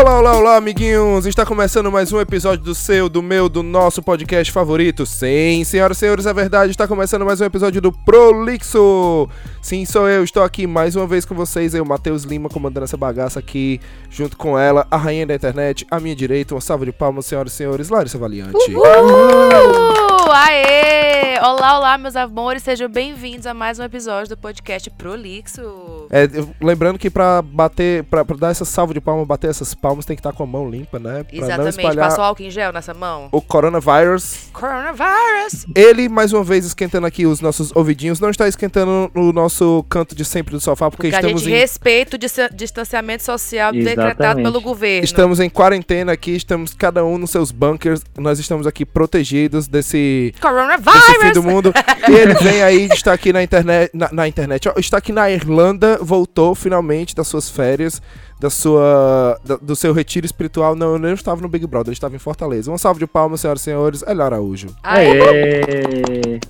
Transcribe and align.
Olá, 0.00 0.20
olá, 0.20 0.36
olá, 0.36 0.56
amiguinhos! 0.56 1.26
Está 1.26 1.44
começando 1.44 1.90
mais 1.90 2.12
um 2.12 2.20
episódio 2.20 2.64
do 2.64 2.72
seu, 2.72 3.08
do 3.08 3.20
meu, 3.20 3.48
do 3.48 3.64
nosso 3.64 4.00
podcast 4.00 4.52
favorito. 4.52 5.04
Sim, 5.04 5.64
senhoras 5.64 5.96
e 5.96 6.00
senhores, 6.00 6.24
é 6.24 6.32
verdade, 6.32 6.70
está 6.70 6.86
começando 6.86 7.24
mais 7.24 7.40
um 7.40 7.44
episódio 7.44 7.80
do 7.80 7.90
Prolixo. 7.90 9.28
Sim, 9.60 9.84
sou 9.84 10.08
eu, 10.08 10.22
estou 10.22 10.44
aqui 10.44 10.68
mais 10.68 10.94
uma 10.94 11.04
vez 11.04 11.24
com 11.24 11.34
vocês, 11.34 11.74
eu, 11.74 11.84
Matheus 11.84 12.22
Lima, 12.22 12.48
comandando 12.48 12.84
essa 12.84 12.96
bagaça 12.96 13.40
aqui, 13.40 13.80
junto 14.08 14.36
com 14.36 14.56
ela, 14.56 14.86
a 14.88 14.96
rainha 14.96 15.26
da 15.26 15.34
internet, 15.34 15.84
à 15.90 15.98
minha 15.98 16.14
direita, 16.14 16.54
uma 16.54 16.60
salva 16.60 16.86
de 16.86 16.92
palmas, 16.92 17.26
senhoras 17.26 17.52
e 17.52 17.56
senhores, 17.56 17.88
Larissa 17.88 18.18
Valiante. 18.18 18.72
Uhul! 18.72 20.07
Aê! 20.30 21.38
Olá, 21.40 21.78
olá, 21.78 21.96
meus 21.98 22.14
amores, 22.14 22.62
sejam 22.62 22.88
bem-vindos 22.88 23.46
a 23.46 23.54
mais 23.54 23.78
um 23.78 23.82
episódio 23.84 24.28
do 24.28 24.36
podcast 24.36 24.90
Prolixo. 24.90 26.06
É, 26.10 26.28
lembrando 26.60 26.98
que 26.98 27.08
pra 27.08 27.40
bater, 27.40 28.04
pra, 28.04 28.24
pra 28.24 28.36
dar 28.36 28.50
essa 28.50 28.64
salva 28.64 28.92
de 28.92 29.00
palmas, 29.00 29.26
bater 29.26 29.48
essas 29.48 29.72
palmas, 29.74 30.04
tem 30.04 30.14
que 30.16 30.20
estar 30.20 30.32
com 30.32 30.42
a 30.42 30.46
mão 30.46 30.68
limpa, 30.68 30.98
né? 30.98 31.22
Pra 31.24 31.38
não 31.38 31.44
Exatamente, 31.46 31.78
espalhar 31.78 32.08
passou 32.10 32.24
álcool 32.24 32.42
em 32.42 32.50
gel 32.50 32.72
nessa 32.72 32.92
mão? 32.92 33.28
o 33.32 33.40
coronavírus. 33.40 34.48
Coronavirus! 34.52 35.66
Ele, 35.74 36.08
mais 36.08 36.32
uma 36.32 36.44
vez, 36.44 36.66
esquentando 36.66 37.06
aqui 37.06 37.24
os 37.26 37.40
nossos 37.40 37.74
ouvidinhos. 37.74 38.20
Não 38.20 38.28
está 38.30 38.46
esquentando 38.46 39.10
no 39.14 39.32
nosso 39.32 39.84
canto 39.88 40.14
de 40.14 40.24
sempre 40.24 40.52
do 40.52 40.60
sofá, 40.60 40.90
porque, 40.90 41.08
Porque 41.08 41.16
a 41.16 41.20
estamos 41.20 41.42
gente 41.42 41.54
em, 41.54 41.58
respeita 41.58 42.16
o 42.16 42.18
dis- 42.18 42.36
distanciamento 42.54 43.22
social 43.22 43.72
decretado 43.72 44.10
Exatamente. 44.10 44.42
pelo 44.44 44.60
governo. 44.60 45.04
estamos 45.04 45.40
em 45.40 45.48
quarentena 45.48 46.12
aqui, 46.12 46.32
estamos 46.32 46.74
cada 46.74 47.04
um 47.04 47.16
nos 47.16 47.30
seus 47.30 47.50
bunkers. 47.50 48.02
Nós 48.18 48.38
estamos 48.38 48.66
aqui 48.66 48.84
protegidos 48.84 49.68
desse, 49.68 50.17
desse 50.26 50.32
fim 50.32 50.40
Coronavirus! 50.40 51.32
do 51.34 51.42
mundo. 51.42 51.72
e 52.08 52.12
ele 52.14 52.34
vem 52.34 52.62
aí, 52.62 52.88
está 52.92 53.12
aqui 53.12 53.32
na 53.32 53.42
internet, 53.42 53.90
na, 53.94 54.08
na 54.12 54.28
internet, 54.28 54.68
ó, 54.68 54.74
está 54.76 54.98
aqui 54.98 55.12
na 55.12 55.30
Irlanda, 55.30 55.98
voltou 56.00 56.54
finalmente 56.54 57.14
das 57.14 57.26
suas 57.28 57.48
férias. 57.50 58.00
Da 58.40 58.48
sua, 58.50 59.36
da- 59.44 59.56
do 59.56 59.74
seu 59.74 59.92
retiro 59.92 60.24
espiritual, 60.24 60.76
não, 60.76 60.92
eu 60.92 60.98
não 61.00 61.12
estava 61.12 61.40
no 61.40 61.48
Big 61.48 61.66
Brother, 61.66 61.88
eu 61.90 61.92
estava 61.92 62.14
em 62.14 62.20
Fortaleza. 62.20 62.70
Uma 62.70 62.78
salva 62.78 63.00
de 63.00 63.06
palmas, 63.06 63.40
senhoras 63.40 63.60
e 63.60 63.64
senhores, 63.64 64.04
Elia 64.06 64.24
Araújo. 64.26 64.68
Aê! 64.80 65.20
Aê! 65.20 66.40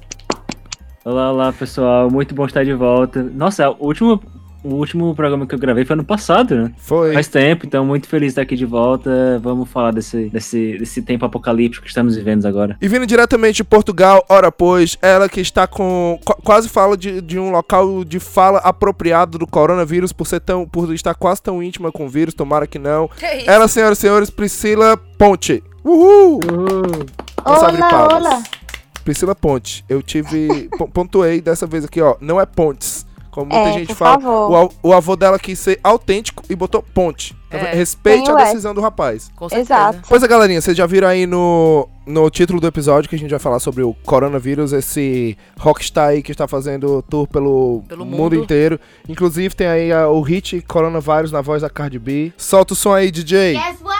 Olá, 1.02 1.32
olá 1.32 1.50
pessoal, 1.50 2.10
muito 2.10 2.34
bom 2.34 2.44
estar 2.44 2.62
de 2.62 2.74
volta. 2.74 3.22
Nossa, 3.22 3.70
o 3.70 3.86
último, 3.86 4.20
o 4.64 4.74
último 4.74 5.14
programa 5.14 5.46
que 5.46 5.54
eu 5.54 5.58
gravei 5.58 5.84
foi 5.84 5.94
ano 5.94 6.04
passado, 6.04 6.54
né? 6.54 6.72
Foi. 6.78 7.12
Faz 7.14 7.28
tempo, 7.28 7.66
então 7.66 7.84
muito 7.84 8.08
feliz 8.08 8.28
de 8.28 8.32
estar 8.32 8.42
aqui 8.42 8.56
de 8.56 8.64
volta. 8.64 9.38
Vamos 9.42 9.68
falar 9.70 9.92
desse, 9.92 10.28
desse, 10.30 10.78
desse 10.78 11.02
tempo 11.02 11.24
apocalíptico 11.24 11.82
que 11.84 11.88
estamos 11.90 12.16
vivendo 12.16 12.46
agora. 12.46 12.76
E 12.80 12.88
vindo 12.88 13.06
diretamente 13.06 13.56
de 13.56 13.64
Portugal, 13.64 14.24
ora 14.28 14.50
pois, 14.50 14.98
ela 15.00 15.28
que 15.28 15.40
está 15.40 15.66
com. 15.66 16.18
qu- 16.24 16.42
quase 16.42 16.68
fala 16.68 16.96
de, 16.96 17.20
de 17.20 17.38
um 17.38 17.50
local 17.50 18.04
de 18.04 18.18
fala 18.18 18.58
apropriado 18.58 19.38
do 19.38 19.46
coronavírus, 19.46 20.12
por 20.12 20.26
ser 20.26 20.40
tão. 20.40 20.66
por 20.66 20.92
estar 20.92 21.14
quase 21.14 21.42
tão 21.42 21.62
íntima 21.62 21.90
com 21.92 22.06
o 22.06 22.08
vírus, 22.08 22.34
tomara 22.34 22.66
que 22.66 22.78
não. 22.78 23.08
Que 23.08 23.26
isso? 23.36 23.50
Ela, 23.50 23.68
senhoras 23.68 23.98
e 23.98 24.00
senhores, 24.00 24.30
Priscila 24.30 24.96
Ponte. 25.18 25.62
Uhul! 25.84 26.40
De 26.40 27.42
Olá, 27.44 27.88
palmas. 27.88 28.12
olá. 28.26 28.42
Priscila 29.04 29.34
Ponte. 29.34 29.84
Eu 29.88 30.02
tive. 30.02 30.68
pon- 30.76 30.88
pontuei 30.88 31.40
dessa 31.40 31.66
vez 31.66 31.84
aqui, 31.84 32.00
ó. 32.00 32.16
Não 32.20 32.40
é 32.40 32.44
Pontes. 32.44 33.06
Como 33.38 33.52
muita 33.52 33.68
É, 33.68 33.72
gente 33.72 33.86
por 33.88 33.96
fala. 33.96 34.20
favor. 34.20 34.70
O, 34.82 34.88
o 34.88 34.92
avô 34.92 35.14
dela 35.14 35.38
quis 35.38 35.58
ser 35.58 35.78
autêntico 35.84 36.42
e 36.50 36.56
botou 36.56 36.82
Ponte. 36.82 37.36
É. 37.50 37.74
Respeite 37.74 38.24
Tem 38.26 38.34
a 38.34 38.36
decisão 38.44 38.74
do 38.74 38.80
rapaz. 38.80 39.30
Com 39.34 39.48
certeza. 39.48 39.74
Exato. 39.74 40.00
Pois 40.06 40.22
é, 40.22 40.28
galerinha, 40.28 40.60
vocês 40.60 40.76
já 40.76 40.84
viram 40.84 41.08
aí 41.08 41.24
no, 41.26 41.88
no 42.06 42.28
título 42.28 42.60
do 42.60 42.66
episódio 42.66 43.08
que 43.08 43.16
a 43.16 43.18
gente 43.18 43.30
vai 43.30 43.38
falar 43.38 43.58
sobre 43.58 43.82
o 43.82 43.94
coronavírus, 44.04 44.72
esse 44.74 45.34
rockstar 45.58 46.08
aí 46.08 46.22
que 46.22 46.30
está 46.30 46.46
fazendo 46.46 47.00
tour 47.08 47.26
pelo, 47.26 47.82
Pelo 47.88 48.04
mundo. 48.04 48.16
mundo. 48.18 48.34
inteiro. 48.34 48.78
Inclusive 49.08 49.54
tem 49.54 49.66
aí 49.66 49.90
a- 49.90 50.08
o 50.08 50.20
hit 50.20 50.60
Coronavírus 50.68 51.32
na 51.32 51.40
voz 51.40 51.62
da 51.62 51.70
Cardi 51.70 51.98
B. 51.98 52.32
Solta 52.36 52.74
o 52.74 52.76
som 52.76 52.92
aí, 52.92 53.10
DJ. 53.10 53.54
Guess 53.54 53.78
what, 53.82 53.97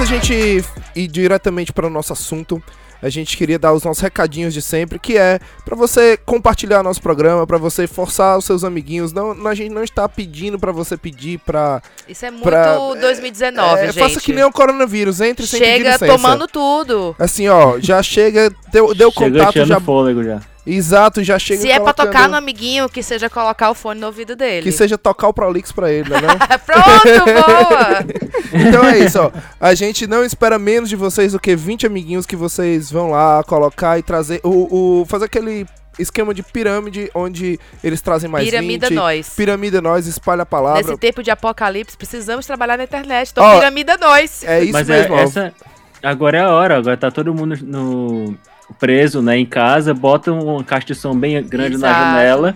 antes 0.00 0.12
a 0.12 0.18
gente 0.18 0.64
ir 0.96 1.06
diretamente 1.08 1.72
para 1.74 1.86
o 1.86 1.90
nosso 1.90 2.12
assunto, 2.12 2.62
a 3.02 3.08
gente 3.10 3.36
queria 3.36 3.58
dar 3.58 3.72
os 3.74 3.82
nossos 3.84 4.02
recadinhos 4.02 4.54
de 4.54 4.62
sempre, 4.62 4.98
que 4.98 5.16
é 5.16 5.38
para 5.64 5.76
você 5.76 6.16
compartilhar 6.16 6.82
nosso 6.82 7.02
programa, 7.02 7.46
para 7.46 7.58
você 7.58 7.86
forçar 7.86 8.38
os 8.38 8.46
seus 8.46 8.64
amiguinhos. 8.64 9.12
Não, 9.12 9.46
a 9.46 9.54
gente 9.54 9.70
não 9.70 9.84
está 9.84 10.08
pedindo 10.08 10.58
para 10.58 10.72
você 10.72 10.96
pedir 10.96 11.38
para 11.40 11.82
Isso 12.08 12.24
é 12.24 12.30
muito 12.30 12.44
Pra- 12.44 12.76
2019, 12.76 13.80
é, 13.80 13.86
gente. 13.92 13.98
faça 13.98 14.20
que 14.20 14.32
nem 14.32 14.44
o 14.44 14.50
coronavírus, 14.52 15.20
entre 15.20 15.46
sem 15.46 15.60
pedir 15.60 15.92
Chega 15.92 15.98
tomando 15.98 16.46
tudo. 16.48 17.14
Assim, 17.18 17.48
ó, 17.48 17.78
já 17.78 18.02
chega, 18.02 18.50
deu, 18.72 18.94
deu 18.94 19.10
Chegou 19.10 19.30
contato, 19.38 19.66
já 19.66 19.80
fôlego 19.80 20.24
já. 20.24 20.40
Exato, 20.72 21.22
já 21.24 21.38
chega 21.38 21.62
Se 21.62 21.70
é 21.70 21.80
pra 21.80 21.92
tocar 21.92 22.28
no 22.28 22.36
amiguinho, 22.36 22.88
que 22.88 23.02
seja 23.02 23.28
colocar 23.28 23.70
o 23.70 23.74
fone 23.74 24.00
no 24.00 24.06
ouvido 24.06 24.36
dele. 24.36 24.62
Que 24.62 24.72
seja 24.72 24.96
tocar 24.96 25.28
o 25.28 25.32
Prolix 25.32 25.72
pra 25.72 25.90
ele, 25.90 26.08
né? 26.08 26.20
Pronto, 26.64 27.24
boa! 27.24 28.04
então 28.68 28.84
é 28.84 28.98
isso, 29.00 29.18
ó. 29.20 29.30
A 29.58 29.74
gente 29.74 30.06
não 30.06 30.24
espera 30.24 30.58
menos 30.58 30.88
de 30.88 30.96
vocês 30.96 31.32
do 31.32 31.40
que 31.40 31.56
20 31.56 31.86
amiguinhos 31.86 32.26
que 32.26 32.36
vocês 32.36 32.90
vão 32.90 33.10
lá 33.10 33.42
colocar 33.44 33.98
e 33.98 34.02
trazer. 34.02 34.40
O, 34.44 35.00
o- 35.00 35.06
fazer 35.06 35.24
aquele 35.24 35.66
esquema 35.98 36.32
de 36.32 36.42
pirâmide 36.42 37.10
onde 37.14 37.58
eles 37.82 38.00
trazem 38.00 38.30
mais 38.30 38.44
Piramida 38.44 38.88
20. 38.88 38.96
nós. 38.96 39.30
Piramida 39.34 39.80
nós, 39.82 40.06
espalha 40.06 40.42
a 40.42 40.46
palavra. 40.46 40.82
Nesse 40.82 40.96
tempo 40.96 41.22
de 41.22 41.30
apocalipse, 41.30 41.96
precisamos 41.96 42.46
trabalhar 42.46 42.78
na 42.78 42.84
internet. 42.84 43.30
Então, 43.30 43.44
Ó, 43.44 43.56
piramida 43.56 43.96
nós. 43.98 44.44
É 44.44 44.62
isso 44.62 44.72
Mas 44.72 44.88
mesmo, 44.88 45.14
é, 45.14 45.22
essa. 45.22 45.52
Agora 46.02 46.38
é 46.38 46.40
a 46.40 46.50
hora, 46.50 46.78
agora 46.78 46.96
tá 46.96 47.10
todo 47.10 47.34
mundo 47.34 47.58
no, 47.62 48.34
preso, 48.78 49.20
né, 49.22 49.38
em 49.38 49.46
casa, 49.46 49.92
bota 49.92 50.32
uma 50.32 50.62
caixa 50.64 50.88
de 50.88 50.94
som 50.94 51.14
bem 51.14 51.42
grande 51.42 51.76
na 51.76 51.88
Exato. 51.88 52.04
janela, 52.04 52.54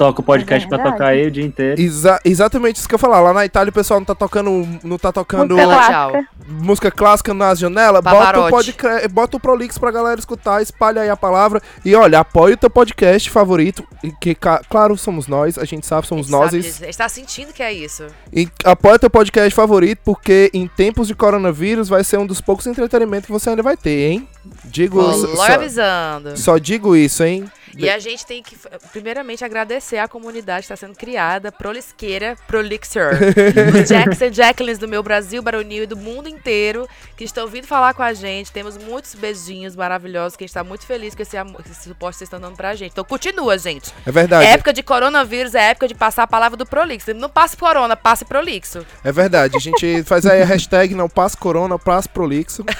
toca 0.00 0.22
o 0.22 0.24
podcast 0.24 0.66
pra 0.66 0.78
verdade. 0.78 0.96
tocar 0.96 1.08
aí 1.10 1.26
o 1.26 1.30
dia 1.30 1.44
inteiro. 1.44 1.78
Exa- 1.78 2.18
exatamente 2.24 2.76
isso 2.76 2.88
que 2.88 2.94
eu 2.94 2.96
ia 2.96 3.00
falar. 3.00 3.20
Lá 3.20 3.34
na 3.34 3.44
Itália 3.44 3.68
o 3.68 3.72
pessoal 3.72 4.00
não 4.00 4.04
tá 4.06 4.14
tocando, 4.14 4.66
não 4.82 4.96
tá 4.96 5.12
tocando 5.12 5.54
Música 5.54 5.74
clássica. 5.76 6.28
música 6.48 6.90
clássica 6.90 7.34
nas 7.34 7.58
janelas, 7.58 8.02
bota 8.02 8.40
o, 8.40 8.48
podcast, 8.48 9.08
bota 9.08 9.36
o 9.36 9.40
Prolix 9.40 9.76
pra 9.76 9.90
galera 9.90 10.18
escutar, 10.18 10.62
espalha 10.62 11.02
aí 11.02 11.10
a 11.10 11.16
palavra. 11.18 11.60
E 11.84 11.94
olha, 11.94 12.20
apoia 12.20 12.54
o 12.54 12.56
teu 12.56 12.70
podcast 12.70 13.28
favorito, 13.28 13.84
que, 14.22 14.34
claro, 14.34 14.96
somos 14.96 15.26
nós, 15.26 15.58
a 15.58 15.66
gente 15.66 15.86
sabe, 15.86 16.06
somos 16.06 16.30
nós. 16.30 16.54
A 16.54 16.58
gente 16.58 16.96
tá 16.96 17.06
sentindo 17.08 17.52
que 17.52 17.62
é 17.62 17.70
isso. 17.70 18.06
E 18.32 18.48
apoia 18.64 18.98
teu 18.98 19.10
podcast 19.10 19.54
favorito, 19.54 20.00
porque 20.02 20.50
em 20.54 20.66
tempos 20.66 21.08
de 21.08 21.14
coronavírus 21.14 21.90
vai 21.90 22.02
ser 22.02 22.16
um 22.18 22.26
dos 22.26 22.40
poucos 22.40 22.66
entretenimentos 22.66 23.26
que 23.26 23.32
você 23.32 23.50
ainda 23.50 23.62
vai 23.62 23.76
ter, 23.76 24.12
hein? 24.12 24.26
Digo, 24.64 25.02
Vou 25.02 25.36
só, 25.36 25.52
avisando. 25.52 26.36
só 26.38 26.56
digo 26.56 26.96
isso, 26.96 27.22
hein? 27.22 27.44
E 27.76 27.88
a 27.88 27.98
gente 27.98 28.26
tem 28.26 28.42
que, 28.42 28.56
primeiramente, 28.92 29.44
agradecer 29.44 29.98
a 29.98 30.08
comunidade 30.08 30.66
que 30.66 30.72
está 30.72 30.76
sendo 30.76 30.96
criada, 30.96 31.50
prolisqueira, 31.52 32.36
prolixer. 32.46 33.18
Os 33.82 33.88
Jacks 33.88 34.20
e 34.20 34.32
Jacquelines 34.32 34.78
do 34.78 34.88
meu 34.88 35.02
Brasil, 35.02 35.42
Baronil 35.42 35.84
e 35.84 35.86
do 35.86 35.96
mundo 35.96 36.28
inteiro, 36.28 36.88
que 37.16 37.24
estão 37.24 37.46
vindo 37.46 37.66
falar 37.66 37.94
com 37.94 38.02
a 38.02 38.12
gente. 38.12 38.52
Temos 38.52 38.76
muitos 38.76 39.14
beijinhos 39.14 39.76
maravilhosos, 39.76 40.36
que 40.36 40.44
a 40.44 40.46
gente 40.46 40.50
está 40.50 40.64
muito 40.64 40.86
feliz 40.86 41.14
com 41.14 41.22
esse, 41.22 41.36
esse 41.36 41.88
suporte 41.88 42.14
que 42.14 42.18
vocês 42.18 42.26
estão 42.26 42.40
dando 42.40 42.56
pra 42.56 42.74
gente. 42.74 42.92
Então, 42.92 43.04
continua, 43.04 43.56
gente. 43.58 43.92
É 44.04 44.12
verdade, 44.12 44.46
Época 44.46 44.72
de 44.72 44.82
coronavírus 44.82 45.54
é 45.54 45.70
época 45.70 45.86
de 45.88 45.94
passar 45.94 46.24
a 46.24 46.26
palavra 46.26 46.56
do 46.56 46.66
prolixo. 46.66 47.14
Não 47.14 47.28
passe 47.28 47.56
corona, 47.56 47.96
passe 47.96 48.24
prolixo. 48.24 48.84
é 49.04 49.12
verdade. 49.12 49.56
A 49.56 49.60
gente 49.60 50.02
faz 50.04 50.26
aí 50.26 50.42
a 50.42 50.44
hashtag 50.44 50.94
não 50.94 51.08
passa 51.08 51.36
corona, 51.36 51.78
passa 51.78 52.08
prolixo. 52.08 52.64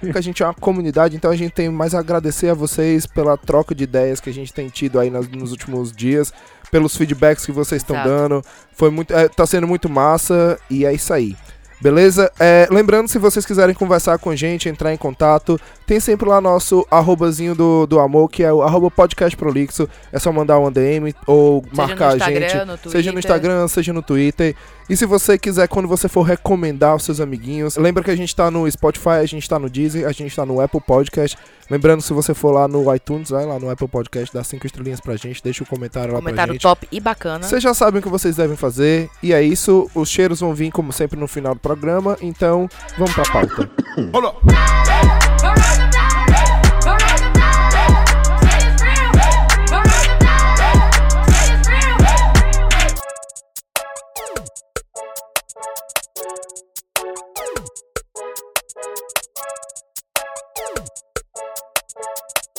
Porque 0.00 0.18
a 0.18 0.20
gente 0.20 0.42
é 0.42 0.46
uma 0.46 0.54
comunidade, 0.54 1.16
então 1.16 1.30
a 1.30 1.36
gente 1.36 1.52
tem 1.52 1.68
mais 1.68 1.89
agradecer 1.94 2.48
a 2.48 2.54
vocês 2.54 3.06
pela 3.06 3.36
troca 3.36 3.74
de 3.74 3.84
ideias 3.84 4.20
que 4.20 4.30
a 4.30 4.34
gente 4.34 4.52
tem 4.52 4.68
tido 4.68 4.98
aí 4.98 5.10
nas- 5.10 5.28
nos 5.28 5.50
últimos 5.50 5.92
dias, 5.92 6.32
pelos 6.70 6.96
feedbacks 6.96 7.44
que 7.46 7.52
vocês 7.52 7.82
estão 7.82 7.96
dando. 8.04 8.44
Foi 8.72 8.90
muito, 8.90 9.12
é, 9.14 9.28
tá 9.28 9.46
sendo 9.46 9.66
muito 9.66 9.88
massa 9.88 10.58
e 10.70 10.84
é 10.86 10.92
isso 10.92 11.12
aí. 11.12 11.36
Beleza? 11.82 12.30
É, 12.38 12.68
lembrando, 12.70 13.08
se 13.08 13.18
vocês 13.18 13.46
quiserem 13.46 13.74
conversar 13.74 14.18
com 14.18 14.28
a 14.28 14.36
gente, 14.36 14.68
entrar 14.68 14.92
em 14.92 14.98
contato, 14.98 15.58
tem 15.86 15.98
sempre 15.98 16.28
lá 16.28 16.38
nosso 16.38 16.86
arrobazinho 16.90 17.54
do, 17.54 17.86
do 17.86 17.98
amor, 17.98 18.28
que 18.28 18.42
é 18.42 18.52
o 18.52 18.60
arroba 18.60 18.90
podcast 18.90 19.34
prolixo. 19.34 19.88
É 20.12 20.18
só 20.18 20.30
mandar 20.30 20.58
um 20.58 20.70
DM 20.70 21.14
ou 21.26 21.62
Seja 21.70 21.76
marcar 21.86 22.08
a 22.08 22.18
gente. 22.18 22.52
Seja 22.90 23.12
no. 23.12 23.18
Instagram, 23.18 23.66
seja 23.68 23.92
no 23.94 24.02
Twitter. 24.02 24.54
E 24.90 24.96
se 24.96 25.06
você 25.06 25.38
quiser, 25.38 25.68
quando 25.68 25.86
você 25.86 26.08
for 26.08 26.22
recomendar 26.22 26.90
aos 26.90 27.04
seus 27.04 27.20
amiguinhos, 27.20 27.76
lembra 27.76 28.02
que 28.02 28.10
a 28.10 28.16
gente 28.16 28.34
tá 28.34 28.50
no 28.50 28.68
Spotify, 28.68 29.20
a 29.22 29.24
gente 29.26 29.48
tá 29.48 29.56
no 29.56 29.70
Deezer, 29.70 30.04
a 30.04 30.10
gente 30.10 30.34
tá 30.34 30.44
no 30.44 30.60
Apple 30.60 30.80
Podcast. 30.80 31.38
Lembrando, 31.70 32.02
se 32.02 32.12
você 32.12 32.34
for 32.34 32.50
lá 32.50 32.66
no 32.66 32.92
iTunes, 32.92 33.30
vai 33.30 33.46
lá 33.46 33.56
no 33.60 33.70
Apple 33.70 33.86
Podcast, 33.86 34.34
dá 34.34 34.42
cinco 34.42 34.66
estrelinhas 34.66 35.00
pra 35.00 35.14
gente, 35.14 35.40
deixa 35.44 35.62
o 35.62 35.66
comentário 35.66 36.12
lá 36.12 36.18
pra 36.18 36.24
Comentário 36.26 36.54
gente. 36.54 36.62
top 36.62 36.88
e 36.90 36.98
bacana. 36.98 37.46
Vocês 37.46 37.62
já 37.62 37.72
sabem 37.72 38.00
o 38.00 38.02
que 38.02 38.08
vocês 38.08 38.34
devem 38.34 38.56
fazer. 38.56 39.08
E 39.22 39.32
é 39.32 39.40
isso. 39.40 39.88
Os 39.94 40.08
cheiros 40.08 40.40
vão 40.40 40.52
vir, 40.52 40.72
como 40.72 40.92
sempre, 40.92 41.16
no 41.16 41.28
final 41.28 41.54
do 41.54 41.60
programa. 41.60 42.18
Então, 42.20 42.68
vamos 42.98 43.14
pra 43.14 43.22
pauta. 43.30 43.70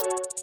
Thank 0.04 0.24
you. 0.38 0.41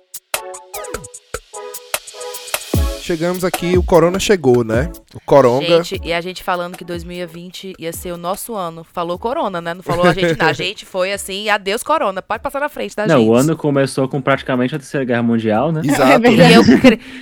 Chegamos 3.08 3.42
aqui, 3.42 3.78
o 3.78 3.82
Corona 3.82 4.18
chegou, 4.20 4.62
né? 4.62 4.90
O 5.14 5.20
Coronga. 5.24 5.64
Gente, 5.82 5.98
e 6.04 6.12
a 6.12 6.20
gente 6.20 6.42
falando 6.44 6.76
que 6.76 6.84
2020 6.84 7.72
ia 7.78 7.90
ser 7.90 8.12
o 8.12 8.18
nosso 8.18 8.54
ano. 8.54 8.84
Falou 8.92 9.18
corona, 9.18 9.62
né? 9.62 9.72
Não 9.72 9.82
falou 9.82 10.04
a 10.04 10.12
gente, 10.12 10.38
não. 10.38 10.46
A 10.46 10.52
gente 10.52 10.84
foi 10.84 11.10
assim, 11.14 11.48
adeus 11.48 11.82
corona. 11.82 12.20
Pode 12.20 12.42
passar 12.42 12.60
na 12.60 12.68
frente, 12.68 12.94
tá, 12.94 13.06
Não, 13.06 13.20
gente? 13.20 13.28
o 13.30 13.34
ano 13.34 13.56
começou 13.56 14.06
com 14.08 14.20
praticamente 14.20 14.74
a 14.74 14.78
Terceira 14.78 15.06
Guerra 15.06 15.22
Mundial, 15.22 15.72
né? 15.72 15.80
Exato. 15.82 16.22
E 16.28 16.52
eu, 16.52 16.62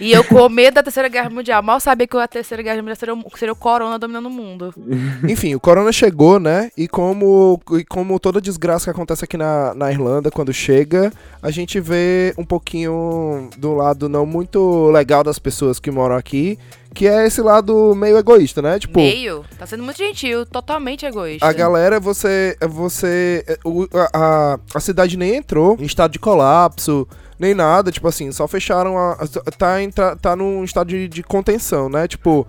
e 0.01 0.13
eu 0.13 0.25
com 0.25 0.49
medo 0.49 0.75
da 0.75 0.83
Terceira 0.83 1.09
Guerra 1.09 1.31
Mundial. 1.31 1.63
Mal 1.63 1.79
sabia 1.79 2.09
que 2.09 2.17
a 2.17 2.27
Terceira 2.27 2.65
Guerra 2.65 2.79
Mundial 2.79 2.97
seria, 2.97 3.15
o- 3.15 3.25
seria 3.37 3.53
o 3.53 3.57
corona 3.57 3.97
dominando 3.97 4.27
o 4.27 4.31
mundo. 4.31 4.75
Enfim, 5.23 5.55
o 5.55 5.61
corona 5.61 5.93
chegou, 5.93 6.41
né? 6.41 6.69
E 6.77 6.89
como, 6.89 7.61
e 7.79 7.85
como 7.85 8.19
toda 8.19 8.41
desgraça 8.41 8.87
que 8.87 8.91
acontece 8.91 9.25
aqui 9.25 9.37
na, 9.37 9.73
na 9.73 9.93
Irlanda, 9.93 10.33
quando 10.33 10.53
chega, 10.53 11.13
a 11.41 11.53
gente 11.53 11.79
vê 11.79 12.35
um 12.37 12.45
pouquinho 12.45 13.51
do 13.57 13.73
lado 13.73 14.09
não 14.09 14.27
muito 14.27 14.91
legal 14.91 15.23
das 15.23 15.39
pessoas 15.39 15.76
que 15.81 15.91
moram 15.91 16.17
aqui, 16.17 16.59
que 16.95 17.07
é 17.07 17.27
esse 17.27 17.43
lado 17.43 17.95
meio 17.95 18.17
egoísta, 18.17 18.63
né? 18.63 18.79
Tipo, 18.79 19.01
Meio. 19.01 19.45
Tá 19.59 19.67
sendo 19.67 19.83
muito 19.83 19.99
gentil, 19.99 20.47
totalmente 20.47 21.05
egoísta. 21.05 21.47
a 21.47 21.53
galera, 21.53 22.01
você. 22.01 22.57
Você. 22.69 23.45
A, 23.93 24.19
a, 24.55 24.59
a 24.75 24.81
cidade 24.81 25.17
nem 25.17 25.37
entrou 25.37 25.77
em 25.79 25.85
estado 25.85 26.13
de 26.13 26.19
colapso. 26.19 27.07
Nem 27.39 27.55
nada, 27.55 27.93
tipo 27.93 28.09
assim, 28.09 28.33
só 28.33 28.49
fecharam 28.49 28.97
a. 28.97 29.19
Tá, 29.59 29.83
em, 29.83 29.91
tá, 29.91 30.35
num 30.35 30.65
estado 30.65 30.89
de, 30.89 31.07
de 31.07 31.23
contenção, 31.23 31.91
né? 31.91 32.09
Tipo, 32.09 32.47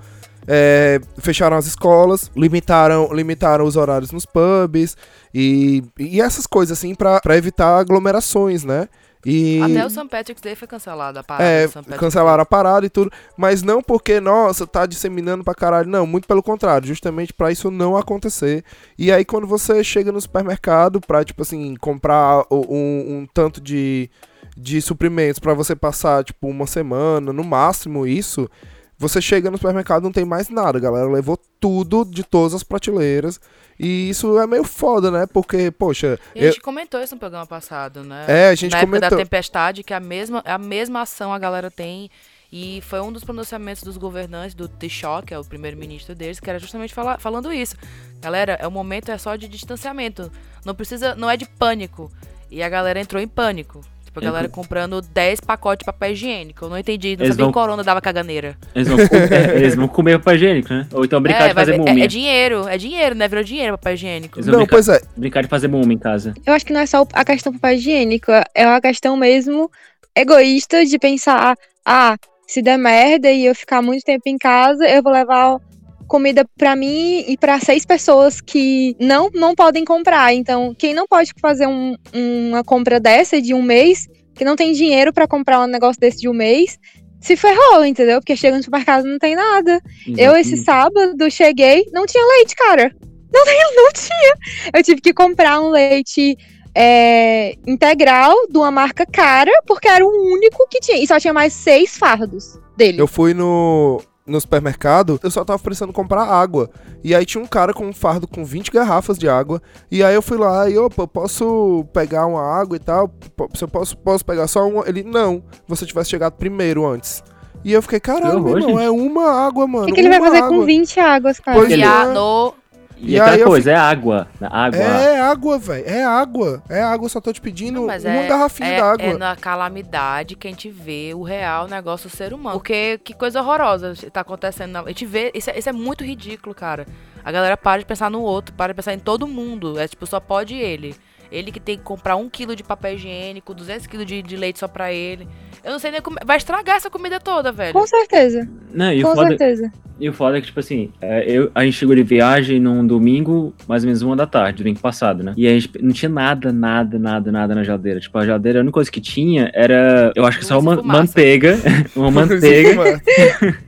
é, 0.48 1.02
fecharam 1.18 1.58
as 1.58 1.68
escolas, 1.68 2.32
limitaram, 2.34 3.14
limitaram 3.14 3.66
os 3.66 3.76
horários 3.76 4.12
nos 4.12 4.26
pubs 4.26 4.96
e, 5.34 5.84
e 6.00 6.22
essas 6.22 6.48
coisas 6.48 6.78
assim 6.78 6.96
pra 6.96 7.36
evitar 7.36 7.78
aglomerações, 7.78 8.64
né? 8.64 8.88
E 9.26 9.62
Até 9.62 9.86
o 9.86 9.90
St. 9.90 10.08
Patrick's 10.08 10.42
Day 10.42 10.56
foi 10.56 10.68
cancelado, 10.68 11.20
a 11.20 11.24
parada 11.24 11.50
é, 11.50 11.68
cancelaram 11.98 12.44
a 12.44 12.46
parada 12.46 12.86
e 12.86 12.90
tudo, 12.90 13.12
mas 13.36 13.64
não 13.64 13.82
porque, 13.82 14.20
nossa, 14.20 14.66
tá 14.66 14.86
disseminando 14.86 15.44
pra 15.44 15.56
caralho, 15.56 15.90
não, 15.90 16.06
muito 16.06 16.28
pelo 16.28 16.44
contrário, 16.44 16.88
justamente 16.88 17.34
pra 17.34 17.52
isso 17.52 17.72
não 17.72 17.98
acontecer. 17.98 18.64
E 18.98 19.12
aí 19.12 19.26
quando 19.26 19.48
você 19.48 19.84
chega 19.84 20.12
no 20.12 20.22
supermercado 20.22 21.02
pra, 21.02 21.24
tipo 21.26 21.42
assim, 21.42 21.76
comprar 21.76 22.44
um, 22.52 23.18
um 23.18 23.28
tanto 23.34 23.60
de, 23.60 24.10
de 24.56 24.82
suprimentos 24.82 25.40
pra 25.40 25.54
você 25.54 25.76
passar, 25.76 26.24
tipo, 26.24 26.48
uma 26.48 26.68
semana, 26.68 27.34
no 27.34 27.44
máximo 27.44 28.06
isso, 28.06 28.50
você 28.98 29.22
chega 29.22 29.52
no 29.52 29.58
supermercado 29.58 30.04
não 30.04 30.12
tem 30.12 30.26
mais 30.26 30.50
nada, 30.50 30.80
galera 30.80 31.08
levou 31.08 31.38
tudo 31.60 32.04
de 32.06 32.24
todas 32.24 32.54
as 32.54 32.64
prateleiras. 32.64 33.40
E 33.80 34.10
isso 34.10 34.40
é 34.40 34.48
meio 34.48 34.64
foda, 34.64 35.12
né? 35.12 35.26
Porque, 35.28 35.70
poxa, 35.72 36.20
E 36.34 36.40
a 36.40 36.44
eu- 36.44 36.52
gente 36.52 36.62
comentou 36.62 37.02
isso 37.02 37.14
no 37.16 37.20
programa 37.20 37.46
passado, 37.46 38.04
né? 38.04 38.26
é, 38.28 38.50
a 38.50 38.56
gente 38.56 38.72
Na 38.72 38.80
época 38.80 39.00
da 39.00 39.08
comentou. 39.10 39.18
tempestade, 39.26 39.84
que 39.84 39.94
a 39.94 40.00
mesma, 40.00 40.42
a 40.46 40.58
mesma 40.58 41.02
ação 41.02 41.32
a 41.32 41.38
galera 41.40 41.70
tem. 41.70 42.10
E 42.52 42.82
foi 42.88 43.02
um 43.02 43.12
dos 43.12 43.26
pronunciamentos 43.26 43.84
dos 43.84 43.98
governantes, 43.98 44.56
do 44.56 44.70
Taoiseach, 44.70 45.26
que 45.28 45.34
é 45.34 45.38
o 45.40 45.44
primeiro-ministro 45.44 46.16
deles, 46.16 46.40
que 46.40 46.50
era 46.50 46.58
justamente 46.58 46.94
fala- 46.94 47.18
falando 47.20 47.52
isso. 47.52 47.76
Galera, 48.22 48.54
é 48.60 48.66
o 48.66 48.72
momento 48.72 49.12
é 49.12 49.18
só 49.18 49.36
de 49.36 49.50
distanciamento. 49.50 50.32
Não 50.66 50.74
precisa, 50.74 51.14
não 51.14 51.30
é 51.30 51.36
de 51.36 51.46
pânico. 51.46 52.10
E 52.50 52.64
a 52.64 52.70
galera 52.70 53.00
entrou 53.02 53.22
em 53.22 53.28
pânico. 53.28 53.82
Tipo, 54.20 54.30
a 54.30 54.32
galera 54.32 54.50
comprando 54.50 55.02
10 55.02 55.40
pacotes 55.40 55.80
de 55.84 55.86
papel 55.86 56.12
higiênico. 56.12 56.66
Eu 56.66 56.70
não 56.70 56.78
entendi, 56.78 57.16
não 57.16 57.24
Eles 57.26 57.36
sabia 57.36 57.46
vão- 57.46 57.52
que 57.54 57.60
corona 57.60 57.84
dava 57.84 58.02
caganeira. 58.02 58.58
Eles 58.76 58.88
vão, 58.88 58.98
comer, 59.08 59.56
eles 59.56 59.76
vão 59.76 59.88
comer 59.88 60.18
papel 60.20 60.36
higiênico, 60.36 60.74
né? 60.74 60.88
Ou 60.94 61.06
então 61.06 61.22
brincar 61.22 61.46
é, 61.46 61.48
de 61.50 61.54
vai 61.54 61.66
fazer 61.66 61.78
ver- 61.78 61.84
é, 61.84 61.90
múmia. 61.92 62.04
é 62.04 62.08
dinheiro, 62.08 62.68
é 62.68 62.78
dinheiro, 62.78 63.16
né? 63.16 63.28
Virou 63.28 63.44
dinheiro 63.44 63.78
papel 63.78 63.94
higiênico. 63.94 64.38
Eles 64.38 64.46
vão 64.48 64.54
Não, 64.54 64.60
brincar, 64.66 64.76
pois 64.76 64.90
é, 64.90 65.02
brincar 65.16 65.42
de 65.44 65.48
fazer 65.50 65.68
múmia 65.68 65.96
em 65.96 66.00
casa. 66.00 66.34
Eu 66.46 66.54
acho 66.54 66.66
que 66.66 66.74
não 66.74 66.82
é 66.82 66.86
só 66.86 67.06
a 67.14 67.26
questão 67.26 67.52
do 67.52 67.60
papel 67.60 67.78
higiênico, 67.78 68.32
é 68.56 68.66
uma 68.68 68.82
questão 68.82 69.16
mesmo 69.18 69.70
egoísta 70.16 70.86
de 70.86 70.98
pensar, 70.98 71.56
ah, 71.86 72.16
se 72.48 72.62
der 72.62 72.78
merda 72.78 73.30
e 73.30 73.46
eu 73.46 73.54
ficar 73.54 73.82
muito 73.82 74.04
tempo 74.04 74.24
em 74.26 74.38
casa, 74.38 74.86
eu 74.88 75.04
vou 75.04 75.12
levar 75.12 75.58
comida 76.08 76.46
pra 76.58 76.76
mim 76.76 77.24
e 77.28 77.38
pra 77.38 77.60
seis 77.60 77.86
pessoas 77.86 78.42
que 78.42 78.96
não 79.00 79.30
não 79.34 79.54
podem 79.54 79.84
comprar. 79.86 80.34
Então, 80.34 80.74
quem 80.78 80.94
não 80.94 81.06
pode 81.08 81.32
fazer 81.40 81.68
um- 81.68 81.96
uma 82.14 82.64
compra 82.64 83.00
dessa 83.00 83.42
de 83.42 83.54
um 83.54 83.62
mês, 83.62 84.08
que 84.34 84.46
não 84.46 84.56
tem 84.56 84.72
dinheiro 84.74 85.12
pra 85.14 85.28
comprar 85.28 85.62
um 85.62 85.68
negócio 85.68 86.00
desse 86.00 86.20
de 86.20 86.30
um 86.30 86.34
mês, 86.34 86.78
se 87.20 87.36
ferrou, 87.36 87.84
entendeu? 87.84 88.20
Porque 88.20 88.36
chega 88.36 88.56
no 88.58 88.64
supermercado 88.64 89.06
e 89.08 89.12
não 89.12 89.18
tem 89.20 89.36
nada. 89.36 89.82
Eu, 90.18 90.36
esse 90.38 90.58
sábado, 90.58 91.30
cheguei, 91.30 91.86
não 91.92 92.06
tinha 92.06 92.24
leite, 92.38 92.56
cara. 92.56 92.96
Não, 93.30 93.44
não 93.76 93.92
tinha. 93.92 94.36
Eu 94.74 94.82
tive 94.82 95.02
que 95.02 95.14
comprar 95.14 95.60
um 95.60 95.70
leite 95.70 96.38
é, 96.74 97.56
integral 97.68 98.34
de 98.50 98.58
uma 98.58 98.72
marca 98.72 99.06
cara, 99.06 99.52
porque 99.68 99.88
era 99.88 100.06
o 100.06 100.34
único 100.34 100.66
que 100.70 100.80
tinha. 100.80 100.98
E 100.98 101.06
só 101.06 101.20
tinha 101.20 101.34
mais 101.34 101.52
seis 101.52 101.98
fardos 101.98 102.58
dele. 102.78 103.02
Eu 103.02 103.06
fui 103.06 103.34
no, 103.34 104.02
no 104.28 104.40
supermercado, 104.42 105.20
eu 105.24 105.32
só 105.32 105.46
tava 105.46 105.58
precisando 105.60 105.94
comprar 105.94 106.24
água. 106.24 106.70
E 107.04 107.16
aí 107.16 107.26
tinha 107.26 107.42
um 107.44 107.48
cara 107.48 107.74
com 107.74 107.86
um 107.86 107.94
fardo 107.94 108.28
com 108.28 108.44
20 108.44 108.72
garrafas 108.72 109.18
de 109.18 109.30
água. 109.30 109.62
E 109.90 110.04
aí 110.04 110.14
eu 110.14 110.22
fui 110.22 110.38
lá 110.38 110.70
e, 110.70 110.78
opa, 110.78 111.08
posso 111.08 111.86
pegar 111.94 112.26
uma 112.26 112.42
água 112.42 112.76
e 112.76 112.80
tal? 112.80 113.10
Se 113.56 113.64
eu 113.64 113.68
posso, 113.68 113.98
posso 113.98 114.26
pegar 114.26 114.48
só 114.48 114.68
uma? 114.68 114.88
Ele, 114.88 115.04
não, 115.04 115.42
você 115.68 115.86
tivesse 115.86 116.10
chegado 116.10 116.34
primeiro 116.34 116.86
antes. 116.86 117.24
E 117.64 117.74
eu 117.74 117.82
fiquei, 117.82 118.00
caralho, 118.00 118.38
irmão, 118.38 118.62
gente. 118.62 118.82
é 118.84 118.90
uma 118.90 119.30
água, 119.48 119.66
O 119.66 119.68
mano. 119.68 119.86
que, 119.88 119.94
que 119.94 120.00
ele 120.02 120.10
vai 120.10 120.20
fazer 120.20 120.38
água. 120.44 120.50
com 120.58 120.66
20 120.66 121.00
águas, 121.00 121.40
cara? 121.40 121.58
Pois 121.58 121.72
E 121.72 121.82
é. 121.82 122.06
no, 122.14 122.54
E, 123.00 123.14
E 123.14 123.16
eu 123.18 123.46
coisa, 123.48 123.72
é 123.72 123.76
água. 123.76 124.28
Água. 124.42 124.80
É 124.80 125.22
água, 125.22 125.60
velho. 125.60 125.84
É 125.88 126.04
água. 126.04 126.64
É 126.70 126.82
água, 126.82 127.06
eu 127.06 127.10
só 127.10 127.22
tô 127.22 127.32
te 127.32 127.40
pedindo 127.40 127.76
Não, 127.76 127.84
uma 127.86 127.94
é, 127.96 128.28
garrafinha 128.28 128.70
é, 128.70 128.78
d'água. 128.82 129.06
É 129.06 129.18
na 129.18 129.36
calamidade 129.36 130.36
que 130.36 130.48
a 130.48 130.52
gente 130.52 130.70
vê 130.70 131.12
o 131.16 131.22
real 131.24 131.68
negócio 131.68 132.10
do 132.10 132.16
ser 132.16 132.34
humano. 132.34 132.58
Porque 132.58 133.00
que 133.04 133.14
coisa 133.14 133.42
horrorosa 133.42 133.94
tá 134.12 134.22
acontecendo. 134.22 134.72
na- 134.72 134.82
A 134.82 134.88
gente 134.88 135.06
vê. 135.06 135.32
Isso 135.34 135.50
é, 135.50 135.58
isso 135.60 135.70
é 135.70 135.72
muito 135.74 136.04
ridículo, 136.04 136.56
cara. 136.56 136.86
A 137.24 137.32
galera 137.32 137.58
para 137.58 137.80
de 137.80 137.86
pensar 137.86 138.10
no 138.10 138.22
outro, 138.22 138.54
para 138.56 138.74
de 138.74 138.76
pensar 138.76 138.94
em 138.94 139.00
todo 139.00 139.28
mundo. 139.28 139.78
É 139.80 139.88
tipo, 139.88 140.06
só 140.08 140.20
pode 140.20 140.56
ele. 140.56 140.96
Ele 141.32 141.52
que 141.52 141.60
tem 141.60 141.78
que 141.78 141.84
comprar 141.84 142.16
um 142.16 142.30
quilo 142.30 142.56
de 142.56 142.64
papel 142.64 142.96
higiênico, 142.96 143.54
200 143.54 143.88
quilos 143.88 144.06
de, 144.06 144.22
de 144.22 144.36
leite 144.36 144.60
só 144.60 144.68
pra 144.68 144.92
ele. 144.92 145.28
Eu 145.64 145.72
não 145.72 145.80
sei 145.80 145.92
nem 145.92 146.02
como. 146.02 146.18
Vai 146.26 146.38
estragar 146.38 146.78
essa 146.78 146.90
comida 146.90 147.20
toda, 147.20 147.52
velho. 147.52 147.74
Com 147.74 147.86
certeza, 147.86 148.48
Não, 148.74 148.92
e 148.94 149.04
o 149.04 149.08
com 149.08 149.16
foda, 149.16 149.28
certeza. 149.30 149.72
E 150.00 150.08
o 150.08 150.14
foda 150.14 150.38
é 150.38 150.42
que, 150.42 150.48
tipo 150.48 150.60
assim, 150.60 150.92
é, 151.02 151.24
eu, 151.30 151.50
a 151.56 151.66
gente 151.66 151.74
chegou 151.74 151.96
de 151.96 152.04
viagem 152.04 152.60
num 152.60 152.86
domingo, 152.86 153.54
mais 153.68 153.84
ou 153.84 153.88
menos 153.88 154.02
uma 154.04 154.16
da 154.16 154.28
tarde, 154.28 154.60
domingo 154.62 154.80
passado, 154.80 155.24
né? 155.24 155.34
E 155.36 155.48
a 155.48 155.52
gente 155.52 155.72
não 155.82 155.92
tinha 155.92 156.08
nada, 156.10 156.54
nada, 156.54 157.00
nada, 157.00 157.32
nada 157.32 157.56
na 157.56 157.64
geladeira. 157.64 158.00
Tipo, 158.00 158.18
a 158.20 158.26
geladeira, 158.26 158.60
a 158.60 158.62
única 158.62 158.74
coisa 158.74 158.92
que 158.92 159.02
tinha 159.02 159.50
era, 159.54 160.12
eu 160.16 160.24
acho 160.26 160.38
que 160.38 160.46
só 160.46 160.56
Luz 160.56 160.66
uma 160.66 160.78
fumaça. 160.78 161.00
manteiga, 161.00 161.58
uma 161.96 162.12
manteiga, 162.12 163.02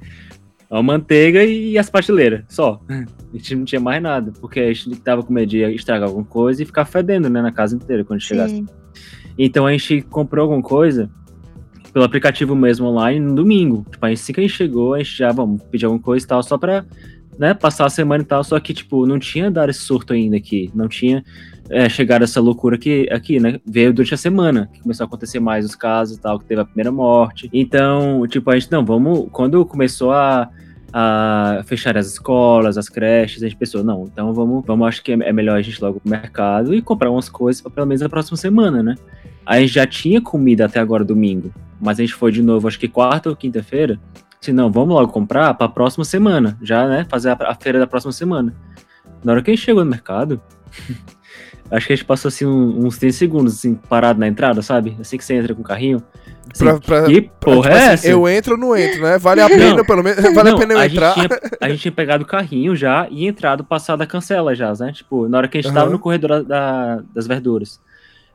uma 0.69 0.83
manteiga 0.83 1.43
e 1.43 1.77
as 1.77 1.89
prateleiras, 1.89 2.43
só. 2.47 2.81
A 2.89 3.37
gente 3.37 3.55
não 3.55 3.65
tinha 3.65 3.81
mais 3.81 4.01
nada, 4.01 4.31
porque 4.39 4.59
a 4.59 4.73
gente 4.73 4.95
tava 4.97 5.23
com 5.23 5.33
medo 5.33 5.49
de 5.49 5.63
estragar 5.73 6.07
alguma 6.07 6.25
coisa 6.25 6.61
e 6.61 6.65
ficar 6.65 6.85
fedendo, 6.85 7.29
né, 7.29 7.41
na 7.41 7.51
casa 7.51 7.75
inteira 7.75 8.03
quando 8.03 8.21
chegasse. 8.21 8.55
Sim. 8.55 8.67
Então 9.37 9.65
a 9.65 9.71
gente 9.71 10.01
comprou 10.01 10.43
alguma 10.43 10.61
coisa 10.61 11.09
pelo 11.91 12.05
aplicativo 12.05 12.55
mesmo 12.55 12.87
online 12.87 13.19
no 13.19 13.35
domingo. 13.35 13.85
Tipo, 13.89 14.05
aí 14.05 14.13
assim 14.13 14.33
que 14.33 14.39
a 14.39 14.43
gente 14.43 14.55
chegou, 14.55 14.93
a 14.93 14.99
gente 14.99 15.17
já 15.17 15.31
vamos 15.31 15.61
pedir 15.63 15.85
alguma 15.85 16.01
coisa 16.01 16.25
e 16.25 16.27
tal, 16.27 16.43
só 16.43 16.57
pra 16.57 16.85
né, 17.37 17.53
passar 17.53 17.85
a 17.85 17.89
semana 17.89 18.21
e 18.21 18.25
tal. 18.25 18.43
Só 18.43 18.59
que, 18.59 18.73
tipo, 18.73 19.05
não 19.05 19.17
tinha 19.17 19.49
dado 19.49 19.69
esse 19.69 19.79
surto 19.79 20.13
ainda 20.13 20.37
aqui. 20.37 20.69
Não 20.75 20.87
tinha 20.87 21.23
é, 21.69 21.87
chegado 21.87 22.23
essa 22.23 22.41
loucura 22.41 22.75
aqui, 22.75 23.07
aqui, 23.11 23.39
né? 23.39 23.59
Veio 23.65 23.93
durante 23.93 24.13
a 24.13 24.17
semana, 24.17 24.69
que 24.73 24.81
começou 24.81 25.03
a 25.03 25.07
acontecer 25.07 25.39
mais 25.39 25.65
os 25.65 25.75
casos 25.75 26.17
e 26.17 26.21
tal, 26.21 26.39
que 26.39 26.45
teve 26.45 26.61
a 26.61 26.65
primeira 26.65 26.91
morte. 26.91 27.49
Então, 27.53 28.25
tipo, 28.27 28.49
a 28.49 28.57
gente, 28.57 28.71
não, 28.71 28.83
vamos. 28.83 29.27
Quando 29.31 29.65
começou 29.65 30.11
a. 30.11 30.49
A 30.91 31.61
fechar 31.67 31.95
as 31.95 32.07
escolas, 32.07 32.75
as 32.75 32.89
creches, 32.89 33.43
a 33.43 33.47
gente 33.47 33.55
pensou, 33.55 33.83
não, 33.83 34.05
então 34.11 34.33
vamos, 34.33 34.65
vamos 34.65 34.87
acho 34.87 35.03
que 35.03 35.11
é 35.11 35.17
é 35.19 35.31
melhor 35.31 35.55
a 35.55 35.61
gente 35.61 35.77
ir 35.77 35.83
logo 35.83 35.99
pro 35.99 36.09
mercado 36.09 36.73
e 36.73 36.81
comprar 36.81 37.11
umas 37.11 37.29
coisas 37.29 37.61
para 37.61 37.69
pelo 37.69 37.85
menos 37.85 38.01
a 38.01 38.09
próxima 38.09 38.35
semana, 38.35 38.81
né? 38.81 38.95
A 39.45 39.59
gente 39.59 39.71
já 39.71 39.85
tinha 39.85 40.19
comida 40.19 40.65
até 40.65 40.79
agora 40.79 41.05
domingo, 41.05 41.53
mas 41.79 41.99
a 41.99 42.01
gente 42.01 42.15
foi 42.15 42.31
de 42.31 42.41
novo, 42.41 42.67
acho 42.67 42.79
que 42.79 42.87
quarta 42.87 43.29
ou 43.29 43.35
quinta-feira, 43.35 43.99
Assim, 44.41 44.53
não, 44.53 44.71
vamos 44.71 44.95
logo 44.95 45.11
comprar 45.11 45.53
pra 45.53 45.67
próxima 45.67 46.05
semana, 46.05 46.57
já, 46.61 46.87
né? 46.87 47.05
Fazer 47.09 47.29
a, 47.31 47.37
a 47.51 47.55
feira 47.55 47.77
da 47.77 47.85
próxima 47.85 48.13
semana. 48.13 48.55
Na 49.23 49.33
hora 49.33 49.41
que 49.41 49.51
a 49.51 49.53
gente 49.53 49.65
chegou 49.65 49.83
no 49.83 49.91
mercado, 49.91 50.41
acho 51.71 51.87
que 51.87 51.93
a 51.93 51.95
gente 51.95 52.05
passou 52.05 52.29
assim 52.29 52.45
um- 52.45 52.85
uns 52.85 52.97
30 52.97 53.13
segundos, 53.17 53.53
assim, 53.55 53.75
parado 53.75 54.19
na 54.19 54.27
entrada, 54.27 54.61
sabe? 54.61 54.95
Assim 54.99 55.17
que 55.17 55.23
você 55.25 55.33
entra 55.35 55.53
com 55.53 55.61
o 55.61 55.63
carrinho. 55.65 56.01
Assim, 56.51 56.63
Pra- 56.65 56.79
pra- 56.79 57.03
que 57.03 57.21
Pra, 57.21 57.31
porra 57.39 57.61
tipo 57.69 57.73
é 57.75 57.77
assim, 57.85 57.93
essa? 57.93 58.07
eu 58.09 58.27
entro 58.29 58.53
ou 58.53 58.59
não 58.59 58.75
entro, 58.75 59.01
né? 59.03 59.17
Vale 59.19 59.41
a 59.41 59.47
Não. 59.49 59.55
pena, 59.57 59.85
pelo 59.85 60.03
menos. 60.03 60.17
Vale 60.33 60.49
Não, 60.49 60.57
a 60.57 60.59
pena 60.59 60.73
eu 60.73 60.79
a 60.79 60.85
entrar. 60.87 61.13
Gente 61.15 61.27
tinha, 61.27 61.39
a 61.61 61.69
gente 61.69 61.81
tinha 61.81 61.91
pegado 61.91 62.23
o 62.23 62.27
carrinho 62.27 62.75
já 62.75 63.07
e 63.11 63.27
entrado, 63.27 63.63
passado 63.63 64.01
a 64.01 64.07
cancela 64.07 64.55
já, 64.55 64.73
né? 64.79 64.91
Tipo, 64.91 65.27
na 65.29 65.37
hora 65.37 65.47
que 65.47 65.57
a 65.57 65.61
gente 65.61 65.71
tava 65.71 65.85
Aham. 65.85 65.91
no 65.93 65.99
corredor 65.99 66.43
da- 66.43 66.95
da- 66.95 67.03
das 67.13 67.27
verduras. 67.27 67.79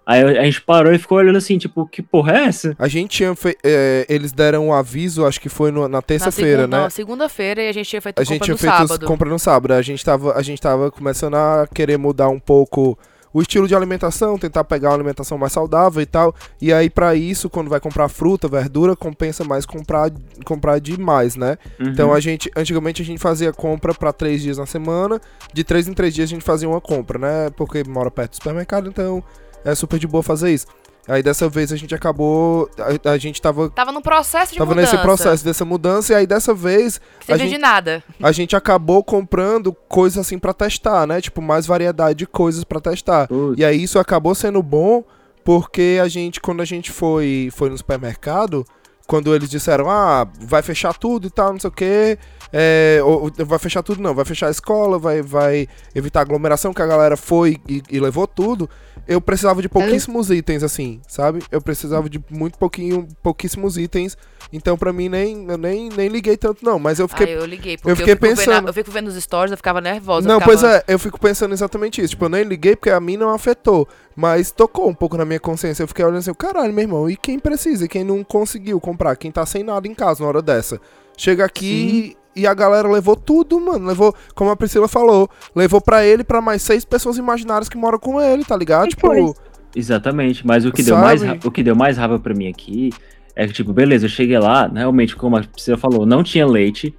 Aí 0.06 0.22
a 0.22 0.44
gente 0.44 0.60
parou 0.60 0.92
e 0.92 0.98
ficou 0.98 1.16
olhando 1.16 1.36
assim, 1.38 1.56
tipo, 1.56 1.86
que 1.88 2.02
porra 2.02 2.32
é 2.36 2.44
essa? 2.44 2.76
A 2.78 2.86
gente 2.88 3.08
tinha 3.16 3.34
fe... 3.34 3.56
é, 3.64 4.04
eles 4.06 4.32
deram 4.32 4.68
um 4.68 4.72
aviso, 4.74 5.24
acho 5.24 5.40
que 5.40 5.48
foi 5.48 5.70
no- 5.70 5.88
na 5.88 6.02
terça-feira, 6.02 6.66
né? 6.66 6.78
não, 6.82 6.90
segunda-feira 6.90 7.62
e 7.62 7.68
a 7.70 7.72
gente 7.72 7.88
tinha 7.88 8.02
feito 8.02 8.18
A 8.18 8.22
compra 8.22 8.34
gente 8.34 8.44
tinha 8.44 8.52
no 8.52 8.58
feito 8.58 8.76
sábado. 8.86 9.06
compra 9.06 9.30
no 9.30 9.38
sábado. 9.38 9.72
A 9.72 9.80
gente, 9.80 10.04
tava, 10.04 10.34
a 10.36 10.42
gente 10.42 10.60
tava 10.60 10.90
começando 10.90 11.34
a 11.36 11.66
querer 11.74 11.96
mudar 11.96 12.28
um 12.28 12.38
pouco 12.38 12.98
o 13.34 13.42
estilo 13.42 13.66
de 13.66 13.74
alimentação, 13.74 14.38
tentar 14.38 14.62
pegar 14.62 14.90
uma 14.90 14.94
alimentação 14.94 15.36
mais 15.36 15.52
saudável 15.52 16.00
e 16.00 16.06
tal. 16.06 16.32
E 16.62 16.72
aí, 16.72 16.88
pra 16.88 17.16
isso, 17.16 17.50
quando 17.50 17.68
vai 17.68 17.80
comprar 17.80 18.08
fruta, 18.08 18.46
verdura, 18.46 18.94
compensa 18.94 19.42
mais 19.42 19.66
comprar, 19.66 20.12
comprar 20.44 20.78
demais, 20.78 21.34
né? 21.34 21.58
Uhum. 21.80 21.88
Então 21.88 22.12
a 22.14 22.20
gente, 22.20 22.48
antigamente 22.54 23.02
a 23.02 23.04
gente 23.04 23.18
fazia 23.18 23.52
compra 23.52 23.92
pra 23.92 24.12
três 24.12 24.40
dias 24.40 24.56
na 24.56 24.66
semana, 24.66 25.20
de 25.52 25.64
três 25.64 25.88
em 25.88 25.92
três 25.92 26.14
dias 26.14 26.30
a 26.30 26.32
gente 26.32 26.44
fazia 26.44 26.68
uma 26.68 26.80
compra, 26.80 27.18
né? 27.18 27.50
Porque 27.56 27.82
mora 27.82 28.08
perto 28.08 28.30
do 28.30 28.36
supermercado, 28.36 28.88
então 28.88 29.22
é 29.64 29.74
super 29.74 29.98
de 29.98 30.06
boa 30.06 30.22
fazer 30.22 30.52
isso. 30.52 30.66
Aí 31.06 31.22
dessa 31.22 31.48
vez 31.48 31.70
a 31.70 31.76
gente 31.76 31.94
acabou, 31.94 32.68
a, 33.04 33.10
a 33.10 33.18
gente 33.18 33.40
tava, 33.42 33.68
Tava 33.70 33.92
no 33.92 34.00
processo 34.00 34.52
de 34.52 34.58
tava 34.58 34.70
mudança. 34.74 34.92
nesse 34.92 35.02
processo 35.02 35.44
dessa 35.44 35.64
mudança, 35.64 36.12
e 36.12 36.16
aí 36.16 36.26
dessa 36.26 36.54
vez 36.54 36.98
Que 37.20 37.32
a 37.32 37.36
gente- 37.36 37.50
de 37.50 37.58
nada. 37.58 38.02
a 38.22 38.32
gente 38.32 38.56
acabou 38.56 39.04
comprando 39.04 39.72
coisas 39.86 40.18
assim 40.18 40.38
pra 40.38 40.54
testar, 40.54 41.06
né? 41.06 41.20
Tipo, 41.20 41.42
mais 41.42 41.66
variedade 41.66 42.20
de 42.20 42.26
coisas 42.26 42.64
pra 42.64 42.80
testar. 42.80 43.28
Putz, 43.28 43.58
E 43.58 43.64
aí 43.64 43.82
isso 43.82 43.98
acabou 43.98 44.34
sendo 44.34 44.62
bom 44.62 45.04
porque 45.44 45.98
a 46.02 46.08
gente, 46.08 46.40
quando 46.40 46.62
a 46.62 46.64
gente 46.64 46.90
foi, 46.90 47.50
foi 47.54 47.68
no 47.68 47.76
supermercado, 47.76 48.64
quando 49.06 49.34
eles 49.34 49.50
disseram, 49.50 49.90
ah, 49.90 50.26
vai 50.40 50.62
fechar 50.62 50.94
tudo 50.94 51.26
e 51.26 51.30
tal, 51.30 51.52
não 51.52 51.60
sei 51.60 51.68
o 51.68 51.72
quê, 51.72 52.18
é, 52.56 53.00
ou, 53.02 53.32
vai 53.44 53.58
fechar 53.58 53.82
tudo 53.82 54.00
não, 54.00 54.14
vai 54.14 54.24
fechar 54.24 54.46
a 54.46 54.50
escola, 54.50 54.96
vai, 54.96 55.20
vai 55.20 55.66
evitar 55.92 56.20
aglomeração, 56.20 56.72
que 56.72 56.80
a 56.80 56.86
galera 56.86 57.16
foi 57.16 57.56
e, 57.68 57.82
e 57.90 57.98
levou 57.98 58.28
tudo, 58.28 58.70
eu 59.08 59.20
precisava 59.20 59.60
de 59.60 59.68
pouquíssimos 59.68 60.30
itens, 60.30 60.62
assim, 60.62 61.00
sabe? 61.08 61.42
Eu 61.50 61.60
precisava 61.60 62.08
de 62.08 62.22
muito 62.30 62.56
pouquinho, 62.56 63.08
pouquíssimos 63.20 63.76
itens, 63.76 64.16
então 64.52 64.78
pra 64.78 64.92
mim 64.92 65.08
nem, 65.08 65.46
eu 65.48 65.58
nem, 65.58 65.88
nem 65.88 66.08
liguei 66.08 66.36
tanto 66.36 66.64
não, 66.64 66.78
mas 66.78 67.00
eu 67.00 67.08
fiquei 67.08 67.26
Aí 67.26 67.32
eu 67.32 67.44
liguei, 67.44 67.76
porque 67.76 67.90
eu, 67.90 67.96
fiquei 67.96 68.14
fico 68.14 68.24
vendo, 68.24 68.36
pensando- 68.36 68.68
eu 68.68 68.72
fico 68.72 68.90
vendo 68.92 69.08
os 69.08 69.20
stories, 69.20 69.50
eu 69.50 69.56
ficava 69.56 69.80
nervosa. 69.80 70.28
não, 70.28 70.36
eu 70.36 70.40
pois 70.40 70.60
ficava... 70.60 70.76
é, 70.76 70.84
eu 70.86 70.98
fico 71.00 71.18
pensando 71.18 71.52
exatamente 71.52 72.00
isso. 72.00 72.10
Tipo, 72.10 72.26
eu 72.26 72.28
nem 72.28 72.44
liguei 72.44 72.76
porque 72.76 72.90
a 72.90 73.00
mim 73.00 73.16
não 73.16 73.30
afetou. 73.30 73.88
Mas 74.14 74.52
tocou 74.52 74.88
um 74.88 74.94
pouco 74.94 75.16
na 75.16 75.24
minha 75.24 75.40
consciência. 75.40 75.82
Eu 75.82 75.88
fiquei 75.88 76.04
olhando 76.04 76.18
assim, 76.18 76.34
caralho, 76.34 76.72
meu 76.72 76.82
irmão, 76.82 77.10
e 77.10 77.16
quem 77.16 77.36
precisa? 77.36 77.84
E 77.84 77.88
quem 77.88 78.04
não 78.04 78.22
conseguiu 78.22 78.80
comprar? 78.80 79.16
Quem 79.16 79.32
tá 79.32 79.44
sem 79.44 79.64
nada 79.64 79.88
em 79.88 79.94
casa 79.94 80.22
na 80.22 80.28
hora 80.28 80.40
dessa? 80.40 80.80
Chega 81.16 81.44
aqui 81.44 82.16
e 82.36 82.46
a 82.46 82.54
galera 82.54 82.88
levou 82.88 83.16
tudo, 83.16 83.60
mano. 83.60 83.86
Levou, 83.86 84.14
como 84.34 84.50
a 84.50 84.56
Priscila 84.56 84.88
falou, 84.88 85.28
levou 85.54 85.80
pra 85.80 86.04
ele 86.04 86.22
e 86.22 86.24
pra 86.24 86.40
mais 86.40 86.62
seis 86.62 86.84
pessoas 86.84 87.16
imaginárias 87.16 87.68
que 87.68 87.76
moram 87.76 87.98
com 87.98 88.20
ele, 88.20 88.44
tá 88.44 88.56
ligado? 88.56 88.86
E 88.86 88.90
Tipo, 88.90 89.06
foi. 89.06 89.32
Exatamente, 89.76 90.46
mas 90.46 90.64
o 90.64 90.70
que, 90.70 90.82
deu 90.82 90.96
mais, 90.96 91.20
o 91.44 91.50
que 91.50 91.62
deu 91.62 91.74
mais 91.74 91.96
raiva 91.96 92.18
pra 92.18 92.32
mim 92.32 92.48
aqui 92.48 92.92
é 93.34 93.46
que, 93.46 93.52
tipo, 93.52 93.72
beleza, 93.72 94.06
eu 94.06 94.10
cheguei 94.10 94.38
lá, 94.38 94.68
realmente, 94.68 95.16
como 95.16 95.36
a 95.36 95.42
Priscila 95.42 95.76
falou, 95.76 96.06
não 96.06 96.22
tinha 96.22 96.46
leite, 96.46 96.96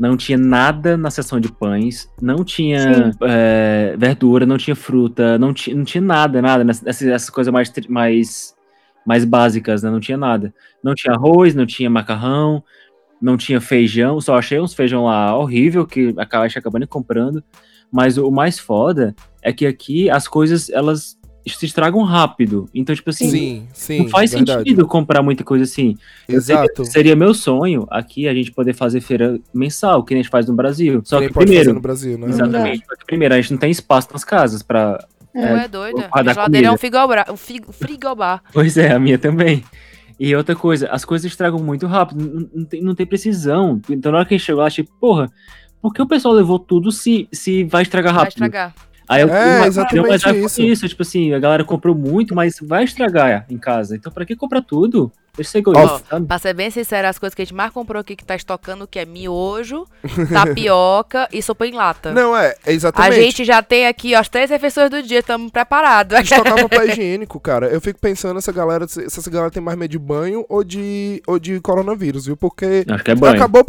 não 0.00 0.16
tinha 0.16 0.36
nada 0.36 0.96
na 0.96 1.10
seção 1.10 1.38
de 1.38 1.50
pães, 1.50 2.10
não 2.20 2.44
tinha 2.44 3.12
é, 3.22 3.94
verdura, 3.96 4.44
não 4.44 4.58
tinha 4.58 4.74
fruta, 4.74 5.38
não, 5.38 5.54
ti, 5.54 5.72
não 5.72 5.84
tinha 5.84 6.02
nada, 6.02 6.42
nada, 6.42 6.64
nessas, 6.64 7.02
essas 7.02 7.30
coisas 7.30 7.52
mais, 7.52 7.72
mais, 7.88 8.54
mais 9.06 9.24
básicas, 9.24 9.82
né? 9.82 9.90
Não 9.90 10.00
tinha 10.00 10.18
nada. 10.18 10.52
Não 10.82 10.94
tinha 10.94 11.14
arroz, 11.14 11.54
não 11.54 11.64
tinha 11.64 11.88
macarrão, 11.88 12.62
não 13.20 13.36
tinha 13.36 13.60
feijão, 13.60 14.20
só 14.20 14.36
achei 14.38 14.60
uns 14.60 14.74
feijão 14.74 15.04
lá 15.04 15.36
horrível 15.36 15.86
que 15.86 16.14
acaba- 16.18 16.44
a 16.44 16.48
gente 16.48 16.58
acabando 16.58 16.86
comprando. 16.86 17.42
Mas 17.90 18.18
o 18.18 18.30
mais 18.30 18.58
foda 18.58 19.14
é 19.42 19.52
que 19.52 19.64
aqui 19.66 20.10
as 20.10 20.26
coisas, 20.26 20.68
elas 20.70 21.16
se 21.46 21.64
estragam 21.64 22.02
rápido. 22.02 22.68
Então, 22.74 22.92
tipo 22.92 23.08
assim, 23.10 23.30
sim, 23.30 23.68
sim. 23.72 23.98
não 24.00 24.08
faz 24.08 24.32
verdade. 24.32 24.58
sentido 24.64 24.84
comprar 24.86 25.22
muita 25.22 25.44
coisa 25.44 25.62
assim. 25.62 25.96
Exato. 26.28 26.84
Seria 26.84 27.14
meu 27.14 27.32
sonho 27.32 27.86
aqui 27.88 28.26
a 28.26 28.34
gente 28.34 28.50
poder 28.50 28.74
fazer 28.74 29.00
feira 29.00 29.38
mensal, 29.54 30.02
que 30.02 30.12
a 30.12 30.16
gente 30.16 30.28
faz 30.28 30.46
no 30.48 30.54
Brasil. 30.54 31.00
Só 31.04 31.20
que 31.20 31.28
fazer 31.28 31.46
primeiro, 31.46 31.72
no 31.74 31.80
Brasil, 31.80 32.18
né? 32.18 32.26
exatamente, 32.28 32.84
só 32.84 32.96
que 32.96 33.06
primeiro 33.06 33.32
a 33.32 33.40
gente 33.40 33.52
não 33.52 33.58
tem 33.58 33.70
espaço 33.70 34.08
nas 34.12 34.24
casas 34.24 34.62
pra. 34.62 34.98
É 35.32 35.68
causa 35.68 35.68
da 35.68 36.08
A 36.30 36.34
geladeira 36.34 36.66
é 36.66 36.70
um, 36.70 36.76
comida. 36.76 36.78
frigobar, 36.78 37.32
um 37.32 37.36
frig- 37.36 37.72
frigobar. 37.72 38.42
Pois 38.52 38.76
é, 38.76 38.90
a 38.92 38.98
minha 38.98 39.18
também. 39.18 39.62
E 40.18 40.34
outra 40.34 40.54
coisa, 40.56 40.88
as 40.88 41.04
coisas 41.04 41.30
estragam 41.30 41.58
muito 41.58 41.86
rápido, 41.86 42.24
não, 42.24 42.48
não 42.54 42.64
tem, 42.64 42.80
não 42.82 42.94
tem 42.94 43.06
precisão. 43.06 43.80
Então 43.90 44.10
na 44.12 44.18
hora 44.18 44.26
que 44.26 44.34
a 44.34 44.38
gente 44.38 44.46
chegou 44.46 44.62
lá, 44.62 44.70
tipo, 44.70 44.90
porra, 45.00 45.30
por 45.80 45.92
que 45.92 46.00
o 46.00 46.06
pessoal 46.06 46.32
levou 46.34 46.58
tudo 46.58 46.90
se, 46.90 47.28
se 47.30 47.64
vai 47.64 47.82
estragar 47.82 48.14
Vai 48.14 48.24
rápido? 48.24 48.36
estragar. 48.36 48.74
Aí 49.08 49.22
eu, 49.22 49.28
É, 49.28 49.56
uma- 49.58 49.66
exatamente 49.68 50.24
com 50.24 50.30
isso. 50.46 50.62
isso. 50.62 50.88
Tipo 50.88 51.02
assim, 51.02 51.32
a 51.32 51.38
galera 51.38 51.62
comprou 51.64 51.94
muito, 51.94 52.34
mas 52.34 52.56
vai 52.60 52.82
estragar 52.84 53.46
em 53.48 53.56
casa. 53.58 53.94
Então 53.94 54.10
pra 54.12 54.24
que 54.24 54.34
comprar 54.34 54.62
tudo? 54.62 55.12
Deixa 55.36 55.48
eu 55.48 55.52
ser 55.52 55.58
egoísta, 55.58 55.94
Ó, 55.94 56.00
sabe? 56.10 56.26
Pra 56.26 56.38
ser 56.38 56.54
bem 56.54 56.70
sincera, 56.70 57.08
as 57.08 57.18
coisas 57.18 57.34
que 57.34 57.42
a 57.42 57.44
gente 57.44 57.54
mais 57.54 57.70
comprou 57.72 58.00
aqui 58.00 58.16
que 58.16 58.24
tá 58.24 58.34
estocando, 58.36 58.86
que 58.86 58.98
é 58.98 59.04
miojo, 59.04 59.86
tapioca 60.32 61.28
e 61.32 61.42
sopa 61.42 61.66
em 61.66 61.72
lata. 61.72 62.12
Não, 62.12 62.36
é, 62.36 62.54
é 62.64 62.70
a 62.70 62.72
exatamente. 62.72 63.22
gente 63.22 63.44
já 63.44 63.62
tem 63.62 63.86
aqui, 63.86 64.14
ó, 64.14 64.20
as 64.20 64.28
três 64.28 64.50
refeições 64.50 64.90
do 64.90 65.02
dia, 65.02 65.20
estamos 65.20 65.50
preparados. 65.50 66.18
estocar 66.20 66.54
papel 66.56 66.88
higiênico, 66.88 67.38
cara. 67.40 67.66
Eu 67.66 67.80
fico 67.80 67.98
pensando 68.00 68.38
essa 68.38 68.52
galera, 68.52 68.86
se 68.86 69.08
se 69.08 69.20
essa 69.20 69.30
galera 69.30 69.50
tem 69.50 69.62
mais 69.62 69.78
medo 69.78 69.90
de 69.90 69.98
banho 69.98 70.44
ou 70.48 70.62
de, 70.62 71.22
ou 71.26 71.38
de 71.38 71.60
coronavírus, 71.60 72.26
viu? 72.26 72.36
Porque 72.36 72.84
Acho 72.88 73.04
que 73.04 73.10
é 73.10 73.14
banho. 73.14 73.34
acabou, 73.34 73.64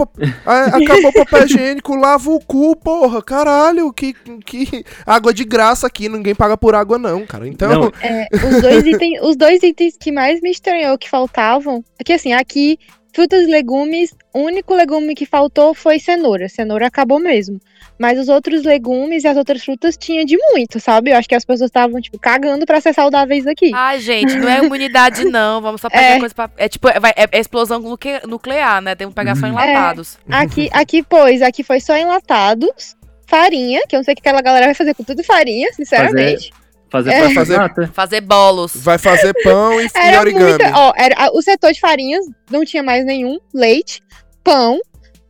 ah, 0.45 0.65
acabou 0.65 1.09
o 1.09 1.13
papel 1.13 1.45
higiênico, 1.45 1.95
lava 1.95 2.29
o 2.29 2.39
cu, 2.39 2.75
porra. 2.75 3.21
Caralho, 3.21 3.91
que, 3.93 4.13
que 4.45 4.83
água 5.05 5.33
de 5.33 5.43
graça 5.43 5.87
aqui, 5.87 6.09
ninguém 6.09 6.35
paga 6.35 6.57
por 6.57 6.75
água 6.75 6.97
não, 6.97 7.25
cara. 7.25 7.47
Então, 7.47 7.69
Não, 7.69 7.93
É, 8.01 8.27
os, 8.33 8.61
dois 8.61 8.85
itens, 8.85 9.19
os 9.21 9.35
dois 9.35 9.63
itens 9.63 9.95
que 9.99 10.11
mais 10.11 10.41
me 10.41 10.51
estranhou 10.51 10.97
que 10.97 11.09
faltavam. 11.09 11.56
Porque 11.97 12.13
assim, 12.13 12.33
aqui, 12.33 12.77
frutas 13.13 13.43
e 13.43 13.51
legumes, 13.51 14.13
o 14.33 14.39
único 14.39 14.73
legume 14.75 15.15
que 15.15 15.25
faltou 15.25 15.73
foi 15.73 15.99
cenoura. 15.99 16.47
Cenoura 16.49 16.87
acabou 16.87 17.19
mesmo. 17.19 17.59
Mas 17.99 18.19
os 18.19 18.29
outros 18.29 18.63
legumes 18.63 19.23
e 19.23 19.27
as 19.27 19.35
outras 19.35 19.63
frutas 19.63 19.97
tinha 19.97 20.23
de 20.23 20.37
muito, 20.51 20.79
sabe? 20.79 21.09
Eu 21.09 21.15
acho 21.17 21.27
que 21.27 21.33
as 21.33 21.43
pessoas 21.43 21.69
estavam, 21.69 21.99
tipo, 21.99 22.19
cagando 22.19 22.63
pra 22.63 22.79
ser 22.79 22.93
saudáveis 22.93 23.47
aqui. 23.47 23.71
Ai, 23.73 23.99
gente, 23.99 24.35
não 24.35 24.47
é 24.47 24.63
imunidade, 24.63 25.25
não. 25.25 25.59
Vamos 25.61 25.81
só 25.81 25.89
pegar 25.89 26.03
É. 26.03 26.19
coisa 26.19 26.35
pra. 26.35 26.47
É 26.57 26.69
tipo, 26.69 26.87
é, 26.89 26.99
vai- 26.99 27.13
é 27.15 27.39
explosão 27.39 27.79
nucle- 27.79 28.21
nuclear, 28.27 28.81
né? 28.83 28.93
Temos 28.93 29.13
que 29.13 29.19
pegar 29.19 29.35
só 29.35 29.47
Uhum. 29.47 29.53
enlatados. 29.53 30.19
Aqui, 30.29 30.69
aqui, 30.71 31.01
pois, 31.01 31.41
aqui 31.41 31.63
foi 31.63 31.79
só 31.79 31.97
enlatados, 31.97 32.95
farinha, 33.25 33.81
que 33.89 33.95
eu 33.95 33.99
não 33.99 34.03
sei 34.03 34.13
o 34.13 34.15
que 34.15 34.21
aquela 34.21 34.41
galera 34.43 34.67
vai 34.67 34.75
fazer 34.75 34.93
com 34.93 35.03
tudo 35.03 35.23
farinha, 35.23 35.73
sinceramente. 35.73 36.49
fazer 36.51 36.66
É. 36.87 36.89
pra 36.89 37.01
Fazer- 37.33 37.55
fazer... 37.57 37.91
Fazer 37.93 38.21
bolos. 38.21 38.71
vai 38.75 38.97
fazer 38.97 39.33
pão 39.43 39.79
e, 39.81 39.85
e 39.87 39.89
Era 39.95 40.19
origami. 40.19 40.45
muita. 40.49 40.71
Ó, 40.73 40.93
era, 40.95 41.29
o 41.33 41.41
setor 41.41 41.71
de 41.71 41.79
farinhas 41.79 42.25
não 42.49 42.63
tinha 42.63 42.81
mais 42.83 43.05
nenhum. 43.05 43.37
Leite, 43.53 44.01
pão, 44.43 44.79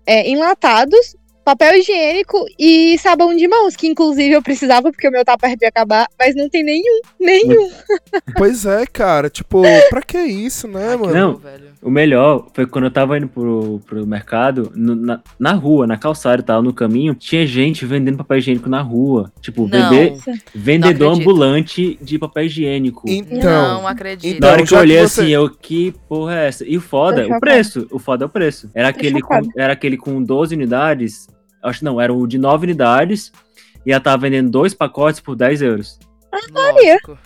é, 0.06 0.30
enlatados, 0.30 1.16
papel 1.48 1.78
higiênico 1.78 2.46
e 2.60 2.98
sabão 3.00 3.34
de 3.34 3.48
mãos, 3.48 3.74
que 3.74 3.88
inclusive 3.88 4.32
eu 4.34 4.42
precisava 4.42 4.92
porque 4.92 5.08
o 5.08 5.12
meu 5.12 5.24
tá 5.24 5.38
perto 5.38 5.60
de 5.60 5.66
acabar, 5.66 6.06
mas 6.20 6.36
não 6.36 6.50
tem 6.50 6.62
nenhum. 6.62 7.00
Nenhum. 7.18 7.70
Pois 8.38 8.66
é, 8.66 8.86
cara, 8.86 9.30
tipo, 9.30 9.62
pra 9.90 10.02
que 10.02 10.18
isso, 10.20 10.68
né, 10.68 10.90
Ai, 10.90 10.98
que 10.98 11.04
mano? 11.04 11.14
Não. 11.14 11.42
O 11.82 11.90
melhor 11.90 12.48
foi 12.54 12.66
quando 12.68 12.86
eu 12.86 12.92
tava 12.92 13.18
indo 13.18 13.28
pro, 13.28 13.80
pro 13.86 14.06
mercado, 14.06 14.72
no- 14.76 14.96
na, 14.96 15.22
na 15.40 15.54
rua, 15.54 15.88
na 15.88 15.98
calçada 15.98 16.42
e 16.42 16.46
tal, 16.46 16.62
no 16.62 16.74
caminho, 16.74 17.16
tinha 17.16 17.48
gente 17.48 17.86
vendendo 17.86 18.18
papel 18.18 18.38
higiênico 18.40 18.70
na 18.70 18.82
rua. 18.82 19.32
Tipo, 19.42 19.68
Não. 19.68 19.90
bebê, 19.90 20.18
vendedor 20.54 21.14
ambulante 21.18 21.98
de 22.02 22.20
papel 22.20 22.46
higiênico. 22.46 23.04
Então, 23.08 23.82
não 23.82 23.88
acredito. 23.88 24.36
então, 24.38 24.48
Na 24.50 24.54
hora 24.54 24.66
que 24.66 24.74
eu 24.74 24.78
que 24.78 24.84
olhei 24.84 24.98
você- 25.00 25.22
assim, 25.22 25.30
eu, 25.32 25.50
que 25.50 25.94
porra 26.10 26.36
é 26.36 26.48
essa? 26.48 26.66
E 26.68 26.78
o 26.78 26.82
foda, 26.82 27.26
o 27.28 27.40
preço. 27.40 27.88
O 27.92 27.98
foda 28.00 28.26
é 28.26 28.28
o 28.28 28.30
preço. 28.30 28.70
Era 28.74 28.90
aquele, 28.90 29.22
com, 29.22 29.40
era 29.58 29.74
aquele 29.74 29.98
com 29.98 30.22
12 30.22 30.54
unidades. 30.56 31.28
Acho 31.64 31.80
que 31.80 31.86
não, 31.86 32.00
era 32.00 32.14
o 32.14 32.26
de 32.28 32.38
9 32.38 32.66
unidades. 32.66 33.32
E 33.86 33.92
ela 33.92 34.02
tava 34.02 34.18
vendendo 34.24 34.50
dois 34.50 34.74
pacotes 34.74 35.20
por 35.20 35.36
10 35.36 35.62
euros. 35.62 36.00
Lógico. 36.52 37.18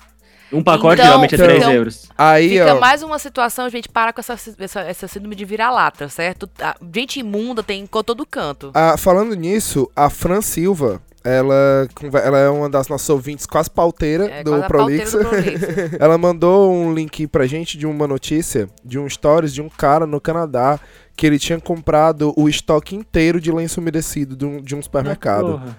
Um 0.51 0.61
pacote 0.61 0.95
Então- 0.95 1.05
geralmente 1.05 1.35
é 1.35 1.37
3 1.37 1.57
então- 1.59 1.71
euros. 1.71 2.09
Aí, 2.17 2.49
Fica 2.49 2.75
ó, 2.75 2.79
mais 2.79 3.01
uma 3.01 3.17
situação, 3.17 3.69
gente, 3.69 3.87
para 3.87 4.11
com 4.11 4.19
essa, 4.19 4.33
essa, 4.59 4.81
essa 4.81 5.07
síndrome 5.07 5.33
de 5.35 5.45
vira-lata, 5.45 6.09
certo? 6.09 6.49
A 6.59 6.75
gente 6.93 7.19
imunda 7.21 7.63
tem 7.63 7.83
em 7.83 7.87
todo 7.87 8.25
canto. 8.25 8.69
a- 8.73 8.97
falando 8.97 9.33
nisso, 9.33 9.89
a 9.95 10.09
Fran 10.09 10.41
Silva, 10.41 11.01
ela, 11.23 11.87
ela 12.23 12.37
é 12.37 12.49
uma 12.49 12.69
das 12.69 12.87
nossas 12.87 13.09
ouvintes 13.09 13.45
quase 13.45 13.69
pauteira 13.69 14.25
É, 14.25 14.43
do 14.43 14.51
quase 14.51 14.65
a 14.65 14.67
pauteira 14.67 15.05
Prolix. 15.09 15.93
ela 15.99 16.17
mandou 16.17 16.71
um 16.71 16.93
link 16.93 17.27
pra 17.27 17.45
gente 17.45 17.77
de 17.77 17.85
uma 17.85 18.07
notícia, 18.07 18.67
de 18.83 18.97
um 18.97 19.07
stories 19.07 19.53
de 19.53 19.61
um 19.61 19.69
cara 19.69 20.05
no 20.05 20.19
Canadá 20.19 20.79
que 21.15 21.27
ele 21.27 21.37
tinha 21.37 21.59
comprado 21.59 22.33
o 22.35 22.49
estoque 22.49 22.95
inteiro 22.95 23.39
de 23.39 23.51
lenço 23.51 23.79
umedecido 23.79 24.35
de 24.35 24.45
um, 24.45 24.61
de 24.61 24.75
um 24.75 24.81
supermercado. 24.81 25.59
Porra. 25.59 25.77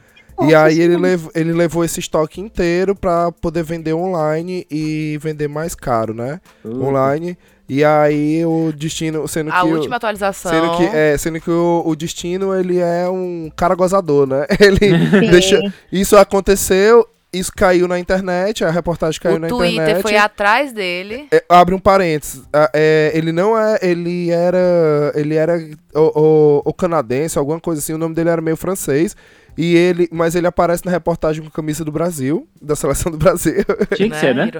E 0.48 0.54
aí 0.54 0.80
ele, 0.80 0.96
lev 0.96 1.28
ele 1.34 1.52
levou 1.52 1.84
esse 1.84 2.00
estoque 2.00 2.40
inteiro 2.40 2.94
pra 2.94 3.30
poder 3.30 3.62
vender 3.62 3.92
online 3.92 4.66
e 4.70 5.18
vender 5.20 5.48
mais 5.48 5.74
caro, 5.74 6.14
né? 6.14 6.40
Puta. 6.62 6.76
Online. 6.76 7.36
E 7.74 7.82
aí 7.82 8.44
o 8.44 8.70
destino, 8.70 9.26
sendo 9.26 9.50
A 9.50 9.60
que 9.62 9.66
o- 9.66 9.76
última 9.76 9.96
atualização. 9.96 10.52
Sendo 10.52 10.76
que, 10.76 10.94
é, 10.94 11.16
sendo 11.16 11.40
que 11.40 11.50
o, 11.50 11.82
o 11.86 11.96
destino, 11.96 12.54
ele 12.54 12.78
é 12.78 13.08
um 13.08 13.50
cara 13.56 13.74
gozador, 13.74 14.26
né? 14.26 14.44
Ele 14.60 15.30
deixa... 15.30 15.58
Isso 15.90 16.14
aconteceu, 16.18 17.08
isso 17.32 17.50
caiu 17.56 17.88
na 17.88 17.98
internet, 17.98 18.62
a 18.62 18.70
reportagem 18.70 19.18
caiu 19.18 19.36
o 19.36 19.38
na 19.38 19.48
Twitter 19.48 19.72
internet. 19.84 20.02
foi 20.02 20.18
atrás 20.18 20.70
dele. 20.70 21.28
É, 21.32 21.42
abre 21.48 21.74
um 21.74 21.78
parênteses. 21.78 22.42
é, 22.74 23.10
ele 23.14 23.32
não 23.32 23.58
é. 23.58 23.78
Ele 23.80 24.30
era. 24.30 25.12
Ele 25.14 25.34
era 25.34 25.58
o, 25.94 26.20
o, 26.20 26.62
o 26.66 26.74
canadense, 26.74 27.38
alguma 27.38 27.58
coisa 27.58 27.80
assim. 27.80 27.94
O 27.94 27.98
nome 27.98 28.14
dele 28.14 28.28
era 28.28 28.42
meio 28.42 28.56
francês. 28.56 29.16
E 29.56 29.74
ele. 29.74 30.10
Mas 30.12 30.34
ele 30.34 30.46
aparece 30.46 30.84
na 30.84 30.90
reportagem 30.92 31.40
com 31.42 31.48
a 31.48 31.52
camisa 31.52 31.82
do 31.86 31.90
Brasil, 31.90 32.46
da 32.60 32.76
seleção 32.76 33.10
do 33.10 33.16
Brasil. 33.16 33.64
Tinha 33.96 34.10
que 34.10 34.16
ser, 34.16 34.34
né? 34.34 34.50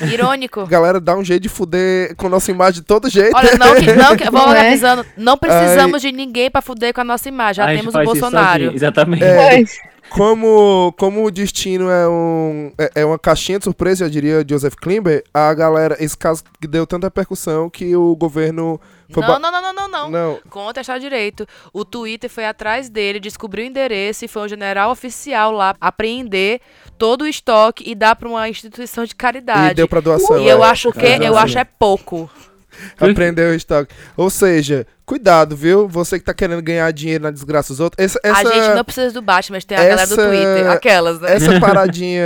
Irônico. 0.00 0.60
A 0.60 0.66
galera 0.66 1.00
dá 1.00 1.16
um 1.16 1.24
jeito 1.24 1.42
de 1.42 1.48
fuder 1.48 2.14
com 2.16 2.28
nossa 2.28 2.50
imagem 2.50 2.80
de 2.80 2.86
todo 2.86 3.08
jeito. 3.08 3.36
Olha, 3.36 3.56
não, 3.56 3.74
que, 3.74 3.92
não, 3.92 4.16
que, 4.16 4.24
vou 4.30 4.46
Não 4.46 4.54
é? 4.54 4.68
avisando, 4.68 5.06
não 5.16 5.36
precisamos 5.36 6.02
de 6.02 6.12
ninguém 6.12 6.50
pra 6.50 6.60
fuder 6.60 6.92
com 6.92 7.00
a 7.00 7.04
nossa 7.04 7.28
imagem. 7.28 7.64
Já 7.64 7.70
A 7.70 7.76
temos 7.76 7.88
o 7.88 7.92
faz 7.92 8.08
isso 8.08 8.20
Bolsonaro. 8.20 8.72
Exatamente. 8.74 9.24
É. 9.24 9.64
Como, 10.10 10.92
como 10.98 11.24
o 11.24 11.30
destino 11.30 11.90
é, 11.90 12.08
um, 12.08 12.72
é, 12.78 13.02
é 13.02 13.04
uma 13.04 13.18
caixinha 13.18 13.58
de 13.58 13.64
surpresa, 13.64 14.04
eu 14.04 14.10
diria 14.10 14.44
Joseph 14.48 14.74
Klimber, 14.74 15.24
a 15.32 15.52
galera, 15.52 15.96
esse 16.00 16.16
caso 16.16 16.42
que 16.60 16.66
deu 16.66 16.86
tanta 16.86 17.06
repercussão 17.06 17.68
que 17.68 17.94
o 17.94 18.14
governo 18.16 18.80
foi 19.10 19.22
Não, 19.22 19.38
não, 19.38 19.50
não, 19.52 19.62
não, 19.62 19.72
não, 19.72 19.88
não. 19.88 20.10
Não, 20.10 20.40
Conta 20.50 20.80
está 20.80 20.98
direito. 20.98 21.46
O 21.72 21.84
Twitter 21.84 22.28
foi 22.28 22.44
atrás 22.44 22.88
dele, 22.88 23.20
descobriu 23.20 23.64
o 23.64 23.68
endereço 23.68 24.24
e 24.24 24.28
foi 24.28 24.42
um 24.42 24.48
general 24.48 24.90
oficial 24.90 25.52
lá 25.52 25.74
apreender 25.80 26.60
todo 26.98 27.22
o 27.22 27.26
estoque 27.26 27.84
e 27.86 27.94
dar 27.94 28.16
pra 28.16 28.28
uma 28.28 28.48
instituição 28.48 29.04
de 29.04 29.12
e 29.12 29.16
caridade. 29.16 29.74
deu 29.74 29.88
pra 29.88 30.00
doação. 30.00 30.38
E 30.40 30.48
eu 30.48 30.64
é. 30.64 30.68
acho 30.68 30.92
que 30.92 31.06
eu 31.06 31.36
acho 31.36 31.58
é 31.58 31.64
pouco. 31.64 32.30
Aprendeu 32.98 33.50
o 33.50 33.54
estoque. 33.54 33.94
Ou 34.16 34.28
seja, 34.28 34.86
cuidado, 35.06 35.56
viu? 35.56 35.88
Você 35.88 36.18
que 36.18 36.24
tá 36.24 36.34
querendo 36.34 36.60
ganhar 36.60 36.90
dinheiro 36.92 37.22
na 37.24 37.30
desgraça 37.30 37.72
dos 37.72 37.80
outros. 37.80 38.04
Essa, 38.04 38.18
essa, 38.22 38.40
A 38.48 38.52
gente 38.52 38.74
não 38.74 38.84
precisa 38.84 39.14
do 39.14 39.22
Batman, 39.22 39.56
mas 39.56 39.64
tem 39.64 39.78
a 39.78 39.80
galera 39.80 40.06
do 40.06 40.12
essa- 40.14 40.26
Twitter. 40.28 40.70
Aquelas, 40.70 41.20
né? 41.20 41.32
essa 41.36 41.58
paradinha. 41.60 42.22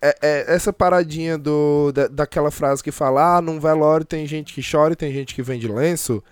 é- 0.00 0.16
é- 0.22 0.44
essa 0.54 0.72
paradinha 0.72 1.36
do, 1.38 1.92
da, 1.92 2.08
daquela 2.08 2.50
frase 2.50 2.82
que 2.82 2.90
fala: 2.90 3.36
ah, 3.36 3.40
num 3.42 3.60
velório 3.60 4.04
tem 4.06 4.26
gente 4.26 4.52
que 4.54 4.62
chora 4.68 4.94
e 4.94 4.96
tem 4.96 5.12
gente 5.12 5.34
que 5.34 5.42
vende 5.42 5.68
lenço. 5.68 6.22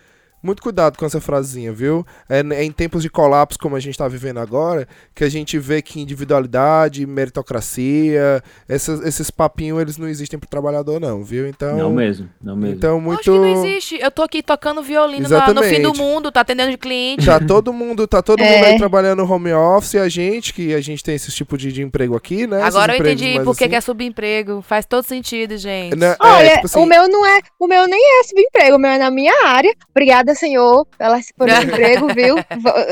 Muito 0.43 0.63
cuidado 0.63 0.97
com 0.99 1.05
essa 1.05 1.21
frasezinha, 1.21 1.73
viu? 1.73 2.05
É, 2.29 2.41
é 2.41 2.65
em 2.65 2.73
tempos 2.73 3.03
de 3.03 3.11
colapso, 3.11 3.59
como 3.59 3.77
a 3.77 3.81
gente 3.81 3.97
tá 3.99 4.09
vivendo 4.09 4.39
agora, 4.39 4.89
que 5.15 5.23
a 5.25 5.29
gente 5.29 5.59
vê 5.59 5.83
que 5.83 6.01
individualidade, 6.01 7.07
meritocracia, 7.07 8.43
essas, 8.69 9.01
esses 9.05 9.31
papinhos, 9.31 9.81
eles 9.81 9.97
não 9.99 10.09
existem 10.09 10.39
pro 10.39 10.49
trabalhador, 10.49 11.01
não, 11.01 11.23
viu? 11.25 11.47
Então. 11.47 11.77
Não 11.77 11.93
mesmo, 11.93 12.29
não 12.43 12.57
mesmo. 12.57 12.75
Então, 12.77 12.97
Acho 12.97 13.05
muito. 13.07 13.23
que 13.23 13.31
não 13.31 13.65
existe. 13.65 13.99
Eu 14.01 14.11
tô 14.11 14.23
aqui 14.23 14.43
tocando 14.43 14.83
violino 14.83 15.29
na- 15.29 15.53
no 15.53 15.63
fim 15.63 15.83
do 15.83 15.95
mundo, 15.95 16.31
tá 16.33 16.41
atendendo 16.41 16.71
de 16.71 16.79
cliente. 16.79 17.27
Tá 17.27 17.41
todo 17.41 17.73
mundo, 17.73 18.07
tá 18.07 18.23
todo 18.23 18.41
É. 18.43 18.51
mundo 18.57 18.65
aí 18.65 18.79
trabalhando 18.79 19.25
home 19.31 19.53
office, 19.53 19.95
e 19.95 19.99
a 19.99 20.09
gente, 20.09 20.55
que 20.55 20.75
a 20.75 20.81
gente 20.81 21.03
tem 21.03 21.15
esse 21.15 21.31
tipo 21.33 21.57
de, 21.59 21.73
de 21.73 21.83
emprego 21.83 22.17
aqui, 22.17 22.47
né? 22.47 22.61
Esses 22.63 22.75
Agora 22.75 22.95
eu 22.97 23.01
entendi 23.01 23.35
mais 23.35 23.45
por 23.45 23.57
que 23.57 23.65
assim. 23.65 23.75
é 23.75 23.81
subemprego. 23.81 24.63
Faz 24.63 24.87
todo 24.87 25.05
sentido, 25.05 25.57
gente. 25.59 25.97
Né? 25.97 26.13
É, 26.13 26.17
Olha, 26.21 26.55
tipo 26.55 26.67
assim, 26.67 26.79
o 26.81 26.87
meu 26.87 27.09
não 27.09 27.27
é, 27.27 27.41
o 27.59 27.67
meu 27.67 27.87
nem 27.87 28.21
é 28.21 28.23
subemprego, 28.25 28.77
o 28.77 28.79
meu 28.79 28.91
é 28.91 28.99
na 28.99 29.11
minha 29.11 29.47
área. 29.47 29.75
Obrigada, 29.91 30.30
Senhor, 30.35 30.87
pela, 30.99 31.19
por 31.37 31.49
esse 31.49 31.65
emprego, 31.65 32.09
viu? 32.15 32.37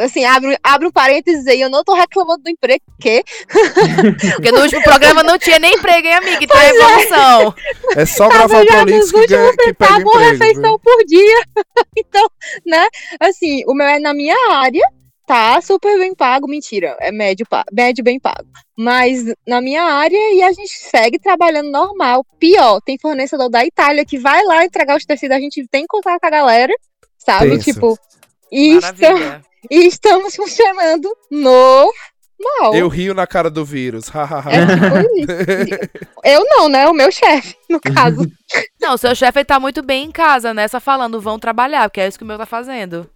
Assim, 0.05 0.25
abre, 0.25 0.57
abre 0.63 0.87
um 0.89 0.93
parênteses 0.93 1.47
aí, 1.47 1.61
eu 1.61 1.71
não 1.71 1.85
tô 1.85 1.95
reclamando 1.95 2.43
do 2.43 2.51
emprego, 2.51 2.83
porque 2.97 3.25
Porque 4.35 4.53
no 4.53 4.63
último 4.63 4.83
programa 4.83 5.23
não 5.23 5.39
tinha 5.39 5.59
nem 5.59 5.75
emprego, 5.75 6.07
hein, 6.07 6.15
amiga? 6.15 6.39
Então 6.43 6.61
é 6.61 6.69
evolução. 6.71 7.55
é 7.97 8.07
só 8.07 8.29
gravar 8.29 8.63
o 8.63 8.65
já 8.65 8.77
Prolix 8.77 9.13
que, 9.13 9.27
ganha, 9.27 9.53
que 9.57 9.75
pega 9.75 9.95
centavos 9.95 10.03
uma 10.03 10.13
emprego. 10.13 10.45
refeição 10.45 10.71
viu? 10.71 10.79
por 10.79 11.05
dia. 11.05 11.43
então, 11.97 12.31
né? 12.67 12.87
Assim, 13.21 13.63
o 13.67 13.75
meu 13.75 13.87
é 13.87 13.99
na 13.99 14.15
minha 14.15 14.37
área, 14.51 14.85
tá? 15.27 15.61
Super 15.61 15.99
bem 15.99 16.15
pago, 16.15 16.49
mentira, 16.49 16.97
é 17.01 17.13
médio, 17.13 17.47
médio 17.73 18.03
bem 18.03 18.19
pago. 18.19 18.49
Mas 18.77 19.25
na 19.47 19.61
minha 19.61 19.83
área 19.83 20.35
e 20.35 20.43
a 20.43 20.53
gente 20.53 20.73
segue 20.73 21.19
trabalhando 21.19 21.71
normal. 21.71 22.25
Pior, 22.39 22.81
tem 22.81 22.99
fornecedor 22.99 23.51
da 23.51 23.65
Itália 23.65 24.05
que 24.05 24.19
vai 24.19 24.43
lá 24.45 24.65
entregar 24.65 24.97
os 24.97 25.05
tecidos, 25.05 25.37
a 25.37 25.41
gente 25.41 25.67
tem 25.69 25.85
contato 25.87 26.21
com 26.21 26.27
a 26.27 26.31
galera, 26.31 26.73
sabe? 27.29 27.51
Tenso. 27.51 27.65
Tipo, 27.65 27.99
e, 28.51 28.75
Maravilha. 28.75 29.43
e 29.71 29.87
estamos 29.87 30.35
funcionando 30.35 31.15
normal. 31.31 32.75
Eu 32.75 32.89
rio 32.89 33.13
na 33.13 33.27
cara 33.27 33.51
do 33.51 33.65
vírus. 33.65 34.07
É 34.49 34.65
tipo. 35.03 36.01
Eu 36.25 36.45
não, 36.45 36.69
né? 36.69 36.87
O 36.89 36.95
meu 36.95 37.11
chefe, 37.11 37.55
no 37.69 37.81
caso. 37.81 38.27
Não, 38.81 38.95
o 38.95 38.99
seu 38.99 39.15
chefe 39.15 39.41
ele 39.41 39.45
tá 39.45 39.61
muito 39.61 39.83
bem 39.83 40.07
em 40.07 40.11
casa, 40.11 40.55
né? 40.55 40.67
Só 40.69 40.81
falando, 40.81 41.21
vão 41.21 41.39
trabalhar, 41.39 41.89
porque 41.89 42.01
é 42.01 42.09
isso 42.09 42.17
que 42.17 42.25
o 42.25 42.27
meu 42.27 42.39
tá 42.39 42.47
fazendo. 42.47 43.11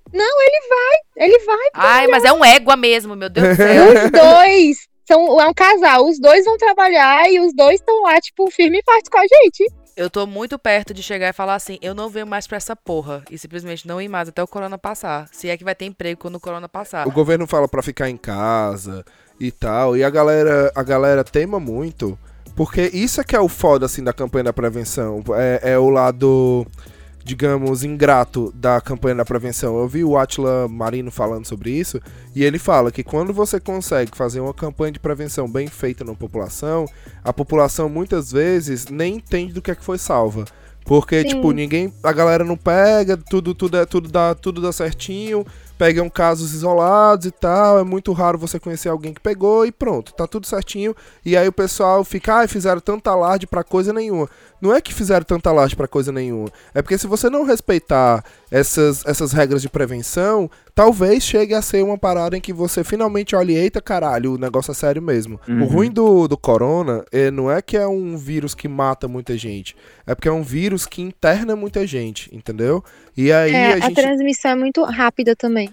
Ele 1.16 1.38
vai. 1.38 1.68
Ai, 1.72 2.06
mas 2.08 2.24
é 2.24 2.32
um 2.32 2.44
égua 2.44 2.76
mesmo, 2.76 3.16
meu 3.16 3.30
Deus 3.30 3.48
do 3.48 3.56
céu. 3.62 4.04
Os 4.04 4.10
dois 4.10 4.88
são 5.06 5.40
é 5.40 5.48
um 5.48 5.54
casal, 5.54 6.06
os 6.06 6.20
dois 6.20 6.44
vão 6.44 6.58
trabalhar 6.58 7.30
e 7.30 7.40
os 7.40 7.54
dois 7.54 7.76
estão 7.76 8.02
lá, 8.02 8.20
tipo, 8.20 8.50
firme 8.50 8.78
e 8.78 8.82
forte 8.84 9.08
com 9.08 9.18
a 9.18 9.22
gente. 9.22 9.64
Eu 9.96 10.08
tô 10.08 10.26
muito 10.26 10.58
perto 10.58 10.94
de 10.94 11.02
chegar 11.02 11.28
e 11.28 11.32
falar 11.32 11.54
assim, 11.54 11.78
eu 11.82 11.94
não 11.94 12.08
venho 12.08 12.26
mais 12.26 12.46
pra 12.46 12.56
essa 12.56 12.74
porra. 12.74 13.22
E 13.30 13.36
simplesmente 13.36 13.86
não 13.86 14.00
ir 14.00 14.08
mais 14.08 14.28
até 14.28 14.42
o 14.42 14.48
corona 14.48 14.78
passar. 14.78 15.28
Se 15.32 15.48
é 15.48 15.56
que 15.56 15.64
vai 15.64 15.74
ter 15.74 15.84
emprego 15.84 16.20
quando 16.20 16.36
o 16.36 16.40
corona 16.40 16.68
passar. 16.68 17.06
O 17.06 17.10
governo 17.10 17.46
fala 17.46 17.68
pra 17.68 17.82
ficar 17.82 18.08
em 18.08 18.16
casa 18.16 19.04
e 19.38 19.50
tal. 19.50 19.96
E 19.96 20.02
a 20.02 20.10
galera, 20.10 20.72
a 20.74 20.82
galera 20.82 21.22
tema 21.22 21.60
muito. 21.60 22.18
Porque 22.54 22.90
isso 22.92 23.20
é 23.20 23.24
que 23.24 23.36
é 23.36 23.40
o 23.40 23.48
foda, 23.48 23.86
assim, 23.86 24.02
da 24.02 24.12
campanha 24.12 24.44
da 24.44 24.52
prevenção. 24.52 25.22
É, 25.34 25.72
é 25.72 25.78
o 25.78 25.88
lado, 25.88 26.66
digamos, 27.24 27.84
ingrato 27.84 28.52
da 28.54 28.80
campanha 28.80 29.16
da 29.16 29.24
prevenção. 29.24 29.78
Eu 29.78 29.88
vi 29.88 30.04
o 30.04 30.16
Atila 30.18 30.68
Marino 30.68 31.10
falando 31.10 31.46
sobre 31.46 31.70
isso. 31.70 32.00
E 32.34 32.42
ele 32.44 32.58
fala 32.58 32.90
que 32.90 33.02
quando 33.02 33.32
você 33.32 33.60
consegue 33.60 34.16
fazer 34.16 34.40
uma 34.40 34.54
campanha 34.54 34.92
de 34.92 35.00
prevenção 35.00 35.50
bem 35.50 35.68
feita 35.68 36.04
na 36.04 36.14
população, 36.14 36.86
a 37.22 37.32
população 37.32 37.88
muitas 37.88 38.32
vezes 38.32 38.86
nem 38.88 39.16
entende 39.16 39.52
do 39.52 39.62
que 39.62 39.70
é 39.70 39.74
que 39.74 39.84
foi 39.84 39.98
salva. 39.98 40.44
Porque, 40.84 41.22
Sim. 41.22 41.28
tipo, 41.28 41.52
ninguém. 41.52 41.92
A 42.02 42.12
galera 42.12 42.44
não 42.44 42.56
pega, 42.56 43.16
tudo, 43.16 43.54
tudo, 43.54 43.76
é, 43.76 43.86
tudo, 43.86 44.08
dá, 44.08 44.34
tudo 44.34 44.60
dá 44.60 44.72
certinho 44.72 45.46
pegam 45.82 46.08
casos 46.08 46.54
isolados 46.54 47.26
e 47.26 47.32
tal. 47.32 47.80
É 47.80 47.82
muito 47.82 48.12
raro 48.12 48.38
você 48.38 48.60
conhecer 48.60 48.88
alguém 48.88 49.12
que 49.12 49.20
pegou 49.20 49.66
e 49.66 49.72
pronto, 49.72 50.12
tá 50.14 50.28
tudo 50.28 50.46
certinho. 50.46 50.94
E 51.24 51.36
aí 51.36 51.48
o 51.48 51.52
pessoal 51.52 52.04
fica, 52.04 52.40
ah, 52.40 52.46
fizeram 52.46 52.80
tanta 52.80 53.10
alarde 53.10 53.48
pra 53.48 53.64
coisa 53.64 53.92
nenhuma. 53.92 54.28
Não 54.62 54.72
é 54.72 54.80
que 54.80 54.94
fizeram 54.94 55.24
tanta 55.24 55.50
alarde 55.50 55.74
pra 55.74 55.88
coisa 55.88 56.12
nenhuma. 56.12 56.48
É 56.72 56.80
porque 56.80 56.96
se 56.96 57.08
você 57.08 57.28
não 57.28 57.42
respeitar 57.44 58.24
essas, 58.50 59.04
essas 59.04 59.32
regras 59.32 59.60
de 59.60 59.68
prevenção, 59.68 60.48
talvez 60.74 61.22
chegue 61.24 61.52
a 61.52 61.60
ser 61.60 61.82
uma 61.82 61.98
parada 61.98 62.36
em 62.36 62.40
que 62.40 62.52
você 62.52 62.84
finalmente 62.84 63.34
olhe, 63.34 63.54
eita 63.56 63.80
caralho, 63.82 64.34
o 64.34 64.38
negócio 64.38 64.70
é 64.70 64.74
sério 64.74 65.02
mesmo. 65.02 65.40
O 65.48 65.52
Uhum. 65.52 65.64
ruim 65.66 65.90
do, 65.90 66.28
do 66.28 66.36
corona 66.36 67.04
é, 67.10 67.28
não 67.30 67.50
é 67.50 67.60
que 67.60 67.76
é 67.76 67.86
um 67.88 68.16
vírus 68.16 68.54
que 68.54 68.68
mata 68.68 69.08
muita 69.08 69.36
gente. 69.36 69.74
É 70.06 70.14
porque 70.14 70.28
é 70.28 70.32
um 70.32 70.42
vírus 70.42 70.86
que 70.86 71.02
interna 71.02 71.56
muita 71.56 71.84
gente, 71.86 72.34
entendeu? 72.34 72.84
E 73.16 73.32
aí 73.32 73.52
É, 73.52 73.72
a 73.72 73.76
a 73.76 73.80
gente. 73.80 73.94
transmissão 73.94 74.52
é 74.52 74.54
muito 74.54 74.82
rápida 74.84 75.34
também. 75.34 75.68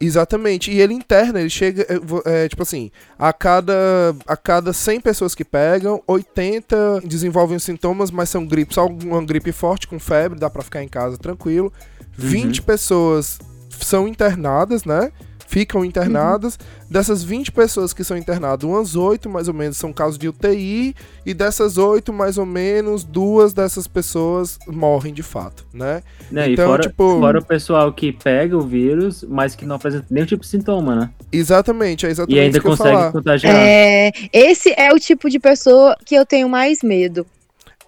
Exatamente. 0.00 0.70
E 0.70 0.80
ele 0.80 0.94
interna, 0.94 1.40
ele 1.40 1.50
chega, 1.50 1.86
é, 2.24 2.48
tipo 2.48 2.62
assim, 2.62 2.90
a 3.18 3.32
cada, 3.32 4.14
a 4.26 4.36
cada 4.36 4.72
100 4.72 5.00
pessoas 5.00 5.34
que 5.34 5.44
pegam, 5.44 6.02
80 6.06 7.02
desenvolvem 7.04 7.56
os 7.56 7.64
sintomas, 7.64 8.10
mas 8.10 8.28
são 8.28 8.46
gripes, 8.46 8.74
só 8.74 8.86
uma 8.86 9.24
gripe 9.24 9.52
forte 9.52 9.88
com 9.88 9.98
febre, 9.98 10.38
dá 10.38 10.50
pra 10.50 10.62
ficar 10.62 10.82
em 10.82 10.88
casa 10.88 11.16
tranquilo. 11.16 11.72
20 12.18 12.62
pessoas 12.62 13.38
são 13.80 14.06
internadas, 14.06 14.84
né? 14.84 15.12
Ficam 15.48 15.84
internadas. 15.84 16.58
Dessas 16.90 17.22
20 17.22 17.50
pessoas 17.52 17.92
que 17.92 18.02
são 18.04 18.16
internadas, 18.16 18.68
umas 18.68 18.94
8 18.96 19.28
mais 19.28 19.48
ou 19.48 19.54
menos 19.54 19.76
são 19.76 19.92
casos 19.92 20.18
de 20.18 20.28
UTI, 20.28 20.94
e 21.24 21.34
dessas 21.34 21.78
8, 21.78 22.12
mais 22.12 22.38
ou 22.38 22.46
menos, 22.46 23.02
duas 23.04 23.52
dessas 23.52 23.86
pessoas 23.86 24.58
morrem 24.68 25.12
de 25.12 25.22
fato, 25.22 25.66
né? 25.72 26.02
Né, 26.30 26.50
Então, 26.50 26.64
e 26.64 26.68
fora, 26.68 26.82
tipo- 26.82 27.18
fora 27.20 27.38
o 27.38 27.44
pessoal 27.44 27.92
que 27.92 28.12
pega 28.12 28.56
o 28.56 28.60
vírus, 28.62 29.24
mas 29.28 29.54
que 29.54 29.64
não 29.66 29.76
apresenta 29.76 30.06
nenhum 30.10 30.26
tipo 30.26 30.42
de 30.42 30.48
sintoma, 30.48 30.94
né? 30.94 31.10
Exatamente, 31.32 32.06
é 32.06 32.10
exatamente 32.10 32.36
E 32.36 32.40
ainda 32.40 32.58
isso 32.58 32.62
que 32.62 32.66
eu 32.66 32.72
ia 32.72 32.76
consegue 32.76 32.96
falar. 32.96 33.12
contagiar. 33.12 33.54
É, 33.56 34.12
esse 34.32 34.72
é 34.76 34.92
o 34.92 34.98
tipo 34.98 35.28
de 35.30 35.38
pessoa 35.38 35.96
que 36.04 36.14
eu 36.14 36.24
tenho 36.26 36.48
mais 36.48 36.82
medo. 36.82 37.26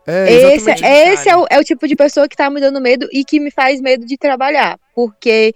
É, 0.06 0.32
Esse, 0.54 0.70
exatamente. 0.70 0.84
esse 1.12 1.28
é, 1.28 1.36
o, 1.36 1.46
é 1.50 1.58
o 1.60 1.64
tipo 1.64 1.86
de 1.86 1.94
pessoa 1.94 2.26
que 2.26 2.34
tá 2.34 2.48
me 2.48 2.60
dando 2.62 2.80
medo 2.80 3.06
e 3.12 3.22
que 3.24 3.38
me 3.38 3.50
faz 3.50 3.78
medo 3.78 4.06
de 4.06 4.16
trabalhar. 4.16 4.78
Porque 4.94 5.52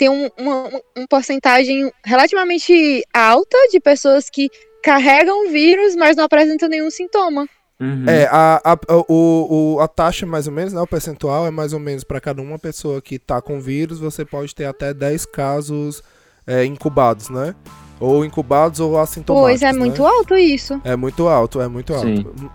tem 0.00 0.08
um- 0.08 0.30
uma, 0.38 0.68
uma 0.96 1.06
porcentagem 1.10 1.92
relativamente 2.02 3.04
alta 3.12 3.56
de 3.70 3.78
pessoas 3.78 4.30
que 4.30 4.48
carregam 4.82 5.46
o 5.46 5.50
vírus, 5.50 5.94
mas 5.94 6.16
não 6.16 6.24
apresentam 6.24 6.70
nenhum 6.70 6.90
sintoma. 6.90 7.46
Uhum. 7.78 8.04
É, 8.08 8.24
a, 8.30 8.60
a, 8.64 8.72
a- 8.72 9.04
o, 9.08 9.74
o- 9.76 9.80
a 9.80 9.86
taxa 9.86 10.24
mais 10.24 10.46
ou 10.46 10.52
menos, 10.54 10.72
né, 10.72 10.80
o 10.80 10.86
percentual 10.86 11.46
é 11.46 11.50
mais 11.50 11.74
ou 11.74 11.78
menos 11.80 12.02
para 12.02 12.18
cada 12.18 12.40
uma 12.40 12.58
pessoa 12.58 13.02
que 13.02 13.18
tá 13.18 13.42
com 13.42 13.60
vírus, 13.60 13.98
você 14.00 14.24
pode 14.24 14.54
ter 14.54 14.64
até 14.64 14.94
10 14.94 15.26
casos 15.26 16.02
é, 16.46 16.64
incubados, 16.64 17.28
né? 17.28 17.54
Ou 18.00 18.24
incubados 18.24 18.80
ou 18.80 18.98
assintomáticos, 18.98 19.50
Pois 19.60 19.62
é 19.62 19.72
né? 19.74 19.78
muito 19.78 20.06
alto 20.06 20.34
isso. 20.34 20.80
É 20.82 20.96
muito 20.96 21.28
alto, 21.28 21.60
é 21.60 21.68
muito 21.68 21.92
alto. 21.92 22.06
Sim. 22.06 22.50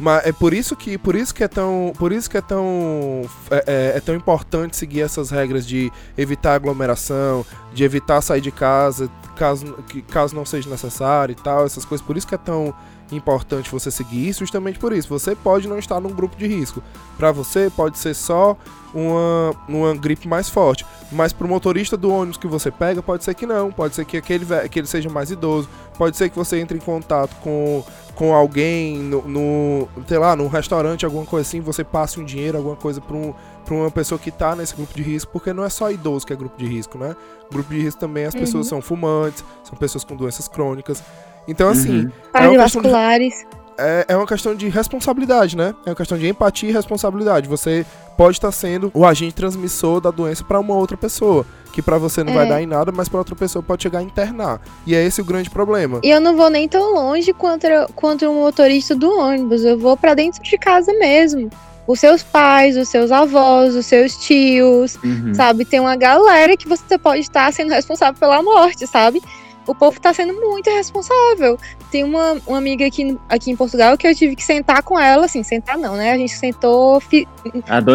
Mas 0.00 0.26
é 0.26 0.32
por 0.32 0.54
isso 0.54 0.74
que 0.74 0.96
por 0.96 1.14
isso 1.14 1.34
que 1.34 1.44
é 1.44 1.48
tão 1.48 1.92
por 1.98 2.10
isso 2.10 2.28
que 2.28 2.36
é 2.38 2.40
tão 2.40 3.22
é, 3.50 3.64
é- 3.66 3.96
é 3.98 4.00
tão 4.00 4.14
importante 4.14 4.76
seguir 4.76 5.02
essas 5.02 5.30
regras 5.30 5.66
de 5.66 5.92
evitar 6.16 6.54
aglomeração, 6.54 7.44
de 7.74 7.84
evitar 7.84 8.20
sair 8.22 8.40
de 8.40 8.50
casa 8.50 9.10
caso 9.36 9.76
caso 10.10 10.34
não 10.34 10.44
seja 10.46 10.68
necessário 10.70 11.32
e 11.32 11.36
tal, 11.36 11.66
essas 11.66 11.84
coisas. 11.84 12.04
Por 12.06 12.16
isso 12.16 12.26
que 12.26 12.34
é 12.34 12.38
tão 12.38 12.74
importante 13.12 13.70
você 13.70 13.90
seguir 13.90 14.28
isso, 14.28 14.40
justamente 14.40 14.78
por 14.78 14.92
isso. 14.92 15.08
Você 15.08 15.34
pode 15.34 15.66
não 15.68 15.78
estar 15.78 16.00
num 16.00 16.10
grupo 16.10 16.36
de 16.36 16.46
risco. 16.46 16.82
Para 17.18 17.32
você 17.32 17.68
pode 17.74 17.98
ser 17.98 18.14
só 18.14 18.56
uma, 18.94 19.54
uma 19.68 19.94
gripe 19.94 20.28
mais 20.28 20.48
forte, 20.48 20.86
mas 21.12 21.32
pro 21.32 21.48
motorista 21.48 21.96
do 21.96 22.12
ônibus 22.12 22.38
que 22.38 22.46
você 22.46 22.70
pega 22.70 23.02
pode 23.02 23.24
ser 23.24 23.34
que 23.34 23.46
não, 23.46 23.70
pode 23.72 23.94
ser 23.94 24.04
que 24.04 24.16
aquele 24.16 24.46
que 24.68 24.78
ele 24.78 24.86
seja 24.86 25.08
mais 25.08 25.30
idoso, 25.30 25.68
pode 25.98 26.16
ser 26.16 26.28
que 26.28 26.36
você 26.36 26.58
entre 26.60 26.76
em 26.78 26.80
contato 26.80 27.34
com 27.40 27.84
com 28.20 28.34
alguém 28.34 28.98
no, 28.98 29.26
no 29.26 29.88
sei 30.06 30.18
lá, 30.18 30.36
num 30.36 30.46
restaurante, 30.46 31.06
alguma 31.06 31.24
coisa 31.24 31.48
assim, 31.48 31.58
você 31.62 31.82
passe 31.82 32.20
um 32.20 32.24
dinheiro, 32.24 32.58
alguma 32.58 32.76
coisa 32.76 33.00
pra, 33.00 33.16
um, 33.16 33.32
pra 33.64 33.74
uma 33.74 33.90
pessoa 33.90 34.18
que 34.18 34.30
tá 34.30 34.54
nesse 34.54 34.76
grupo 34.76 34.92
de 34.92 35.02
risco, 35.02 35.32
porque 35.32 35.54
não 35.54 35.64
é 35.64 35.70
só 35.70 35.90
idoso 35.90 36.26
que 36.26 36.32
é 36.34 36.36
grupo 36.36 36.58
de 36.58 36.66
risco, 36.66 36.98
né? 36.98 37.16
Grupo 37.50 37.72
de 37.72 37.80
risco 37.80 37.98
também 37.98 38.26
as 38.26 38.34
pessoas 38.34 38.66
são 38.66 38.82
fumantes, 38.82 39.42
são 39.64 39.74
pessoas 39.78 40.04
com 40.04 40.14
doenças 40.14 40.46
crônicas. 40.48 41.02
Então, 41.48 41.70
assim, 41.70 41.88
Uhum. 41.88 41.96
é 41.98 42.02
questão 42.02 42.12
de 42.12 42.30
Cardiovasculares. 42.32 43.46
É, 43.80 44.04
é 44.08 44.16
uma 44.16 44.26
questão 44.26 44.54
de 44.54 44.68
responsabilidade, 44.68 45.56
né? 45.56 45.74
É 45.86 45.90
uma 45.90 45.96
questão 45.96 46.18
de 46.18 46.28
empatia 46.28 46.68
e 46.68 46.72
responsabilidade. 46.72 47.48
Você 47.48 47.84
pode 48.16 48.36
estar 48.36 48.52
sendo 48.52 48.90
o 48.94 49.04
agente 49.06 49.34
transmissor 49.34 50.00
da 50.00 50.10
doença 50.10 50.44
para 50.44 50.60
uma 50.60 50.74
outra 50.74 50.96
pessoa, 50.96 51.46
que 51.72 51.80
para 51.80 51.96
você 51.98 52.22
não 52.22 52.34
vai 52.34 52.46
É. 52.46 52.48
dar 52.48 52.62
em 52.62 52.66
nada, 52.66 52.92
mas 52.92 53.08
para 53.08 53.18
outra 53.18 53.34
pessoa 53.34 53.62
pode 53.62 53.82
chegar 53.82 54.00
a 54.00 54.02
internar. 54.02 54.60
E 54.86 54.94
é 54.94 55.02
esse 55.04 55.20
o 55.20 55.24
grande 55.24 55.48
problema. 55.48 56.00
E 56.04 56.10
eu 56.10 56.20
não 56.20 56.36
vou 56.36 56.50
nem 56.50 56.68
tão 56.68 56.92
longe 56.94 57.32
contra, 57.32 57.86
contra 57.94 58.28
o 58.30 58.34
motorista 58.34 58.94
do 58.94 59.10
ônibus. 59.18 59.64
Eu 59.64 59.78
vou 59.78 59.96
pra 59.96 60.12
dentro 60.14 60.42
de 60.42 60.58
casa 60.58 60.92
mesmo. 60.92 61.48
Os 61.86 61.98
seus 61.98 62.22
pais, 62.22 62.76
os 62.76 62.88
seus 62.88 63.10
avós, 63.10 63.74
os 63.74 63.86
seus 63.86 64.16
tios, 64.16 64.96
Uhum. 65.02 65.34
sabe? 65.34 65.64
Tem 65.64 65.80
uma 65.80 65.96
galera 65.96 66.56
que 66.56 66.68
você 66.68 66.96
pode 66.98 67.20
estar 67.22 67.52
sendo 67.52 67.70
responsável 67.70 68.20
pela 68.20 68.42
morte, 68.42 68.86
sabe? 68.86 69.20
O 69.70 69.74
povo 69.74 70.00
tá 70.00 70.12
sendo 70.12 70.32
muito 70.34 70.68
irresponsável. 70.68 71.58
Tem 71.90 72.02
uma, 72.04 72.36
uma 72.46 72.58
amiga 72.58 72.86
aqui, 72.86 73.16
aqui 73.28 73.50
em 73.50 73.56
Portugal 73.56 73.96
que 73.96 74.06
eu 74.06 74.14
tive 74.14 74.34
que 74.34 74.42
sentar 74.44 74.82
com 74.82 74.98
ela, 74.98 75.26
assim, 75.26 75.42
sentar 75.42 75.78
não, 75.78 75.96
né? 75.96 76.12
A 76.12 76.16
gente 76.18 76.32
sentou 76.32 76.98
fi- 77.00 77.26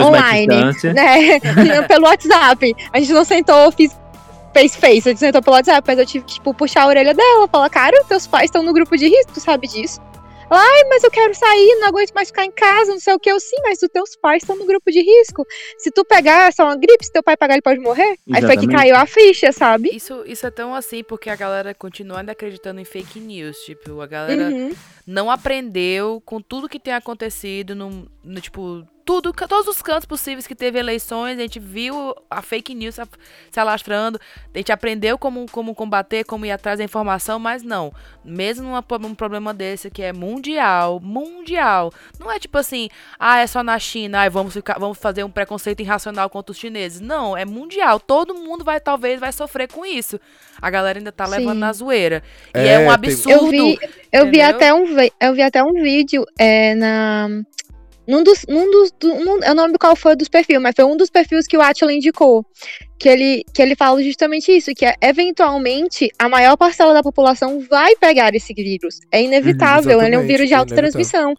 online, 0.08 0.48
né? 0.94 1.40
pelo 1.88 2.06
WhatsApp. 2.06 2.76
A 2.94 3.00
gente 3.00 3.14
não 3.14 3.26
sentou 3.26 3.72
fiz 3.72 3.92
face 4.54 4.78
face, 4.78 5.10
a 5.10 5.12
gente 5.12 5.20
sentou 5.20 5.42
pelo 5.42 5.56
WhatsApp, 5.58 5.84
mas 5.86 6.00
eu 6.00 6.06
tive 6.06 6.24
que, 6.24 6.36
tipo, 6.36 6.54
puxar 6.54 6.84
a 6.84 6.88
orelha 6.88 7.14
dela, 7.14 7.46
falar, 7.50 7.70
cara, 7.70 8.04
teus 8.06 8.26
pais 8.26 8.46
estão 8.46 8.64
no 8.64 8.72
grupo 8.72 8.96
de 8.96 9.10
risco, 9.10 9.34
tu 9.34 9.42
sabe 9.42 9.68
disso? 9.68 10.00
Ai, 10.50 10.84
mas 10.90 11.04
eu 11.04 11.10
quero 11.12 11.34
sair, 11.34 11.76
não 11.80 11.88
aguento 11.88 12.12
mais 12.14 12.28
ficar 12.30 12.46
em 12.46 12.52
casa, 12.52 12.92
não 12.92 13.00
sei 13.00 13.14
o 13.14 13.20
que. 13.20 13.30
Eu, 13.32 13.40
sim, 13.40 13.56
mas 13.64 13.82
os 13.82 13.90
teus 13.90 14.16
pais 14.16 14.44
estão 14.44 14.56
no 14.56 14.66
grupo 14.66 14.92
de 14.92 15.02
risco. 15.02 15.46
Se 15.78 15.90
tu 15.92 16.06
pegar 16.06 16.54
só 16.54 16.66
uma 16.66 16.76
gripe, 16.78 17.04
se 17.06 17.12
teu 17.12 17.24
pai 17.24 17.36
pegar, 17.36 17.54
ele 17.56 17.62
pode 17.62 17.80
morrer. 17.80 18.04
Aí 18.32 18.42
foi 18.42 18.58
que 18.58 18.66
Exatamente. 18.66 18.76
caiu 18.76 18.96
a 18.96 19.06
ficha, 19.06 19.52
sabe? 19.52 19.90
Isso, 19.94 20.24
isso 20.26 20.46
é 20.46 20.52
tão 20.52 20.76
assim 20.76 21.04
porque 21.04 21.30
a 21.30 21.36
galera 21.36 21.74
continua 21.74 22.20
ainda 22.20 22.32
acreditando 22.34 22.80
em 22.80 22.86
fake 22.86 23.20
news. 23.20 23.58
Tipo, 23.60 24.02
a 24.02 24.08
galera 24.08 24.46
Uhum. 24.46 24.72
não 25.08 25.32
aprendeu 25.32 26.22
com 26.26 26.40
tudo 26.42 26.70
que 26.70 26.80
tem 26.80 26.94
acontecido 26.94 27.76
no, 27.76 28.08
no, 28.24 28.40
tipo 28.40 28.86
tudo 29.06 29.32
todos 29.32 29.68
os 29.68 29.82
cantos 29.84 30.06
possíveis 30.06 30.48
que 30.48 30.56
teve 30.56 30.80
eleições 30.80 31.38
a 31.38 31.42
gente 31.42 31.60
viu 31.60 32.16
a 32.30 32.42
fake 32.42 32.74
news 32.74 32.96
se- 32.96 33.60
alastrando 33.60 34.20
a 34.54 34.58
gente 34.58 34.72
aprendeu 34.72 35.16
como 35.18 35.46
como 35.52 35.76
combater 35.76 36.24
como 36.24 36.46
ir 36.46 36.52
atrás 36.52 36.80
da 36.80 36.84
informação 36.84 37.38
mas 37.38 37.62
não. 37.62 37.94
Mesmo 38.24 38.68
numa, 38.68 38.84
num 39.00 39.14
problema 39.14 39.54
desse 39.54 39.92
que 39.92 40.02
é 40.02 40.12
mundial 40.12 41.00
mundial 41.00 41.94
não 42.20 42.32
é 42.32 42.40
tipo 42.40 42.58
assim 42.58 42.90
ah 43.20 43.40
é 43.40 43.46
só 43.48 43.62
na 43.62 43.78
China 43.78 44.20
ai 44.22 44.30
vamos 44.30 44.54
ficar 44.54 44.80
vamos 44.80 44.98
fazer 44.98 45.24
um 45.24 45.30
preconceito 45.30 45.82
irracional 45.82 46.30
contra 46.30 46.52
os 46.52 46.58
chineses. 46.58 47.00
Não 47.00 47.38
é 47.38 47.46
mundial 47.46 48.00
todo 48.00 48.34
mundo 48.34 48.64
vai 48.64 48.80
talvez 48.80 49.20
vai 49.20 49.32
sofrer 49.32 49.72
com 49.72 49.86
isso. 49.86 50.20
A 50.60 50.70
galera 50.70 50.98
ainda 50.98 51.12
tá 51.12 51.26
Sim. 51.26 51.32
levando 51.38 51.60
na 51.60 51.72
zoeira. 51.72 52.24
E 52.56 52.60
É, 52.60 52.74
é 52.74 52.80
um 52.80 52.90
absurdo 52.90 53.46
Eu 53.46 53.52
vi, 53.52 53.78
eu 54.12 54.32
vi 54.32 54.42
até 54.42 54.74
um 54.74 54.86
eu 55.22 55.34
vi 55.36 55.42
até 55.44 55.64
um 55.64 55.74
vídeo 55.74 56.26
é, 56.40 56.74
na 56.74 57.28
num 58.08 58.24
dos, 58.24 58.46
num 58.48 58.70
dos 58.70 58.92
do- 58.92 59.16
num- 59.16 59.44
eu 59.44 59.56
não 59.56 59.66
lembro 59.66 59.80
qual 59.80 59.96
foi 59.96 60.16
dos 60.16 60.28
perfis, 60.30 60.60
mas 60.60 60.74
foi 60.76 60.86
um 60.86 60.96
dos 60.98 61.10
perfis 61.10 61.48
que 61.48 61.58
o 61.58 61.62
Atila 61.62 61.92
indicou, 61.94 62.46
que 63.00 63.10
ele 63.10 63.44
que 63.54 63.62
ele 63.62 63.76
fala 63.76 64.02
justamente 64.04 64.52
isso, 64.52 64.74
que 64.74 64.86
é, 64.86 64.96
eventualmente 65.02 66.10
a 66.18 66.30
maior 66.30 66.56
parcela 66.58 66.94
da 66.94 67.04
população 67.04 67.60
vai 67.70 67.96
pegar 67.96 68.34
esse 68.36 68.54
vírus. 68.54 69.00
É 69.12 69.22
inevitável, 69.22 70.02
ele 70.02 70.16
é 70.16 70.20
um 70.20 70.26
vírus 70.28 70.48
de 70.48 70.54
é 70.54 70.58
autotransmissão. 70.58 71.34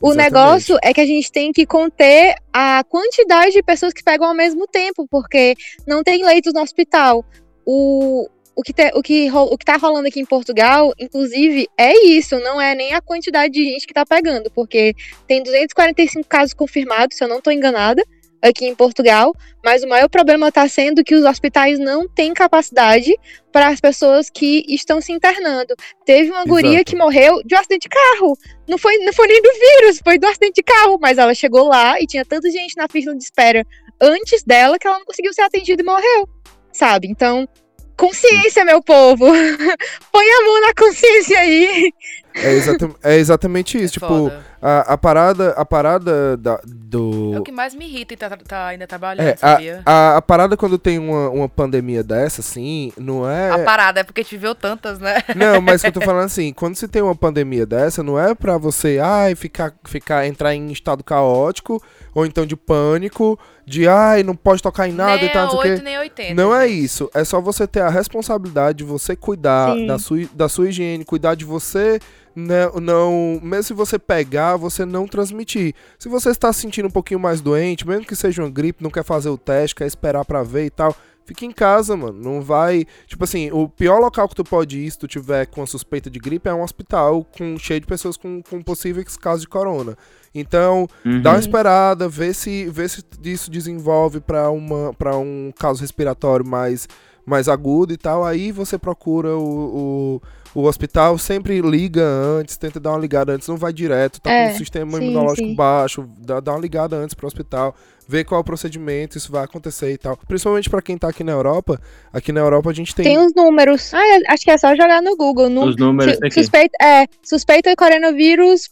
O 0.00 0.08
Exatamente. 0.12 0.32
negócio 0.32 0.78
é 0.82 0.92
que 0.92 1.00
a 1.00 1.06
gente 1.06 1.30
tem 1.30 1.52
que 1.52 1.64
conter 1.64 2.34
a 2.52 2.84
quantidade 2.88 3.52
de 3.52 3.62
pessoas 3.62 3.92
que 3.92 4.02
pegam 4.02 4.26
ao 4.28 4.34
mesmo 4.34 4.66
tempo, 4.66 5.06
porque 5.10 5.54
não 5.86 6.02
tem 6.02 6.24
leitos 6.24 6.52
no 6.52 6.60
hospital. 6.60 7.24
O, 7.64 8.28
o, 8.56 8.62
que 8.62 8.72
te- 8.72 8.92
o, 8.94 9.02
que, 9.02 9.26
ro- 9.28 9.52
o 9.52 9.58
que 9.58 9.64
tá 9.64 9.76
rolando 9.76 10.08
aqui 10.08 10.20
em 10.20 10.24
Portugal, 10.26 10.92
inclusive, 10.98 11.68
é 11.78 11.96
isso, 12.06 12.38
não 12.40 12.60
é 12.60 12.74
nem 12.74 12.92
a 12.94 13.00
quantidade 13.00 13.52
de 13.54 13.64
gente 13.64 13.86
que 13.86 13.94
tá 13.94 14.04
pegando, 14.06 14.50
porque 14.50 14.94
tem 15.26 15.42
245 15.42 16.26
casos 16.28 16.54
confirmados, 16.54 17.16
se 17.16 17.24
eu 17.24 17.28
não 17.28 17.40
tô 17.40 17.50
enganada, 17.50 18.02
aqui 18.42 18.66
em 18.66 18.74
Portugal, 18.74 19.34
mas 19.64 19.82
o 19.82 19.88
maior 19.88 20.06
problema 20.06 20.52
tá 20.52 20.68
sendo 20.68 21.02
que 21.02 21.14
os 21.14 21.24
hospitais 21.24 21.78
não 21.78 22.06
têm 22.06 22.34
capacidade 22.34 23.10
para 23.50 23.68
as 23.68 23.80
pessoas 23.80 24.28
que 24.28 24.62
estão 24.68 25.00
se 25.00 25.12
internando. 25.12 25.74
Teve 26.04 26.30
uma 26.30 26.44
guria 26.44 26.72
Exato. 26.74 26.84
que 26.90 26.94
morreu 26.96 27.42
de 27.42 27.54
um 27.54 27.58
acidente 27.58 27.88
de 27.88 27.88
carro. 27.88 28.36
Não 28.68 28.76
foi, 28.76 28.98
não 28.98 29.14
foi 29.14 29.28
nem 29.28 29.40
do 29.40 29.50
vírus, 29.50 29.98
foi 30.04 30.18
do 30.18 30.26
acidente 30.26 30.56
de 30.56 30.62
carro. 30.62 30.98
Mas 31.00 31.16
ela 31.16 31.34
chegou 31.34 31.68
lá 31.68 31.98
e 31.98 32.06
tinha 32.06 32.22
tanta 32.22 32.50
gente 32.50 32.76
na 32.76 32.86
fila 32.86 33.16
de 33.16 33.24
espera 33.24 33.64
antes 33.98 34.42
dela 34.42 34.78
que 34.78 34.86
ela 34.86 34.98
não 34.98 35.06
conseguiu 35.06 35.32
ser 35.32 35.40
atendida 35.40 35.80
e 35.80 35.86
morreu. 35.86 36.28
Sabe? 36.70 37.08
Então, 37.08 37.48
consciência, 37.96 38.64
meu 38.64 38.82
povo. 38.82 39.26
Põe 40.12 40.26
a 40.26 40.42
mão 40.46 40.60
na 40.60 40.74
consciência 40.74 41.38
aí. 41.38 41.92
É, 42.34 42.52
exata- 42.52 42.90
é 43.02 43.16
exatamente 43.16 43.76
isso. 43.78 43.94
É 43.98 44.00
tipo, 44.00 44.32
a, 44.60 44.94
a 44.94 44.98
parada, 44.98 45.50
a 45.50 45.64
parada 45.64 46.36
da, 46.36 46.54
É 46.54 46.60
do. 46.64 47.38
o 47.38 47.42
que 47.44 47.52
mais 47.52 47.74
me 47.74 47.84
irrita 47.86 48.14
e 48.14 48.16
tá, 48.16 48.30
tá 48.36 48.66
ainda 48.66 48.86
trabalhando, 48.86 49.28
É, 49.28 49.36
sabia? 49.36 49.82
a, 49.86 50.16
a 50.16 50.22
parada 50.22 50.56
quando 50.56 50.76
tem 50.78 50.98
uma, 50.98 51.28
uma 51.30 51.48
pandemia 51.48 52.02
dessa, 52.02 52.40
assim, 52.40 52.92
não 52.98 53.28
é. 53.28 53.50
A 53.50 53.58
parada 53.58 54.00
é 54.00 54.02
porque 54.04 54.22
a 54.22 54.24
gente 54.24 54.36
viu 54.36 54.54
tantas, 54.54 54.98
né? 54.98 55.22
Não, 55.36 55.60
mas 55.60 55.80
que 55.82 55.88
eu 55.88 55.92
tô 55.92 56.00
falando 56.00 56.24
assim, 56.24 56.52
quando 56.52 56.74
se 56.76 56.88
tem 56.88 57.02
uma 57.02 57.14
pandemia 57.14 57.64
dessa, 57.66 58.02
não 58.02 58.18
é 58.18 58.34
pra 58.34 58.58
você, 58.58 58.98
ai, 59.02 59.34
ficar, 59.34 59.72
ficar, 59.84 60.26
entrar 60.26 60.54
em 60.54 60.72
estado 60.72 61.04
caótico, 61.04 61.80
ou 62.14 62.26
então 62.26 62.44
de 62.46 62.56
pânico, 62.56 63.38
de 63.66 63.86
ai, 63.86 64.22
não 64.22 64.34
pode 64.34 64.60
tocar 64.62 64.88
em 64.88 64.92
nada 64.92 65.16
nem 65.18 65.26
e 65.26 65.32
tal, 65.32 65.44
não 65.44 65.50
sei 65.50 65.70
o 65.70 65.72
8, 65.72 65.78
quê. 65.78 65.84
nem 65.84 65.98
80. 65.98 66.34
Não 66.34 66.54
é 66.54 66.66
isso. 66.66 67.08
É 67.14 67.22
só 67.24 67.40
você 67.40 67.66
ter 67.66 67.80
a 67.80 67.88
responsabilidade 67.88 68.78
de 68.78 68.84
você 68.84 69.14
cuidar 69.14 69.74
Sim. 69.74 69.86
da 69.86 69.98
sua, 69.98 70.18
da 70.34 70.48
sua 70.48 70.68
higiene, 70.68 71.04
cuidar 71.04 71.34
de 71.34 71.44
você. 71.44 72.00
Não, 72.34 72.80
não, 72.80 73.40
mesmo 73.42 73.62
se 73.62 73.72
você 73.72 73.98
pegar, 73.98 74.56
você 74.56 74.84
não 74.84 75.06
transmitir. 75.06 75.74
Se 75.98 76.08
você 76.08 76.30
está 76.30 76.52
se 76.52 76.60
sentindo 76.60 76.88
um 76.88 76.90
pouquinho 76.90 77.20
mais 77.20 77.40
doente, 77.40 77.86
mesmo 77.86 78.04
que 78.04 78.16
seja 78.16 78.42
uma 78.42 78.50
gripe, 78.50 78.82
não 78.82 78.90
quer 78.90 79.04
fazer 79.04 79.28
o 79.28 79.38
teste, 79.38 79.76
quer 79.76 79.86
esperar 79.86 80.24
pra 80.24 80.42
ver 80.42 80.66
e 80.66 80.70
tal, 80.70 80.96
fique 81.24 81.46
em 81.46 81.52
casa, 81.52 81.96
mano. 81.96 82.20
Não 82.20 82.42
vai. 82.42 82.86
Tipo 83.06 83.24
assim, 83.24 83.50
o 83.52 83.68
pior 83.68 83.98
local 83.98 84.28
que 84.28 84.34
tu 84.34 84.44
pode 84.44 84.78
ir 84.78 84.90
se 84.90 84.98
tu 84.98 85.06
tiver 85.06 85.46
com 85.46 85.62
a 85.62 85.66
suspeita 85.66 86.10
de 86.10 86.18
gripe 86.18 86.48
é 86.48 86.54
um 86.54 86.62
hospital 86.62 87.24
com, 87.36 87.56
cheio 87.58 87.80
de 87.80 87.86
pessoas 87.86 88.16
com, 88.16 88.42
com 88.42 88.62
possíveis 88.62 89.16
casos 89.16 89.42
de 89.42 89.48
corona. 89.48 89.96
Então, 90.34 90.88
Uhum. 91.04 91.22
Dá 91.22 91.30
uma 91.30 91.38
esperada, 91.38 92.08
vê 92.08 92.34
se, 92.34 92.68
vê 92.68 92.88
se 92.88 93.02
isso 93.22 93.50
desenvolve 93.50 94.20
para 94.20 94.50
uma 94.50 94.92
para 94.92 95.16
um 95.16 95.52
caso 95.56 95.80
respiratório 95.80 96.44
mais, 96.44 96.88
mais 97.26 97.48
agudo 97.48 97.92
e 97.92 97.96
tal. 97.96 98.24
Aí 98.24 98.52
você 98.52 98.78
procura 98.78 99.36
o, 99.36 100.20
o, 100.54 100.60
o 100.62 100.64
hospital, 100.66 101.16
sempre 101.18 101.60
liga 101.60 102.02
antes, 102.04 102.56
tenta 102.56 102.78
dar 102.78 102.90
uma 102.90 102.98
ligada 102.98 103.32
antes, 103.32 103.48
não 103.48 103.56
vai 103.56 103.72
direto, 103.72 104.20
tá 104.20 104.30
É, 104.30 104.48
com 104.48 104.54
o 104.54 104.58
sistema 104.58 104.98
sim, 104.98 105.04
imunológico 105.04 105.48
sim. 105.48 105.54
baixo, 105.54 106.08
dá, 106.18 106.40
dá 106.40 106.52
uma 106.52 106.60
ligada 106.60 106.96
antes 106.96 107.14
pro 107.14 107.26
hospital, 107.26 107.74
vê 108.06 108.22
qual 108.24 108.38
é 108.38 108.42
o 108.42 108.44
procedimento, 108.44 109.16
isso 109.18 109.32
vai 109.32 109.44
acontecer 109.44 109.92
e 109.92 109.98
tal. 109.98 110.16
Principalmente 110.28 110.68
para 110.68 110.82
quem 110.82 110.96
tá 110.98 111.08
aqui 111.08 111.24
na 111.24 111.32
Europa, 111.32 111.80
aqui 112.12 112.30
na 112.32 112.40
Europa 112.40 112.70
a 112.70 112.74
gente 112.74 112.94
tem, 112.94 113.04
Tem 113.04 113.18
os 113.18 113.34
números. 113.34 113.92
Ah, 113.94 114.06
é- 114.06 114.32
acho 114.32 114.44
que 114.44 114.50
é 114.50 114.58
só 114.58 114.70
jogar 114.76 115.00
no 115.02 115.16
Google. 115.16 115.48
Nu- 115.48 115.64
Os 115.66 115.76
números 115.76 116.16
Su- 116.16 116.24
aqui. 116.24 116.34
suspeita, 116.34 116.76
é, 116.84 117.06
suspeita 117.22 117.70
de 117.70 117.76
coronavírus. 117.76 118.68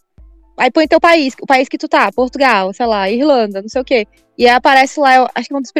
Aí 0.58 0.70
põe 0.70 0.86
teu 0.86 1.00
país, 1.00 1.34
o 1.40 1.46
país 1.46 1.66
que 1.66 1.78
tu 1.78 1.88
tá, 1.88 2.12
Portugal, 2.12 2.72
sei 2.74 2.84
lá, 2.84 3.10
Irlanda, 3.10 3.62
não 3.62 3.68
sei 3.70 3.80
o 3.80 3.84
quê. 3.84 4.06
E 4.36 4.46
aí 4.46 4.54
aparece 4.54 5.00
lá, 5.00 5.16
eu 5.16 5.26
acho 5.34 5.48
que 5.48 5.54
é 5.54 5.56
uma 5.56 5.62
das 5.62 5.72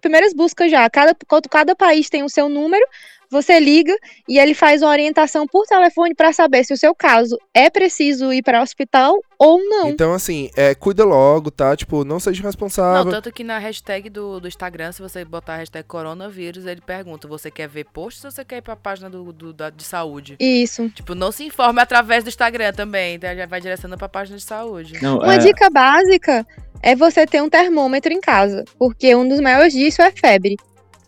primeiras, 0.00 0.34
buscas 0.34 0.70
já. 0.70 0.88
Cada, 0.90 1.16
cada 1.50 1.74
país 1.74 2.08
tem 2.08 2.22
o 2.22 2.28
seu 2.28 2.48
número. 2.48 2.84
Você 3.30 3.60
liga 3.60 3.94
e 4.28 4.38
ele 4.38 4.54
faz 4.54 4.82
uma 4.82 4.90
orientação 4.90 5.46
por 5.46 5.66
telefone 5.66 6.14
para 6.14 6.32
saber 6.32 6.64
se 6.64 6.72
o 6.72 6.76
seu 6.76 6.94
caso 6.94 7.36
é 7.54 7.68
preciso 7.70 8.32
ir 8.32 8.42
para 8.42 8.60
o 8.60 8.62
hospital 8.62 9.14
ou 9.38 9.58
não. 9.68 9.88
Então, 9.90 10.12
assim, 10.14 10.50
é, 10.56 10.74
cuida 10.74 11.04
logo, 11.04 11.50
tá? 11.50 11.76
Tipo, 11.76 12.04
não 12.04 12.18
seja 12.18 12.42
Não, 12.42 12.48
responsável. 12.48 13.10
tanto 13.12 13.30
que 13.32 13.44
na 13.44 13.58
hashtag 13.58 14.08
do, 14.10 14.40
do 14.40 14.48
Instagram, 14.48 14.92
se 14.92 15.02
você 15.02 15.24
botar 15.24 15.54
a 15.54 15.56
hashtag 15.58 15.86
coronavírus, 15.86 16.66
ele 16.66 16.80
pergunta: 16.80 17.28
você 17.28 17.50
quer 17.50 17.68
ver 17.68 17.84
posts 17.84 18.24
ou 18.24 18.30
você 18.30 18.44
quer 18.44 18.56
ir 18.58 18.62
pra 18.62 18.74
página 18.76 19.08
do, 19.10 19.32
do- 19.32 19.52
da, 19.52 19.70
de 19.70 19.84
saúde? 19.84 20.36
Isso. 20.40 20.88
Tipo, 20.90 21.14
não 21.14 21.30
se 21.30 21.44
informe 21.44 21.80
através 21.80 22.24
do 22.24 22.28
Instagram 22.28 22.72
também, 22.72 23.14
então 23.16 23.34
já 23.34 23.46
vai 23.46 23.60
direcionando 23.60 23.98
pra 23.98 24.08
página 24.08 24.36
de 24.38 24.42
saúde. 24.44 24.94
Não, 25.02 25.18
Uma 25.18 25.34
é, 25.34 25.38
dica 25.38 25.68
básica 25.70 26.46
é 26.82 26.94
você 26.96 27.26
ter 27.26 27.42
um 27.42 27.48
termômetro 27.48 28.12
em 28.12 28.20
casa, 28.20 28.64
porque 28.78 29.14
um 29.14 29.28
dos 29.28 29.40
maiores 29.40 29.72
disso 29.72 30.00
é 30.00 30.10
febre. 30.10 30.56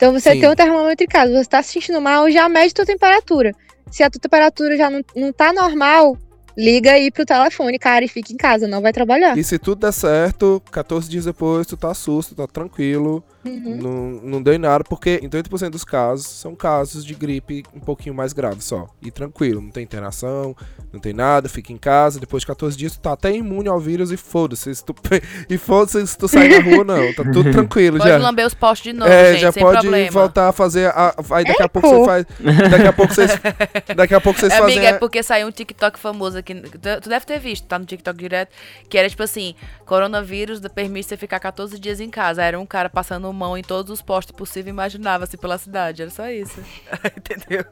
Então 0.00 0.14
você 0.14 0.32
Sim. 0.32 0.40
tem 0.40 0.48
um 0.48 0.54
termômetro 0.54 1.04
em 1.04 1.06
casa, 1.06 1.30
você 1.30 1.44
tá 1.44 1.62
se 1.62 1.74
sentindo 1.74 2.00
mal, 2.00 2.30
já 2.30 2.48
mede 2.48 2.72
tua 2.72 2.86
temperatura. 2.86 3.54
Se 3.90 4.02
a 4.02 4.08
tua 4.08 4.18
temperatura 4.18 4.74
já 4.74 4.88
não, 4.88 5.02
não 5.14 5.30
tá 5.30 5.52
normal, 5.52 6.16
liga 6.56 6.92
aí 6.92 7.10
pro 7.10 7.26
telefone, 7.26 7.78
cara, 7.78 8.02
e 8.02 8.08
fica 8.08 8.32
em 8.32 8.36
casa, 8.38 8.66
não 8.66 8.80
vai 8.80 8.94
trabalhar. 8.94 9.36
E 9.36 9.44
se 9.44 9.58
tudo 9.58 9.80
der 9.80 9.92
certo, 9.92 10.62
14 10.72 11.06
dias 11.06 11.26
depois, 11.26 11.66
tu 11.66 11.76
tá 11.76 11.92
susto, 11.92 12.34
tá 12.34 12.46
tranquilo, 12.46 13.22
Uhum. 13.44 13.76
não, 13.80 14.10
não 14.30 14.42
deu 14.42 14.52
em 14.54 14.58
nada, 14.58 14.84
porque 14.84 15.18
em 15.22 15.28
80% 15.28 15.70
dos 15.70 15.84
casos 15.84 16.26
são 16.26 16.54
casos 16.54 17.04
de 17.04 17.14
gripe 17.14 17.64
um 17.74 17.80
pouquinho 17.80 18.14
mais 18.14 18.32
grave 18.32 18.60
só. 18.62 18.86
E 19.00 19.10
tranquilo, 19.10 19.60
não 19.62 19.70
tem 19.70 19.82
internação, 19.82 20.54
não 20.92 21.00
tem 21.00 21.12
nada, 21.14 21.48
fica 21.48 21.72
em 21.72 21.78
casa, 21.78 22.20
depois 22.20 22.42
de 22.42 22.46
14 22.48 22.76
dias 22.76 22.92
tu 22.96 23.00
tá 23.00 23.12
até 23.12 23.32
imune 23.34 23.68
ao 23.68 23.80
vírus 23.80 24.10
e 24.12 24.16
foda-se. 24.16 24.74
se 24.74 24.84
tu- 24.84 24.94
E 25.48 25.56
foda-se 25.56 26.06
se 26.06 26.18
tu 26.18 26.28
sair 26.28 26.48
na 26.50 26.62
rua, 26.70 26.84
não. 26.84 27.12
Tá 27.14 27.22
tudo 27.24 27.44
tranquilo 27.52 27.98
Pode 27.98 28.10
já. 28.10 28.18
lamber 28.18 28.46
os 28.46 28.52
postos 28.54 28.92
de 28.92 28.98
novo, 28.98 29.10
É, 29.10 29.32
gente, 29.32 29.40
já 29.42 29.52
sem 29.52 29.62
pode 29.62 29.80
problema. 29.80 30.10
voltar 30.10 30.48
a 30.48 30.52
fazer. 30.52 30.88
A, 30.88 31.14
aí 31.30 31.44
daqui 31.44 31.62
a 31.62 31.68
pouco 31.68 31.88
você 31.88 32.04
faz. 32.04 32.26
Daqui 32.70 32.86
a 32.86 32.92
pouco 32.92 33.14
vocês. 33.14 33.30
Daqui 33.96 34.14
a 34.14 34.20
pouco 34.20 34.38
vocês 34.38 34.52
fazem. 34.52 34.76
Amiga, 34.78 34.86
é 34.96 34.98
porque 34.98 35.22
saiu 35.22 35.48
um 35.48 35.50
TikTok 35.50 35.98
famoso 35.98 36.36
aqui. 36.38 36.54
Tu 36.54 36.78
tu 37.00 37.08
deve 37.08 37.24
ter 37.24 37.38
visto, 37.38 37.66
tá 37.66 37.78
no 37.78 37.84
TikTok 37.84 38.18
direto. 38.18 38.50
Que 38.88 38.98
era 38.98 39.08
tipo 39.08 39.22
assim: 39.22 39.54
coronavírus 39.86 40.60
permite 40.74 41.08
você 41.08 41.16
ficar 41.16 41.40
14 41.40 41.78
dias 41.78 42.00
em 42.00 42.10
casa. 42.10 42.42
Era 42.42 42.58
um 42.58 42.66
cara 42.66 42.88
passando 42.88 43.29
mão 43.32 43.56
em 43.56 43.62
todos 43.62 43.90
os 43.90 44.02
postos 44.02 44.34
possíveis 44.36 44.66
e 44.68 44.70
imaginável, 44.70 45.24
assim, 45.24 45.36
pela 45.36 45.58
cidade. 45.58 46.02
Era 46.02 46.10
só 46.10 46.28
isso. 46.28 46.60
Entendeu? 47.16 47.64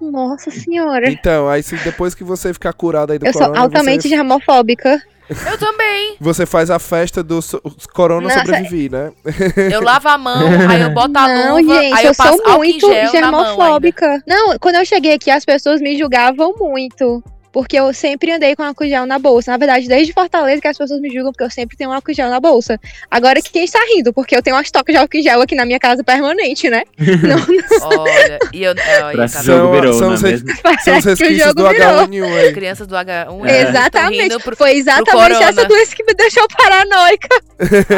Nossa 0.00 0.50
senhora. 0.50 1.10
Então, 1.10 1.48
aí 1.48 1.62
se 1.62 1.76
depois 1.76 2.14
que 2.14 2.24
você 2.24 2.52
ficar 2.52 2.72
curado 2.72 3.12
aí 3.12 3.18
do 3.18 3.26
Eu 3.26 3.32
sou 3.32 3.42
corona, 3.42 3.60
altamente 3.60 4.02
você, 4.02 4.08
germofóbica. 4.08 5.02
Eu 5.50 5.56
também. 5.56 6.16
você 6.20 6.44
faz 6.44 6.68
a 6.70 6.78
festa 6.78 7.22
do 7.22 7.40
so- 7.40 7.62
corona 7.94 8.28
Nossa, 8.28 8.40
sobreviver, 8.40 8.90
né? 8.90 9.12
Eu 9.72 9.80
lavo 9.80 10.08
a 10.08 10.18
mão, 10.18 10.42
aí 10.68 10.82
eu 10.82 10.90
boto 10.90 11.16
a 11.16 11.28
Não, 11.28 11.56
luva, 11.58 11.74
gente, 11.80 11.94
aí 11.94 12.04
eu, 12.04 12.10
eu 12.10 12.14
passo 12.14 12.36
sou 12.42 12.56
muito 12.58 12.86
germofóbica. 13.10 14.22
Não, 14.26 14.58
quando 14.58 14.74
eu 14.76 14.84
cheguei 14.84 15.14
aqui, 15.14 15.30
as 15.30 15.44
pessoas 15.44 15.80
me 15.80 15.96
julgavam 15.96 16.54
muito. 16.58 17.22
Porque 17.52 17.76
eu 17.78 17.92
sempre 17.92 18.32
andei 18.32 18.56
com 18.56 18.62
álcool 18.62 18.86
gel 18.88 19.04
na 19.04 19.18
bolsa. 19.18 19.50
Na 19.50 19.58
verdade, 19.58 19.86
desde 19.86 20.12
Fortaleza 20.12 20.60
que 20.62 20.68
as 20.68 20.78
pessoas 20.78 21.00
me 21.00 21.10
julgam 21.10 21.32
porque 21.32 21.44
eu 21.44 21.50
sempre 21.50 21.76
tenho 21.76 21.92
álcool 21.92 22.14
gel 22.14 22.30
na 22.30 22.40
bolsa. 22.40 22.80
Agora 23.10 23.42
que 23.42 23.50
quem 23.50 23.64
está 23.64 23.78
rindo, 23.94 24.10
porque 24.12 24.34
eu 24.34 24.42
tenho 24.42 24.56
uma 24.56 24.62
estoque 24.62 24.90
de 24.90 24.96
álcool 24.98 25.20
gel 25.22 25.42
aqui 25.42 25.54
na 25.54 25.66
minha 25.66 25.78
casa 25.78 26.02
permanente, 26.02 26.70
né? 26.70 26.82
Olha, 27.82 28.38
e 28.52 28.62
eu. 28.62 28.74
Olha, 29.04 29.24
esse 29.24 29.36
tá 29.36 29.42
São- 29.42 29.70
virou, 29.72 29.92
são 29.92 30.06
não 30.06 30.12
é 30.12 30.14
os 30.14 30.22
mesmo? 30.22 30.48
São 30.48 30.56
os 30.56 30.62
Parece 30.62 30.84
que 30.84 30.90
o 30.90 31.10
resquícios 31.28 31.54
do 31.54 31.68
virou. 31.68 32.06
H1N1 32.06 32.36
aí. 32.38 32.52
crianças 32.52 32.86
do 32.86 32.94
H1. 32.94 33.46
É. 33.48 33.62
Exatamente. 33.68 34.38
Pro... 34.38 34.56
Foi 34.56 34.72
exatamente 34.72 35.42
essa 35.42 35.64
doença 35.66 35.94
que 35.94 36.04
me 36.04 36.14
deixou 36.14 36.46
paranoica. 36.56 37.28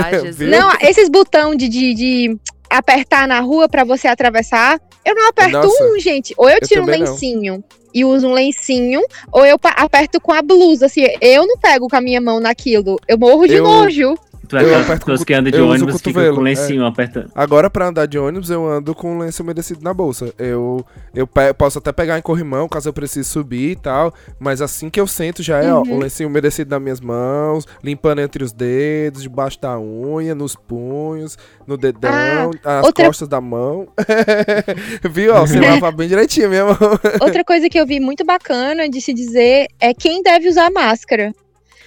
Ai, 0.04 0.20
Jesus. 0.26 0.50
Não, 0.50 0.72
esses 0.80 1.08
botão 1.08 1.54
de, 1.54 1.68
de, 1.68 1.94
de 1.94 2.36
apertar 2.68 3.28
na 3.28 3.40
rua 3.40 3.68
pra 3.68 3.84
você 3.84 4.08
atravessar, 4.08 4.80
eu 5.04 5.14
não 5.14 5.28
aperto 5.28 5.52
Nossa, 5.52 5.84
um, 5.84 5.98
gente. 5.98 6.34
Ou 6.36 6.48
eu 6.48 6.58
eu 6.60 6.66
tiro 6.66 6.82
um 6.82 6.86
também 6.86 7.00
não. 7.02 7.12
lencinho 7.12 7.64
e 7.92 8.04
uso 8.04 8.26
um 8.26 8.32
lencinho, 8.32 9.00
ou 9.30 9.46
eu 9.46 9.56
aperto 9.62 10.20
com 10.20 10.32
a 10.32 10.42
blusa. 10.42 10.86
Assim, 10.86 11.06
eu 11.20 11.46
não 11.46 11.56
pego 11.58 11.88
com 11.88 11.96
a 11.96 12.00
minha 12.00 12.20
mão 12.20 12.40
naquilo. 12.40 12.98
Eu 13.06 13.16
morro 13.16 13.46
de 13.46 13.54
Eu- 13.54 13.64
nojo. 13.64 14.16
Tu 14.48 14.56
é 14.56 14.60
Eu 14.60 14.66
aquelas 14.66 14.84
aperto 14.84 15.00
com 15.00 15.12
pessoas 15.12 15.20
o 15.20 15.26
que 15.26 15.34
andam 15.34 15.50
de 15.52 15.60
o 15.60 15.68
ônibus 15.68 15.94
fica 15.96 16.08
cotovelo, 16.10 16.34
com 16.36 16.40
o 16.40 16.44
lencinho 16.44 16.84
apertando. 16.86 17.30
Agora, 17.34 17.70
pra 17.70 17.88
andar 17.88 18.06
de 18.06 18.18
ônibus, 18.18 18.50
eu 18.50 18.66
ando 18.68 18.94
com 18.94 19.14
um 19.14 19.18
lenço 19.18 19.42
umedecido 19.42 19.80
na 19.82 19.92
bolsa. 19.94 20.32
Eu, 20.38 20.84
eu 21.14 21.26
pe- 21.26 21.52
posso 21.54 21.78
até 21.78 21.92
pegar 21.92 22.18
em 22.18 22.22
corrimão, 22.22 22.68
caso 22.68 22.88
eu 22.88 22.92
precise 22.92 23.28
subir 23.28 23.70
e 23.72 23.76
tal. 23.76 24.12
Mas 24.38 24.60
assim 24.60 24.90
que 24.90 25.00
eu 25.00 25.06
sento, 25.06 25.42
já 25.42 25.62
é, 25.62 25.72
ó, 25.72 25.82
Uhum. 25.82 25.94
o 25.96 25.98
lencinho 26.00 26.28
umedecido 26.28 26.70
nas 26.70 26.80
minhas 26.82 27.00
mãos, 27.00 27.66
limpando 27.82 28.20
entre 28.20 28.42
os 28.44 28.52
dedos, 28.52 29.22
debaixo 29.22 29.60
da 29.60 29.78
unha, 29.78 30.34
nos 30.34 30.54
punhos, 30.56 31.36
no 31.66 31.76
dedão, 31.76 32.50
as 32.64 32.84
outra- 32.86 33.06
costas 33.06 33.28
da 33.28 33.40
mão. 33.40 33.88
Viu? 35.10 35.34
Ó, 35.34 35.40
você 35.46 35.58
lava 35.60 35.90
bem 35.90 36.08
direitinho 36.08 36.48
minha 36.48 36.64
mão. 36.64 36.76
Outra 37.20 37.44
coisa 37.44 37.68
que 37.68 37.78
eu 37.78 37.86
vi 37.86 38.00
muito 38.00 38.24
bacana 38.24 38.88
de 38.88 39.00
se 39.00 39.12
dizer 39.12 39.68
é 39.80 39.92
quem 39.94 40.22
deve 40.22 40.48
usar 40.48 40.70
máscara. 40.70 41.32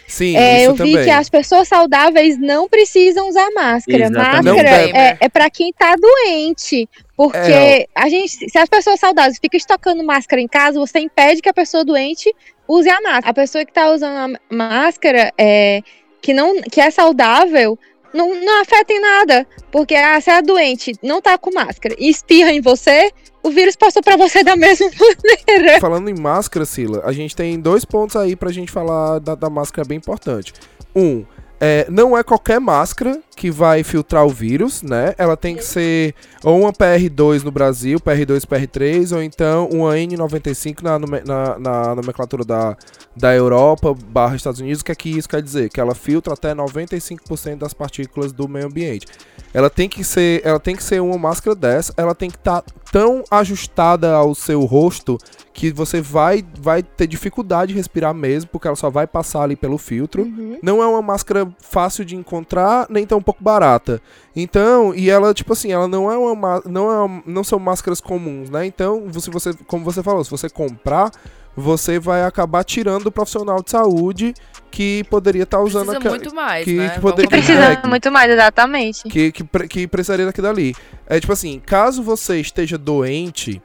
Sim, 0.08 0.38
É, 0.38 0.66
eu 0.66 0.72
vi 0.72 0.78
também. 0.78 1.04
que 1.04 1.10
as 1.10 1.30
pessoas 1.30 1.68
saudáveis 1.68 2.40
não 2.40 2.70
precisam 2.70 3.28
usar 3.28 3.50
máscara. 3.54 4.06
Exatamente. 4.06 4.46
Máscara 4.46 4.70
é, 4.70 5.18
é 5.20 5.30
para 5.30 5.50
quem 5.50 5.74
tá 5.74 5.96
doente. 5.96 6.88
Porque 7.16 7.38
É, 7.38 7.88
a 7.94 8.08
gente, 8.08 8.50
se 8.50 8.58
as 8.58 8.70
pessoas 8.70 9.00
saudáveis 9.00 9.38
ficam 9.38 9.58
estocando 9.58 10.02
máscara 10.04 10.42
em 10.42 10.48
casa, 10.48 10.80
você 10.80 11.00
impede 11.00 11.42
que 11.42 11.50
a 11.50 11.54
pessoa 11.54 11.84
doente 11.84 12.34
use 12.68 12.90
a 12.90 13.02
máscara. 13.02 13.30
A 13.30 13.34
pessoa 13.34 13.66
que 13.66 13.74
tá 13.74 13.92
usando 13.92 14.36
a 14.36 14.40
máscara, 14.56 15.34
é, 15.38 15.82
que, 16.22 16.34
não, 16.34 16.62
que 16.62 16.80
é 16.80 16.90
saudável, 16.90 17.78
não, 18.14 18.34
não 18.34 18.62
afeta 18.62 18.94
em 18.94 19.02
nada. 19.02 19.46
Porque 19.70 19.94
ah, 19.94 20.20
se 20.22 20.30
é 20.32 20.42
doente, 20.42 20.94
não 21.04 21.22
tá 21.22 21.38
com 21.38 21.54
máscara 21.54 21.96
e 22.00 22.10
espirra 22.10 22.52
em 22.54 22.62
você, 22.62 23.12
o 23.48 23.52
vírus 23.52 23.76
passou 23.76 24.04
pra 24.04 24.18
você 24.18 24.44
da 24.44 24.56
mesma 24.56 24.90
maneira. 25.48 25.80
Falando 25.80 26.10
em 26.10 26.20
máscara, 26.20 26.66
Sila, 26.66 27.02
a 27.04 27.12
gente 27.12 27.36
tem 27.36 27.60
dois 27.60 27.86
pontos 27.86 28.16
aí 28.16 28.36
pra 28.36 28.52
gente 28.52 28.72
falar 28.72 29.20
da, 29.20 29.36
da 29.36 29.50
máscara 29.50 29.88
bem 29.88 29.98
importante. 29.98 30.54
Um, 30.96 31.26
é, 31.60 31.88
não 31.90 32.16
é 32.16 32.24
qualquer 32.24 32.60
máscara 32.60 33.20
que 33.36 33.50
vai 33.50 33.84
filtrar 33.84 34.26
o 34.26 34.30
vírus, 34.30 34.84
né? 34.84 35.16
Ela 35.18 35.36
tem 35.36 35.56
que 35.56 35.64
ser 35.64 36.14
ou 36.44 36.60
uma 36.60 36.72
PR2 36.72 37.44
no 37.44 37.52
Brasil, 37.52 38.00
PR2 38.00 38.46
PR3, 38.46 39.16
ou 39.16 39.24
então 39.24 39.68
uma 39.70 39.96
N95 39.96 40.84
na, 40.84 41.00
na, 41.00 41.60
na 41.60 41.96
nomenclatura 41.96 42.46
da, 42.46 42.78
da 43.18 43.34
Europa 43.36 43.96
barra 44.10 44.36
Estados 44.36 44.60
Unidos. 44.60 44.82
O 44.82 44.86
que 44.86 44.92
é 44.92 44.96
que 44.96 45.10
isso 45.10 45.28
quer 45.28 45.42
dizer? 45.42 45.70
Que 45.70 45.80
ela 45.82 45.96
filtra 45.96 46.34
até 46.34 46.54
95% 46.54 47.58
das 47.58 47.74
partículas 47.74 48.32
do 48.32 48.48
meio 48.48 48.68
ambiente. 48.68 49.08
Ela 49.54 49.70
tem 49.70 49.90
que 49.90 50.04
ser, 50.04 50.42
ela 50.46 50.60
tem 50.60 50.76
que 50.76 50.84
ser 50.84 51.02
uma 51.02 51.18
máscara 51.18 51.56
dessa, 51.56 51.94
ela 51.98 52.14
tem 52.14 52.30
que 52.30 52.38
estar 52.38 52.64
tão 52.92 53.24
ajustada 53.32 54.14
ao 54.14 54.36
seu 54.36 54.64
rosto 54.66 55.18
que 55.54 55.72
você 55.72 56.00
vai, 56.00 56.46
vai 56.60 56.84
ter 56.84 57.08
dificuldade 57.08 57.72
de 57.72 57.78
respirar 57.78 58.14
mesmo, 58.14 58.50
porque 58.52 58.68
ela 58.68 58.76
só 58.76 58.90
vai 58.90 59.08
passar 59.08 59.42
ali 59.42 59.56
pelo 59.56 59.78
filtro. 59.78 60.24
Não 60.62 60.84
é 60.84 60.86
uma 60.88 61.02
máscara 61.02 61.48
fácil 61.60 62.06
de 62.06 62.16
encontrar, 62.16 62.86
nem 62.90 63.06
tão 63.08 63.18
um 63.18 63.22
pouco 63.22 63.44
barata. 63.44 64.00
Então, 64.36 64.94
e 64.94 65.10
ela, 65.10 65.34
tipo 65.34 65.54
assim, 65.54 65.72
ela 65.72 65.88
não 65.88 66.12
é 66.12 66.18
uma, 66.18 66.36
má- 66.36 66.62
não 66.66 66.92
é 66.92 67.00
uma- 67.00 67.24
não 67.26 67.44
são 67.44 67.58
máscaras 67.58 68.00
comuns, 68.00 68.50
né? 68.52 68.66
Então, 68.68 69.04
se 69.20 69.32
você, 69.32 69.52
como 69.66 69.84
você 69.84 70.04
falou, 70.04 70.24
se 70.24 70.30
você 70.30 70.48
comprar, 70.48 71.12
você 71.58 71.98
vai 72.00 72.24
acabar 72.24 72.64
tirando 72.64 73.08
o 73.08 73.12
profissional 73.12 73.64
de 73.64 73.72
saúde 73.72 74.34
que 74.70 75.04
poderia 75.10 75.42
estar 75.44 75.60
usando 75.60 75.88
Precisa 75.88 75.98
aquela- 75.98 76.16
muito 76.16 76.36
mais, 76.36 76.64
que- 76.66 76.74
né? 76.74 76.90
que 76.90 77.00
Vamos 77.00 77.12
poder- 77.12 77.24
combinar. 77.24 77.44
Precisa 77.44 77.66
Precisa 77.68 77.88
muito 77.90 78.12
mais, 78.12 78.32
exatamente. 78.32 79.04
que, 79.10 79.32
que, 79.32 79.44
que 79.68 79.88
precisaria 79.88 80.26
daquilo 80.28 80.48
ali. 80.50 80.76
É 81.08 81.20
tipo 81.20 81.34
assim, 81.34 81.60
caso 81.66 82.04
você 82.04 82.40
esteja 82.40 82.78
doente, 82.78 83.60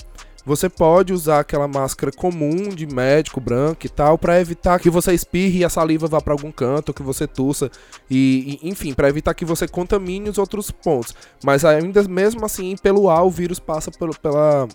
você 0.44 0.68
pode 0.68 1.12
usar 1.12 1.40
aquela 1.40 1.68
máscara 1.68 2.11
comum 2.11 2.68
de 2.70 2.87
médico 2.87 3.40
branco 3.40 3.85
e 3.87 3.88
tal 3.88 4.16
pra 4.16 4.40
evitar 4.40 4.81
que 4.81 4.88
você 4.90 5.12
espirre 5.12 5.59
e 5.61 5.64
a 5.64 5.68
saliva 5.68 6.07
vá 6.09 6.20
pra 6.20 6.33
algum 6.33 6.50
canto, 6.50 6.94
que 6.94 7.02
você 7.02 7.26
tussa 7.26 7.70
e, 8.11 8.59
e- 8.62 8.68
enfim, 8.70 8.92
pra 8.94 9.09
evitar 9.09 9.35
que 9.35 9.44
você 9.44 9.68
contamine 9.68 10.31
os 10.31 10.38
outros 10.38 10.70
pontos. 10.70 11.14
Mas 11.44 11.64
ainda 11.64 12.02
mesmo 12.05 12.44
assim, 12.44 12.74
pelo 12.83 13.11
ar 13.11 13.22
o 13.22 13.31
vírus 13.31 13.59
passa 13.61 13.90
pelo, 13.90 14.18
pela 14.18 14.66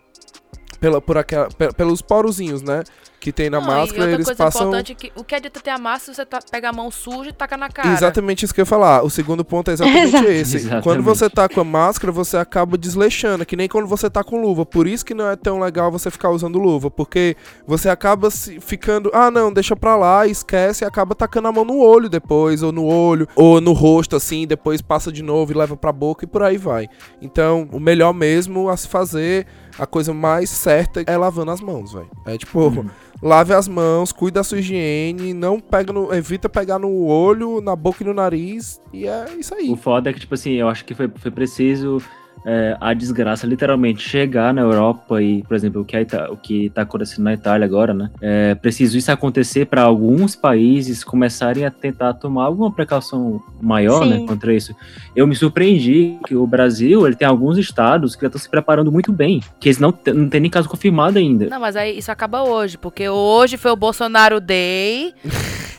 pela 0.80 1.02
por 1.02 1.18
aquela 1.18 1.48
pe- 1.50 1.74
pelos 1.74 2.02
porozinhos, 2.02 2.62
né? 2.62 2.84
Que 3.20 3.32
tem 3.32 3.50
na 3.50 3.60
Não, 3.60 3.66
e 3.66 3.70
máscara, 3.72 4.02
outra 4.02 4.14
eles 4.14 4.26
coisa 4.28 4.44
passam 4.44 4.62
importante 4.68 4.92
é 4.92 4.96
que 4.96 5.12
o 5.16 5.24
que 5.24 5.34
adianta 5.34 5.60
ter 5.60 5.72
a 5.72 6.00
se 6.00 6.14
você 6.14 6.24
tá, 6.24 6.38
pega 6.52 6.70
a 6.70 6.74
mão 6.74 6.92
suja 6.92 7.32
e 7.32 7.34
taca 7.34 7.58
na 7.58 7.68
cara. 7.68 7.90
Exatamente 7.92 8.46
isso 8.46 8.54
que 8.54 8.62
eu 8.62 8.64
ia 8.64 8.66
falar. 8.68 9.02
O 9.04 9.10
segundo 9.10 9.44
ponto 9.44 9.72
é 9.72 9.74
exatamente 9.74 10.06
Exato. 10.16 10.26
esse. 10.28 10.56
Exatamente. 10.58 10.84
Quando 10.84 11.02
você 11.02 11.28
tá 11.28 11.50
com 11.50 11.60
a 11.60 11.64
máscara, 11.64 12.12
você 12.14 12.38
acaba 12.38 12.78
desleixando, 12.78 13.44
que 13.44 13.56
nem 13.56 13.68
quando 13.68 13.88
você 13.88 14.08
tá 14.08 14.24
com 14.24 14.40
luva. 14.40 14.68
Por 14.68 14.86
isso 14.88 15.04
que 15.04 15.16
não 15.16 15.28
é 15.28 15.36
tão 15.36 15.60
legal 15.60 15.92
você 15.92 16.12
ficar 16.12 16.30
usando 16.30 16.60
luva, 16.60 16.92
porque 16.92 17.36
você 17.66 17.90
acaba 17.90 18.30
se 18.30 18.60
ficando, 18.60 19.10
ah, 19.12 19.32
não, 19.32 19.52
deixa 19.52 19.76
pra 19.76 19.96
lá, 19.96 20.28
esquece 20.28 20.84
e 20.84 20.88
acaba 20.88 21.16
tacando 21.16 21.48
a 21.48 21.52
mão 21.52 21.66
no 21.66 21.80
olho 21.80 22.08
depois, 22.08 22.62
ou 22.62 22.72
no 22.72 22.86
olho, 22.86 23.28
ou 23.36 23.60
no 23.60 23.74
rosto 23.74 24.16
assim, 24.16 24.46
depois 24.46 24.80
passa 24.80 25.12
de 25.12 25.24
novo 25.24 25.52
e 25.52 25.56
leva 25.58 25.76
pra 25.76 25.92
boca 25.92 26.24
e 26.24 26.28
por 26.28 26.44
aí 26.44 26.58
vai. 26.58 26.88
Então, 27.20 27.68
o 27.72 27.80
melhor 27.80 28.14
mesmo 28.14 28.70
a 28.70 28.78
se 28.78 28.88
fazer, 28.88 29.48
a 29.78 29.86
coisa 29.86 30.14
mais 30.14 30.50
certa 30.50 31.04
é 31.06 31.18
lavando 31.18 31.52
as 31.52 31.62
mãos, 31.62 31.94
velho. 31.94 32.10
É 32.26 32.38
tipo, 32.38 32.60
Uhum. 32.60 32.90
lave 33.22 33.54
as 33.54 33.68
mãos, 33.68 34.12
cuide 34.12 34.36
da 34.36 34.44
sua 34.44 34.60
higiene, 34.60 35.34
não 35.34 35.60
pega 35.60 35.92
no, 35.94 36.14
evita 36.14 36.48
pegar 36.50 36.80
no 36.80 37.06
olho, 37.06 37.62
na 37.62 37.76
boca 37.76 38.04
e 38.04 38.06
no 38.08 38.14
nariz, 38.14 38.82
e 38.94 39.08
é 39.08 39.26
isso 39.38 39.54
aí. 39.56 39.70
O 39.70 39.76
foda 39.76 40.10
é 40.10 40.14
que, 40.14 40.20
tipo 40.20 40.34
assim, 40.34 40.52
eu 40.54 40.68
acho 40.68 40.84
que 40.86 40.94
foi, 40.94 41.10
foi 41.16 41.32
preciso 41.32 42.02
é, 42.50 42.78
a 42.80 42.94
desgraça 42.94 43.46
literalmente 43.46 44.02
chegar 44.02 44.54
na 44.54 44.62
Europa 44.62 45.22
e, 45.22 45.44
por 45.44 45.54
exemplo, 45.54 45.82
o 45.82 45.86
que 45.86 46.00
Ita- 46.00 46.32
o 46.32 46.38
que 46.38 46.68
está 46.68 46.84
acontecendo 46.84 47.26
na 47.26 47.34
Itália 47.34 47.66
agora, 47.66 47.94
né? 47.94 48.10
É 48.22 48.56
preciso 48.56 48.98
isso 48.98 49.12
acontecer 49.12 49.66
para 49.66 49.82
alguns 49.82 50.34
países 50.34 51.04
começarem 51.04 51.66
a 51.66 51.70
tentar 51.72 52.14
tomar 52.14 52.46
alguma 52.46 52.72
precaução 52.72 53.42
maior, 53.62 54.04
Sim. 54.04 54.10
né, 54.22 54.26
contra 54.26 54.54
isso. 54.54 54.74
Eu 55.14 55.28
me 55.28 55.36
surpreendi 55.36 56.18
que 56.26 56.36
o 56.36 56.48
Brasil, 56.48 57.06
ele 57.06 57.16
tem 57.18 57.28
alguns 57.28 57.58
estados 57.58 58.16
que 58.16 58.22
já 58.22 58.28
estão 58.28 58.40
se 58.40 58.50
preparando 58.50 58.92
muito 58.94 59.12
bem, 59.12 59.42
que 59.60 59.68
eles 59.68 59.78
não, 59.80 59.94
não 60.16 60.30
tem 60.30 60.40
nem 60.40 60.50
caso 60.50 60.70
confirmado 60.70 61.18
ainda. 61.20 61.48
Não, 61.50 61.60
mas 61.60 61.76
aí 61.76 61.98
isso 61.98 62.12
acaba 62.12 62.44
hoje, 62.44 62.78
porque 62.78 63.10
hoje 63.10 63.58
foi 63.58 63.72
o 63.72 63.76
Bolsonaro 63.76 64.40
Day. 64.40 65.14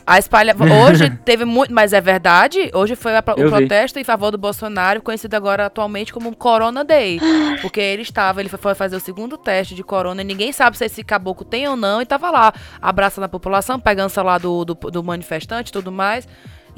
A 0.07 0.19
espalha. 0.19 0.57
Hoje 0.89 1.11
teve 1.23 1.45
muito. 1.45 1.71
Mas 1.71 1.93
é 1.93 2.01
verdade? 2.01 2.71
Hoje 2.73 2.97
foi 2.97 3.15
a 3.15 3.23
o 3.37 3.41
Eu 3.41 3.51
vi. 3.51 3.57
protesto 3.59 3.99
em 3.99 4.05
favor 4.05 4.31
do 4.31 4.39
Bolsonaro, 4.39 5.03
conhecido 5.03 5.35
agora 5.35 5.67
atualmente 5.67 6.15
como 6.15 6.35
Corona 6.35 6.58
Day. 6.87 7.21
Porque 7.63 7.81
ele 7.81 8.03
estava, 8.03 8.41
ele 8.41 8.49
foi- 8.49 8.59
foi 8.59 8.75
fazer 8.75 8.97
o 8.97 9.01
segundo 9.01 9.37
teste 9.39 9.75
de 9.75 9.83
corona 9.83 10.23
e 10.23 10.25
ninguém 10.25 10.53
sabe 10.53 10.77
se 10.77 10.85
esse 10.85 11.03
caboclo 11.05 11.45
tem 11.45 11.67
ou 11.69 11.77
não. 11.77 12.01
E 12.03 12.07
tava 12.07 12.31
lá, 12.31 12.53
abraçando 12.81 13.25
a 13.25 13.29
população, 13.29 13.79
pegando 13.81 14.07
o 14.07 14.11
celular 14.11 14.39
do, 14.41 14.65
do, 14.65 14.75
do 14.75 15.03
manifestante 15.05 15.71
e 15.71 15.73
tudo 15.73 15.91
mais. 15.93 16.27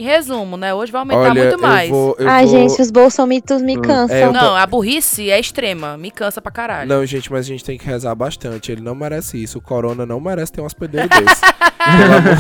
Em 0.01 0.03
resumo, 0.05 0.57
né? 0.57 0.73
Hoje 0.73 0.91
vai 0.91 1.01
aumentar 1.03 1.21
Olha, 1.21 1.35
muito 1.43 1.61
mais. 1.61 1.91
eu 1.91 1.95
vou... 1.95 2.17
Eu 2.19 2.27
Ai, 2.27 2.47
vou... 2.47 2.59
gente, 2.69 2.81
os 2.81 2.91
bolsomitos 2.91 3.61
me 3.61 3.77
Hum, 3.77 3.83
cansam. 3.83 4.17
é, 4.17 4.33
Não, 4.33 4.57
a 4.57 4.67
burrice 4.67 5.31
é 5.31 5.39
extrema. 5.39 5.99
Me 5.99 6.11
cansa 6.11 6.41
pra 6.41 6.51
caralho. 6.51 6.89
Não, 6.89 7.05
gente, 7.05 7.31
mas 7.31 7.45
a 7.45 7.49
gente 7.51 7.63
tem 7.63 7.77
que 7.77 7.85
rezar 7.85 8.15
bastante. 8.15 8.73
Ele 8.73 8.81
não 8.81 8.95
merece 8.95 9.43
isso. 9.43 9.59
O 9.59 9.61
Corona 9.61 10.07
não 10.07 10.19
merece 10.19 10.53
ter 10.53 10.63
um 10.63 10.65
hospedeiro 10.65 11.07
desse. 11.07 11.41
Pelo 11.81 12.15
amor 12.15 12.37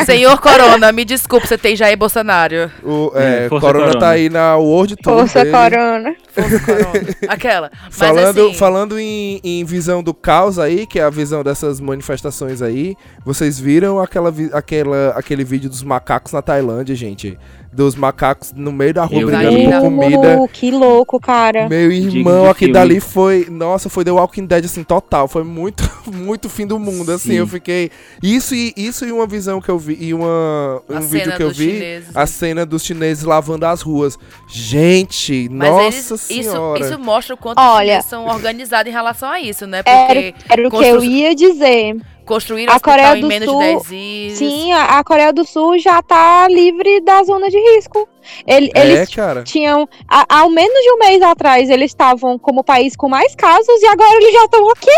de 0.00 0.04
Senhor 0.06 0.38
Corona, 0.40 0.92
me 0.92 1.04
desculpe, 1.06 1.46
você 1.48 1.56
tem 1.58 1.74
Jair 1.74 1.96
Bolsonaro. 1.96 2.70
O 2.82 3.10
é, 3.14 3.44
É, 3.46 3.48
força 3.48 3.66
Corona, 3.66 3.84
Corona. 3.86 4.00
tá 4.00 4.10
aí 4.10 4.28
na 4.30 4.56
World 4.56 4.96
Tour. 4.96 5.18
Força 5.20 5.42
dele. 5.44 5.50
Corona. 5.56 6.14
Força 6.32 6.60
Corona. 6.60 6.92
Aquela. 7.28 7.70
Mas 7.84 7.96
Falando, 7.96 8.40
assim, 8.46 8.54
falando 8.54 8.98
em, 8.98 9.40
em 9.42 9.64
visão 9.64 10.02
do 10.02 10.12
caos 10.14 10.58
aí, 10.58 10.86
que 10.86 10.98
é 10.98 11.02
a 11.02 11.10
visão 11.10 11.42
dessas 11.42 11.80
manifestações 11.80 12.60
aí, 12.62 12.94
vocês 13.24 13.58
viram 13.58 13.98
aquela, 13.98 14.32
aquela, 14.52 15.08
aquele 15.16 15.44
vídeo 15.44 15.68
dos 15.70 15.82
macacos 15.82 16.13
na 16.32 16.42
Tailândia, 16.42 16.94
gente? 16.94 17.38
Dos 17.72 17.96
macacos 17.96 18.52
no 18.54 18.70
meio 18.70 18.94
da 18.94 19.04
rua 19.04 19.20
Eu 19.22 19.26
brigando 19.26 19.70
por 19.72 19.80
comida. 19.80 20.48
Que 20.52 20.70
louco, 20.70 21.18
cara. 21.18 21.68
Meu 21.68 21.90
irmão, 21.90 22.48
aqui 22.48 22.60
filme. 22.66 22.72
dali 22.72 23.00
foi. 23.00 23.48
Nossa, 23.50 23.88
foi 23.88 24.04
The 24.04 24.12
Walking 24.12 24.46
Dead, 24.46 24.64
assim, 24.64 24.84
total. 24.84 25.26
Foi 25.26 25.42
muito, 25.42 25.82
muito 26.06 26.48
fim 26.48 26.68
do 26.68 26.78
mundo, 26.78 27.10
assim. 27.10 27.30
Sim. 27.30 27.34
Eu 27.38 27.48
fiquei. 27.48 27.90
Isso 28.22 28.54
e, 28.54 28.72
isso 28.76 29.04
e 29.04 29.10
uma 29.10 29.26
visão 29.26 29.60
que 29.60 29.68
eu 29.68 29.76
vi. 29.76 29.96
E 30.00 30.14
uma, 30.14 30.80
um 30.88 30.96
a 30.98 31.00
vídeo 31.00 31.24
cena 31.24 31.36
que 31.36 31.42
eu 31.42 31.48
dos 31.48 31.56
vi. 31.58 31.72
chineses. 31.72 32.16
A 32.16 32.26
cena 32.26 32.64
dos 32.64 32.84
chineses 32.84 33.24
lavando 33.24 33.66
as 33.66 33.82
ruas. 33.82 34.16
Gente, 34.48 35.48
Mas 35.50 35.68
nossa 35.70 35.82
eles, 35.82 35.96
isso, 36.04 36.18
senhora. 36.18 36.80
isso 36.80 36.98
mostra 36.98 37.34
o 37.34 37.36
quanto 37.36 37.58
Olha- 37.58 37.74
os 37.74 37.80
chineses 37.88 38.04
são 38.10 38.26
organizados 38.26 38.88
em 38.88 38.94
relação 38.94 39.28
a 39.28 39.40
isso, 39.40 39.66
né? 39.66 39.82
Era, 39.84 40.06
Porque 40.06 40.34
era 40.48 40.68
o 40.68 40.70
que 40.70 40.76
eu 40.76 41.02
ia 41.02 41.34
dizer. 41.34 41.96
Construíram 42.24 42.72
A 42.74 42.80
Coreia 42.80 43.16
em 43.16 43.20
do 43.20 43.26
menos 43.28 43.48
Sul- 43.48 43.58
de 43.60 43.64
10 43.66 43.82
dias. 43.88 44.38
Sim, 44.38 44.72
a, 44.72 44.98
a 44.98 45.04
Coreia 45.04 45.32
do 45.32 45.44
Sul 45.44 45.78
já 45.78 46.02
tá 46.02 46.46
livre 46.48 47.00
da 47.00 47.22
zona 47.22 47.48
de 47.50 47.58
risco. 47.58 48.08
Ele- 48.46 48.70
É, 48.74 48.86
Eles 48.86 49.14
cara. 49.14 49.42
tinham, 49.44 49.88
há, 50.08 50.24
há 50.28 50.48
menos 50.48 50.80
de 50.82 50.92
um 50.92 50.98
mês 50.98 51.22
atrás, 51.22 51.68
eles 51.70 51.90
estavam 51.90 52.38
como 52.38 52.60
o 52.60 52.64
país 52.64 52.96
com 52.96 53.08
mais 53.08 53.34
casos 53.34 53.80
e 53.82 53.86
agora 53.86 54.14
eles 54.16 54.32
já 54.32 54.44
estão 54.44 54.64
ok. 54.64 54.92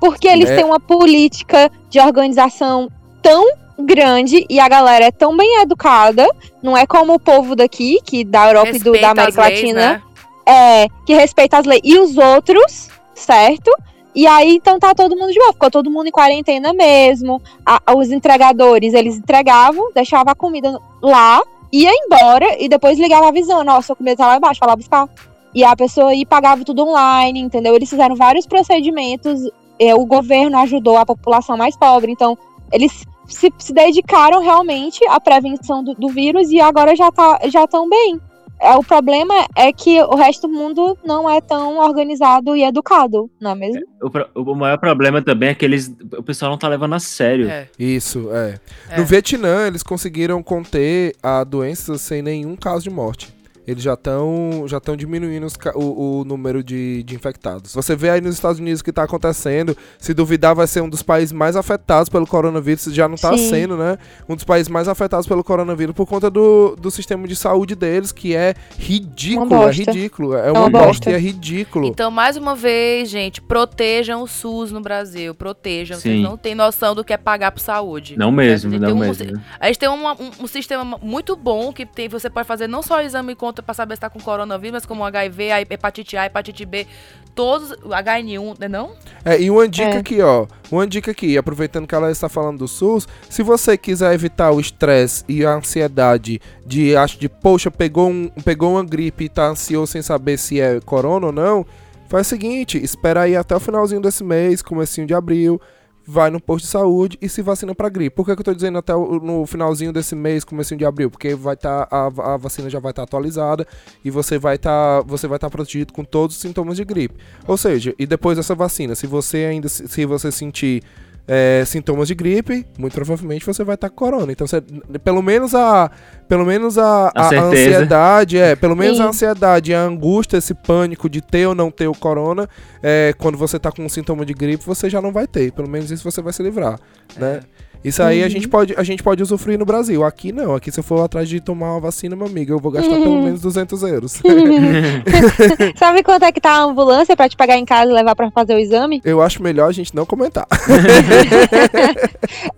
Porque 0.00 0.28
eles 0.28 0.50
É. 0.50 0.56
têm 0.56 0.64
uma 0.64 0.80
política 0.80 1.70
de 1.88 2.00
organização 2.00 2.90
tão 3.22 3.46
grande 3.78 4.44
e 4.50 4.60
a 4.60 4.68
galera 4.68 5.06
é 5.06 5.10
tão 5.10 5.36
bem 5.36 5.60
educada. 5.62 6.26
Não 6.62 6.76
é 6.76 6.86
como 6.86 7.14
o 7.14 7.20
povo 7.20 7.54
daqui, 7.56 7.98
que 8.04 8.24
da 8.24 8.48
Europa 8.48 8.68
e 8.70 8.78
do, 8.78 8.92
Respeita 8.92 9.00
da 9.00 9.10
América 9.10 9.42
leis, 9.42 9.60
Latina, 9.60 9.80
né? 9.80 10.02
é, 10.46 10.86
que 11.06 11.14
respeita 11.14 11.58
as 11.58 11.64
leis. 11.66 11.80
E 11.84 11.98
os 11.98 12.16
outros, 12.18 12.88
certo? 13.14 13.70
E 14.14 14.26
aí, 14.26 14.56
então 14.56 14.78
tá 14.78 14.94
todo 14.94 15.16
mundo 15.16 15.32
de 15.32 15.38
boa. 15.38 15.52
Ficou 15.52 15.70
todo 15.70 15.90
mundo 15.90 16.06
em 16.06 16.12
quarentena 16.12 16.72
mesmo. 16.72 17.42
A- 17.66 17.80
os 17.96 18.10
entregadores, 18.10 18.94
eles 18.94 19.16
entregavam, 19.16 19.90
deixavam 19.92 20.30
a 20.32 20.34
comida 20.36 20.80
lá, 21.02 21.42
ia 21.72 21.90
embora 21.92 22.62
e 22.62 22.68
depois 22.68 22.98
ligava 22.98 23.28
avisando, 23.28 23.70
ó, 23.70 23.80
sua 23.80 23.96
comida 23.96 24.16
tá 24.16 24.26
lá 24.28 24.36
embaixo, 24.36 24.60
vai 24.60 24.68
lá 24.68 24.76
buscar. 24.76 25.08
E 25.54 25.64
a 25.64 25.74
pessoa 25.74 26.14
ia 26.14 26.26
pagava 26.26 26.64
tudo 26.64 26.86
online, 26.86 27.40
entendeu? 27.40 27.74
Eles 27.74 27.90
fizeram 27.90 28.14
vários 28.14 28.46
procedimentos, 28.46 29.40
é, 29.78 29.94
o 29.94 30.04
governo 30.04 30.58
ajudou 30.58 30.96
a 30.96 31.06
população 31.06 31.56
mais 31.56 31.76
pobre, 31.76 32.12
então 32.12 32.36
eles 32.72 33.04
se, 33.26 33.52
se 33.58 33.72
dedicaram 33.72 34.40
realmente 34.40 35.04
à 35.08 35.20
prevenção 35.20 35.82
do, 35.82 35.94
do 35.94 36.08
vírus 36.08 36.50
e 36.50 36.60
agora 36.60 36.94
já 36.94 37.10
tá, 37.10 37.40
já 37.46 37.64
estão 37.64 37.88
bem. 37.88 38.20
É, 38.64 38.74
o 38.76 38.82
problema 38.82 39.34
é 39.56 39.72
que 39.72 40.00
o 40.02 40.14
resto 40.14 40.48
do 40.48 40.52
mundo 40.54 40.96
não 41.04 41.28
é 41.28 41.40
tão 41.40 41.78
organizado 41.78 42.56
e 42.56 42.62
educado, 42.64 43.30
não 43.40 43.50
é 43.50 43.54
mesmo? 43.54 43.82
O, 44.00 44.08
pro- 44.10 44.28
o 44.34 44.54
maior 44.54 44.78
problema 44.78 45.20
também 45.20 45.50
é 45.50 45.54
que 45.54 45.64
eles, 45.64 45.92
o 46.16 46.22
pessoal 46.22 46.50
não 46.50 46.58
tá 46.58 46.68
levando 46.68 46.94
a 46.94 46.98
sério. 47.00 47.48
É, 47.48 47.68
Isso, 47.78 48.30
é. 48.32 48.58
é. 48.90 48.96
No 48.98 49.04
Vietnã, 49.04 49.66
eles 49.66 49.82
conseguiram 49.82 50.42
conter 50.42 51.14
a 51.22 51.44
doença 51.44 51.98
sem 51.98 52.22
nenhum 52.22 52.56
caso 52.56 52.84
de 52.84 52.90
morte. 52.90 53.33
Eles 53.66 53.82
já 53.82 53.94
estão 53.94 54.64
já 54.66 54.78
tão 54.78 54.96
diminuindo 54.96 55.46
os 55.46 55.54
o, 55.74 56.20
o 56.20 56.24
número 56.24 56.62
de, 56.62 57.02
de 57.02 57.14
infectados. 57.14 57.74
Você 57.74 57.96
vê 57.96 58.10
aí 58.10 58.20
nos 58.20 58.34
Estados 58.34 58.58
Unidos 58.60 58.80
o 58.80 58.84
que 58.84 58.90
está 58.90 59.02
acontecendo. 59.04 59.76
Se 59.98 60.12
duvidar, 60.12 60.54
vai 60.54 60.66
ser 60.66 60.82
um 60.82 60.88
dos 60.88 61.02
países 61.02 61.32
mais 61.32 61.56
afetados 61.56 62.08
pelo 62.08 62.26
coronavírus. 62.26 62.84
Já 62.84 63.08
não 63.08 63.14
está 63.14 63.36
sendo, 63.38 63.76
né? 63.76 63.96
Um 64.28 64.34
dos 64.34 64.44
países 64.44 64.68
mais 64.68 64.86
afetados 64.88 65.26
pelo 65.26 65.42
coronavírus 65.42 65.94
por 65.94 66.06
conta 66.06 66.28
do, 66.30 66.76
do 66.76 66.90
sistema 66.90 67.26
de 67.26 67.34
saúde 67.36 67.74
deles, 67.74 68.12
que 68.12 68.34
é 68.34 68.54
ridículo. 68.78 69.62
É 69.68 69.70
ridículo. 69.70 70.34
É 70.34 70.50
uma 70.50 70.60
uma 70.64 70.70
bosta 70.70 70.86
bosta. 70.86 71.10
e 71.10 71.14
é 71.14 71.18
ridículo. 71.18 71.86
Então, 71.88 72.10
mais 72.10 72.36
uma 72.36 72.54
vez, 72.54 73.08
gente, 73.08 73.40
protejam 73.40 74.22
o 74.22 74.26
SUS 74.26 74.70
no 74.72 74.80
Brasil. 74.80 75.34
Protejam. 75.34 75.98
Vocês 75.98 76.16
Sim. 76.16 76.22
não 76.22 76.36
têm 76.36 76.54
noção 76.54 76.94
do 76.94 77.04
que 77.04 77.12
é 77.12 77.16
pagar 77.16 77.52
por 77.52 77.60
saúde. 77.60 78.16
Não 78.18 78.30
mesmo, 78.30 78.78
não 78.78 78.92
um- 78.92 78.98
mesmo. 78.98 79.40
A 79.58 79.66
gente 79.66 79.78
tem 79.78 79.88
uma- 79.88 80.12
um, 80.14 80.30
um 80.40 80.46
sistema 80.46 80.98
muito 81.02 81.36
bom 81.36 81.72
que 81.72 81.86
tem, 81.86 82.08
você 82.08 82.28
pode 82.28 82.46
fazer 82.46 82.66
não 82.66 82.82
só 82.82 82.98
o 82.98 83.00
exame 83.00 83.34
contra 83.34 83.53
para 83.62 83.74
saber 83.74 83.94
se 83.94 84.00
tá 84.00 84.10
com 84.10 84.20
coronavírus, 84.20 84.72
mas 84.72 84.86
como 84.86 85.04
HIV, 85.04 85.50
a 85.52 85.60
hepatite 85.60 86.16
A, 86.16 86.26
hepatite 86.26 86.64
B, 86.64 86.86
todos, 87.34 87.72
o 87.82 87.90
HN1, 87.90 88.58
né 88.58 88.68
não? 88.68 88.92
É, 89.24 89.40
e 89.40 89.50
uma 89.50 89.66
dica 89.68 89.90
É. 89.90 89.96
aqui, 89.98 90.20
ó. 90.22 90.46
Uma 90.70 90.86
dica 90.86 91.10
aqui, 91.10 91.36
aproveitando 91.36 91.86
que 91.86 91.94
ela 91.94 92.10
está 92.10 92.28
falando 92.28 92.58
do 92.58 92.68
SUS, 92.68 93.06
se 93.28 93.42
você 93.42 93.76
quiser 93.76 94.12
evitar 94.14 94.50
o 94.50 94.60
estresse 94.60 95.24
e 95.28 95.44
a 95.44 95.54
ansiedade 95.54 96.40
de, 96.66 96.96
acho 96.96 97.18
de, 97.18 97.28
poxa, 97.28 97.70
pegou, 97.70 98.08
um, 98.08 98.28
pegou 98.44 98.72
uma 98.72 98.84
gripe 98.84 99.24
e 99.24 99.28
tá 99.28 99.46
ansioso 99.48 99.92
sem 99.92 100.02
saber 100.02 100.38
se 100.38 100.60
é 100.60 100.80
corona 100.80 101.26
ou 101.26 101.32
não, 101.32 101.66
faz 102.08 102.26
o 102.26 102.30
seguinte, 102.30 102.82
espera 102.82 103.22
aí 103.22 103.36
até 103.36 103.54
o 103.56 103.60
finalzinho 103.60 104.00
desse 104.00 104.22
mês, 104.22 104.62
comecinho 104.62 105.06
de 105.06 105.14
abril, 105.14 105.60
vai 106.06 106.30
no 106.30 106.40
posto 106.40 106.64
de 106.64 106.70
saúde 106.70 107.18
e 107.20 107.28
se 107.28 107.42
vacina 107.42 107.74
pra 107.74 107.88
gripe. 107.88 108.14
Por 108.14 108.26
que, 108.26 108.34
que 108.34 108.40
eu 108.40 108.44
tô 108.44 108.54
dizendo 108.54 108.78
até 108.78 108.94
o, 108.94 109.18
no 109.20 109.46
finalzinho 109.46 109.92
desse 109.92 110.14
mês, 110.14 110.44
comecinho 110.44 110.78
de 110.78 110.84
abril? 110.84 111.10
Porque 111.10 111.34
vai 111.34 111.56
tá, 111.56 111.88
a, 111.90 112.06
a 112.34 112.36
vacina 112.36 112.68
já 112.68 112.78
vai 112.78 112.90
estar 112.90 113.02
atualizada 113.02 113.66
e 114.04 114.10
você 114.10 114.38
vai 114.38 114.56
estar 114.56 115.02
você 115.02 115.26
vai 115.26 115.36
estar 115.36 115.50
protegido 115.50 115.92
com 115.92 116.04
todos 116.04 116.36
os 116.36 116.42
sintomas 116.42 116.76
de 116.76 116.84
gripe. 116.84 117.14
Ou 117.46 117.56
seja, 117.56 117.94
e 117.98 118.06
depois 118.06 118.36
dessa 118.36 118.54
vacina, 118.54 118.94
se 118.94 119.06
você 119.06 119.38
ainda 119.38 119.68
se 119.68 119.88
se 119.88 120.04
você 120.04 120.30
sentir 120.30 120.82
é, 121.26 121.62
sintomas 121.66 122.08
de 122.08 122.14
gripe, 122.14 122.66
muito 122.78 122.92
provavelmente 122.92 123.46
você 123.46 123.64
vai 123.64 123.74
estar 123.74 123.88
com 123.88 123.96
corona. 123.96 124.30
Então, 124.30 124.46
você, 124.46 124.60
pelo 125.02 125.22
menos 125.22 125.54
a 125.54 125.90
pelo 126.28 126.44
menos 126.44 126.78
a, 126.78 127.12
A 127.14 127.28
a 127.28 127.42
ansiedade, 127.44 128.38
é, 128.38 128.56
pelo 128.56 128.74
menos 128.74 128.98
a 128.98 129.04
Sim. 129.04 129.08
ansiedade, 129.08 129.74
a 129.74 129.82
angústia, 129.82 130.38
esse 130.38 130.54
pânico 130.54 131.08
de 131.08 131.20
ter 131.20 131.46
ou 131.46 131.54
não 131.54 131.70
ter 131.70 131.86
o 131.86 131.94
corona, 131.94 132.48
é, 132.82 133.14
quando 133.18 133.36
você 133.36 133.58
tá 133.58 133.70
com 133.70 133.84
um 133.84 133.88
sintoma 133.88 134.24
de 134.24 134.32
gripe, 134.32 134.64
você 134.64 134.88
já 134.88 135.00
não 135.00 135.12
vai 135.12 135.26
ter. 135.26 135.52
Pelo 135.52 135.68
menos 135.68 135.90
isso 135.90 136.10
você 136.10 136.22
vai 136.22 136.32
se 136.32 136.42
livrar, 136.42 136.78
né? 137.16 137.40
Isso 137.84 138.02
aí 138.02 138.22
a 138.22 138.24
Uhum. 138.24 138.30
gente 138.30 138.48
pode 138.48 138.74
a 138.76 138.82
gente 138.82 139.02
pode 139.02 139.22
usufruir 139.22 139.58
no 139.58 139.66
Brasil. 139.66 140.02
Aqui 140.02 140.32
não. 140.32 140.54
Aqui 140.54 140.72
se 140.72 140.80
eu 140.80 140.84
for 140.84 141.04
atrás 141.04 141.28
de 141.28 141.38
tomar 141.40 141.72
uma 141.72 141.80
vacina, 141.80 142.16
meu 142.16 142.26
amigo, 142.26 142.52
eu 142.52 142.58
vou 142.58 142.72
gastar 142.72 142.90
pelo 142.94 143.10
Uhum. 143.10 143.24
menos 143.24 143.40
200 143.42 143.82
euros. 143.82 144.22
Sabe 145.76 146.02
quanto 146.02 146.24
é 146.24 146.32
que 146.32 146.40
tá 146.40 146.50
a 146.52 146.62
ambulância 146.62 147.14
pra 147.16 147.28
te 147.28 147.36
pegar 147.36 147.56
em 147.58 147.64
casa 147.64 147.90
e 147.90 147.94
levar 147.94 148.16
pra 148.16 148.30
fazer 148.30 148.54
o 148.54 148.58
exame? 148.58 149.02
eu 149.04 149.20
acho 149.20 149.42
melhor 149.42 149.68
a 149.68 149.72
gente 149.72 149.94
não 149.94 150.06
comentar. 150.06 150.46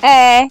É, 0.02 0.44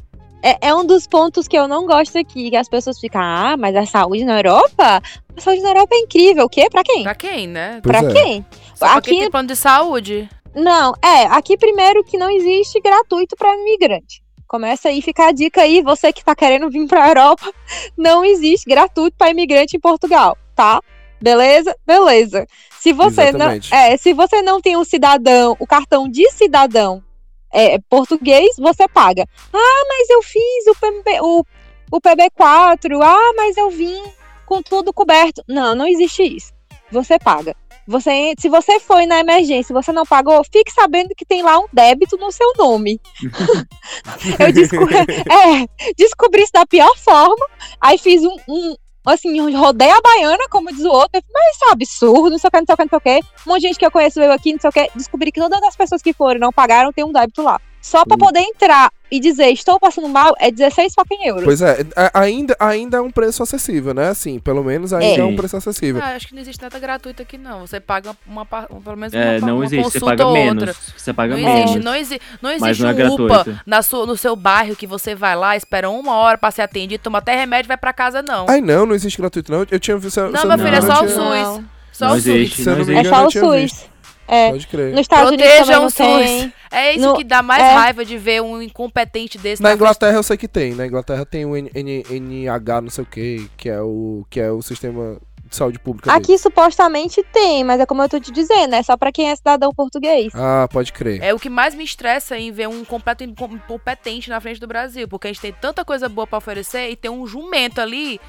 é, 0.43 0.57
é 0.69 0.75
um 0.75 0.85
dos 0.85 1.07
pontos 1.07 1.47
que 1.47 1.57
eu 1.57 1.67
não 1.67 1.85
gosto 1.85 2.17
aqui, 2.17 2.49
que 2.49 2.55
as 2.55 2.67
pessoas 2.69 2.99
ficam, 2.99 3.21
ah, 3.21 3.55
mas 3.57 3.75
a 3.75 3.85
saúde 3.85 4.23
na 4.25 4.37
Europa? 4.39 5.01
A 5.37 5.41
saúde 5.41 5.61
na 5.61 5.69
Europa 5.69 5.89
é 5.95 5.99
incrível. 5.99 6.45
O 6.45 6.49
quê? 6.49 6.67
Pra 6.69 6.83
quem? 6.83 7.03
Pra 7.03 7.15
quem, 7.15 7.47
né? 7.47 7.79
Pois 7.81 7.97
Pra 7.97 8.09
é. 8.09 8.13
quem? 8.13 8.45
Só 8.75 8.87
pra 8.87 8.97
Aqui- 8.97 9.11
quem 9.11 9.19
tem 9.21 9.31
plano 9.31 9.47
de 9.47 9.55
saúde. 9.55 10.29
Não, 10.55 10.93
é, 11.03 11.25
aqui 11.27 11.57
primeiro 11.57 12.03
que 12.03 12.17
não 12.17 12.29
existe 12.29 12.79
gratuito 12.81 13.35
pra 13.35 13.53
imigrante. 13.55 14.21
Começa 14.55 14.87
aí, 14.87 15.01
fica 15.01 15.27
a 15.27 15.31
dica 15.33 15.63
aí, 15.63 15.81
você 15.81 16.13
que 16.13 16.23
tá 16.23 16.33
querendo 16.33 16.69
vir 16.69 16.87
pra 16.87 17.09
Europa, 17.09 17.51
não 17.97 18.23
existe 18.23 18.63
gratuito 18.65 19.17
pra 19.17 19.29
imigrante 19.29 19.75
em 19.75 19.79
Portugal, 19.81 20.37
tá? 20.55 20.79
Beleza? 21.21 21.75
Beleza. 21.85 22.47
Se 22.79 22.93
você 22.93 23.33
não, 23.33 23.51
Exatamente. 23.51 23.73
é, 23.75 23.97
se 23.97 24.13
você 24.13 24.41
não 24.41 24.61
tem 24.61 24.77
o 24.77 24.85
cidadão, 24.85 25.57
o 25.59 25.67
cartão 25.67 26.07
de 26.07 26.31
cidadão 26.31 27.03
é, 27.51 27.77
português, 27.89 28.55
você 28.57 28.87
paga. 28.87 29.27
Ah, 29.51 29.83
mas 29.89 30.09
eu 30.09 30.23
fiz 30.23 30.67
o, 30.67 30.75
PB, 30.75 31.19
o, 31.19 31.43
o 31.91 31.99
PB4. 31.99 32.97
Ah, 33.03 33.33
mas 33.35 33.57
eu 33.57 33.69
vim 33.69 34.01
com 34.45 34.61
tudo 34.61 34.93
coberto. 34.93 35.43
Não, 35.49 35.75
não 35.75 35.85
existe 35.85 36.23
isso. 36.23 36.53
você 36.89 37.19
paga. 37.19 37.53
Você, 37.87 38.33
se 38.39 38.49
você 38.49 38.79
foi 38.79 39.05
na 39.05 39.19
emergência 39.19 39.71
e 39.71 39.75
você 39.75 39.91
não 39.91 40.05
pagou, 40.05 40.43
fique 40.43 40.71
sabendo 40.71 41.13
que 41.15 41.25
tem 41.25 41.43
lá 41.43 41.59
um 41.59 41.67
débito 41.71 42.17
no 42.17 42.31
seu 42.31 42.51
nome. 42.57 42.99
eu 44.39 44.51
descobri, 44.51 44.95
é, 44.97 45.93
descobri 45.95 46.41
isso 46.41 46.53
da 46.53 46.65
pior 46.65 46.95
forma. 46.97 47.45
Aí 47.79 47.97
fiz 47.97 48.23
um, 48.23 48.35
um 48.47 48.75
assim, 49.05 49.55
rodei 49.55 49.89
a 49.89 50.01
baiana, 50.01 50.49
como 50.49 50.71
diz 50.71 50.83
o 50.83 50.89
outro. 50.89 51.21
Mas 51.31 51.55
isso 51.55 51.65
é 51.65 51.67
um 51.67 51.71
absurdo, 51.71 52.29
não 52.31 52.39
sei 52.39 52.47
o 52.47 52.51
que, 52.51 52.59
não 52.59 52.65
sei 52.65 52.73
o 52.73 52.77
que, 52.77 52.83
não 52.83 52.89
sei 52.89 52.97
o 52.97 53.01
que. 53.01 53.27
Um 53.45 53.51
monte 53.51 53.61
de 53.61 53.67
gente 53.67 53.79
que 53.79 53.85
eu 53.85 53.91
conheço 53.91 54.19
veio 54.19 54.31
aqui, 54.31 54.53
não 54.53 54.59
sei 54.59 54.69
o 54.69 54.73
que. 54.73 54.91
Descobri 54.95 55.31
que 55.31 55.39
todas 55.39 55.61
as 55.61 55.75
pessoas 55.75 56.01
que 56.01 56.13
foram 56.13 56.37
e 56.37 56.39
não 56.39 56.51
pagaram 56.51 56.91
tem 56.91 57.05
um 57.05 57.11
débito 57.11 57.43
lá. 57.43 57.61
Só 57.87 58.03
pra 58.03 58.15
Hum. 58.15 58.17
poder 58.17 58.39
entrar 58.39 58.91
e 59.11 59.19
dizer 59.19 59.45
estou 59.51 59.79
passando 59.79 60.09
mal 60.09 60.33
é 60.39 60.49
16 60.49 60.93
fucking 60.95 61.23
euros. 61.23 61.43
Pois 61.43 61.61
é, 61.61 61.85
ainda, 62.15 62.55
ainda 62.59 62.97
é 62.97 62.99
um 63.01 63.11
preço 63.11 63.43
acessível, 63.43 63.93
né? 63.93 64.07
Assim, 64.09 64.39
pelo 64.39 64.63
menos 64.63 64.91
ainda 64.91 65.05
é, 65.05 65.19
É. 65.19 65.23
um 65.23 65.35
preço 65.35 65.55
acessível. 65.55 66.01
Ah, 66.03 66.15
acho 66.15 66.27
que 66.27 66.33
não 66.33 66.41
existe 66.41 66.59
nada 66.63 66.79
gratuito 66.79 67.21
aqui, 67.21 67.37
não. 67.37 67.59
Você 67.59 67.79
paga 67.79 68.17
uma, 68.25 68.43
pelo 68.43 68.97
menos 68.97 69.13
uma, 69.13 69.21
É, 69.23 69.39
não 69.39 69.57
uma 69.57 69.65
existe, 69.65 69.83
você 69.83 69.99
consulta 69.99 70.05
paga 70.17 70.25
ou 70.25 70.33
menos. 70.33 70.63
outra. 70.67 70.75
Você 70.97 71.13
paga 71.13 71.35
Não 71.37 71.43
menos. 71.43 71.61
existe, 71.69 71.79
não, 71.85 71.95
exi 71.95 72.21
não 72.41 72.49
Mas 72.59 72.63
existe 72.63 72.81
não 72.81 72.89
é 72.89 73.09
um. 73.11 73.13
UPA 73.25 73.61
na 73.67 73.81
sua, 73.83 74.05
no 74.07 74.17
seu 74.17 74.35
bairro 74.35 74.75
que 74.75 74.87
você 74.87 75.13
vai 75.13 75.35
lá, 75.35 75.55
espera 75.55 75.87
uma 75.87 76.15
hora 76.15 76.39
pra 76.39 76.49
ser 76.49 76.63
atendido, 76.63 77.03
toma 77.03 77.19
até 77.19 77.35
remédio 77.35 77.67
e 77.67 77.69
vai 77.69 77.77
pra 77.77 77.93
casa, 77.93 78.23
não. 78.23 78.47
Ai, 78.49 78.61
não, 78.61 78.87
não 78.87 78.95
existe 78.95 79.19
gratuito, 79.19 79.51
não. 79.51 79.63
Eu 79.69 79.79
tinha 79.79 79.95
visto. 79.95 80.19
não, 80.21 80.45
meu 80.45 80.57
filho, 80.57 80.75
é 80.75 80.81
só 80.81 81.01
o 81.01 81.05
não 81.05 81.53
SUS. 81.57 81.65
Só 81.91 82.05
Não 82.07 82.13
o 82.13 82.17
existe, 82.17 82.63
SUS. 82.63 82.87
Não 82.87 82.99
É 82.99 83.03
só 83.05 83.27
o 83.27 83.31
SUS. 83.31 83.85
É. 84.27 84.51
Pode 84.51 84.67
crer. 84.67 84.91
Nos 84.91 85.01
Estados 85.01 85.27
Unidos 85.31 85.45
Protejam 85.45 85.65
também 85.65 85.77
o 85.79 85.81
não 85.81 85.89
SUS. 85.89 86.29
tem. 86.41 86.53
É 86.71 86.93
isso 86.93 87.05
No- 87.07 87.15
que 87.15 87.23
dá 87.23 87.41
mais 87.41 87.61
é. 87.63 87.73
raiva 87.73 88.03
de 88.03 88.17
ver 88.17 88.41
um 88.41 88.61
incompetente 88.61 89.37
desse 89.37 89.61
Na 89.61 89.69
na 89.69 89.75
frente 89.75 89.81
Inglaterra 89.83 90.17
eu 90.17 90.23
sei 90.23 90.35
que 90.37 90.47
tem. 90.47 90.73
Na 90.73 90.85
Inglaterra 90.85 91.25
tem 91.25 91.45
o 91.45 91.55
N- 91.55 91.71
N- 91.73 92.03
NH, 92.09 92.81
não 92.81 92.89
sei 92.89 93.03
o 93.03 93.07
que, 93.07 93.49
que 93.55 93.69
é 93.69 93.79
o 93.81 94.25
que 94.29 94.39
é 94.39 94.51
o 94.51 94.61
sistema 94.61 95.17
de 95.47 95.55
saúde 95.55 95.77
pública. 95.77 96.11
Aqui 96.11 96.37
supostamente 96.39 97.23
tem, 97.31 97.63
mas 97.63 97.79
é 97.79 97.85
como 97.85 98.01
eu 98.01 98.09
tô 98.09 98.19
te 98.19 98.31
dizendo, 98.31 98.73
é 98.73 98.81
só 98.81 98.97
pra 98.97 99.11
quem 99.11 99.29
é 99.29 99.35
cidadão 99.35 99.71
português. 99.71 100.33
Ah, 100.33 100.67
pode 100.71 100.91
crer. 100.91 101.21
É 101.21 101.33
o 101.35 101.39
que 101.39 101.49
mais 101.51 101.75
me 101.75 101.83
estressa 101.83 102.35
em 102.35 102.51
ver 102.51 102.67
um 102.67 102.83
completo 102.83 103.23
incom- 103.23 103.51
incompetente 103.53 104.27
na 104.29 104.41
frente 104.41 104.59
do 104.59 104.65
Brasil, 104.67 105.07
porque 105.07 105.27
a 105.27 105.31
gente 105.31 105.41
tem 105.41 105.53
tanta 105.53 105.85
coisa 105.85 106.09
boa 106.09 106.25
pra 106.25 106.39
oferecer 106.39 106.89
e 106.89 106.95
tem 106.95 107.11
um 107.11 107.27
jumento 107.27 107.79
ali 107.79 108.19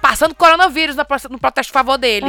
passando 0.00 0.34
coronavírus 0.34 0.96
no 0.96 1.38
protesto 1.38 1.70
a 1.70 1.78
favor 1.80 1.98
dele. 1.98 2.26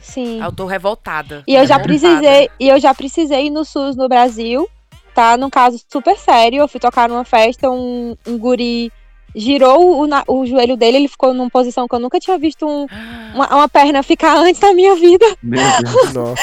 Sim. 0.00 0.42
Eu 0.42 0.52
tô 0.52 0.66
revoltada. 0.66 1.42
E 1.46 1.54
eu 1.54 1.66
já 1.66 1.76
revoltada. 1.76 1.82
precisei, 1.82 2.50
e 2.60 2.68
eu 2.68 2.78
já 2.78 2.94
precisei 2.94 3.46
ir 3.46 3.50
no 3.50 3.64
SUS 3.64 3.96
no 3.96 4.08
Brasil, 4.08 4.68
tá? 5.14 5.36
Num 5.36 5.50
caso 5.50 5.80
super 5.90 6.16
sério, 6.16 6.60
eu 6.60 6.68
fui 6.68 6.80
tocar 6.80 7.08
numa 7.08 7.24
festa, 7.24 7.70
um, 7.70 8.16
um 8.26 8.38
guri 8.38 8.92
girou 9.34 10.00
o, 10.00 10.06
na- 10.06 10.24
o 10.26 10.46
joelho 10.46 10.76
dele, 10.76 10.96
ele 10.98 11.08
ficou 11.08 11.34
numa 11.34 11.50
posição 11.50 11.86
que 11.86 11.94
eu 11.94 11.98
nunca 12.00 12.18
tinha 12.18 12.38
visto 12.38 12.66
um- 12.66 12.86
uma, 13.34 13.46
uma 13.54 13.68
perna 13.68 14.02
ficar 14.02 14.36
antes 14.36 14.60
na 14.60 14.72
minha 14.72 14.94
vida. 14.94 15.26
Meu 15.42 15.60
Deus. 15.82 16.12
Nossa. 16.14 16.42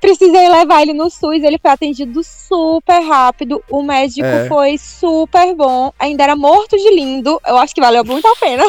Precisei 0.00 0.48
levar 0.48 0.82
ele 0.82 0.92
no 0.92 1.08
SUS, 1.10 1.42
ele 1.42 1.58
foi 1.58 1.70
atendido 1.70 2.22
super 2.24 3.00
rápido, 3.00 3.62
o 3.70 3.82
médico 3.82 4.26
É. 4.26 4.46
foi 4.48 4.76
super 4.78 5.54
bom, 5.54 5.92
ainda 5.98 6.22
era 6.24 6.36
morto 6.36 6.76
de 6.76 6.90
lindo, 6.94 7.40
eu 7.46 7.56
acho 7.58 7.74
que 7.74 7.80
valeu 7.80 8.04
muito 8.04 8.26
a 8.26 8.36
pena. 8.36 8.64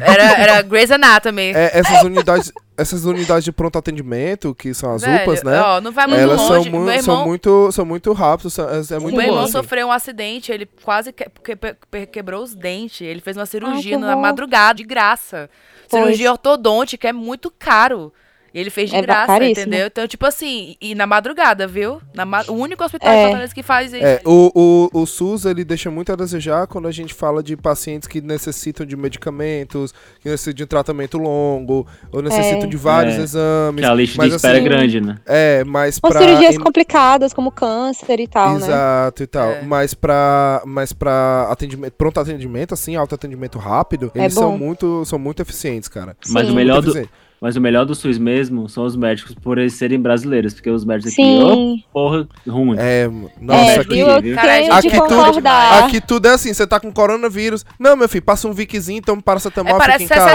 Era, 0.00 0.22
era 0.40 0.62
Grey's 0.62 0.90
Anatomy. 0.90 1.52
É, 1.54 1.78
essas 1.78 2.02
unidades, 2.02 2.52
essas 2.78 3.04
unidades 3.04 3.44
de 3.44 3.52
pronto 3.52 3.76
atendimento, 3.76 4.54
que 4.54 4.72
são 4.72 4.94
as 4.94 5.02
Velho, 5.02 5.22
UPAs, 5.24 5.42
né? 5.42 5.60
Ó, 5.60 5.80
não 5.80 5.92
vai 5.92 6.06
muito 6.06 6.20
Elas 6.20 6.40
são, 6.40 6.56
longe. 6.56 6.70
mu- 6.70 6.80
meu 6.80 6.94
irmão, 6.94 7.16
são 7.16 7.26
muito, 7.26 7.72
são 7.72 7.84
muito 7.84 8.12
rápidas, 8.12 8.54
são, 8.54 8.68
é 8.68 8.78
é 8.96 8.98
muito 8.98 9.16
meu 9.16 9.26
irmão 9.26 9.42
assim. 9.42 9.52
sofreu 9.52 9.88
um 9.88 9.92
acidente, 9.92 10.52
ele 10.52 10.66
quase 10.84 11.12
que- 11.12 11.28
que- 11.44 11.56
que- 11.56 12.06
quebrou 12.06 12.42
os 12.42 12.54
dentes. 12.54 13.00
Ele 13.02 13.20
fez 13.20 13.36
uma 13.36 13.46
cirurgia 13.46 13.96
que 13.96 14.02
na 14.02 14.14
madrugada, 14.16 14.76
de 14.76 14.84
graça. 14.84 15.50
Pois. 15.90 16.02
Cirurgia 16.04 16.30
ortodôntica 16.32 17.08
é 17.08 17.12
muito 17.12 17.52
caro. 17.58 18.12
E 18.52 18.58
ele 18.60 18.70
fez 18.70 18.88
de 18.90 18.96
É 18.96 19.02
graça, 19.02 19.26
caríssimo. 19.26 19.60
entendeu? 19.68 19.86
Então, 19.86 20.08
tipo 20.08 20.24
assim, 20.24 20.74
e 20.80 20.94
na 20.94 21.06
madrugada, 21.06 21.66
viu? 21.66 22.00
Na 22.14 22.24
ma- 22.24 22.44
o 22.48 22.52
único 22.54 22.82
hospital 22.82 23.10
É. 23.10 23.20
em 23.20 23.24
Fortaleza 23.26 23.54
que 23.54 23.62
faz 23.62 23.92
isso. 23.92 24.04
É, 24.04 24.20
o, 24.24 24.88
o, 24.94 25.00
o 25.02 25.06
SUS 25.06 25.44
ele 25.44 25.64
deixa 25.64 25.90
muito 25.90 26.12
a 26.12 26.16
desejar 26.16 26.66
quando 26.66 26.88
a 26.88 26.90
gente 26.92 27.12
fala 27.12 27.42
de 27.42 27.56
pacientes 27.56 28.08
que 28.08 28.20
necessitam 28.20 28.86
de 28.86 28.96
medicamentos, 28.96 29.92
que 30.20 30.28
necessitam 30.28 30.54
de 30.54 30.64
um 30.64 30.66
tratamento 30.66 31.18
longo, 31.18 31.86
ou 32.10 32.22
necessitam 32.22 32.62
É. 32.62 32.66
de 32.66 32.76
vários 32.76 33.16
É, 33.16 33.20
exames. 33.22 33.84
Que 33.84 33.90
a 33.90 33.94
lista 33.94 34.16
Mas 34.18 34.30
de 34.30 34.36
espera 34.36 34.54
é 34.56 34.60
assim, 34.60 34.68
grande, 34.68 35.00
né? 35.00 35.18
É, 35.26 35.64
mas 35.64 35.98
Com 35.98 36.08
pra. 36.08 36.20
cirurgias 36.20 36.54
em- 36.54 36.58
complicadas, 36.60 37.32
como 37.32 37.50
câncer 37.52 38.18
e 38.20 38.26
tal, 38.26 38.50
né? 38.54 38.56
Exato 38.66 39.22
e 39.22 39.26
tal. 39.26 39.50
É. 39.50 39.62
Mas 39.62 39.94
pra, 39.94 40.62
mas 40.64 40.92
pra 40.92 41.48
atendimento, 41.50 41.92
pronto 41.92 42.18
atendimento, 42.20 42.74
assim, 42.74 42.96
autoatendimento 42.96 43.58
rápido, 43.58 44.10
É 44.14 44.20
eles 44.20 44.34
são 44.34 44.56
muito, 44.56 45.04
são 45.04 45.18
muito 45.18 45.42
eficientes, 45.42 45.88
cara. 45.88 46.16
Mas 46.30 46.46
Sim. 46.46 46.52
o 46.52 46.54
melhor 46.56 46.80
do. 46.82 47.08
Mas 47.40 47.56
o 47.56 47.60
melhor 47.60 47.84
do 47.84 47.94
SUS 47.94 48.18
mesmo 48.18 48.68
são 48.68 48.84
os 48.84 48.96
médicos 48.96 49.34
por 49.34 49.58
eles 49.58 49.74
serem 49.74 50.00
brasileiros, 50.00 50.54
porque 50.54 50.68
os 50.70 50.84
médicos 50.84 51.12
aqui, 51.12 51.22
Sim. 51.22 51.42
ô, 51.42 51.76
porra, 51.92 52.28
ruim. 52.46 52.76
É, 52.78 53.04
É, 53.04 53.08
nossa, 53.40 53.80
aqui, 53.80 53.94
viu? 53.94 54.06
Tenho 54.22 54.72
aqui 54.74 54.90
de 54.90 55.00
tudo- 55.00 55.48
aqui 55.84 56.00
tudo 56.00 56.26
é 56.26 56.32
assim, 56.32 56.52
você 56.52 56.66
tá 56.66 56.80
com 56.80 56.92
coronavírus. 56.92 57.64
Não, 57.78 57.96
meu 57.96 58.08
filho, 58.08 58.24
passa 58.24 58.48
um 58.48 58.52
Viczinho, 58.52 59.00
toma 59.02 59.22
paracetamol, 59.22 59.76
É, 59.76 59.80
fica 59.80 59.86
parece 59.86 60.04
em 60.04 60.08
que 60.08 60.14
casa. 60.14 60.34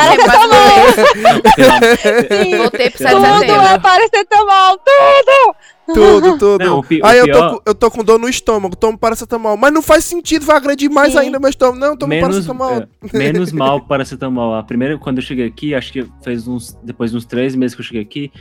Sim. 2.44 2.58
Voltei 2.58 2.90
pro 2.90 2.98
7 3.00 3.16
de 3.16 3.48
Tudo 3.48 3.62
é 3.68 3.80
paracetamol, 3.80 4.78
tudo! 4.78 5.56
Tudo, 5.86 6.38
tudo. 6.38 6.64
Não, 6.64 6.82
pi- 6.82 7.02
Aí 7.04 7.18
eu, 7.20 7.26
tô, 7.26 7.32
pior- 7.32 7.50
com- 7.56 7.62
eu 7.66 7.76
tô 7.76 7.92
com 7.92 8.04
dor 8.04 8.20
no 8.20 8.30
estômago, 8.30 8.76
tomo 8.76 8.98
paracetamol. 8.98 9.58
Mas 9.58 9.74
não 9.74 9.82
faz 9.82 10.06
sentido, 10.06 10.46
vai 10.46 10.56
agredir 10.58 10.90
mais 10.90 11.12
Sim. 11.14 11.20
ainda 11.20 11.40
meu 11.40 11.50
estômago. 11.50 11.80
Não, 11.80 11.98
toma 11.98 12.10
menos, 12.16 12.28
paracetamol. 12.46 12.72
é, 13.14 13.18
menos 13.18 13.52
mal 13.52 13.80
para 13.80 13.90
paracetamol. 13.90 14.56
A 14.56 14.64
primeira, 14.64 14.98
quando 14.98 15.18
eu 15.18 15.24
cheguei 15.24 15.46
aqui, 15.46 15.76
acho 15.76 15.92
que 15.92 16.06
fez 16.24 16.48
uns, 16.48 16.78
depois 16.84 17.12
de 17.12 17.18
uns 17.18 17.26
três 17.26 17.56
meses 17.56 17.76
que 17.76 17.82
eu 17.82 17.86
cheguei 17.86 18.02
aqui, 18.02 18.32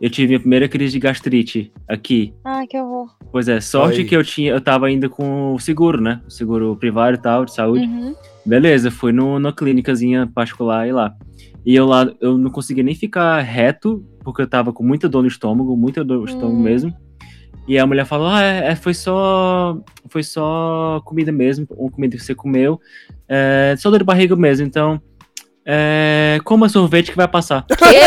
eu 0.00 0.10
tive 0.10 0.34
a 0.34 0.40
primeira 0.40 0.68
crise 0.68 0.92
de 0.92 0.98
gastrite 0.98 1.72
aqui. 1.88 2.32
Ai, 2.44 2.66
que 2.66 2.78
horror. 2.80 3.08
Pois 3.30 3.48
é, 3.48 3.60
sorte 3.60 4.00
Aí. 4.00 4.04
que 4.04 4.16
eu 4.16 4.22
tinha, 4.24 4.52
eu 4.52 4.60
tava 4.60 4.86
ainda 4.86 5.08
com 5.08 5.54
o 5.54 5.58
seguro, 5.60 6.00
né? 6.00 6.20
O 6.26 6.30
seguro 6.30 6.76
privado 6.76 7.16
e 7.16 7.20
tal, 7.20 7.44
de 7.44 7.54
saúde. 7.54 7.84
Uhum. 7.84 8.14
Beleza, 8.44 8.90
fui 8.90 9.12
no, 9.12 9.38
numa 9.38 9.52
clínicazinha 9.52 10.28
particular 10.34 10.86
e 10.88 10.92
lá. 10.92 11.14
E 11.64 11.74
eu 11.74 11.86
lá, 11.86 12.10
eu 12.20 12.36
não 12.36 12.50
conseguia 12.50 12.82
nem 12.82 12.94
ficar 12.94 13.40
reto, 13.40 14.04
porque 14.24 14.42
eu 14.42 14.46
tava 14.48 14.72
com 14.72 14.82
muita 14.82 15.08
dor 15.08 15.22
no 15.22 15.28
estômago, 15.28 15.76
muita 15.76 16.02
dor 16.04 16.18
no 16.18 16.24
estômago 16.24 16.56
Hum. 16.58 16.62
mesmo. 16.62 16.94
E 17.68 17.78
a 17.78 17.86
mulher 17.86 18.04
falou, 18.04 18.26
ah, 18.26 18.42
é, 18.42 18.68
é, 18.72 18.74
foi 18.74 18.92
só 18.94 19.78
foi 20.08 20.22
só 20.24 21.00
comida 21.04 21.30
mesmo, 21.30 21.66
uma 21.70 21.90
comida 21.90 22.16
que 22.16 22.22
você 22.22 22.34
comeu, 22.34 22.80
é, 23.28 23.74
só 23.78 23.88
dor 23.88 24.00
de 24.00 24.04
barriga 24.04 24.34
mesmo, 24.34 24.66
então 24.66 25.00
é, 25.64 26.40
coma 26.44 26.68
sorvete 26.68 27.12
que 27.12 27.16
vai 27.16 27.28
passar. 27.28 27.64
Quê? 27.66 28.00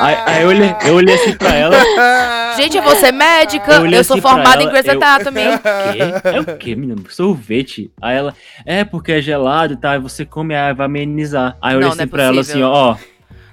Aí, 0.00 0.16
aí 0.26 0.42
eu, 0.42 0.48
olhei, 0.48 0.74
eu 0.86 0.94
olhei 0.94 1.14
assim 1.14 1.36
pra 1.36 1.54
ela, 1.54 1.76
Gente, 2.56 2.76
eu 2.76 2.82
vou 2.82 2.96
ser 2.96 3.12
médica. 3.12 3.72
Eu 3.74 3.86
Eu, 3.86 4.04
sou 4.04 4.14
assim 4.14 4.20
formada 4.22 4.60
em 4.62 4.66
ela, 4.66 4.70
Grey's 4.70 4.86
eu- 4.86 4.92
Anatomy. 4.92 5.40
quê? 6.22 6.28
É 6.28 6.40
o 6.40 6.56
quê, 6.58 6.74
menino? 6.76 7.04
Sorvete? 7.10 7.90
Aí 8.00 8.16
ela, 8.16 8.34
é 8.66 8.84
porque 8.84 9.12
é 9.12 9.20
gelado 9.22 9.74
e 9.74 9.76
tal, 9.76 9.92
aí 9.92 9.98
você 9.98 10.24
come, 10.24 10.54
aí 10.54 10.72
vai 10.74 10.86
amenizar. 10.86 11.56
Aí 11.60 11.74
eu 11.74 11.78
olhei 11.78 11.86
Não, 11.88 11.92
assim 11.94 12.02
é 12.02 12.06
pra 12.06 12.22
ela 12.24 12.40
assim, 12.40 12.50
possível. 12.52 12.68
ó, 12.68 12.92
ó, 12.92 12.96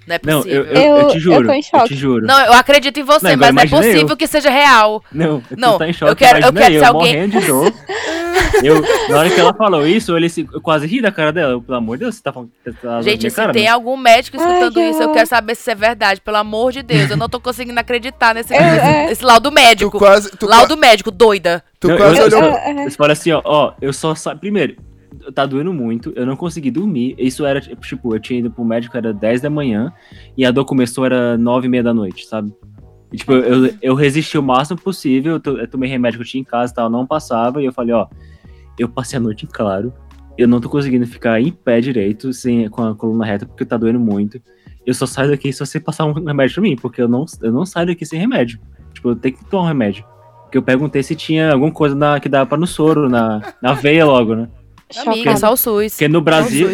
Não 0.09 0.15
é 0.15 0.19
não, 0.23 0.37
eu, 0.39 0.43
possível. 0.43 0.65
eu, 0.65 0.81
eu 0.81 0.97
Eu- 0.97 1.07
te 1.07 1.13
eu 1.15 1.19
juro, 1.21 1.45
tô 1.47 1.53
em 1.53 1.57
eu 1.57 1.63
choque. 1.63 1.87
te 1.89 1.95
juro. 1.95 2.25
Não, 2.25 2.39
eu 2.45 2.53
acredito 2.53 2.99
em 2.99 3.03
você, 3.03 3.35
Não, 3.35 3.53
mas 3.53 3.71
é 3.71 3.75
possível 3.77 4.07
eu. 4.09 4.17
que 4.17 4.27
seja 4.27 4.49
real. 4.49 5.03
Não, 5.11 5.41
Não, 5.57 5.73
tu 5.73 5.79
tá 5.79 5.87
em 5.89 5.93
choque, 5.93 6.11
eu 6.11 6.15
quero- 6.15 6.39
eu 6.45 6.53
quero 6.53 6.73
eu, 6.73 6.79
ser 6.79 6.85
alguém- 6.87 7.13
morrendo 7.15 7.39
de 7.39 7.47
dor. 7.47 7.73
Eu, 8.63 8.81
na 9.09 9.19
hora 9.19 9.29
que 9.29 9.39
ela 9.39 9.53
falou 9.53 9.85
isso, 9.85 10.17
eu, 10.17 10.25
assim, 10.25 10.47
eu 10.51 10.59
quase 10.59 10.87
ri 10.87 11.01
da 11.01 11.11
cara 11.11 11.31
dela. 11.31 11.51
Eu, 11.53 11.61
pelo 11.61 11.77
amor 11.77 11.97
de 11.97 12.03
Deus, 12.05 12.15
você 12.15 12.23
tá 12.23 12.33
falando 12.33 12.49
você 12.63 12.73
tá 12.73 13.01
Gente, 13.01 13.29
se 13.29 13.35
cara, 13.35 13.53
tem 13.53 13.63
né? 13.65 13.69
algum 13.69 13.95
médico 13.95 14.37
Ai, 14.39 14.47
escutando 14.47 14.73
que 14.73 14.79
isso, 14.81 15.03
eu 15.03 15.11
quero 15.11 15.27
saber 15.27 15.55
se 15.55 15.61
isso 15.61 15.69
é 15.71 15.75
verdade. 15.75 16.19
Pelo 16.19 16.37
amor 16.37 16.71
de 16.71 16.81
Deus, 16.81 17.09
eu 17.11 17.15
não 17.17 17.29
tô 17.29 17.39
conseguindo 17.39 17.79
acreditar 17.79 18.33
nesse, 18.33 18.53
É, 18.53 18.59
nesse- 18.61 18.85
é. 18.85 19.11
esse 19.11 19.23
laudo 19.23 19.49
Tu 19.49 19.53
médico. 19.53 19.97
quase, 19.99 20.31
tu, 20.31 20.47
Laudo 20.47 20.75
médico, 20.75 21.11
doida. 21.11 21.63
tu 21.79 21.89
Não, 21.89 21.97
quase 21.97 22.17
eu- 22.17 22.25
olhou. 22.25 22.41
eu- 22.43 22.55
É, 22.57 22.71
é. 22.71 22.89
Você 22.89 22.97
fala 22.97 23.13
assim, 23.13 23.31
ó, 23.31 23.41
ó, 23.45 23.73
eu 23.81 23.93
só 23.93 24.15
sa... 24.15 24.35
Primeiro, 24.35 24.75
tá 25.33 25.45
doendo 25.45 25.73
muito, 25.73 26.11
eu 26.15 26.25
não 26.25 26.35
consegui 26.35 26.71
dormir. 26.71 27.15
Isso 27.17 27.45
era, 27.45 27.59
tipo, 27.61 28.15
eu 28.15 28.19
tinha 28.19 28.39
ido 28.39 28.51
pro 28.51 28.63
médico, 28.65 28.95
era 28.97 29.13
10 29.13 29.41
da 29.41 29.49
manhã, 29.49 29.91
e 30.37 30.45
a 30.45 30.51
dor 30.51 30.65
começou, 30.65 31.05
era 31.05 31.37
9 31.37 31.67
e 31.67 31.69
meia 31.69 31.83
da 31.83 31.93
noite, 31.93 32.25
sabe? 32.25 32.53
E, 33.11 33.17
tipo, 33.17 33.33
eu, 33.33 33.73
eu 33.81 33.95
resisti 33.95 34.37
o 34.37 34.43
máximo 34.43 34.79
possível, 34.79 35.33
eu, 35.33 35.39
to- 35.39 35.57
eu 35.57 35.67
tomei 35.67 35.89
remédio 35.89 36.19
que 36.19 36.23
eu 36.23 36.27
tinha 36.29 36.41
em 36.41 36.45
casa 36.45 36.71
e 36.71 36.75
tal, 36.75 36.89
não 36.89 37.05
passava, 37.07 37.61
e 37.61 37.65
eu 37.65 37.73
falei, 37.73 37.93
ó, 37.93 38.07
eu 38.77 38.87
passei 38.87 39.17
a 39.17 39.21
noite 39.21 39.45
em 39.45 39.49
claro, 39.49 39.91
eu 40.37 40.47
não 40.47 40.61
tô 40.61 40.69
conseguindo 40.69 41.05
ficar 41.05 41.41
em 41.41 41.51
pé 41.51 41.81
direito, 41.81 42.31
sem, 42.31 42.69
com 42.69 42.83
a 42.83 42.95
coluna 42.95 43.25
reta, 43.25 43.45
porque 43.45 43.65
tá 43.65 43.75
doendo 43.77 43.99
muito. 43.99 44.39
Eu 44.85 44.93
só 44.93 45.05
saio 45.05 45.29
daqui 45.31 45.51
se 45.51 45.59
você 45.59 45.79
passar 45.79 46.05
um 46.05 46.13
remédio 46.13 46.53
pra 46.55 46.63
mim, 46.63 46.75
porque 46.75 47.01
eu 47.01 47.07
não, 47.07 47.25
eu 47.41 47.51
não 47.51 47.65
saio 47.65 47.87
daqui 47.87 48.05
sem 48.05 48.19
remédio. 48.19 48.59
Tipo, 48.93 49.09
eu 49.09 49.15
tenho 49.15 49.35
que 49.35 49.45
tomar 49.45 49.63
um 49.63 49.67
remédio. 49.67 50.05
Porque 50.43 50.57
eu 50.57 50.63
perguntei 50.63 51.03
se 51.03 51.13
tinha 51.15 51.51
alguma 51.51 51.71
coisa 51.71 51.93
na, 51.93 52.19
que 52.19 52.29
dava 52.29 52.45
pra 52.45 52.57
no 52.57 52.65
soro, 52.65 53.09
na, 53.09 53.41
na 53.61 53.73
veia 53.73 54.05
logo, 54.05 54.33
né? 54.33 54.47
Amiga, 55.05 55.37
só 55.37 55.53
o 55.53 55.57
SUS. 55.57 55.93
Porque 55.93 56.07
no 56.07 56.19
Brasil, 56.21 56.67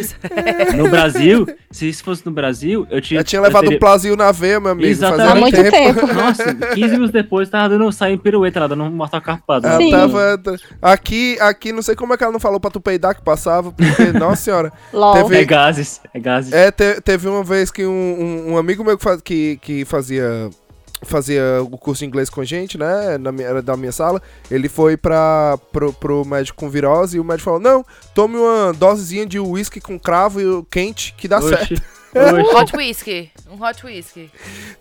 o 0.73 0.77
no 0.77 0.89
Brasil, 0.89 1.45
se 1.69 1.89
isso 1.89 2.03
fosse 2.03 2.25
no 2.25 2.31
Brasil, 2.31 2.87
eu 2.89 3.01
tinha. 3.01 3.19
Eu 3.19 3.23
tinha 3.23 3.41
levado 3.41 3.63
teria- 3.63 3.75
um 3.75 3.79
plazinho 3.79 4.15
na 4.15 4.31
veia, 4.31 4.59
meu 4.59 4.71
amigo. 4.71 4.87
Exatamente. 4.87 5.27
fazia 5.27 5.31
Há 5.31 5.35
muito 5.35 5.71
tempo. 5.71 6.13
Nossa, 6.13 6.53
15 6.73 6.91
minutos 6.93 7.11
depois 7.11 7.49
tava 7.49 7.69
dando 7.69 7.91
saindo 7.91 8.21
pirueta 8.21 8.61
lá, 8.61 8.67
dando 8.67 8.83
um 8.83 8.91
mortal 8.91 9.21
carpado. 9.21 9.67
Ela 9.67 9.77
Sim. 9.77 9.91
tava. 9.91 10.41
Aqui, 10.81 11.37
aqui, 11.41 11.71
não 11.73 11.81
sei 11.81 11.95
como 11.95 12.13
é 12.13 12.17
que 12.17 12.23
ela 12.23 12.31
não 12.33 12.39
falou 12.39 12.59
pra 12.59 12.71
tu 12.71 12.79
peidar 12.79 13.15
que 13.15 13.21
passava, 13.23 13.71
porque, 13.71 14.11
nossa 14.17 14.41
senhora. 14.41 14.71
Teve- 15.13 15.37
É 15.41 15.45
gases, 15.45 15.99
é 16.13 16.19
gases. 16.19 16.53
É, 16.53 16.71
te- 16.71 17.01
teve 17.01 17.27
uma 17.27 17.43
vez 17.43 17.69
que 17.69 17.85
um, 17.85 17.91
um- 17.91 18.51
um 18.53 18.57
amigo 18.57 18.83
meu 18.83 18.97
que, 18.97 19.03
faz- 19.03 19.21
que, 19.21 19.57
que 19.61 19.83
fazia 19.85 20.49
fazia 21.05 21.43
o 21.61 21.77
curso 21.77 21.99
de 21.99 22.05
inglês 22.05 22.29
com 22.29 22.41
a 22.41 22.45
gente, 22.45 22.77
né, 22.77 23.17
na 23.17 23.31
minha, 23.31 23.47
era 23.47 23.61
da 23.61 23.75
minha 23.77 23.91
sala, 23.91 24.21
ele 24.51 24.67
foi 24.69 24.97
pra, 24.97 25.57
pro, 25.71 25.93
pro 25.93 26.25
médico 26.25 26.57
com 26.59 26.69
virose 26.69 27.17
e 27.17 27.19
o 27.19 27.23
médico 27.23 27.45
falou, 27.45 27.59
não, 27.59 27.85
tome 28.13 28.37
uma 28.37 28.73
dosezinha 28.73 29.25
de 29.25 29.39
uísque 29.39 29.79
com 29.79 29.97
cravo 29.99 30.41
e 30.41 30.65
quente 30.71 31.13
que 31.17 31.27
dá 31.27 31.41
certo. 31.41 31.75
Oxi, 32.15 32.33
oxi. 32.39 32.55
Hot 32.55 32.77
whisky. 32.77 33.31
Um 33.51 33.61
hot 33.61 33.85
whisky. 33.85 34.31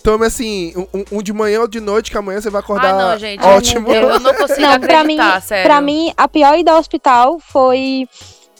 Tome 0.04 0.24
assim, 0.24 0.72
um- 0.76 1.00
um, 1.00 1.04
um 1.18 1.22
de 1.22 1.32
manhã 1.32 1.62
ou 1.62 1.66
de 1.66 1.80
noite, 1.80 2.12
que 2.12 2.16
amanhã 2.16 2.40
você 2.40 2.48
vai 2.48 2.60
acordar 2.60 2.94
Ah, 2.94 3.10
não, 3.10 3.18
gente. 3.18 3.42
ótimo. 3.44 3.88
Eu, 3.92 4.08
eu 4.10 4.20
não 4.20 4.32
consigo 4.38 4.60
Não, 4.60 4.78
pra 4.78 5.02
mim, 5.02 5.18
acreditar, 5.18 5.42
sério. 5.42 5.64
pra 5.64 5.80
mim, 5.80 6.12
a 6.16 6.28
pior 6.28 6.56
ida 6.56 6.70
ao 6.70 6.78
hospital 6.78 7.40
foi 7.40 8.06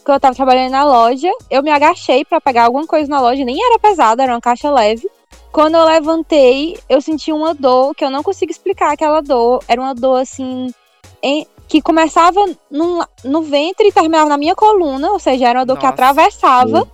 que 0.05 0.11
eu 0.11 0.19
tava 0.19 0.35
trabalhando 0.35 0.73
na 0.73 0.83
loja. 0.85 1.31
Eu 1.49 1.63
me 1.63 1.71
agachei 1.71 2.25
pra 2.25 2.41
pegar 2.41 2.65
alguma 2.65 2.85
coisa 2.85 3.09
na 3.09 3.21
loja, 3.21 3.45
nem 3.45 3.57
era 3.65 3.79
pesada, 3.79 4.25
era 4.25 4.33
uma 4.35 4.41
caixa 4.41 4.69
leve. 4.73 5.09
Quando 5.55 5.77
eu 5.77 5.85
levantei, 5.85 6.77
eu 6.89 7.01
senti 7.01 7.33
uma 7.33 7.55
dor 7.55 7.95
que 7.95 8.05
eu 8.05 8.11
não 8.11 8.25
consigo 8.25 8.51
explicar 8.51 8.93
aquela 8.93 9.21
dor. 9.21 9.63
Era 9.69 9.81
uma 9.81 9.95
dor 9.95 10.17
assim. 10.21 10.75
em- 11.23 11.47
que 11.69 11.81
começava 11.81 12.45
num- 12.71 13.01
no 13.25 13.41
ventre 13.43 13.87
e 13.89 13.93
terminava 13.93 14.29
na 14.29 14.37
minha 14.37 14.55
coluna, 14.55 15.11
ou 15.13 15.19
seja, 15.21 15.49
era 15.49 15.61
uma 15.61 15.65
dor 15.65 15.79
que 15.79 15.85
Nossa. 15.87 15.95
atravessava. 15.95 16.87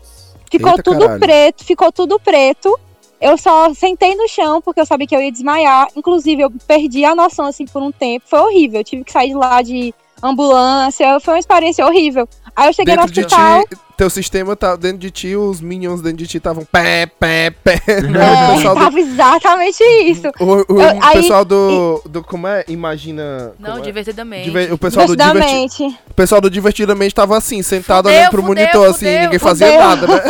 Ficou 0.50 0.70
Eita, 0.72 0.82
tudo 0.82 1.00
caralho. 1.00 1.18
preto, 1.20 1.64
ficou 1.64 1.90
tudo 1.90 2.20
preto. 2.20 2.78
Eu 3.20 3.36
só 3.38 3.72
sentei 3.74 4.14
no 4.14 4.28
chão 4.28 4.60
porque 4.60 4.78
eu 4.80 4.86
sabia 4.86 5.06
que 5.06 5.16
eu 5.16 5.20
ia 5.22 5.32
desmaiar. 5.32 5.88
Inclusive, 5.96 6.42
eu 6.42 6.52
perdi 6.66 7.04
a 7.04 7.14
noção 7.14 7.46
assim 7.46 7.64
por 7.64 7.82
um 7.82 7.90
tempo. 7.90 8.26
Foi 8.28 8.38
horrível. 8.40 8.80
Eu 8.80 8.84
tive 8.84 9.02
que 9.04 9.10
sair 9.10 9.28
de 9.30 9.34
lá 9.34 9.62
de 9.62 9.92
ambulância. 10.22 11.18
Foi 11.20 11.34
uma 11.34 11.40
experiência 11.40 11.84
horrível. 11.84 12.28
Aí 12.60 12.68
eu 12.68 12.72
cheguei 12.74 12.94
Dentro 12.94 13.08
no 13.08 13.12
de 13.14 13.20
hospital. 13.24 13.62
ti, 13.64 13.76
teu 13.96 14.10
sistema 14.10 14.54
tá 14.54 14.76
dentro 14.76 14.98
de 14.98 15.10
ti, 15.10 15.34
os 15.34 15.60
minions 15.62 16.02
dentro 16.02 16.18
de 16.18 16.26
ti 16.26 16.36
estavam 16.36 16.62
pé, 16.64 17.06
pé, 17.06 17.50
pé. 17.50 17.80
né? 18.02 18.20
É, 18.20 18.52
o 18.52 18.54
pessoal 18.56 18.74
do, 18.74 18.80
tava 18.84 19.00
exatamente 19.00 19.82
isso. 20.04 20.28
o, 20.38 20.44
o 20.74 20.80
Eu- 20.82 20.98
aí- 21.02 21.12
pessoal 21.14 21.44
do, 21.44 22.02
do. 22.04 22.22
Como 22.22 22.46
é? 22.46 22.64
Imagina. 22.68 23.52
Não, 23.58 23.78
é? 23.78 23.80
divertidamente. 23.80 24.44
Diver- 24.44 24.72
o 24.74 24.76
pessoal 24.78 25.06
do 25.06 25.16
diverti... 25.16 25.38
Divertidamente. 25.38 25.98
o 26.10 26.14
pessoal 26.14 26.40
do 26.42 26.50
Divertidamente 26.50 27.14
tava 27.14 27.36
assim, 27.38 27.62
sentado 27.62 28.04
Fudeu, 28.08 28.18
olhando 28.20 28.30
pro 28.30 28.42
fudeu, 28.42 28.56
monitor, 28.62 28.90
assim, 28.90 29.06
fudeu, 29.06 29.20
ninguém 29.22 29.38
fazia 29.38 29.66
fudeu. 29.68 29.80
nada, 29.80 30.06
né? 30.06 30.22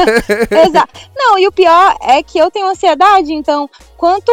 Exato. 0.69 1.01
Não, 1.17 1.39
e 1.39 1.49
o 1.49 1.53
pior 1.53 1.97
é 2.03 2.23
que 2.23 2.39
eu 2.39 2.49
tenho 2.51 2.69
ansiedade, 2.69 3.33
então, 3.33 3.69
quanto. 3.97 4.31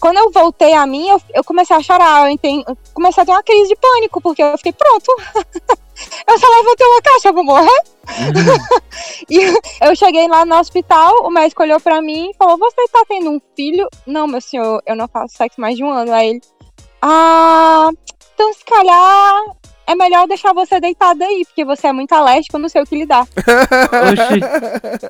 Quando 0.00 0.18
eu 0.18 0.30
voltei 0.30 0.72
a 0.74 0.86
mim, 0.86 1.08
eu, 1.08 1.20
eu 1.34 1.44
comecei 1.44 1.76
a 1.76 1.82
chorar, 1.82 2.22
eu, 2.26 2.32
enten- 2.32 2.64
eu 2.66 2.76
comecei 2.94 3.22
a 3.22 3.26
ter 3.26 3.32
uma 3.32 3.42
crise 3.42 3.68
de 3.68 3.76
pânico, 3.76 4.20
porque 4.20 4.42
eu 4.42 4.56
fiquei, 4.56 4.72
pronto, 4.72 5.06
eu 6.26 6.38
só 6.38 6.48
levantei 6.48 6.86
uma 6.86 7.02
caixa, 7.02 7.28
eu 7.28 7.34
vou 7.34 7.44
morrer. 7.44 7.82
e 9.30 9.38
eu 9.80 9.94
cheguei 9.94 10.26
lá 10.28 10.44
no 10.44 10.56
hospital, 10.58 11.14
o 11.24 11.30
médico 11.30 11.62
olhou 11.62 11.78
pra 11.80 12.00
mim 12.02 12.30
e 12.30 12.34
falou, 12.34 12.58
você 12.58 12.88
tá 12.90 13.04
tendo 13.08 13.30
um 13.30 13.40
filho? 13.54 13.88
Não, 14.06 14.26
meu 14.26 14.40
senhor, 14.40 14.82
eu 14.86 14.96
não 14.96 15.06
faço 15.08 15.36
sexo 15.36 15.60
mais 15.60 15.76
de 15.76 15.84
um 15.84 15.90
ano. 15.90 16.12
Aí 16.12 16.30
ele, 16.30 16.40
ah, 17.00 17.90
então 18.34 18.52
se 18.54 18.64
calhar 18.64 19.44
é 19.86 19.94
melhor 19.94 20.26
deixar 20.26 20.52
você 20.52 20.80
deitada 20.80 21.24
aí, 21.24 21.44
porque 21.44 21.64
você 21.64 21.88
é 21.88 21.92
muito 21.92 22.12
alérgico, 22.12 22.56
eu 22.56 22.60
não 22.60 22.68
sei 22.68 22.82
o 22.82 22.86
que 22.86 22.96
lhe 22.96 23.06
dá. 23.06 23.20
Oxi. 23.20 24.40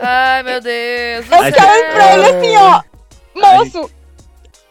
Ai, 0.00 0.42
meu 0.42 0.60
Deus. 0.60 1.24
Eu 1.24 1.52
falei 1.54 1.84
pra 1.92 2.14
ele 2.14 2.26
assim, 2.26 2.56
ó, 2.56 2.82
moço, 3.34 3.90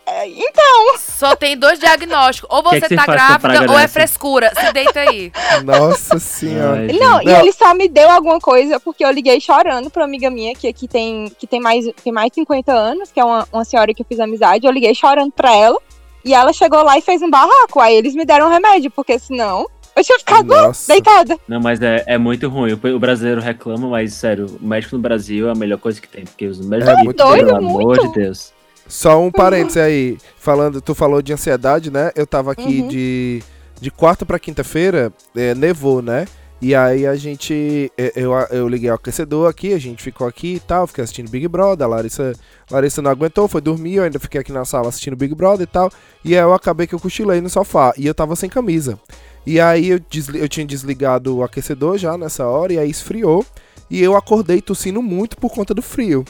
é, 0.06 0.28
então, 0.28 0.98
Só 0.98 1.36
tem 1.36 1.58
dois 1.58 1.80
diagnósticos. 1.80 2.50
Ou 2.52 2.64
Que 2.64 2.70
você 2.70 2.82
que 2.82 2.88
você 2.90 2.96
tá 2.96 3.06
grávida 3.06 3.72
ou 3.72 3.78
é 3.80 3.88
frescura. 3.88 4.52
Se 4.60 4.74
deita 4.74 5.00
aí. 5.00 5.32
Nossa 5.64 6.20
senhora. 6.20 6.82
Ai, 6.82 6.98
não, 7.00 7.18
gente. 7.20 7.30
e 7.30 7.34
ele 7.34 7.52
só 7.54 7.74
me 7.74 7.88
deu 7.88 8.10
alguma 8.10 8.40
coisa 8.40 8.80
porque 8.80 9.06
eu 9.06 9.12
liguei 9.12 9.40
chorando 9.40 9.90
pra 9.90 10.02
uma 10.02 10.08
amiga 10.08 10.30
minha 10.30 10.54
que 10.56 10.68
aqui 10.68 10.88
tem, 10.88 11.32
que 11.38 11.46
tem, 11.48 11.60
mais, 11.60 11.86
tem 12.04 12.12
mais 12.12 12.30
de 12.30 12.36
50 12.36 12.72
anos, 12.72 13.12
que 13.12 13.20
é 13.20 13.24
uma, 13.24 13.48
uma 13.52 13.64
senhora 13.64 13.94
que 13.94 14.02
eu 14.02 14.06
fiz 14.08 14.20
amizade. 14.20 14.66
Eu 14.66 14.72
liguei 14.72 14.94
chorando 14.96 15.32
pra 15.32 15.54
ela 15.56 15.78
e 16.26 16.34
ela 16.34 16.52
chegou 16.52 16.84
lá 16.84 16.98
e 16.98 17.02
fez 17.02 17.22
um 17.22 17.30
barraco. 17.30 17.80
Aí 17.80 17.96
eles 17.96 18.16
me 18.16 18.26
deram 18.26 18.48
um 18.48 18.52
remédio, 18.52 18.92
porque 18.92 19.18
senão 19.20 19.68
eu 19.96 20.04
tinha 20.04 20.18
ficado 20.20 20.48
Nossa. 20.48 20.92
deitada. 20.92 21.38
Não, 21.48 21.60
mas 21.60 21.82
é, 21.82 22.04
é 22.08 22.18
muito 22.18 22.50
ruim. 22.50 22.74
O, 22.74 22.96
o 22.96 23.00
brasileiro 23.00 23.40
reclama, 23.42 23.88
mas 23.88 24.14
sério, 24.14 24.48
o 24.62 24.66
médico 24.66 24.96
no 24.96 25.02
Brasil 25.02 25.48
é 25.48 25.52
a 25.52 25.56
melhor 25.56 25.78
coisa 25.78 26.02
que 26.02 26.08
tem. 26.08 26.26
Porque 26.26 26.48
os 26.48 26.60
médicos, 26.66 26.90
É 26.90 26.94
aqui, 26.96 27.04
muito 27.06 27.18
pelo 27.18 27.30
doido, 27.30 27.56
amor 27.56 27.84
muito. 27.84 28.08
de 28.08 28.14
Deus. 28.14 28.54
Só 28.92 29.22
um 29.24 29.32
parênteses 29.32 29.78
aí, 29.78 30.18
falando, 30.38 30.82
tu 30.82 30.94
falou 30.94 31.22
de 31.22 31.32
ansiedade, 31.32 31.90
né? 31.90 32.12
Eu 32.14 32.28
tava 32.28 32.52
aqui 32.52 32.82
Uhum. 32.82 32.88
de, 32.90 33.42
de 33.80 33.90
quarta 33.90 34.26
pra 34.26 34.38
quinta-feira, 34.38 35.14
é, 35.34 35.56
nevou, 35.56 36.02
né? 36.02 36.28
E 36.62 36.76
aí 36.76 37.08
a 37.08 37.16
gente, 37.16 37.90
é, 37.98 38.12
eu, 38.18 38.34
eu 38.52 38.68
liguei 38.68 38.92
o 38.92 38.94
aquecedor 38.94 39.50
aqui, 39.50 39.74
a 39.74 39.80
gente 39.80 40.04
ficou 40.04 40.28
aqui 40.28 40.56
e 40.56 40.60
tal, 40.60 40.86
fiquei 40.88 41.04
assistindo 41.06 41.30
Big 41.32 41.48
Brother, 41.48 41.88
a 41.88 41.90
Larissa, 41.90 42.34
Larissa 42.70 43.02
não 43.02 43.10
aguentou, 43.10 43.48
foi 43.48 43.62
dormir, 43.62 43.96
eu 43.96 44.04
ainda 44.04 44.20
fiquei 44.20 44.42
aqui 44.42 44.52
na 44.52 44.66
sala 44.66 44.90
assistindo 44.90 45.16
Big 45.16 45.34
Brother 45.34 45.64
e 45.64 45.72
tal, 45.72 45.90
e 46.24 46.36
aí 46.36 46.42
eu 46.44 46.54
acabei 46.54 46.86
que 46.86 46.94
eu 46.94 47.00
cochilei 47.00 47.40
no 47.40 47.50
sofá, 47.50 47.94
e 47.98 48.06
eu 48.06 48.14
tava 48.14 48.36
sem 48.36 48.50
camisa. 48.50 49.00
E 49.46 49.60
aí 49.60 49.88
eu, 49.90 50.00
desli- 50.00 50.40
eu 50.40 50.50
tinha 50.50 50.66
desligado 50.66 51.38
o 51.38 51.44
aquecedor 51.44 51.98
já 51.98 52.16
nessa 52.18 52.46
hora, 52.46 52.74
e 52.74 52.78
aí 52.78 52.90
esfriou, 52.92 53.44
e 53.90 54.04
eu 54.04 54.16
acordei 54.18 54.62
tossindo 54.62 55.02
muito 55.02 55.38
por 55.38 55.50
conta 55.50 55.74
do 55.74 55.82
frio. 55.82 56.24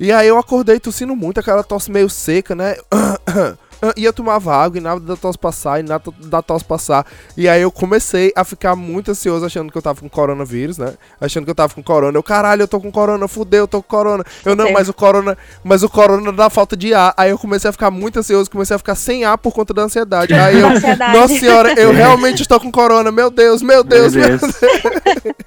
E 0.00 0.12
aí 0.12 0.28
eu 0.28 0.38
acordei 0.38 0.78
tossindo 0.78 1.16
muito, 1.16 1.40
aquela 1.40 1.64
tosse 1.64 1.90
meio 1.90 2.08
seca, 2.08 2.54
né? 2.54 2.76
E 3.96 4.04
eu 4.04 4.12
tomava 4.12 4.54
água 4.54 4.76
e 4.78 4.80
nada 4.80 5.00
da 5.00 5.16
tosse 5.16 5.38
passar, 5.38 5.78
e 5.80 5.82
nada 5.82 6.02
da 6.24 6.42
tosse 6.42 6.64
passar. 6.64 7.06
E 7.36 7.48
aí 7.48 7.62
eu 7.62 7.70
comecei 7.70 8.32
a 8.34 8.44
ficar 8.44 8.74
muito 8.74 9.10
ansioso, 9.10 9.46
achando 9.46 9.70
que 9.70 9.78
eu 9.78 9.82
tava 9.82 10.00
com 10.00 10.08
coronavírus, 10.08 10.78
né? 10.78 10.94
Achando 11.20 11.44
que 11.44 11.50
eu 11.50 11.54
tava 11.54 11.72
com 11.74 11.82
corona. 11.82 12.16
Eu, 12.18 12.22
caralho, 12.22 12.62
eu 12.62 12.68
tô 12.68 12.80
com 12.80 12.90
corona, 12.90 13.28
fudeu, 13.28 13.60
eu 13.64 13.68
tô 13.68 13.80
com 13.82 13.88
corona. 13.88 14.24
Eu 14.44 14.56
não, 14.56 14.72
mas 14.72 14.88
o 14.88 14.92
corona, 14.94 15.38
mas 15.62 15.82
o 15.82 15.88
corona 15.88 16.32
dá 16.32 16.50
falta 16.50 16.76
de 16.76 16.92
ar. 16.92 17.14
Aí 17.16 17.30
eu 17.30 17.38
comecei 17.38 17.68
a 17.68 17.72
ficar 17.72 17.90
muito 17.90 18.18
ansioso, 18.18 18.50
comecei 18.50 18.74
a 18.74 18.78
ficar 18.78 18.94
sem 18.96 19.24
ar 19.24 19.38
por 19.38 19.52
conta 19.52 19.72
da 19.72 19.82
ansiedade. 19.82 20.34
Aí 20.34 20.58
eu, 20.58 20.66
Ansiedade. 20.70 21.16
nossa 21.16 21.38
senhora, 21.38 21.72
eu 21.80 21.92
realmente 21.92 22.42
estou 22.42 22.58
com 22.58 22.72
corona, 22.72 23.12
meu 23.12 23.30
Deus, 23.30 23.62
meu 23.62 23.84
Deus, 23.84 24.14
meu 24.14 24.28
Meu 24.28 24.38
Deus. 24.38 24.52
Deus. 24.60 25.34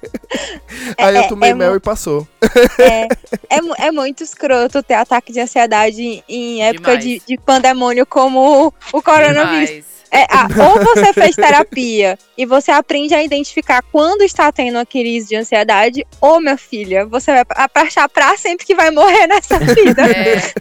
Aí 0.98 1.14
eu 1.16 1.22
É- 1.22 1.28
tomei 1.28 1.50
é 1.50 1.54
mel 1.54 1.70
mu- 1.72 1.76
e 1.76 1.80
passou. 1.80 2.26
É, 2.78 3.04
é, 3.50 3.86
é 3.86 3.92
muito 3.92 4.22
escroto 4.22 4.82
ter 4.82 4.94
ataque 4.94 5.32
de 5.32 5.40
ansiedade 5.40 6.22
em 6.28 6.62
época 6.64 6.96
de, 6.96 7.02
Demais. 7.04 7.22
de 7.26 7.38
pandemônio 7.38 8.04
como 8.22 8.72
o, 8.92 9.02
coronavírus. 9.02 9.70
Mas, 9.70 9.84
É, 10.14 10.26
ah, 10.30 10.46
ou 10.68 10.84
você 10.84 11.12
fez 11.14 11.34
terapia 11.36 12.18
e 12.36 12.44
você 12.44 12.70
aprende 12.70 13.14
a 13.14 13.22
identificar 13.22 13.82
quando 13.90 14.22
está 14.22 14.52
tendo 14.52 14.76
uma 14.76 14.84
crise 14.86 15.28
de 15.28 15.36
ansiedade, 15.36 16.06
ou, 16.20 16.38
minha 16.40 16.58
filha, 16.58 17.06
você 17.06 17.32
vai 17.32 17.44
achar 17.86 18.08
pra 18.08 18.36
sempre 18.36 18.66
que 18.66 18.74
vai 18.74 18.90
morrer 18.90 19.26
nessa 19.26 19.58
vida. 19.74 20.02
é... 20.06 20.52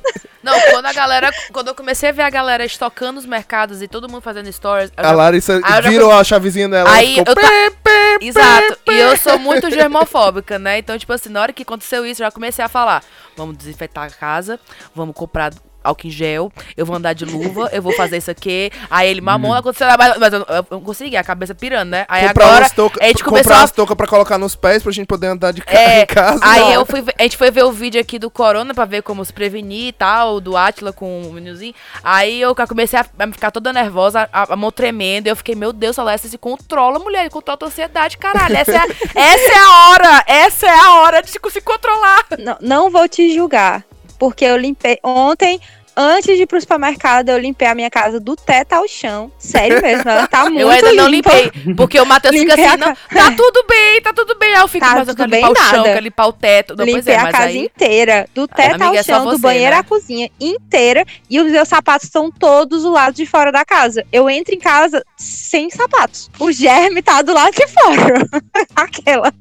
Não, 0.43 0.59
quando 0.71 0.87
a 0.87 0.93
galera. 0.93 1.29
Quando 1.53 1.67
eu 1.67 1.75
comecei 1.75 2.09
a 2.09 2.11
ver 2.11 2.23
a 2.23 2.29
galera 2.31 2.65
estocando 2.65 3.19
os 3.19 3.27
mercados 3.27 3.79
e 3.83 3.87
todo 3.87 4.09
mundo 4.09 4.23
fazendo 4.23 4.51
stories. 4.51 4.91
A 4.97 5.03
já- 5.03 5.11
Larissa 5.11 5.53
eu 5.53 5.61
já 5.61 5.81
virou 5.81 6.11
a 6.11 6.23
chavezinha 6.23 6.67
dela. 6.67 6.89
ela 6.89 6.97
Aí 6.97 7.13
ficou 7.13 7.25
eu 7.27 7.35
ta- 7.35 8.17
Exato. 8.19 8.77
E 8.87 8.91
eu 8.91 9.15
sou 9.17 9.37
muito 9.39 9.69
germofóbica, 9.69 10.57
né? 10.57 10.79
Então, 10.79 10.97
tipo 10.97 11.13
assim, 11.13 11.29
na 11.29 11.41
hora 11.43 11.53
que 11.53 11.61
aconteceu 11.61 12.03
isso, 12.07 12.23
eu 12.23 12.25
já 12.25 12.31
comecei 12.31 12.65
a 12.65 12.67
falar: 12.67 13.03
vamos 13.37 13.55
desinfetar 13.55 14.05
a 14.05 14.09
casa, 14.09 14.59
vamos 14.95 15.13
comprar 15.15 15.53
álcool 15.83 16.07
em 16.07 16.09
gel, 16.09 16.51
eu 16.75 16.85
vou 16.85 16.95
andar 16.95 17.13
de 17.13 17.25
luva, 17.25 17.69
eu 17.71 17.81
vou 17.81 17.93
fazer 17.93 18.17
isso 18.17 18.31
aqui. 18.31 18.71
Aí 18.89 19.09
ele 19.09 19.21
mamou, 19.21 19.53
aconteceu, 19.53 19.87
mas, 19.97 20.17
mas 20.17 20.33
eu, 20.33 20.39
eu 20.41 20.65
não 20.71 20.81
consegui, 20.81 21.15
a 21.15 21.23
cabeça 21.23 21.53
pirando, 21.53 21.89
né? 21.89 22.05
Aí 22.07 22.27
comprar 22.27 22.45
agora. 22.45 22.69
touca, 22.69 23.03
a 23.03 23.07
gente 23.07 23.23
começou 23.23 23.43
comprar 23.43 23.61
a 23.61 23.63
as 23.63 23.71
toucas 23.71 23.95
pra 23.95 24.07
colocar 24.07 24.37
nos 24.37 24.55
pés 24.55 24.83
pra 24.83 24.91
gente 24.91 25.07
poder 25.07 25.27
andar 25.27 25.51
de 25.51 25.61
carro 25.61 25.77
É, 25.77 26.03
em 26.03 26.05
casa. 26.05 26.39
Aí 26.43 26.73
eu 26.73 26.85
fui, 26.85 27.03
a 27.17 27.23
gente 27.23 27.37
foi 27.37 27.51
ver 27.51 27.63
o 27.63 27.71
vídeo 27.71 28.01
aqui 28.01 28.17
do 28.17 28.29
Corona 28.29 28.73
pra 28.73 28.85
ver 28.85 29.03
como 29.03 29.23
se 29.23 29.31
prevenir 29.31 29.87
e 29.87 29.91
tal, 29.91 30.39
do 30.39 30.57
Atila 30.57 30.91
com 30.91 31.21
o 31.21 31.33
meninozinho. 31.33 31.73
Aí 32.03 32.41
eu 32.41 32.55
comecei 32.55 32.99
a, 32.99 33.05
a 33.19 33.27
ficar 33.31 33.51
toda 33.51 33.71
nervosa, 33.71 34.27
a, 34.31 34.53
a 34.53 34.55
mão 34.55 34.71
tremendo. 34.71 35.27
E 35.27 35.29
eu 35.29 35.35
fiquei, 35.35 35.55
meu 35.55 35.71
Deus, 35.71 35.95
Celeste, 35.95 36.29
se 36.29 36.37
controla, 36.37 36.99
mulher, 36.99 37.29
controla 37.29 37.55
a 37.55 37.57
tua 37.57 37.67
ansiedade, 37.67 38.17
caralho. 38.17 38.55
Essa 38.55 38.71
é, 38.71 38.77
a, 38.77 38.85
essa 39.15 39.51
é 39.51 39.57
a 39.57 39.89
hora, 39.89 40.23
essa 40.27 40.67
é 40.67 40.79
a 40.79 40.93
hora 41.01 41.21
de 41.21 41.29
se 41.29 41.39
se 41.51 41.61
controlar. 41.61 42.25
Não, 42.39 42.57
não 42.61 42.89
vou 42.89 43.07
te 43.07 43.33
julgar, 43.33 43.83
porque 44.21 44.45
eu 44.45 44.55
limpei 44.55 44.99
ontem. 45.03 45.59
Antes 45.97 46.37
de 46.37 46.43
ir 46.43 46.45
pro 46.47 46.61
supermercado, 46.61 47.29
eu 47.29 47.39
limpei 47.39 47.67
a 47.67 47.73
minha 47.75 47.89
casa 47.89 48.19
do 48.19 48.35
teto 48.35 48.73
ao 48.73 48.87
chão. 48.87 49.31
Sério 49.37 49.81
mesmo, 49.81 50.07
ela 50.09 50.25
tá 50.27 50.43
muito 50.43 50.59
eu 50.61 50.69
ainda 50.69 50.93
não 50.93 51.07
limpa. 51.07 51.33
limpei, 51.33 51.75
porque 51.75 51.99
o 51.99 52.05
Matheus 52.05 52.35
fica 52.37 52.53
assim, 52.53 52.77
não, 52.77 52.95
tá 52.95 53.31
tudo 53.35 53.65
bem, 53.67 54.01
tá 54.01 54.13
tudo 54.13 54.37
bem. 54.37 54.53
Aí 54.53 54.61
eu 54.61 54.67
fico, 54.67 54.85
Tá 54.85 54.95
mas 54.95 55.07
eu 55.07 55.15
quero 55.15 55.29
limpar 55.29 55.47
bem 55.47 55.51
o 55.51 55.55
chão, 55.55 55.77
nada. 55.77 55.83
quero 55.89 56.03
limpar 56.03 56.27
o 56.27 56.33
teto. 56.33 56.75
Não, 56.77 56.85
Limpei 56.85 57.13
é, 57.13 57.17
a 57.17 57.31
casa 57.31 57.45
aí... 57.47 57.57
inteira, 57.57 58.29
do 58.33 58.47
teto 58.47 58.75
amiga, 58.75 58.85
ao 58.85 58.95
é 58.95 59.03
chão, 59.03 59.25
do 59.25 59.31
você, 59.31 59.41
banheiro 59.41 59.71
né? 59.71 59.77
à 59.79 59.83
cozinha 59.83 60.29
inteira. 60.39 61.03
E 61.27 61.39
os 61.41 61.51
meus 61.51 61.67
sapatos 61.67 62.05
estão 62.05 62.31
todos 62.31 62.83
do 62.83 62.91
lado 62.91 63.15
de 63.15 63.25
fora 63.25 63.51
da 63.51 63.65
casa. 63.65 64.05
Eu 64.13 64.29
entro 64.29 64.53
em 64.53 64.59
casa 64.59 65.03
sem 65.17 65.69
sapatos. 65.71 66.29
O 66.39 66.51
germe 66.51 67.01
tá 67.01 67.23
do 67.23 67.33
lado 67.33 67.53
de 67.53 67.67
fora. 67.67 68.25
Aquela. 68.75 69.33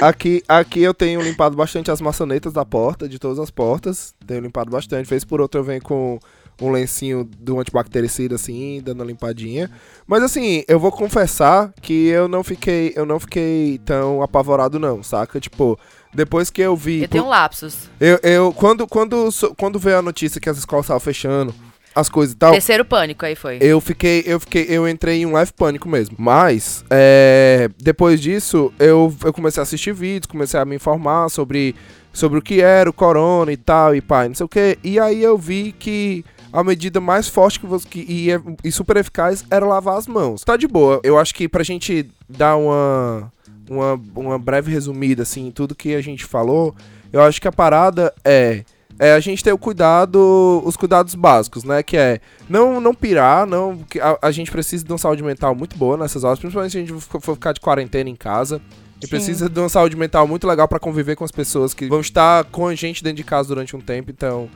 Aqui, 0.00 0.42
aqui 0.48 0.80
eu 0.82 0.94
tenho 0.94 1.20
limpado 1.20 1.56
bastante 1.56 1.90
as 1.90 2.00
maçanetas 2.00 2.52
da 2.52 2.64
porta, 2.64 3.08
de 3.08 3.18
todas 3.18 3.38
as 3.38 3.50
portas. 3.50 4.14
Tenho 4.26 4.40
limpado 4.42 4.70
bastante. 4.70 5.08
Vez 5.08 5.24
por 5.24 5.40
outra 5.40 5.60
eu 5.60 5.64
venho 5.64 5.82
com 5.82 6.18
um 6.60 6.70
lencinho 6.72 7.24
do 7.38 7.60
antibactericida, 7.60 8.34
assim, 8.34 8.80
dando 8.84 9.00
uma 9.00 9.06
limpadinha. 9.06 9.70
Mas 10.06 10.22
assim, 10.22 10.64
eu 10.66 10.78
vou 10.80 10.90
confessar 10.90 11.72
que 11.80 12.08
eu 12.08 12.26
não 12.26 12.42
fiquei, 12.42 12.92
eu 12.96 13.06
não 13.06 13.20
fiquei 13.20 13.78
tão 13.84 14.22
apavorado, 14.22 14.78
não, 14.78 15.02
saca? 15.02 15.38
Tipo, 15.40 15.78
depois 16.12 16.50
que 16.50 16.60
eu 16.60 16.74
vi. 16.74 17.02
Eu 17.02 17.08
tenho 17.08 17.24
um 17.24 17.28
lapsus. 17.28 17.88
Eu, 18.00 18.18
eu- 18.24 18.52
quando, 18.52 18.86
quando, 18.88 19.28
quando 19.56 19.78
veio 19.78 19.98
a 19.98 20.02
notícia 20.02 20.40
que 20.40 20.48
as 20.48 20.58
escolas 20.58 20.86
estavam 20.86 21.00
fechando, 21.00 21.54
as 21.98 22.08
coisas 22.08 22.34
e 22.34 22.36
tal. 22.36 22.52
Terceiro 22.52 22.84
pânico 22.84 23.26
aí 23.26 23.34
foi. 23.34 23.58
Eu 23.60 23.80
fiquei, 23.80 24.22
eu 24.24 24.38
fiquei, 24.38 24.66
eu 24.68 24.88
entrei 24.88 25.22
em 25.22 25.26
um 25.26 25.32
leve 25.32 25.52
pânico 25.52 25.88
mesmo. 25.88 26.16
Mas, 26.18 26.84
é, 26.90 27.68
depois 27.76 28.20
disso, 28.20 28.72
eu, 28.78 29.14
eu 29.24 29.32
comecei 29.32 29.60
a 29.60 29.64
assistir 29.64 29.92
vídeos, 29.92 30.26
comecei 30.26 30.60
a 30.60 30.64
me 30.64 30.76
informar 30.76 31.28
sobre, 31.28 31.74
sobre 32.12 32.38
o 32.38 32.42
que 32.42 32.60
era 32.60 32.88
o 32.88 32.92
corona 32.92 33.52
e 33.52 33.56
tal, 33.56 33.96
e 33.96 34.00
pá, 34.00 34.28
não 34.28 34.34
sei 34.34 34.46
o 34.46 34.48
que. 34.48 34.78
E 34.84 34.98
aí 35.00 35.22
eu 35.22 35.36
vi 35.36 35.72
que 35.72 36.24
a 36.52 36.62
medida 36.62 37.00
mais 37.00 37.28
forte 37.28 37.58
que 37.58 37.66
você, 37.66 37.86
que, 37.88 38.00
e, 38.08 38.28
e 38.62 38.70
super 38.70 38.96
eficaz 38.96 39.44
era 39.50 39.66
lavar 39.66 39.98
as 39.98 40.06
mãos. 40.06 40.42
Tá 40.44 40.56
de 40.56 40.68
boa. 40.68 41.00
Eu 41.02 41.18
acho 41.18 41.34
que 41.34 41.48
pra 41.48 41.64
gente 41.64 42.08
dar 42.28 42.56
uma, 42.56 43.32
uma, 43.68 44.00
uma 44.14 44.38
breve 44.38 44.70
resumida, 44.70 45.24
assim, 45.24 45.48
em 45.48 45.50
tudo 45.50 45.74
que 45.74 45.96
a 45.96 46.00
gente 46.00 46.24
falou, 46.24 46.76
eu 47.12 47.20
acho 47.22 47.40
que 47.40 47.48
a 47.48 47.52
parada 47.52 48.14
é 48.24 48.62
é 48.98 49.12
a 49.12 49.20
gente 49.20 49.44
ter 49.44 49.52
o 49.52 49.58
cuidado, 49.58 50.62
os 50.64 50.76
cuidados 50.76 51.14
básicos, 51.14 51.62
né? 51.64 51.82
Que 51.82 51.96
é 51.96 52.20
não, 52.48 52.80
não 52.80 52.94
pirar, 52.94 53.46
não. 53.46 53.78
que 53.88 54.00
A, 54.00 54.18
a 54.22 54.30
gente 54.30 54.50
precisa 54.50 54.84
de 54.84 54.90
uma 54.90 54.98
saúde 54.98 55.22
mental 55.22 55.54
muito 55.54 55.76
boa 55.76 55.96
nessas 55.96 56.24
horas, 56.24 56.38
principalmente 56.38 56.72
se 56.72 56.78
a 56.78 56.80
gente 56.80 56.92
for 57.00 57.34
ficar 57.34 57.52
de 57.52 57.60
quarentena 57.60 58.10
em 58.10 58.16
casa. 58.16 58.60
E 59.00 59.06
Sim. 59.06 59.10
precisa 59.10 59.48
de 59.48 59.60
uma 59.60 59.68
saúde 59.68 59.96
mental 59.96 60.26
muito 60.26 60.46
legal 60.46 60.66
pra 60.66 60.80
conviver 60.80 61.14
com 61.14 61.24
as 61.24 61.30
pessoas 61.30 61.72
que 61.72 61.86
vão 61.86 62.00
estar 62.00 62.44
com 62.44 62.66
a 62.66 62.74
gente 62.74 63.02
dentro 63.02 63.18
de 63.18 63.24
casa 63.24 63.48
durante 63.48 63.76
um 63.76 63.80
tempo. 63.80 64.10
Então, 64.10 64.48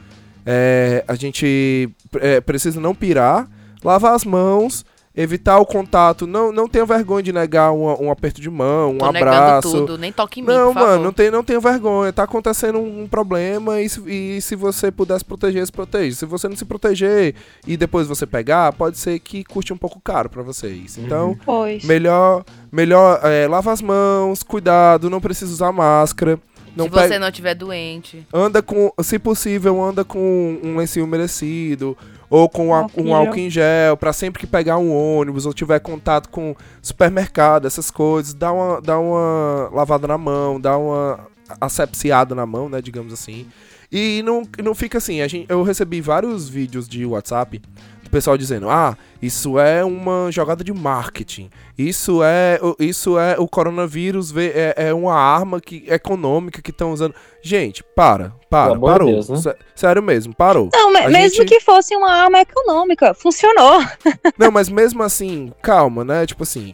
é, 0.44 1.04
a 1.06 1.14
gente 1.14 1.88
é, 2.16 2.40
precisa 2.40 2.80
não 2.80 2.94
pirar, 2.94 3.48
lavar 3.84 4.14
as 4.14 4.24
mãos, 4.24 4.84
evitar 5.14 5.58
o 5.58 5.66
contato. 5.66 6.26
Não, 6.26 6.50
não 6.52 6.66
tenha 6.68 6.84
vergonha 6.86 7.22
de 7.22 7.32
negar 7.32 7.70
um, 7.72 8.04
um 8.06 8.10
aperto 8.10 8.40
de 8.40 8.48
mão, 8.50 8.92
um 8.92 8.98
Tô 8.98 9.04
abraço. 9.04 9.68
negando 9.68 9.86
tudo, 9.86 9.98
nem 9.98 10.10
toque 10.12 10.40
em 10.40 10.42
mim, 10.42 10.48
Não, 10.48 10.72
mano, 10.72 11.04
não, 11.04 11.12
tem, 11.12 11.30
não 11.30 11.44
tenha 11.44 11.60
vergonha. 11.60 12.12
Tá 12.12 12.22
acontecendo 12.22 12.78
um, 12.78 13.02
um 13.02 13.08
problema 13.08 13.80
e 13.80 13.88
se, 13.88 14.00
e 14.06 14.40
se 14.40 14.56
você 14.56 14.90
puder 14.90 15.18
se 15.18 15.24
proteger, 15.24 15.64
se 15.66 15.72
proteja. 15.72 16.16
Se 16.16 16.24
você 16.26 16.48
não 16.48 16.56
se 16.56 16.64
proteger 16.64 17.34
e 17.66 17.76
depois 17.76 18.06
você 18.06 18.26
pegar, 18.26 18.72
pode 18.72 18.98
ser 18.98 19.18
que 19.18 19.44
custe 19.44 19.72
um 19.72 19.76
pouco 19.78 20.00
caro 20.00 20.30
pra 20.30 20.42
vocês. 20.42 20.96
Então, 20.96 21.36
Pois. 21.44 21.84
melhor, 21.84 22.44
melhor 22.70 23.20
é, 23.22 23.46
lava 23.46 23.72
as 23.72 23.82
mãos, 23.82 24.42
cuidado, 24.42 25.10
não 25.10 25.20
precisa 25.20 25.52
usar 25.52 25.72
máscara. 25.72 26.38
Não 26.74 26.86
Se 26.86 26.90
pega- 26.90 27.08
você 27.08 27.18
não 27.18 27.28
estiver 27.28 27.54
doente. 27.54 28.26
Anda 28.32 28.62
com, 28.62 28.90
se 29.02 29.18
possível, 29.18 29.82
anda 29.82 30.06
com 30.06 30.58
um 30.62 30.74
lencinho 30.74 31.04
umedecido 31.04 31.94
ou 32.32 32.48
com 32.48 32.74
a- 32.74 32.86
um 32.96 33.14
álcool 33.14 33.38
em 33.38 33.50
gel 33.50 33.96
pra 33.96 34.12
sempre 34.12 34.40
que 34.40 34.46
pegar 34.46 34.78
um 34.78 34.90
ônibus 34.92 35.44
ou 35.46 35.52
tiver 35.52 35.78
contato 35.80 36.28
com 36.28 36.54
supermercado, 36.80 37.66
essas 37.66 37.90
coisas, 37.90 38.32
dá 38.34 38.50
uma, 38.52 38.80
dá 38.80 38.98
uma 38.98 39.68
lavada 39.72 40.06
na 40.08 40.16
mão, 40.18 40.60
dá 40.60 40.76
uma 40.78 41.20
asepsiada 41.60 42.34
na 42.34 42.46
mão, 42.46 42.68
né, 42.68 42.80
digamos 42.80 43.12
assim. 43.12 43.46
E 43.90 44.22
não, 44.24 44.42
não 44.64 44.74
fica 44.74 44.98
assim, 44.98 45.20
a 45.20 45.28
gente, 45.28 45.46
eu 45.50 45.62
recebi 45.62 46.00
vários 46.00 46.48
vídeos 46.48 46.88
de 46.88 47.04
WhatsApp 47.04 47.60
do 48.02 48.08
pessoal 48.10 48.38
dizendo: 48.38 48.70
"Ah, 48.70 48.96
isso 49.20 49.58
é 49.58 49.84
uma 49.84 50.30
jogada 50.32 50.64
de 50.64 50.72
marketing. 50.72 51.50
Isso 51.76 52.22
é, 52.24 52.58
o- 52.62 52.74
isso 52.80 53.18
é 53.18 53.36
o 53.38 53.46
coronavírus 53.46 54.34
é, 54.36 54.74
é 54.88 54.94
uma 54.94 55.14
arma 55.14 55.60
que 55.60 55.84
econômica 55.88 56.62
que 56.62 56.70
estão 56.70 56.90
usando. 56.92 57.14
Gente, 57.42 57.82
para, 57.82 58.32
para, 58.48 58.74
de 58.74 58.80
parou. 58.80 59.08
Deus, 59.10 59.28
né? 59.28 59.36
Sé- 59.38 59.56
Sério 59.74 60.00
mesmo, 60.02 60.32
parou. 60.32 60.68
Não, 60.72 60.92
me- 60.92 61.00
A 61.00 61.08
mesmo 61.08 61.38
gente- 61.38 61.48
que 61.48 61.58
fosse 61.60 61.96
uma 61.96 62.08
arma 62.12 62.40
econômica, 62.40 63.12
funcionou. 63.14 63.80
Não, 64.38 64.48
mas 64.50 64.68
mesmo 64.68 65.02
assim, 65.02 65.52
calma, 65.60 66.04
né? 66.04 66.24
Tipo 66.24 66.44
assim, 66.44 66.72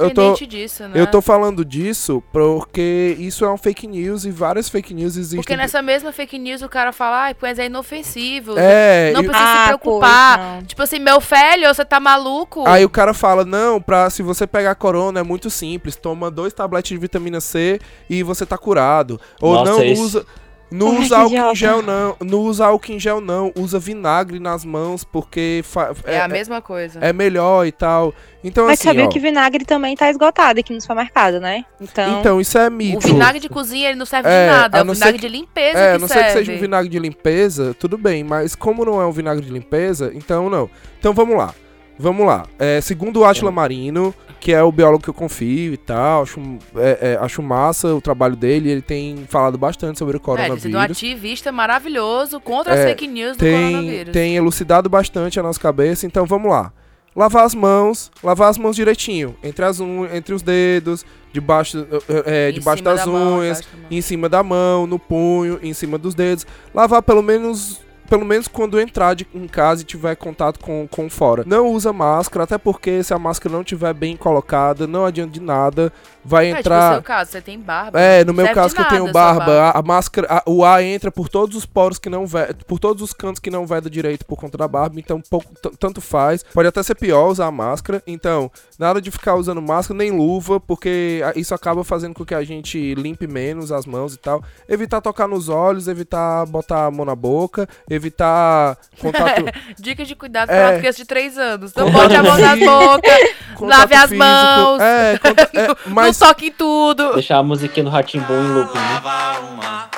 eu 0.00 0.10
tô 0.12 0.34
disso, 0.34 0.82
né? 0.88 1.00
eu 1.00 1.06
tô 1.06 1.20
falando 1.22 1.64
disso 1.64 2.20
porque 2.32 3.14
isso 3.20 3.44
é 3.44 3.52
um 3.52 3.56
fake 3.56 3.86
news 3.86 4.24
e 4.24 4.32
várias 4.32 4.68
fake 4.68 4.92
news 4.92 5.16
existem. 5.16 5.38
Porque 5.40 5.56
nessa 5.56 5.80
mesma 5.80 6.10
fake 6.10 6.38
news 6.38 6.60
o 6.62 6.68
cara 6.68 6.92
fala, 6.92 7.24
ai, 7.26 7.34
pois 7.34 7.56
é 7.58 7.66
inofensivo. 7.66 8.54
É, 8.58 9.12
não 9.12 9.20
e- 9.22 9.26
precisa 9.26 9.46
Ah, 9.48 9.58
se 9.62 9.64
preocupar. 9.68 10.38
pois, 10.38 10.50
não. 10.56 10.62
tipo 10.64 10.82
assim, 10.82 10.98
meu 10.98 11.20
velho, 11.20 11.72
você 11.72 11.84
tá 11.84 12.00
maluco? 12.00 12.66
Aí 12.66 12.84
o 12.84 12.90
cara 12.90 13.14
fala, 13.14 13.44
não, 13.44 13.80
pra, 13.80 14.10
se 14.10 14.22
você 14.22 14.44
pegar 14.46 14.74
corona 14.74 15.20
é 15.20 15.22
muito 15.22 15.48
simples, 15.50 15.94
toma 15.94 16.30
dois 16.32 16.52
tabletes 16.52 16.88
de 16.90 16.98
vitamina 16.98 17.40
C 17.40 17.78
e 18.08 18.24
você 18.24 18.44
tá 18.44 18.58
curado. 18.58 19.20
Ou 19.40 19.54
Nossa, 19.54 19.70
não 19.72 19.84
isso- 19.84 19.99
usa. 20.00 20.26
Não 20.72 20.92
Ai, 20.92 20.98
usa 20.98 21.08
que 21.08 21.36
álcool 21.36 21.50
em 21.50 21.54
gel, 21.56 21.82
não. 21.82 22.16
Não 22.20 22.38
usa 22.42 22.64
álcool 22.66 22.92
em 22.92 23.00
gel, 23.00 23.20
não. 23.20 23.52
Usa 23.56 23.76
vinagre 23.80 24.38
nas 24.38 24.64
mãos, 24.64 25.02
porque 25.02 25.62
fa- 25.64 25.92
é, 26.04 26.20
a 26.20 26.28
mesma 26.28 26.62
coisa. 26.62 27.00
é 27.02 27.12
melhor 27.12 27.66
e 27.66 27.72
tal. 27.72 28.14
Então, 28.44 28.66
Mas 28.66 28.78
assim, 28.78 28.88
sabia 28.90 29.06
ó, 29.06 29.08
que 29.08 29.18
vinagre 29.18 29.64
também 29.64 29.96
tá 29.96 30.08
esgotado 30.08 30.60
aqui 30.60 30.72
no 30.72 30.80
supermercado, 30.80 31.40
né? 31.40 31.64
Então, 31.80 32.20
Então, 32.20 32.40
isso 32.40 32.56
é 32.56 32.70
mito. 32.70 32.98
O 32.98 33.00
vinagre 33.00 33.40
de 33.40 33.48
cozinha, 33.48 33.88
ele 33.88 33.98
não 33.98 34.06
serve 34.06 34.28
É, 34.28 34.46
de 34.46 34.52
nada. 34.52 34.78
É 34.78 34.82
o 34.82 34.84
não 34.84 34.94
vinagre 34.94 35.18
que- 35.18 35.26
de 35.26 35.32
limpeza 35.32 35.76
É, 35.76 35.90
a 35.90 35.94
que 35.96 36.00
não 36.02 36.06
serve. 36.06 36.22
ser 36.22 36.28
que 36.28 36.38
seja 36.46 36.52
um 36.52 36.60
vinagre 36.60 36.88
de 36.88 36.98
limpeza, 37.00 37.74
tudo 37.76 37.98
bem, 37.98 38.22
mas 38.22 38.54
como 38.54 38.84
não 38.84 39.00
é 39.02 39.06
um 39.06 39.10
vinagre 39.12 39.44
de 39.44 39.50
limpeza, 39.50 40.12
então 40.14 40.48
não. 40.48 40.70
Então 41.00 41.12
vamos 41.12 41.36
lá. 41.36 41.52
Vamos 42.00 42.26
lá. 42.26 42.46
É, 42.58 42.80
segundo 42.80 43.20
o 43.20 43.24
Atila 43.24 43.50
Marino, 43.50 44.14
que 44.40 44.52
é 44.52 44.62
o 44.62 44.72
biólogo 44.72 45.02
que 45.04 45.10
eu 45.10 45.14
confio 45.14 45.74
e 45.74 45.76
tal, 45.76 46.22
acho, 46.22 46.40
é, 46.76 47.12
é, 47.12 47.18
acho 47.20 47.42
massa 47.42 47.94
o 47.94 48.00
trabalho 48.00 48.34
dele, 48.34 48.70
ele 48.70 48.80
tem 48.82 49.24
falado 49.28 49.58
bastante 49.58 49.98
sobre 49.98 50.16
o 50.16 50.20
É, 50.20 50.20
ele 50.20 50.36
tem 50.36 50.44
um 50.44 50.48
coronavírus. 50.56 50.96
ativista 50.96 51.52
maravilhoso 51.52 52.40
contra 52.40 52.72
as 52.72 52.80
É, 52.80 52.88
fake 52.88 53.06
news 53.06 53.36
do 53.36 53.40
tem, 53.40 53.72
coronavírus. 53.72 54.12
tem 54.12 54.36
elucidado 54.36 54.88
bastante 54.88 55.38
a 55.38 55.42
nossa 55.42 55.60
cabeça, 55.60 56.06
então 56.06 56.24
vamos 56.24 56.50
lá. 56.50 56.72
Lavar 57.14 57.44
as 57.44 57.54
mãos, 57.56 58.10
lavar 58.22 58.48
as 58.48 58.56
mãos 58.56 58.76
direitinho, 58.76 59.34
entre, 59.42 59.64
as 59.64 59.80
un... 59.80 60.06
entre 60.14 60.32
os 60.32 60.42
dedos, 60.42 61.04
debaixo, 61.32 61.84
é, 62.24 62.50
Em 62.50 62.52
debaixo 62.54 62.82
das 62.84 63.04
da 63.04 63.10
unhas, 63.10 63.60
mão. 63.62 63.82
em 63.90 64.00
cima 64.00 64.28
da 64.28 64.42
mão, 64.44 64.86
no 64.86 64.98
punho, 64.98 65.58
em 65.60 65.74
cima 65.74 65.98
dos 65.98 66.14
dedos. 66.14 66.46
Lavar 66.72 67.02
pelo 67.02 67.20
menos. 67.22 67.80
Pelo 68.10 68.24
menos 68.24 68.48
quando 68.48 68.80
entrar 68.80 69.14
de, 69.14 69.24
em 69.32 69.46
casa 69.46 69.82
e 69.82 69.84
tiver 69.84 70.16
contato 70.16 70.58
com, 70.58 70.88
com 70.88 71.08
fora. 71.08 71.44
Não 71.46 71.68
usa 71.68 71.92
máscara, 71.92 72.42
até 72.42 72.58
porque 72.58 73.04
se 73.04 73.14
a 73.14 73.18
máscara 73.20 73.54
não 73.54 73.62
estiver 73.62 73.94
bem 73.94 74.16
colocada, 74.16 74.84
não 74.84 75.06
adianta 75.06 75.30
de 75.30 75.40
nada. 75.40 75.92
Vai 76.24 76.46
É, 76.46 76.48
tipo, 76.48 76.54
no 76.56 76.60
entrar. 76.76 76.92
seu 76.94 77.02
caso, 77.02 77.30
você 77.30 77.40
tem 77.40 77.58
barba. 77.58 77.98
É, 78.00 78.24
no 78.24 78.34
meu 78.34 78.52
caso 78.52 78.74
que 78.74 78.80
eu 78.80 78.88
tenho 78.88 79.06
nada 79.06 79.20
a 79.20 79.34
sua 79.34 79.44
barba, 79.44 79.62
a, 79.62 79.78
a 79.78 79.82
máscara, 79.82 80.26
a- 80.30 80.42
o 80.46 80.64
ar 80.64 80.82
entra 80.82 81.10
por 81.10 81.28
todos 81.28 81.56
os 81.56 81.64
poros 81.64 81.98
que 81.98 82.10
não 82.10 82.26
veda, 82.26 82.54
por 82.66 82.78
todos 82.78 83.02
os 83.02 83.12
cantos 83.12 83.40
que 83.40 83.50
não 83.50 83.66
veda 83.66 83.88
direito 83.88 84.24
por 84.26 84.36
conta 84.36 84.58
da 84.58 84.68
barba, 84.68 85.00
então 85.00 85.20
pouco, 85.30 85.46
tanto 85.78 86.00
faz. 86.00 86.42
Pode 86.42 86.68
até 86.68 86.82
ser 86.82 86.94
pior 86.94 87.28
usar 87.28 87.46
a 87.46 87.50
máscara, 87.50 88.02
então 88.06 88.50
nada 88.78 89.00
de 89.00 89.10
ficar 89.10 89.34
usando 89.36 89.62
máscara 89.62 89.96
nem 89.96 90.10
luva, 90.10 90.60
porque 90.60 91.22
isso 91.36 91.54
acaba 91.54 91.82
fazendo 91.84 92.14
com 92.14 92.24
que 92.24 92.34
a 92.34 92.44
gente 92.44 92.94
limpe 92.94 93.26
menos 93.26 93.72
as 93.72 93.86
mãos 93.86 94.14
e 94.14 94.18
tal. 94.18 94.42
Evitar 94.68 95.00
tocar 95.00 95.26
nos 95.26 95.48
olhos, 95.48 95.88
evitar 95.88 96.44
botar 96.46 96.86
a 96.86 96.90
mão 96.90 97.04
na 97.06 97.14
boca, 97.16 97.66
evitar 97.88 98.76
contato, 99.00 99.44
Dicas 99.78 100.08
de 100.08 100.14
cuidado 100.14 100.50
É. 100.50 100.68
para 100.68 100.78
crianças 100.78 100.96
de 100.96 101.04
3 101.06 101.38
anos. 101.38 101.74
Não 101.74 101.90
bote 101.90 102.14
a 102.14 102.22
mão 102.22 102.38
na 102.38 102.56
boca, 102.56 103.10
lave 103.60 103.94
as 103.94 104.02
físico. 104.10 104.18
mãos. 104.18 104.80
É, 104.82 105.18
conta- 105.18 105.50
é, 105.54 105.76
mas 105.90 106.09
não 106.10 106.14
toque 106.14 106.46
em 106.46 106.50
tudo. 106.50 107.14
Deixar 107.14 107.38
a 107.38 107.42
musiquinha 107.42 107.84
do 107.84 107.90
Ratimbu 107.90 108.32
em 108.32 108.52
loop, 108.52 108.74
né? 108.74 109.00
Lava 109.04 109.40
uma, 109.40 109.90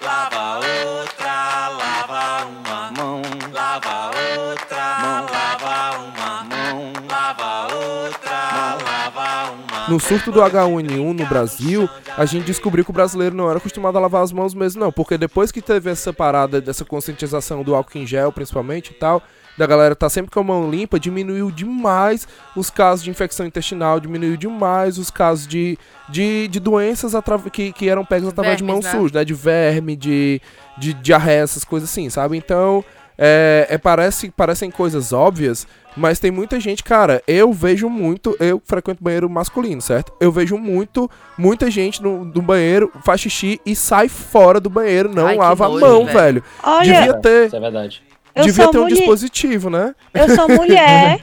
lava 0.00 0.56
outra, 0.56 1.68
lava 1.68 2.46
uma 2.46 2.92
mão, 2.92 3.22
lava 3.52 4.06
outra, 4.06 4.98
mão, 5.00 5.26
lava 5.30 5.98
uma 5.98 6.44
mão, 6.44 6.92
lava 7.08 7.74
outra, 7.74 8.76
lava 8.84 9.52
uma 9.52 9.88
No 9.88 10.00
surto 10.00 10.32
do 10.32 10.40
H1N1 10.40 11.18
no 11.18 11.26
Brasil, 11.26 11.88
a 12.16 12.24
gente 12.24 12.46
descobriu 12.46 12.84
que 12.84 12.90
o 12.90 12.94
brasileiro 12.94 13.36
não 13.36 13.48
era 13.48 13.58
acostumado 13.58 13.96
a 13.96 14.00
lavar 14.00 14.24
as 14.24 14.32
mãos 14.32 14.54
mesmo, 14.54 14.80
não. 14.80 14.90
Porque 14.90 15.16
depois 15.16 15.52
que 15.52 15.62
teve 15.62 15.90
essa 15.90 16.12
parada, 16.12 16.60
dessa 16.60 16.84
conscientização 16.84 17.62
do 17.62 17.74
álcool 17.74 17.98
em 17.98 18.06
gel, 18.06 18.32
principalmente 18.32 18.90
e 18.90 18.94
tal, 18.94 19.22
da 19.56 19.66
galera 19.66 19.94
tá 19.94 20.08
sempre 20.08 20.30
com 20.30 20.40
a 20.40 20.44
mão 20.44 20.70
limpa, 20.70 20.98
diminuiu 20.98 21.50
demais 21.50 22.26
os 22.56 22.70
casos 22.70 23.04
de 23.04 23.10
infecção 23.10 23.46
intestinal, 23.46 24.00
diminuiu 24.00 24.36
demais 24.36 24.98
os 24.98 25.10
casos 25.10 25.46
de, 25.46 25.78
de, 26.08 26.48
de 26.48 26.60
doenças 26.60 27.12
que, 27.52 27.72
que 27.72 27.88
eram 27.88 28.04
pegas 28.04 28.28
através 28.28 28.56
de 28.56 28.64
mão 28.64 28.80
Vermes, 28.80 28.92
né? 28.92 29.00
suja, 29.00 29.14
né? 29.18 29.24
De 29.24 29.34
verme, 29.34 29.96
de, 29.96 30.40
de 30.78 30.94
diarreia, 30.94 31.42
essas 31.42 31.64
coisas 31.64 31.90
assim, 31.90 32.08
sabe? 32.08 32.36
Então, 32.36 32.84
é, 33.18 33.66
é, 33.68 33.78
parece, 33.78 34.30
parecem 34.30 34.70
coisas 34.70 35.12
óbvias, 35.12 35.66
mas 35.96 36.18
tem 36.18 36.30
muita 36.30 36.58
gente, 36.58 36.82
cara, 36.82 37.22
eu 37.26 37.52
vejo 37.52 37.88
muito, 37.88 38.34
eu 38.40 38.60
frequento 38.64 39.04
banheiro 39.04 39.28
masculino, 39.28 39.82
certo? 39.82 40.12
Eu 40.18 40.32
vejo 40.32 40.56
muito, 40.56 41.10
muita 41.36 41.70
gente 41.70 42.02
no, 42.02 42.24
no 42.24 42.40
banheiro, 42.40 42.90
faz 43.04 43.20
xixi 43.20 43.60
e 43.66 43.76
sai 43.76 44.08
fora 44.08 44.58
do 44.58 44.70
banheiro, 44.70 45.14
não 45.14 45.26
Ai, 45.26 45.36
lava 45.36 45.68
nojo, 45.68 45.84
a 45.84 45.88
mão, 45.88 46.06
velho. 46.06 46.16
velho. 46.16 46.44
olha, 46.62 46.94
Devia 46.94 47.14
ter, 47.14 47.46
Isso 47.46 47.56
é 47.56 47.60
verdade. 47.60 48.02
Eu 48.34 48.44
devia 48.44 48.64
sou 48.64 48.72
ter 48.72 48.78
um 48.78 48.82
mulher, 48.82 48.96
dispositivo, 48.96 49.70
né? 49.70 49.94
eu 50.14 50.28
sou 50.34 50.48
mulher 50.56 51.20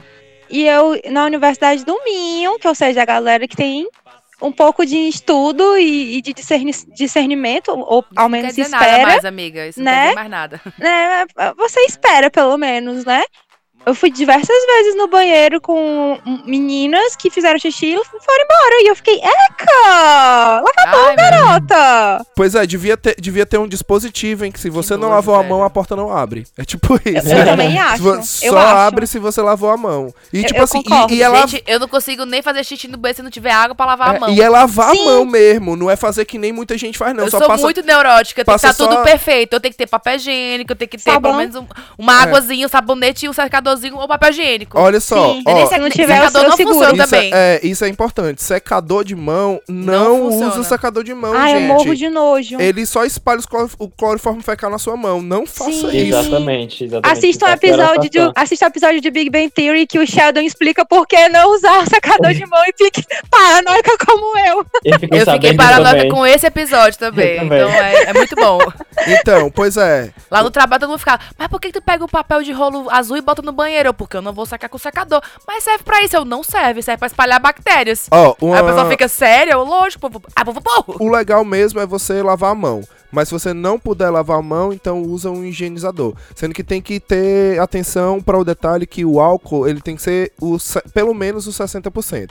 e 0.48 0.66
eu 0.66 1.00
na 1.10 1.24
Universidade 1.24 1.84
do 1.84 1.96
Minho, 2.04 2.58
que 2.58 2.66
ou 2.68 2.74
seja, 2.74 3.02
a 3.02 3.04
galera 3.04 3.46
que 3.46 3.56
tem 3.56 3.86
um 4.42 4.50
pouco 4.50 4.86
de 4.86 4.96
estudo 4.96 5.76
e, 5.76 6.16
e 6.16 6.22
de 6.22 6.32
discerni- 6.32 6.72
discernimento, 6.94 7.70
ou 7.72 8.04
ao 8.16 8.22
Não 8.24 8.28
menos 8.30 8.54
quer 8.54 8.62
dizer 8.62 8.74
espera. 8.74 8.92
nada 8.98 9.02
mais, 9.06 9.24
amiga. 9.26 9.66
Isso 9.66 9.78
não 9.80 9.84
né? 9.84 9.92
quer 9.98 10.02
dizer 10.04 10.14
mais 10.14 10.30
nada. 10.30 10.60
né? 10.78 11.26
Você 11.58 11.80
espera, 11.82 12.30
pelo 12.30 12.56
menos, 12.56 13.04
né? 13.04 13.22
Eu 13.86 13.94
fui 13.94 14.10
diversas 14.10 14.46
vezes 14.66 14.94
no 14.96 15.08
banheiro 15.08 15.60
com 15.60 16.18
meninas 16.44 17.16
que 17.16 17.30
fizeram 17.30 17.58
xixi 17.58 17.86
e 17.94 17.96
foram 17.96 18.44
embora. 18.44 18.82
E 18.84 18.88
eu 18.90 18.94
fiquei, 18.96 19.18
eca! 19.18 19.72
Lava 20.60 20.70
a 20.78 20.90
mão, 20.90 21.16
garota! 21.16 22.26
Pois 22.36 22.54
é, 22.54 22.66
devia 22.66 22.96
ter, 22.96 23.16
devia 23.18 23.46
ter 23.46 23.58
um 23.58 23.66
dispositivo 23.66 24.44
em 24.44 24.52
que 24.52 24.60
se 24.60 24.68
você 24.70 24.94
não 24.94 25.04
nojo, 25.08 25.14
lavou 25.14 25.34
a 25.34 25.42
mão, 25.42 25.64
a 25.64 25.70
porta 25.70 25.96
não 25.96 26.14
abre. 26.14 26.46
É 26.58 26.64
tipo 26.64 26.94
isso. 27.04 27.28
Eu 27.28 27.44
também 27.44 27.76
acho. 27.80 28.02
Vo- 28.02 28.14
eu 28.16 28.22
Só 28.22 28.58
acho. 28.58 28.76
abre 28.76 29.06
se 29.06 29.18
você 29.18 29.40
lavou 29.40 29.70
a 29.70 29.76
mão. 29.76 30.12
E 30.32 30.38
Eu- 30.40 30.44
tipo 30.44 30.58
eu 30.60 30.64
assim, 30.64 30.82
e, 31.10 31.14
e 31.14 31.22
é 31.22 31.30
Gente, 31.46 31.64
eu 31.66 31.78
não 31.80 31.88
consigo 31.88 32.24
nem 32.26 32.42
fazer 32.42 32.64
xixi 32.64 32.86
no 32.88 32.98
banheiro 32.98 33.16
se 33.16 33.22
não 33.22 33.30
tiver 33.30 33.50
água 33.52 33.74
pra 33.74 33.86
lavar 33.86 34.14
é, 34.14 34.16
a 34.16 34.20
mão. 34.20 34.30
e 34.30 34.40
é 34.42 34.48
lavar 34.48 34.94
Sim. 34.94 35.02
a 35.02 35.04
mão 35.06 35.24
mesmo, 35.24 35.74
não 35.76 35.90
é 35.90 35.96
fazer 35.96 36.24
que 36.26 36.38
nem 36.38 36.52
muita 36.52 36.76
gente 36.76 36.98
faz, 36.98 37.14
não. 37.16 37.24
eu 37.24 37.30
só 37.30 37.38
sou 37.38 37.48
passa. 37.48 37.62
muito 37.62 37.82
neurótica, 37.82 38.44
tem 38.44 38.52
que 38.54 38.56
estar 38.56 38.74
tudo 38.74 38.94
só- 38.94 39.02
perfeito. 39.02 39.54
Eu 39.54 39.60
tenho 39.60 39.72
que 39.72 39.78
ter 39.78 39.86
papel 39.86 40.16
higiênico, 40.16 40.72
eu 40.72 40.76
tenho 40.76 40.88
que 40.88 40.98
ter 40.98 41.12
Sabão. 41.12 41.32
pelo 41.32 41.36
menos 41.38 41.56
um- 41.56 41.66
uma 41.98 42.20
É. 42.20 42.22
águazinha, 42.24 42.66
um 42.66 42.68
sabonete, 42.68 43.28
um 43.28 43.32
secadorzinho 43.70 43.96
ou 43.96 44.08
papel 44.08 44.30
higiênico. 44.30 44.78
Olha 44.78 45.00
só, 45.00 45.32
Sim. 45.34 45.42
ó, 45.46 45.66
se 45.66 45.78
não 45.78 45.90
tiver, 45.90 46.16
secador 46.16 46.42
eu 46.42 46.48
não 46.48 46.56
seguro. 46.56 46.74
funciona 46.78 47.02
isso, 47.04 47.10
também. 47.12 47.30
é, 47.34 47.60
isso 47.62 47.84
é 47.84 47.88
importante. 47.88 48.42
Secador 48.42 49.04
de 49.04 49.14
mão, 49.14 49.60
não, 49.68 50.18
Não 50.18 50.48
usa 50.48 50.60
o 50.60 50.64
secador 50.64 51.04
de 51.04 51.14
mão, 51.14 51.32
Ai, 51.34 51.54
eu 51.54 51.58
gente. 51.58 51.68
morro 51.68 51.94
de 51.96 52.08
nojo. 52.08 52.60
Ele 52.60 52.84
só 52.86 53.04
espalha 53.04 53.40
o 53.78 53.88
cloriforme 53.88 54.42
fecal 54.42 54.70
na 54.70 54.78
sua 54.78 54.96
mão. 54.96 55.20
Não 55.22 55.46
faça 55.46 55.70
Sim. 55.70 55.86
isso. 55.88 56.18
Exatamente, 56.18 56.84
exatamente. 56.84 57.18
Assista 57.18 57.46
um 57.46 57.56
pior 57.58 57.80
a 57.80 57.84
episódio 57.94 58.10
de, 58.10 58.32
assista 58.34 58.66
um 58.66 58.68
episódio 58.68 59.00
de 59.00 59.10
Big 59.10 59.30
Bang 59.30 59.50
Theory 59.50 59.86
que 59.86 59.98
o 59.98 60.06
Sheldon 60.06 60.40
explica 60.40 60.84
por 60.84 61.06
que 61.06 61.28
não 61.28 61.54
usar 61.54 61.82
o 61.82 61.88
secador 61.88 62.32
de 62.32 62.46
mão 62.46 62.62
e 62.66 62.72
fique 62.76 63.04
paranoica 63.30 63.90
como 64.06 64.38
eu. 64.38 64.64
Eu 64.84 64.98
fiquei, 64.98 65.20
Eu 65.22 65.26
fiquei 65.26 65.54
paranoica 65.54 65.96
também. 65.96 66.10
com 66.10 66.26
esse 66.26 66.46
episódio 66.46 66.98
também. 66.98 67.34
Eu 67.34 67.38
também. 67.40 67.58
Então 67.60 67.70
é, 67.70 68.02
é 68.04 68.12
muito 68.12 68.34
bom. 68.36 68.58
Então, 69.06 69.50
pois 69.50 69.76
é. 69.76 70.10
Lá 70.30 70.42
no 70.42 70.50
trabalho 70.50 70.80
todo 70.80 70.90
mundo 70.90 70.98
ficava, 70.98 71.20
mas 71.38 71.48
por 71.48 71.60
que 71.60 71.68
que 71.70 71.80
tu 71.80 71.82
pega 71.82 72.04
o 72.04 72.08
papel 72.08 72.42
de 72.42 72.52
rolo 72.52 72.88
azul 72.90 73.16
e 73.16 73.20
bota 73.20 73.42
no 73.42 73.52
banheiro? 73.60 73.92
Porque 73.92 74.16
eu 74.16 74.22
não 74.22 74.32
vou 74.32 74.46
sacar 74.46 74.70
com 74.70 74.76
o 74.76 74.80
secador. 74.80 75.22
Mas 75.46 75.64
serve 75.64 75.84
pra 75.84 76.02
isso. 76.02 76.16
Eu 76.16 76.24
não 76.24 76.42
serve, 76.42 76.82
serve 76.82 76.98
pra 76.98 77.06
espalhar 77.06 77.40
bactérias. 77.40 78.08
Ó, 78.10 78.34
uma... 78.40 78.56
Aí 78.56 78.62
a 78.62 78.64
pessoa 78.64 78.88
fica, 78.88 79.08
sério? 79.08 79.52
Eu, 79.52 79.64
lógico, 79.64 80.10
povo. 80.10 80.22
Ah, 80.34 80.44
povo, 80.44 80.60
povo. 80.60 80.96
O 80.98 81.10
legal 81.10 81.44
mesmo 81.44 81.80
é 81.80 81.86
você 81.86 82.22
lavar 82.22 82.52
a 82.52 82.54
mão. 82.54 82.82
Mas 83.12 83.28
se 83.28 83.34
você 83.34 83.52
não 83.52 83.78
puder 83.78 84.08
lavar 84.08 84.38
a 84.38 84.42
mão, 84.42 84.72
então 84.72 85.02
usa 85.02 85.30
um 85.30 85.44
higienizador. 85.44 86.14
Sendo 86.34 86.54
que 86.54 86.62
tem 86.62 86.80
que 86.80 87.00
ter 87.00 87.60
atenção 87.60 88.20
para 88.20 88.38
o 88.38 88.44
detalhe 88.44 88.86
que 88.86 89.04
o 89.04 89.20
álcool, 89.20 89.68
ele 89.68 89.80
tem 89.80 89.96
que 89.96 90.02
ser 90.02 90.32
o, 90.40 90.56
pelo 90.94 91.12
menos 91.12 91.46
os 91.46 91.58
60%. 91.58 92.30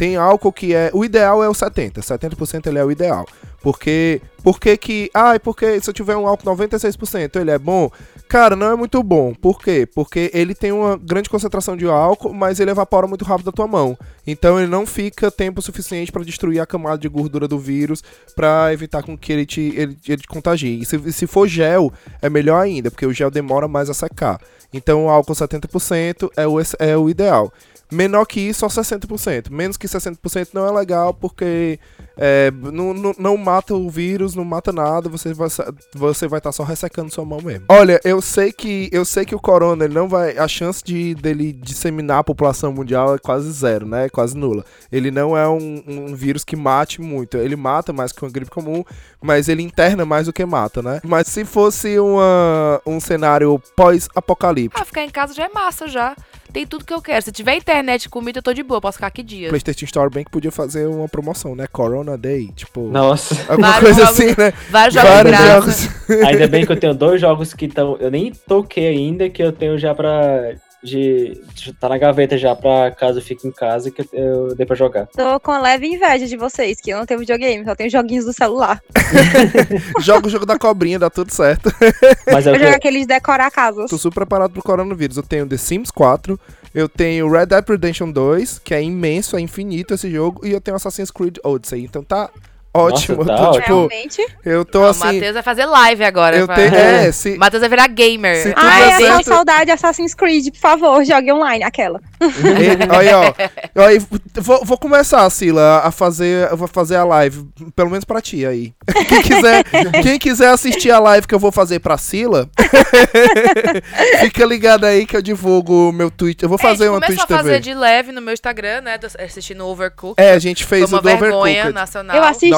Tem 0.00 0.16
álcool 0.16 0.50
que 0.50 0.74
é. 0.74 0.90
O 0.94 1.04
ideal 1.04 1.44
é 1.44 1.48
o 1.50 1.52
70%. 1.52 1.98
70% 1.98 2.66
ele 2.68 2.78
é 2.78 2.84
o 2.84 2.90
ideal. 2.90 3.26
Porque. 3.60 4.22
Por 4.42 4.58
que 4.58 4.74
que. 4.78 5.10
Ah, 5.12 5.38
porque 5.38 5.78
se 5.78 5.90
eu 5.90 5.92
tiver 5.92 6.16
um 6.16 6.26
álcool 6.26 6.56
96%, 6.56 7.38
ele 7.38 7.50
é 7.50 7.58
bom? 7.58 7.90
Cara, 8.26 8.56
não 8.56 8.70
é 8.70 8.74
muito 8.74 9.02
bom. 9.02 9.34
Por 9.34 9.60
quê? 9.60 9.86
Porque 9.94 10.30
ele 10.32 10.54
tem 10.54 10.72
uma 10.72 10.96
grande 10.96 11.28
concentração 11.28 11.76
de 11.76 11.84
álcool, 11.84 12.32
mas 12.32 12.58
ele 12.58 12.70
evapora 12.70 13.06
muito 13.06 13.26
rápido 13.26 13.46
da 13.46 13.52
tua 13.52 13.66
mão. 13.66 13.94
Então 14.26 14.58
ele 14.58 14.70
não 14.70 14.86
fica 14.86 15.30
tempo 15.30 15.60
suficiente 15.60 16.10
para 16.10 16.24
destruir 16.24 16.60
a 16.60 16.66
camada 16.66 16.96
de 16.96 17.06
gordura 17.06 17.46
do 17.46 17.58
vírus 17.58 18.02
para 18.34 18.72
evitar 18.72 19.02
com 19.02 19.18
que 19.18 19.30
ele 19.30 19.44
te, 19.44 19.60
ele, 19.76 19.98
ele 20.08 20.22
te 20.22 20.28
contagie. 20.28 20.80
E 20.80 20.86
se, 20.86 21.12
se 21.12 21.26
for 21.26 21.46
gel, 21.46 21.92
é 22.22 22.30
melhor 22.30 22.58
ainda, 22.62 22.90
porque 22.90 23.04
o 23.04 23.12
gel 23.12 23.30
demora 23.30 23.68
mais 23.68 23.90
a 23.90 23.92
secar. 23.92 24.40
Então 24.72 25.04
o 25.04 25.08
álcool 25.10 25.34
70% 25.34 26.30
é 26.38 26.46
o, 26.46 26.58
é 26.78 26.96
o 26.96 27.10
ideal. 27.10 27.52
Menor 27.90 28.24
que 28.24 28.40
isso, 28.40 28.68
só 28.68 28.82
60%. 28.82 29.50
Menos 29.50 29.76
que 29.76 29.86
60% 29.86 30.48
não 30.52 30.66
é 30.66 30.70
legal, 30.70 31.12
porque 31.12 31.78
é, 32.16 32.50
não, 32.50 32.92
não, 32.92 33.14
não 33.18 33.36
mata 33.36 33.74
o 33.74 33.88
vírus, 33.88 34.34
não 34.34 34.44
mata 34.44 34.72
nada, 34.72 35.08
você 35.08 35.32
vai 35.32 35.48
você 35.94 36.28
vai 36.28 36.38
estar 36.38 36.52
só 36.52 36.62
ressecando 36.62 37.12
sua 37.12 37.24
mão 37.24 37.40
mesmo. 37.42 37.64
Olha, 37.68 38.00
eu 38.04 38.20
sei 38.20 38.52
que 38.52 38.88
eu 38.92 39.04
sei 39.04 39.24
que 39.24 39.34
o 39.34 39.40
corona 39.40 39.84
ele 39.84 39.94
não 39.94 40.08
vai 40.08 40.36
a 40.36 40.46
chance 40.46 40.82
de 40.84 41.14
dele 41.14 41.52
disseminar 41.52 42.18
a 42.18 42.24
população 42.24 42.72
mundial 42.72 43.14
é 43.14 43.18
quase 43.18 43.50
zero, 43.50 43.86
né? 43.86 44.06
É 44.06 44.08
quase 44.08 44.36
nula. 44.36 44.64
Ele 44.92 45.10
não 45.10 45.36
é 45.36 45.48
um, 45.48 45.82
um 45.86 46.14
vírus 46.14 46.44
que 46.44 46.56
mate 46.56 47.00
muito. 47.00 47.36
Ele 47.36 47.56
mata 47.56 47.92
mais 47.92 48.12
que 48.12 48.22
uma 48.22 48.30
gripe 48.30 48.50
comum, 48.50 48.84
mas 49.22 49.48
ele 49.48 49.62
interna 49.62 50.04
mais 50.04 50.26
do 50.26 50.32
que 50.32 50.44
mata, 50.44 50.82
né? 50.82 51.00
Mas 51.04 51.26
se 51.28 51.44
fosse 51.44 51.98
uma, 51.98 52.80
um 52.86 53.00
cenário 53.00 53.60
pós-apocalíptico, 53.74 54.80
Ah, 54.80 54.84
ficar 54.84 55.02
em 55.02 55.10
casa 55.10 55.34
já 55.34 55.44
é 55.44 55.48
massa, 55.48 55.88
já. 55.88 56.14
Tem 56.52 56.66
tudo 56.66 56.84
que 56.84 56.92
eu 56.92 57.00
quero. 57.00 57.22
Se 57.22 57.32
tiver 57.32 57.54
internet 57.56 58.04
e 58.04 58.08
comida, 58.08 58.38
eu 58.38 58.42
tô 58.42 58.52
de 58.52 58.62
boa. 58.62 58.80
Posso 58.80 58.96
ficar 58.98 59.06
aqui 59.06 59.22
dias. 59.22 59.48
PlayStation 59.50 59.84
Store 59.84 60.10
bem 60.10 60.24
que 60.24 60.30
podia 60.30 60.50
fazer 60.50 60.86
uma 60.86 61.08
promoção, 61.08 61.54
né? 61.54 61.66
Corona 61.66 62.16
Day, 62.18 62.48
tipo, 62.54 62.88
Nossa, 62.88 63.34
alguma 63.48 63.72
Vários 63.72 63.96
coisa 63.96 64.04
jogos- 64.06 64.20
assim, 64.20 64.40
né? 64.40 64.52
Vários 64.70 64.94
jogos 64.94 65.10
Vários 65.10 65.30
graça. 65.32 65.50
jogos. 65.60 66.24
ainda 66.26 66.48
bem 66.48 66.66
que 66.66 66.72
eu 66.72 66.76
tenho 66.80 66.94
dois 66.94 67.20
jogos 67.20 67.54
que 67.54 67.66
estão. 67.66 67.96
Eu 68.00 68.10
nem 68.10 68.32
toquei 68.32 68.88
ainda, 68.88 69.28
que 69.30 69.42
eu 69.42 69.52
tenho 69.52 69.78
já 69.78 69.94
pra. 69.94 70.54
De, 70.82 71.38
de- 71.54 71.72
tá 71.74 71.88
na 71.90 71.98
gaveta 71.98 72.38
já 72.38 72.56
pra 72.56 72.90
caso 72.90 73.18
eu 73.18 73.22
fique 73.22 73.46
em 73.46 73.52
casa 73.52 73.90
que 73.90 74.08
eu, 74.12 74.54
dei 74.54 74.64
pra 74.64 74.74
jogar. 74.74 75.06
Tô 75.08 75.38
com 75.40 75.60
leve 75.60 75.86
inveja 75.86 76.26
de 76.26 76.36
vocês, 76.36 76.80
que 76.80 76.90
eu 76.90 76.98
não 76.98 77.04
tenho 77.06 77.20
videogame, 77.20 77.64
só 77.64 77.74
tenho 77.74 77.90
joguinhos 77.90 78.24
do 78.24 78.32
celular. 78.32 78.80
Joga 80.00 80.26
o 80.26 80.30
jogo 80.30 80.46
da 80.46 80.58
cobrinha, 80.58 80.98
dá 80.98 81.10
tudo 81.10 81.30
certo. 81.32 81.70
Mas 82.32 82.46
é 82.46 82.50
Eu 82.50 82.54
que 82.54 82.60
jogo 82.64 82.76
aqueles 82.76 83.06
decorar 83.06 83.50
casas. 83.50 83.90
Tô 83.90 83.98
super 83.98 84.20
preparado 84.20 84.52
pro 84.52 84.62
coronavírus. 84.62 85.16
Eu 85.16 85.22
tenho 85.22 85.46
The 85.46 85.56
Sims 85.56 85.90
4, 85.90 86.38
eu 86.74 86.88
tenho 86.88 87.30
Red 87.30 87.46
Dead 87.46 87.68
Redemption 87.68 88.10
2, 88.10 88.58
que 88.60 88.74
é 88.74 88.82
imenso, 88.82 89.36
é 89.36 89.40
infinito 89.40 89.92
esse 89.94 90.10
jogo, 90.10 90.46
e 90.46 90.52
eu 90.52 90.60
tenho 90.60 90.76
Assassin's 90.76 91.10
Creed 91.10 91.36
Odyssey. 91.44 91.84
Então 91.84 92.02
tá 92.02 92.30
ótimo. 92.72 93.24
tá 93.24 93.32
eu 93.32 93.36
tô, 93.36 93.42
ótimo. 93.42 93.60
tipo, 93.62 93.74
Realmente. 93.88 94.26
eu 94.44 94.64
tô 94.64 94.78
Não, 94.80 94.86
o 94.86 94.90
assim. 94.90 95.04
Matheus 95.04 95.34
vai 95.34 95.42
fazer 95.42 95.64
live 95.66 96.04
agora. 96.04 96.36
Eu 96.36 96.46
vai- 96.46 96.56
tenho. 96.56 96.74
É, 96.74 97.12
se, 97.12 97.36
Matheus 97.36 97.60
vai 97.60 97.68
virar 97.68 97.86
gamer. 97.88 98.36
Se 98.36 98.54
der 98.54 98.88
é 98.88 98.98
certo- 98.98 99.24
saudade 99.24 99.64
de 99.66 99.70
Assassin's 99.72 100.14
Creed, 100.14 100.48
por 100.52 100.58
favor, 100.60 101.04
jogue 101.04 101.32
online, 101.32 101.64
aquela. 101.64 102.00
E- 102.20 102.96
Aí, 102.96 103.08
ó. 103.14 103.82
Aí, 103.86 103.98
vou, 104.40 104.64
vou 104.64 104.78
começar, 104.78 105.28
Sila, 105.30 105.80
a 105.84 105.90
fazer, 105.90 106.50
eu 106.50 106.56
vou 106.56 106.68
fazer 106.68 106.96
a 106.96 107.04
live, 107.04 107.46
pelo 107.74 107.90
menos 107.90 108.04
pra 108.04 108.20
ti 108.20 108.44
aí. 108.46 108.72
Quem 109.08 109.22
quiser, 109.22 109.64
quem 110.02 110.18
quiser 110.18 110.48
assistir 110.50 110.90
a 110.90 110.98
live 110.98 111.26
que 111.26 111.34
eu 111.34 111.38
vou 111.38 111.50
fazer 111.52 111.78
pra 111.80 111.96
Sila, 111.98 112.48
fica 114.20 114.44
ligado 114.44 114.84
aí 114.84 115.06
que 115.06 115.16
eu 115.16 115.22
divulgo 115.22 115.88
o 115.88 115.92
meu 115.92 116.10
tweet. 116.10 116.42
Eu 116.42 116.48
vou 116.48 116.58
É, 116.58 116.62
fazer 116.62 116.84
gente 116.84 116.92
uma 116.92 117.00
Twitch 117.00 117.20
a 117.22 117.26
fazer 117.26 117.48
TV. 117.54 117.60
de 117.60 117.74
leve 117.74 118.12
no 118.12 118.20
meu 118.20 118.34
Instagram, 118.34 118.80
né? 118.82 118.98
do- 118.98 119.06
Assistindo 119.06 119.66
Overcooked. 119.66 120.14
É, 120.22 120.32
a 120.32 120.38
gente 120.38 120.64
Foi 120.64 120.78
fez 120.78 120.92
uma 120.92 120.98
o 120.98 121.02
do 121.02 121.08
vergonha 121.08 121.36
Overcooked. 121.38 121.72
nacional. 121.74 122.16
Eu 122.16 122.24
assisti. 122.24 122.50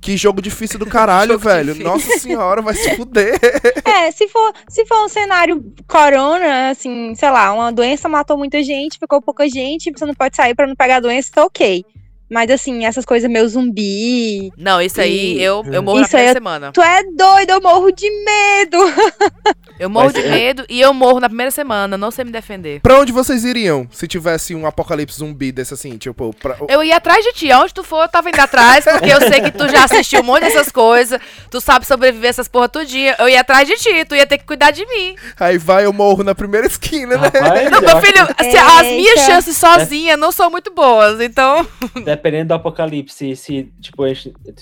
Que 0.00 0.16
jogo 0.16 0.40
difícil 0.40 0.78
do 0.78 0.86
caralho, 0.86 1.32
Jogo 1.38 1.44
velho. 1.44 1.74
difícil. 1.74 1.84
Nossa 1.92 2.18
senhora, 2.18 2.62
vai 2.62 2.74
se 2.74 2.94
fuder. 2.96 3.38
É, 3.84 4.10
se 4.10 4.26
for, 4.28 4.52
se 4.68 4.86
for 4.86 5.04
um 5.04 5.08
cenário 5.08 5.62
corona, 5.86 6.70
assim, 6.70 7.14
sei 7.14 7.30
lá, 7.30 7.52
uma 7.52 7.70
doença 7.70 8.08
matou 8.08 8.38
muita 8.38 8.62
gente, 8.62 8.98
ficou 8.98 9.20
pouca 9.20 9.46
gente, 9.48 9.90
você 9.90 10.06
não 10.06 10.14
pode 10.14 10.36
sair 10.36 10.54
pra 10.54 10.66
não 10.66 10.74
pegar 10.74 10.96
a 10.96 11.00
doença, 11.00 11.30
tá 11.34 11.44
ok. 11.44 11.84
Mas 12.32 12.48
assim, 12.50 12.84
essas 12.84 13.04
coisas 13.04 13.28
meio 13.28 13.48
zumbi. 13.48 14.52
Não, 14.56 14.80
isso 14.80 15.00
aí 15.00 15.36
E- 15.36 15.42
eu, 15.42 15.64
eu 15.70 15.82
morro 15.82 15.98
na 15.98 16.06
Isso 16.06 16.16
aí 16.16 16.22
primeira 16.22 16.32
semana. 16.38 16.72
Tu 16.72 16.80
é 16.80 17.02
doido, 17.12 17.50
eu 17.50 17.60
morro 17.60 17.90
de 17.90 18.08
medo. 18.24 18.78
Eu 19.80 19.88
morro 19.88 20.10
Mas 20.12 20.14
de 20.14 20.20
é- 20.20 20.30
medo 20.30 20.64
e 20.68 20.78
eu 20.78 20.92
morro 20.92 21.20
na 21.20 21.28
primeira 21.28 21.50
semana. 21.50 21.96
Não 21.96 22.10
sei 22.10 22.22
me 22.22 22.30
defender. 22.30 22.80
Pra 22.80 23.00
onde 23.00 23.12
vocês 23.12 23.46
iriam 23.46 23.88
se 23.90 24.06
tivesse 24.06 24.54
um 24.54 24.66
apocalipse 24.66 25.16
zumbi 25.18 25.50
desse 25.50 25.72
assim? 25.72 25.96
Tipo, 25.96 26.34
pra... 26.36 26.58
Eu 26.68 26.84
ia 26.84 26.98
atrás 26.98 27.24
de 27.24 27.32
ti. 27.32 27.50
Aonde 27.50 27.72
tu 27.72 27.82
for, 27.82 28.02
eu 28.02 28.08
tava 28.08 28.28
indo 28.28 28.38
atrás, 28.38 28.84
porque 28.84 29.08
eu 29.10 29.18
sei 29.20 29.40
que 29.40 29.50
tu 29.50 29.66
já 29.70 29.84
assistiu 29.84 30.20
um 30.20 30.24
monte 30.24 30.42
dessas 30.42 30.70
coisas. 30.70 31.18
Tu 31.50 31.60
sabe 31.62 31.86
sobreviver 31.86 32.28
essas 32.28 32.46
porra 32.46 32.68
tudinha. 32.68 33.16
Eu 33.18 33.26
ia 33.26 33.40
atrás 33.40 33.66
de 33.66 33.74
ti. 33.76 34.04
Tu 34.04 34.14
ia 34.14 34.26
ter 34.26 34.36
que 34.36 34.44
cuidar 34.44 34.70
de 34.70 34.84
mim. 34.84 35.16
aí 35.38 35.56
vai 35.56 35.86
eu 35.86 35.94
morro 35.94 36.22
na 36.22 36.34
primeira 36.34 36.66
esquina, 36.66 37.16
né? 37.16 37.30
Rapaz, 37.32 37.70
Não, 37.72 37.78
eu 37.78 37.82
meu 37.82 38.00
filho, 38.02 38.26
que 38.34 38.56
as 38.58 38.86
minhas 38.86 39.20
chances 39.20 39.56
sozinha 39.56 40.14
não 40.14 40.30
são 40.30 40.50
muito 40.50 40.70
boas. 40.74 41.22
Então, 41.22 41.66
dependendo 42.04 42.48
do 42.48 42.54
apocalipse, 42.54 43.34
se, 43.34 43.72
tipo, 43.80 44.02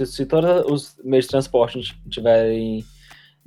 se 0.06 0.26
todos 0.26 0.64
os 0.70 0.96
meios 1.04 1.24
de 1.24 1.30
transporte 1.30 1.96
tiverem. 2.08 2.84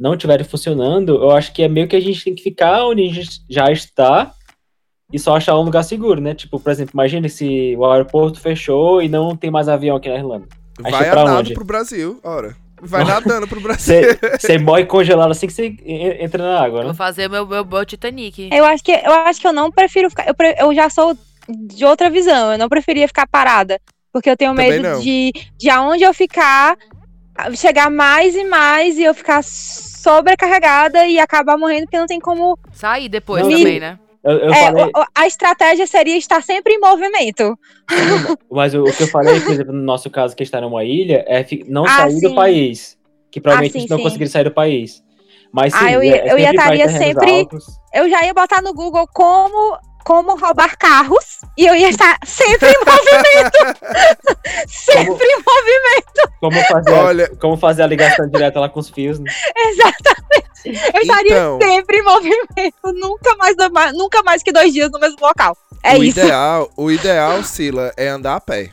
Não 0.02 0.14
estiverem 0.16 0.44
funcionando, 0.46 1.14
eu 1.22 1.32
acho 1.32 1.54
que 1.54 1.62
é 1.62 1.68
meio 1.68 1.88
que 1.88 1.96
a 1.96 2.00
gente 2.02 2.24
tem 2.24 2.34
que 2.34 2.42
ficar 2.42 2.86
onde 2.88 3.04
a 3.08 3.14
gente 3.14 3.42
já 3.50 3.72
está 3.72 4.32
e 5.14 5.20
só 5.20 5.36
achar 5.36 5.58
um 5.60 5.62
lugar 5.64 5.84
seguro, 5.84 6.20
né? 6.20 6.34
Tipo, 6.34 6.60
por 6.60 6.72
exemplo, 6.72 6.94
imagine 6.96 7.30
se 7.30 7.76
o 7.78 7.86
aeroporto 7.86 8.40
fechou 8.40 9.02
e 9.02 9.08
não 9.08 9.36
tem 9.36 9.52
mais 9.52 9.68
avião 9.70 9.96
aqui 9.98 10.10
na 10.10 10.16
Irlanda. 10.16 10.48
Aí 10.84 10.92
Vai 10.92 11.10
pra 11.10 11.24
nadando 11.24 11.40
onde? 11.40 11.54
pro 11.54 11.64
Brasil, 11.66 12.20
ora. 12.24 12.56
Vai 12.82 13.04
nadando 13.04 13.48
pro 13.48 13.62
Brasil. 13.62 14.02
Você 14.40 14.58
morre 14.58 14.86
congelado 14.88 15.30
assim 15.30 15.46
que 15.46 15.54
você 15.54 15.68
en- 15.86 16.24
entra 16.24 16.42
na 16.44 16.60
água, 16.60 16.80
eu 16.80 16.84
vou 16.84 16.92
né? 16.94 16.98
fazer 16.98 17.30
meu, 17.30 17.46
meu, 17.46 17.64
meu 17.64 17.86
Titanic. 17.86 18.50
Eu 18.52 18.66
acho 18.66 18.84
que 18.84 18.92
eu 18.92 19.12
acho 19.14 19.40
que 19.40 19.46
eu 19.48 19.54
não 19.54 19.70
prefiro 19.72 20.10
ficar. 20.10 20.28
Eu, 20.28 20.34
pre- 20.34 20.56
eu 20.58 20.74
já 20.74 20.90
sou 20.90 21.16
de 21.48 21.86
outra 21.86 22.10
visão. 22.10 22.54
Eu 22.54 22.58
não 22.58 22.68
preferia 22.68 23.08
ficar 23.08 23.28
parada. 23.28 23.80
Porque 24.12 24.30
eu 24.30 24.36
tenho 24.36 24.54
medo 24.54 25.00
de, 25.02 25.32
de 25.58 25.70
aonde 25.70 26.04
eu 26.04 26.14
ficar, 26.14 26.76
chegar 27.56 27.90
mais 27.90 28.36
e 28.36 28.44
mais 28.44 28.98
e 28.98 29.04
eu 29.04 29.14
ficar 29.14 29.44
sobrecarregada 29.44 31.06
e 31.08 31.20
acabar 31.20 31.58
morrendo 31.58 31.84
porque 31.84 31.98
não 32.00 32.06
tem 32.08 32.20
como. 32.20 32.58
Sair 32.74 33.10
depois 33.10 33.44
Não, 33.48 33.52
também, 33.52 33.80
né? 33.80 33.98
Eu, 34.24 34.38
eu 34.38 34.54
É, 34.54 34.66
falei, 34.66 34.84
o- 34.84 35.00
o- 35.00 35.06
a 35.16 35.26
estratégia 35.28 35.88
seria 35.88 36.16
estar 36.18 36.44
sempre 36.44 36.74
em 36.74 36.80
movimento. 36.80 37.58
mas 38.52 38.74
o, 38.76 38.84
o 38.84 38.94
que 38.94 39.04
eu 39.04 39.08
falei, 39.08 39.40
por 39.42 39.52
exemplo, 39.52 39.74
no 39.74 39.82
nosso 39.84 40.10
caso, 40.10 40.36
que 40.36 40.44
está 40.44 40.62
numa 40.62 40.84
ilha, 40.84 41.26
é 41.28 41.44
não 41.68 41.86
Ah, 41.86 41.90
sair 41.90 42.22
do 42.22 42.30
sim. 42.30 42.36
país. 42.36 42.98
Que 43.32 43.40
provavelmente 43.42 43.72
Ah, 43.72 43.72
a 43.72 43.74
sim, 43.74 43.80
gente 43.82 43.90
não 43.90 43.98
sim. 43.98 44.04
conseguiria 44.04 44.32
sair 44.32 44.44
do 44.44 44.52
país. 44.52 45.04
Mas 45.52 45.74
sim, 45.74 45.80
Ah, 45.86 45.92
eu 45.92 46.04
ia- 46.04 46.16
é 46.18 46.34
eu 46.34 46.38
ia 46.38 46.52
estaria 46.52 46.90
sempre- 46.90 47.32
altos. 47.32 47.66
Eu 47.94 48.10
já 48.10 48.24
ia 48.26 48.34
botar 48.34 48.62
no 48.62 48.74
Google 48.74 49.06
como, 49.14 49.78
como 50.04 50.36
roubar 50.38 50.78
carros 50.78 51.40
e 51.58 51.66
eu 51.66 51.76
ia 51.76 51.90
estar 51.90 52.18
sempre 52.26 52.70
em 52.70 52.78
movimento. 52.80 53.82
sempre 54.68 55.26
em 55.28 55.36
movimento, 55.38 56.32
Como 56.40 56.62
fazer, 56.66 56.92
Olha- 56.92 57.36
como 57.40 57.58
fazer 57.58 57.84
a 57.84 57.88
ligação 57.88 58.28
direta 58.30 58.60
lá 58.60 58.70
com 58.70 58.80
os 58.80 58.90
fios, 58.90 59.20
né? 59.20 59.32
exatamente. 59.68 60.52
Eu 60.94 61.02
estaria 61.02 61.32
Então. 61.32 61.60
sempre 61.62 61.98
em 62.00 62.04
movimento, 62.04 62.94
nunca 62.94 63.36
mais, 63.36 63.56
nunca 63.94 64.22
mais 64.24 64.44
que 64.44 64.52
dois 64.52 64.72
dias 64.74 64.92
no 64.92 65.00
mesmo 65.00 65.18
local. 65.22 65.56
É 65.84 65.98
o 65.98 66.04
isso. 66.04 66.20
Ideal, 66.20 66.70
o 66.78 66.92
ideal, 66.92 67.44
Sila, 67.44 67.92
é 67.98 68.08
andar 68.08 68.36
a 68.36 68.42
pé. 68.42 68.70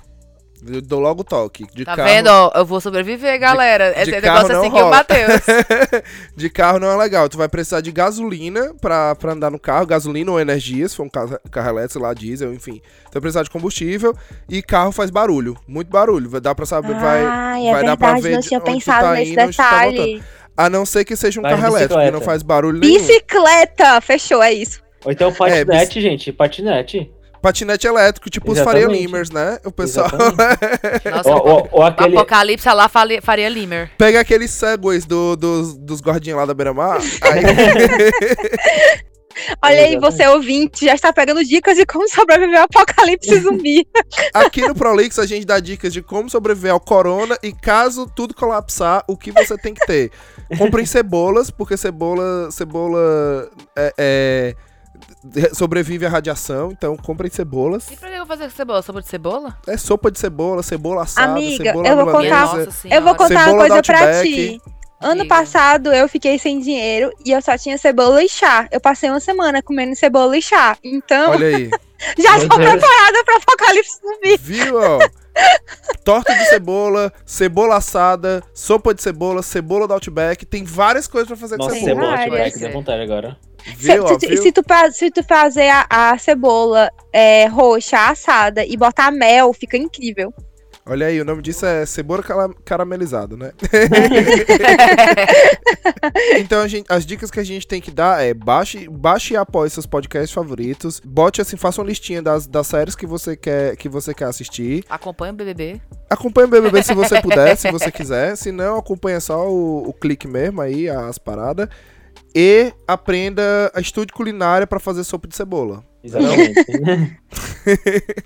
Eu 0.67 0.81
dou 0.83 0.99
logo 1.01 1.21
o 1.21 1.25
toque. 1.25 1.67
De 1.75 1.85
Tá 1.85 1.95
carro, 1.97 2.09
vendo? 2.09 2.27
ó? 2.29 2.51
Eu 2.55 2.65
vou 2.65 2.81
sobreviver, 2.81 3.39
galera. 3.39 3.93
de 3.93 4.01
Esse 4.03 4.21
carro 4.21 4.23
negócio 4.23 4.49
não 4.55 4.61
assim 4.61 4.71
que 4.71 4.77
o 4.77 4.81
rola. 4.81 4.97
Matheus. 4.97 5.43
de 6.37 6.51
carro 6.51 6.79
não 6.79 6.91
é 6.91 6.97
legal. 6.97 7.29
Tu 7.29 7.39
vai 7.39 7.49
precisar 7.49 7.81
de 7.81 7.93
gasolina 7.93 8.75
pra, 8.81 9.15
pra 9.15 9.33
andar 9.33 9.51
no 9.51 9.59
carro. 9.59 9.87
Gasolina 9.87 10.31
ou 10.33 10.41
energia, 10.41 10.89
se 10.89 10.97
for 10.97 11.05
um 11.05 11.09
carro, 11.09 11.39
carro 11.51 11.69
elétrico, 11.71 12.03
lá, 12.03 12.13
diesel, 12.15 12.53
enfim. 12.53 12.81
Tu 13.07 13.13
vai 13.13 13.21
precisar 13.21 13.43
de 13.43 13.51
combustível. 13.51 14.17
E 14.49 14.63
carro 14.63 14.91
faz 14.93 15.11
barulho. 15.11 15.57
Muito 15.67 15.89
barulho. 15.91 16.29
Vai 16.29 16.41
dar 16.41 16.55
pra 16.55 16.67
saber. 16.67 16.95
vai, 16.95 17.25
Ai, 17.25 17.67
é 17.69 17.73
vai 17.73 17.85
dar 17.85 17.97
pra 17.97 18.07
verdade, 18.15 18.23
ver 18.29 18.35
não 18.35 18.41
de 18.41 18.49
tinha 18.49 18.61
pensado 18.61 19.01
tá 19.05 19.13
nesse 19.15 19.33
indo, 19.33 19.37
tá 19.37 19.47
detalhe. 19.47 20.23
a 20.57 20.69
não 20.71 20.85
ser 20.85 21.05
que 21.05 21.15
seja 21.17 21.39
um 21.39 21.43
Vai 21.43 21.55
de 21.55 21.61
carro 21.61 21.77
elétrico, 21.77 22.03
que 22.03 22.11
não 22.11 22.21
faz 22.21 22.43
barulho 22.43 22.79
nenhum. 22.81 22.95
Bicicleta, 22.99 24.01
fechou, 24.01 24.43
é 24.43 24.53
isso. 24.53 24.83
Ou 25.05 25.13
então 25.13 25.33
patinete, 25.33 26.01
gente, 26.01 26.33
patinete. 26.33 27.11
Patinete 27.41 27.87
elétrico, 27.87 28.29
tipo 28.31 28.51
os 28.53 28.59
Faria 28.59 28.81
Exatamente. 28.83 29.07
Limers, 29.07 29.31
né? 29.31 29.59
O 29.65 29.71
pessoal 29.71 30.09
Nossa, 31.11 31.31
Ou, 31.31 31.47
ou- 31.49 31.69
ou 31.73 31.83
aquele. 31.83 32.17
Apocalipse 32.17 32.69
lá 32.69 32.89
Faria, 32.89 33.49
Limer. 33.49 33.91
pega 33.97 34.21
aqueles 34.21 34.51
segways 34.51 35.05
do, 35.07 35.37
dos, 35.37 35.77
dos 35.77 36.01
gordinhos 36.01 36.39
lá 36.39 36.45
da 36.47 36.55
beira-mar. 36.55 36.99
Aí 37.23 37.43
Olha 39.63 39.77
aí, 39.85 39.95
Exatamente. 39.95 40.01
você 40.01 40.27
ouvinte, 40.27 40.85
já 40.85 40.95
está 40.95 41.13
pegando 41.13 41.45
dicas 41.45 41.77
de 41.77 41.87
como 41.87 42.09
sobreviver 42.09 42.59
ao 42.59 42.65
apocalipse 42.65 43.39
zumbi. 43.39 43.87
Aqui 44.35 44.67
no 44.67 44.75
Prolix 44.75 45.17
a 45.17 45.27
gente 45.27 45.47
dá 45.47 45.61
dicas 45.61 45.93
de 45.93 46.03
como 46.03 46.29
sobreviver 46.29 46.73
ao 46.73 46.81
corona 46.81 47.39
e 47.41 47.53
caso 47.53 48.11
tudo 48.17 48.35
colapsar, 48.35 49.05
o 49.07 49.17
que 49.17 49.31
você 49.31 49.57
tem 49.57 49.73
que 49.75 49.87
ter. 49.87 50.11
Comprem 50.59 50.85
cebolas, 50.85 51.51
porque 51.53 51.77
cebola, 51.77 52.51
cebola 52.51 53.49
é, 53.77 53.93
é, 53.97 54.55
sobrevive 55.55 56.07
à 56.07 56.09
radiação, 56.09 56.71
então 56.73 56.97
comprem 56.97 57.31
cebolas. 57.31 57.91
E 57.91 57.97
pra 57.97 58.09
que 58.09 58.15
eu 58.15 58.19
vou 58.19 58.27
fazer 58.27 58.45
com 58.45 58.57
cebola? 58.57 58.83
Sopa 58.83 59.01
de 59.03 59.09
cebola? 59.09 59.59
É 59.67 59.77
sopa 59.77 60.11
de 60.11 60.19
cebola, 60.19 60.63
cebola 60.63 61.03
assada, 61.03 61.33
Amiga, 61.33 61.65
cebola 61.65 61.89
eu 61.89 61.97
vou 61.97 62.07
milanesa. 62.07 62.35
contar- 62.47 62.57
Nossa. 62.67 62.89
Eu 62.89 63.03
vou 63.03 63.15
contar 63.15 63.49
uma 63.49 63.53
do 63.65 63.69
coisa 63.69 63.83
pra 63.83 64.23
ti. 64.23 64.61
Ano 65.01 65.23
Diga. 65.23 65.29
passado 65.35 65.93
eu 65.93 66.09
fiquei 66.09 66.41
sem 66.41 66.59
dinheiro 66.61 67.13
e 67.25 67.31
eu 67.31 67.41
só 67.41 67.57
tinha 67.57 67.79
cebola 67.79 68.21
e 68.23 68.29
chá. 68.29 68.67
Eu 68.73 68.81
passei 68.81 69.09
uma 69.09 69.21
semana 69.21 69.63
comendo 69.63 69.95
cebola 69.95 70.37
e 70.37 70.43
chá. 70.43 70.77
Então, 70.83 71.31
Olha 71.31 71.47
aí. 71.57 71.71
já 72.19 72.33
Deus. 72.37 72.49
preparada 72.49 73.25
pra 73.25 73.37
apocalipse 73.37 73.99
zumbi. 74.01 74.37
Viu, 74.41 74.77
ó? 74.77 74.99
Torta 76.05 76.35
de 76.35 76.47
cebola, 76.47 77.13
cebola 77.25 77.77
assada, 77.77 78.43
sopa 78.53 78.93
de 78.93 79.01
cebola, 79.01 79.41
cebola 79.41 79.87
do 79.87 79.95
Outback. 79.95 80.45
Tem 80.45 80.65
várias 80.65 81.07
coisas 81.07 81.29
pra 81.29 81.37
fazer 81.37 81.57
com 81.59 81.63
Nossa, 81.65 81.77
Tem 81.77 81.85
cebola. 81.85 82.07
cebola 82.07 82.17
várias. 82.17 82.35
Outback, 82.47 82.59
deu 82.59 82.73
vontade 82.73 83.03
agora. 83.03 83.37
Se, 83.65 83.75
Viu, 83.75 84.07
se- 84.19 84.27
viu? 84.29 84.43
se 84.43 84.53
tu, 84.53 84.63
se 84.93 85.11
tu 85.11 85.23
fazer 85.23 85.69
a, 85.69 85.87
a 85.91 86.19
cebola 86.19 86.91
é, 87.13 87.47
roxa, 87.47 88.09
assada 88.09 88.65
e 88.65 88.77
botar 88.77 89.11
mel, 89.11 89.53
fica 89.53 89.77
incrível. 89.77 90.33
Olha 90.91 91.09
aí, 91.09 91.21
o 91.21 91.25
nome 91.25 91.43
disso 91.43 91.67
é 91.67 91.85
cebola 91.85 92.23
caramelizado, 92.65 93.37
né? 93.37 93.53
então, 96.39 96.61
a 96.63 96.69
gente- 96.69 96.87
as 96.89 97.05
dicas 97.05 97.31
que 97.31 97.41
a 97.41 97.45
gente 97.45 97.67
tem 97.67 97.81
que 97.81 97.91
dar 97.91 98.23
é 98.25 98.33
baixe, 98.33 98.89
baixe 98.89 99.35
e 99.35 99.37
apoie 99.37 99.69
seus 99.71 99.87
podcasts 99.87 100.33
favoritos. 100.33 101.01
Bote 101.05 101.41
assim, 101.41 101.57
faça 101.57 101.81
uma 101.81 101.87
listinha 101.87 102.23
das, 102.23 102.47
das 102.47 102.67
séries 102.67 102.95
que 102.95 103.07
você 103.07 103.37
quer 103.37 103.77
que 103.77 103.89
você 103.89 104.15
quer 104.15 104.27
assistir. 104.27 104.85
Acompanha 104.89 105.33
o 105.33 105.37
BBB. 105.37 105.81
Acompanhe 106.09 106.47
o 106.47 106.51
BBB 106.51 106.83
se 106.83 106.95
você 106.95 107.21
puder, 107.21 107.57
se 107.57 107.71
você 107.71 107.91
quiser. 107.93 108.37
Se 108.37 108.51
não, 108.51 108.79
acompanha 108.79 109.21
só 109.21 109.49
o, 109.49 109.89
o 109.89 109.93
clique 109.93 110.27
mesmo 110.27 110.61
aí, 110.61 110.89
as 110.89 111.19
paradas. 111.19 111.69
E 112.41 112.73
aprenda 112.87 113.69
a 113.75 113.81
estude 113.81 114.13
culinária 114.13 114.65
pra 114.65 114.79
fazer 114.79 115.03
sopa 115.03 115.27
de 115.27 115.35
cebola. 115.35 115.83
Exatamente. 116.05 116.55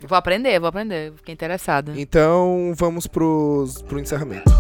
Vou 0.07 0.19
aprender, 0.19 0.61
vou 0.61 0.69
aprender. 0.69 1.15
Fiquei 1.17 1.33
interessada. 1.33 1.95
Então, 1.97 2.75
vamos 2.77 3.07
pros, 3.07 3.81
pro 3.81 3.99
encerramento. 3.99 4.53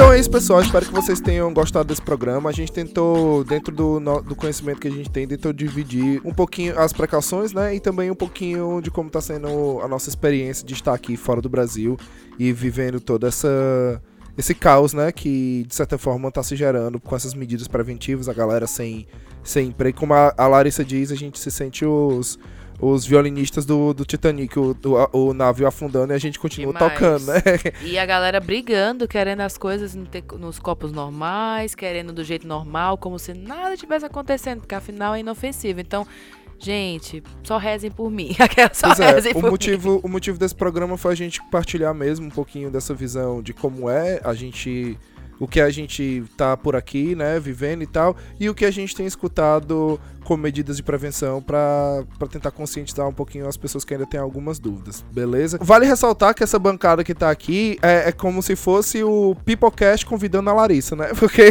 Então 0.00 0.14
é 0.14 0.18
isso, 0.18 0.30
pessoal. 0.30 0.62
Espero 0.62 0.86
que 0.86 0.92
vocês 0.92 1.20
tenham 1.20 1.52
gostado 1.52 1.86
desse 1.86 2.00
programa. 2.00 2.48
A 2.48 2.52
gente 2.54 2.72
tentou, 2.72 3.44
dentro 3.44 3.70
do, 3.70 4.00
do 4.22 4.34
conhecimento 4.34 4.80
que 4.80 4.88
a 4.88 4.90
gente 4.90 5.10
tem, 5.10 5.28
tentou 5.28 5.52
dividir 5.52 6.22
um 6.24 6.32
pouquinho 6.32 6.78
as 6.78 6.90
precauções, 6.90 7.52
né? 7.52 7.74
E 7.74 7.80
também 7.80 8.10
um 8.10 8.14
pouquinho 8.14 8.80
de 8.80 8.90
como 8.90 9.08
está 9.08 9.20
sendo 9.20 9.78
a 9.82 9.86
nossa 9.86 10.08
experiência 10.08 10.66
de 10.66 10.72
estar 10.72 10.94
aqui 10.94 11.18
fora 11.18 11.42
do 11.42 11.50
Brasil 11.50 11.98
e 12.38 12.50
vivendo 12.50 12.98
toda 12.98 13.28
essa 13.28 14.00
esse 14.38 14.54
caos, 14.54 14.94
né, 14.94 15.12
que 15.12 15.66
de 15.68 15.74
certa 15.74 15.98
forma 15.98 16.30
está 16.30 16.42
se 16.42 16.56
gerando 16.56 16.98
com 16.98 17.14
essas 17.14 17.34
medidas 17.34 17.68
preventivas, 17.68 18.26
a 18.26 18.32
galera 18.32 18.66
sem 18.66 19.06
sem 19.44 19.68
emprego, 19.68 19.98
como 19.98 20.14
a, 20.14 20.32
a 20.34 20.46
Larissa 20.46 20.82
diz, 20.82 21.12
a 21.12 21.14
gente 21.14 21.38
se 21.38 21.50
sente 21.50 21.84
os 21.84 22.38
os 22.80 23.04
violinistas 23.04 23.66
do, 23.66 23.92
do 23.92 24.04
Titanic, 24.04 24.58
o, 24.58 24.72
do- 24.74 24.94
o 25.12 25.34
navio 25.34 25.66
afundando 25.66 26.12
e 26.12 26.16
a 26.16 26.18
gente 26.18 26.38
continua 26.38 26.72
Demais. 26.72 26.92
tocando, 26.94 27.26
né? 27.26 27.42
E 27.84 27.98
a 27.98 28.06
galera 28.06 28.40
brigando, 28.40 29.06
querendo 29.06 29.40
as 29.40 29.58
coisas 29.58 29.94
nos 30.38 30.58
copos 30.58 30.90
normais, 30.92 31.74
querendo 31.74 32.12
do 32.12 32.24
jeito 32.24 32.46
normal, 32.46 32.96
como 32.96 33.18
se 33.18 33.34
nada 33.34 33.76
tivesse 33.76 34.06
acontecendo, 34.06 34.60
porque 34.60 34.74
afinal 34.74 35.14
é 35.14 35.20
inofensivo. 35.20 35.80
Então, 35.80 36.06
gente, 36.58 37.22
só 37.42 37.56
rezem 37.58 37.90
por 37.90 38.10
mim. 38.10 38.34
Só 38.72 38.88
Pois 38.88 39.00
é, 39.00 39.10
rezem 39.12 39.32
o 39.32 39.40
por 39.40 39.50
motivo, 39.50 40.00
o 40.02 40.08
motivo 40.08 40.38
desse 40.38 40.54
programa 40.54 40.96
foi 40.96 41.12
a 41.12 41.16
gente 41.16 41.40
compartilhar 41.40 41.92
mesmo 41.94 42.26
um 42.26 42.30
pouquinho 42.30 42.70
dessa 42.70 42.94
visão 42.94 43.42
de 43.42 43.52
como 43.52 43.88
é 43.90 44.20
a 44.24 44.34
gente. 44.34 44.98
O 45.40 45.48
que 45.48 45.60
a 45.60 45.70
gente 45.70 46.22
tá 46.36 46.56
por 46.56 46.76
aqui, 46.76 47.16
né, 47.16 47.40
vivendo 47.40 47.82
e 47.82 47.86
tal, 47.86 48.14
e 48.38 48.48
o 48.48 48.54
que 48.54 48.64
a 48.64 48.70
gente 48.70 48.94
tem 48.94 49.06
escutado 49.06 49.98
como 50.22 50.42
medidas 50.42 50.76
de 50.76 50.82
prevenção 50.82 51.42
pra 51.42 52.04
pra 52.18 52.28
tentar 52.28 52.50
conscientizar 52.50 53.08
um 53.08 53.12
pouquinho 53.12 53.48
as 53.48 53.56
pessoas 53.56 53.84
que 53.84 53.94
ainda 53.94 54.06
têm 54.06 54.20
algumas 54.20 54.58
dúvidas, 54.58 55.04
beleza? 55.10 55.58
Vale 55.60 55.86
ressaltar 55.86 56.34
que 56.34 56.44
essa 56.44 56.58
bancada 56.58 57.02
que 57.02 57.14
tá 57.14 57.30
aqui 57.30 57.78
é, 57.82 58.10
é 58.10 58.12
como 58.12 58.42
se 58.42 58.54
fosse 58.54 59.02
o 59.02 59.34
Peoplecast 59.44 60.06
convidando 60.06 60.50
a 60.50 60.52
Larissa, 60.52 60.94
né? 60.94 61.08
Porque. 61.18 61.42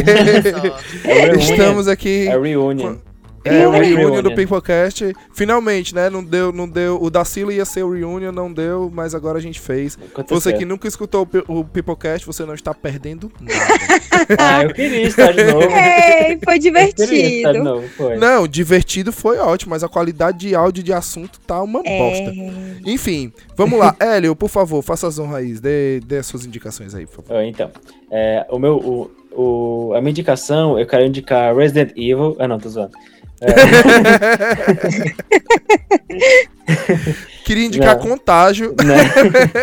É 1.04 1.34
estamos 1.36 1.88
aqui. 1.88 2.28
É 2.28 2.38
reunion. 2.38 2.96
É, 3.42 3.66
o 3.66 3.70
Reunion. 3.70 3.96
reunion 3.96 4.22
do 4.22 4.34
Peoplecast. 4.34 5.14
Finalmente, 5.32 5.94
né? 5.94 6.10
Não 6.10 6.22
deu, 6.22 6.52
não 6.52 6.68
deu. 6.68 6.98
O 7.00 7.08
da 7.10 7.24
Sila 7.24 7.52
ia 7.54 7.64
ser 7.64 7.82
o 7.82 7.90
reunion, 7.92 8.32
não 8.32 8.52
deu, 8.52 8.90
mas 8.92 9.14
agora 9.14 9.38
a 9.38 9.40
gente 9.40 9.58
fez. 9.58 9.96
Aconteceu. 10.12 10.40
Você 10.40 10.52
que 10.52 10.64
nunca 10.66 10.86
escutou 10.86 11.26
o 11.48 11.60
o 11.60 11.64
Peoplecast, 11.64 12.26
você 12.26 12.44
não 12.44 12.54
está 12.54 12.74
perdendo 12.74 13.30
nada. 13.40 13.54
Ah, 14.38 14.62
eu 14.62 14.72
queria 14.74 15.02
estar 15.02 15.32
de 15.32 15.44
novo. 15.44 15.62
Ei, 15.70 16.38
foi 16.44 16.56
estar 16.58 16.58
de 16.58 16.60
divertido. 16.60 17.64
novo, 17.64 17.88
foi. 17.96 18.16
não, 18.16 18.46
divertido 18.46 19.12
foi 19.12 19.38
ótimo, 19.38 19.70
mas 19.70 19.82
a 19.82 19.88
qualidade 19.88 20.38
de 20.38 20.54
áudio 20.54 20.80
e 20.82 20.84
de 20.84 20.92
assunto 20.92 21.40
tá 21.40 21.60
uma 21.62 21.82
bosta. 21.82 22.30
É, 22.30 22.52
Enfim, 22.84 23.32
vamos 23.56 23.78
lá. 23.78 23.96
Hélio, 24.00 24.36
por 24.36 24.48
favor, 24.50 24.82
faça 24.82 25.06
as 25.08 25.18
honras 25.18 25.36
aí. 25.36 25.52
Dê, 25.54 26.00
dê 26.00 26.18
as 26.18 26.26
suas 26.26 26.44
indicações 26.44 26.94
aí, 26.94 27.06
por 27.06 27.24
favor. 27.24 27.36
Ah, 27.36 27.44
Então, 27.44 27.70
é, 28.10 28.46
o 28.50 28.58
meu, 28.58 28.76
o, 28.76 29.10
o- 29.32 29.94
a 29.94 30.00
minha 30.00 30.10
indicação, 30.10 30.78
eu 30.78 30.86
quero 30.86 31.04
indicar 31.04 31.54
Resident 31.56 31.90
Evil. 31.96 32.36
Ah, 32.38 32.46
não, 32.46 32.58
tô 32.58 32.68
zoando. 32.68 32.92
Queria 37.44 37.66
indicar 37.66 37.96
Não. 37.96 38.02
contágio. 38.02 38.74
né? 38.84 38.96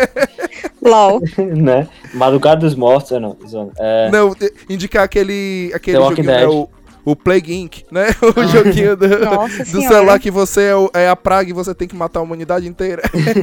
LOL. 0.82 1.20
né? 1.38 1.86
Madrugada 2.14 2.60
dos 2.60 2.74
Mortos. 2.74 3.12
Ah, 3.12 3.20
não. 3.20 3.36
É, 3.78 4.10
Não, 4.10 4.34
indicar 4.68 5.04
aquele, 5.04 5.70
aquele 5.74 5.96
joguinho, 5.98 6.26
né, 6.26 6.46
o, 6.46 6.68
o 7.10 7.16
Plague 7.16 7.54
Inc, 7.54 7.82
né? 7.90 8.06
O 8.36 8.42
joguinho 8.48 8.96
do, 8.96 9.08
do 9.08 9.82
celular 9.82 10.18
que 10.18 10.30
você 10.30 10.62
é, 10.64 10.76
o- 10.76 10.90
é 10.94 11.08
a 11.08 11.16
praga 11.16 11.48
e 11.50 11.52
você 11.52 11.74
tem 11.74 11.88
que 11.88 11.96
matar 11.96 12.20
a 12.20 12.22
humanidade 12.22 12.66
inteira. 12.68 13.02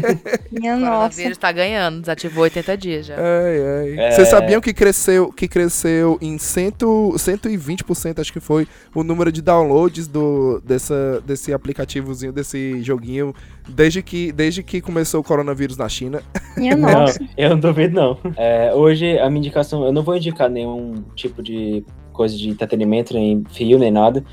Minha 0.51 0.75
O 0.75 0.79
nossa. 0.79 0.91
coronavírus 0.91 1.37
tá 1.37 1.51
ganhando, 1.51 1.99
desativou 2.01 2.43
80 2.43 2.77
dias 2.77 3.05
já. 3.07 3.15
Ai, 3.15 3.57
ai. 3.97 3.99
É. 3.99 4.11
Vocês 4.11 4.27
sabiam 4.27 4.61
que 4.61 4.73
cresceu, 4.73 5.31
que 5.31 5.47
cresceu 5.47 6.17
em 6.21 6.37
cento, 6.37 7.13
120%, 7.17 8.19
acho 8.19 8.31
que 8.33 8.39
foi, 8.39 8.67
o 8.93 9.03
número 9.03 9.31
de 9.31 9.41
downloads 9.41 10.07
do, 10.07 10.61
dessa, 10.65 11.21
desse 11.25 11.53
aplicativozinho, 11.53 12.31
desse 12.31 12.81
joguinho, 12.83 13.33
desde 13.67 14.01
que, 14.01 14.31
desde 14.31 14.61
que 14.63 14.81
começou 14.81 15.21
o 15.21 15.23
coronavírus 15.23 15.77
na 15.77 15.89
China. 15.89 16.21
Minha 16.57 16.75
Não, 16.85 16.91
nossa. 16.91 17.19
eu 17.37 17.49
não 17.51 17.59
duvido, 17.59 17.95
não. 17.95 18.17
É, 18.37 18.71
hoje, 18.73 19.17
a 19.17 19.27
minha 19.29 19.39
indicação, 19.39 19.83
eu 19.85 19.91
não 19.91 20.03
vou 20.03 20.15
indicar 20.15 20.49
nenhum 20.49 21.03
tipo 21.15 21.41
de 21.41 21.83
coisa 22.15 22.37
de 22.37 22.49
entretenimento, 22.49 23.13
nem 23.13 23.43
fio, 23.51 23.77
nem 23.77 23.91
nada. 23.91 24.23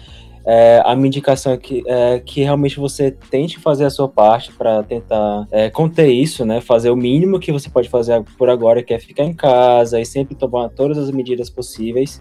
É, 0.44 0.82
a 0.84 0.96
minha 0.96 1.06
indicação 1.06 1.52
é 1.52 1.56
que, 1.56 1.82
é 1.86 2.18
que 2.18 2.42
realmente 2.42 2.78
você 2.78 3.12
tente 3.12 3.58
fazer 3.60 3.84
a 3.84 3.90
sua 3.90 4.08
parte 4.08 4.52
para 4.52 4.82
tentar 4.82 5.46
é, 5.52 5.70
conter 5.70 6.08
isso, 6.08 6.44
né? 6.44 6.60
Fazer 6.60 6.90
o 6.90 6.96
mínimo 6.96 7.38
que 7.38 7.52
você 7.52 7.70
pode 7.70 7.88
fazer 7.88 8.22
por 8.36 8.50
agora, 8.50 8.82
que 8.82 8.92
é 8.92 8.98
ficar 8.98 9.24
em 9.24 9.34
casa 9.34 10.00
e 10.00 10.04
sempre 10.04 10.34
tomar 10.34 10.68
todas 10.70 10.98
as 10.98 11.10
medidas 11.10 11.48
possíveis. 11.48 12.20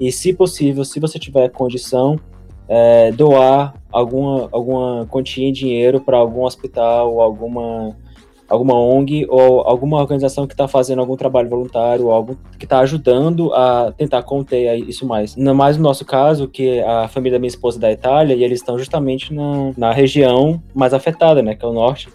E, 0.00 0.10
se 0.10 0.32
possível, 0.32 0.84
se 0.84 0.98
você 0.98 1.18
tiver 1.18 1.50
condição, 1.50 2.18
é, 2.68 3.12
doar 3.12 3.74
alguma, 3.90 4.48
alguma 4.52 5.06
quantia 5.06 5.46
em 5.46 5.52
dinheiro 5.52 6.00
para 6.00 6.16
algum 6.16 6.44
hospital, 6.44 7.20
alguma 7.20 7.96
alguma 8.48 8.74
ONG 8.74 9.26
ou 9.28 9.60
alguma 9.60 9.98
organização 9.98 10.46
que 10.46 10.54
está 10.54 10.66
fazendo 10.66 11.00
algum 11.00 11.16
trabalho 11.16 11.48
voluntário, 11.48 12.06
ou 12.06 12.12
algo 12.12 12.38
que 12.58 12.64
está 12.64 12.80
ajudando 12.80 13.52
a 13.52 13.92
tentar 13.96 14.22
conter 14.22 14.76
isso 14.88 15.06
mais. 15.06 15.36
Ainda 15.36 15.52
mais 15.52 15.76
no 15.76 15.82
nosso 15.82 16.04
caso, 16.04 16.48
que 16.48 16.80
a 16.80 17.08
família 17.08 17.36
da 17.36 17.40
minha 17.40 17.48
esposa 17.48 17.78
é 17.78 17.80
da 17.80 17.92
Itália 17.92 18.34
e 18.34 18.42
eles 18.42 18.60
estão 18.60 18.78
justamente 18.78 19.32
na, 19.34 19.72
na 19.76 19.92
região 19.92 20.62
mais 20.74 20.94
afetada, 20.94 21.42
né, 21.42 21.54
que 21.54 21.64
é 21.64 21.68
o 21.68 21.72
norte. 21.72 22.08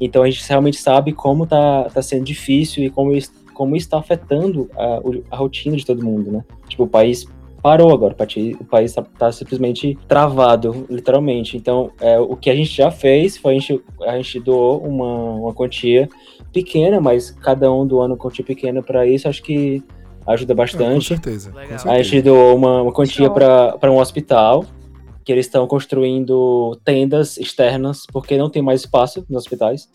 Então 0.00 0.22
a 0.22 0.30
gente 0.30 0.46
realmente 0.48 0.78
sabe 0.78 1.12
como 1.12 1.46
tá, 1.46 1.84
tá 1.84 2.02
sendo 2.02 2.24
difícil 2.24 2.84
e 2.84 2.90
como, 2.90 3.12
como 3.54 3.76
está 3.76 3.98
afetando 3.98 4.70
a, 4.76 5.00
a 5.30 5.36
rotina 5.36 5.76
de 5.76 5.84
todo 5.84 6.04
mundo, 6.04 6.30
né? 6.30 6.44
Tipo, 6.68 6.84
o 6.84 6.88
país 6.88 7.26
parou 7.62 7.92
agora, 7.92 8.16
o 8.60 8.64
país 8.64 8.92
tá, 8.94 9.02
tá 9.02 9.32
simplesmente 9.32 9.98
travado, 10.06 10.86
literalmente. 10.88 11.56
Então, 11.56 11.90
é, 12.00 12.18
o 12.18 12.36
que 12.36 12.50
a 12.50 12.54
gente 12.54 12.70
já 12.70 12.90
fez 12.90 13.36
foi 13.36 13.56
a 13.56 13.58
gente, 13.58 13.82
a 14.02 14.16
gente 14.16 14.40
doou 14.40 14.82
uma, 14.84 15.34
uma 15.34 15.54
quantia 15.54 16.08
pequena, 16.52 17.00
mas 17.00 17.30
cada 17.30 17.70
um 17.72 17.86
doando 17.86 18.14
uma 18.14 18.20
quantia 18.20 18.44
pequena 18.44 18.82
para 18.82 19.06
isso, 19.06 19.28
acho 19.28 19.42
que 19.42 19.82
ajuda 20.26 20.52
Ah, 20.52 20.56
com 20.56 20.62
bastante. 20.62 21.08
certeza. 21.08 21.50
com 21.50 21.58
Legal. 21.58 21.74
A 21.74 21.78
certeza. 21.78 22.02
gente 22.04 22.22
doou 22.22 22.56
uma, 22.56 22.82
uma 22.82 22.92
quantia 22.92 23.30
para 23.30 23.90
um 23.90 23.98
hospital, 23.98 24.64
que 25.24 25.32
eles 25.32 25.46
estão 25.46 25.66
construindo 25.66 26.78
tendas 26.84 27.36
externas, 27.38 28.04
porque 28.12 28.36
não 28.38 28.48
tem 28.48 28.62
mais 28.62 28.80
espaço 28.80 29.24
nos 29.28 29.42
hospitais. 29.44 29.88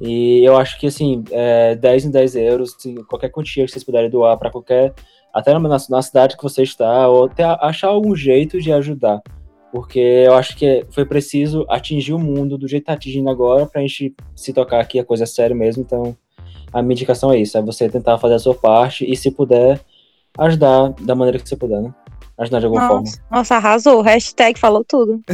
E 0.00 0.44
eu 0.44 0.56
acho 0.56 0.78
que, 0.78 0.86
assim, 0.86 1.24
é, 1.30 1.74
10 1.76 2.06
em 2.06 2.10
10 2.10 2.36
euros, 2.36 2.74
assim, 2.76 2.94
qualquer 3.04 3.30
quantia 3.30 3.64
que 3.64 3.70
vocês 3.70 3.84
puderem 3.84 4.10
doar 4.10 4.36
para 4.38 4.50
qualquer. 4.50 4.92
Até 5.32 5.56
na, 5.56 5.60
na 5.68 6.02
cidade 6.02 6.36
que 6.36 6.42
você 6.42 6.62
está, 6.62 7.08
ou 7.08 7.26
até 7.26 7.44
achar 7.44 7.88
algum 7.88 8.14
jeito 8.14 8.60
de 8.60 8.72
ajudar. 8.72 9.22
Porque 9.72 9.98
eu 9.98 10.34
acho 10.34 10.54
que 10.56 10.84
foi 10.90 11.06
preciso 11.06 11.64
atingir 11.68 12.12
o 12.12 12.18
mundo 12.18 12.58
do 12.58 12.68
jeito 12.68 12.82
que 12.82 12.86
tá 12.88 12.92
atingindo 12.92 13.30
agora 13.30 13.64
pra 13.64 13.80
gente 13.80 14.14
se 14.36 14.52
tocar 14.52 14.80
aqui, 14.80 14.98
a 14.98 15.04
coisa 15.04 15.24
é 15.24 15.26
sério 15.26 15.56
mesmo. 15.56 15.82
Então, 15.82 16.14
a 16.72 16.82
minha 16.82 16.92
indicação 16.92 17.32
é 17.32 17.38
isso: 17.38 17.56
é 17.56 17.62
você 17.62 17.88
tentar 17.88 18.18
fazer 18.18 18.34
a 18.34 18.38
sua 18.38 18.54
parte 18.54 19.10
e, 19.10 19.16
se 19.16 19.30
puder, 19.30 19.80
ajudar 20.38 20.92
da 21.00 21.14
maneira 21.14 21.38
que 21.38 21.48
você 21.48 21.56
puder, 21.56 21.80
né? 21.80 21.94
Ajudar 22.38 22.58
de 22.60 22.64
alguma 22.66 22.86
forma. 22.88 23.02
Nossa, 23.02 23.20
nossa, 23.30 23.54
arrasou. 23.56 24.00
Hashtag 24.02 24.58
falou 24.58 24.84
tudo. 24.84 25.20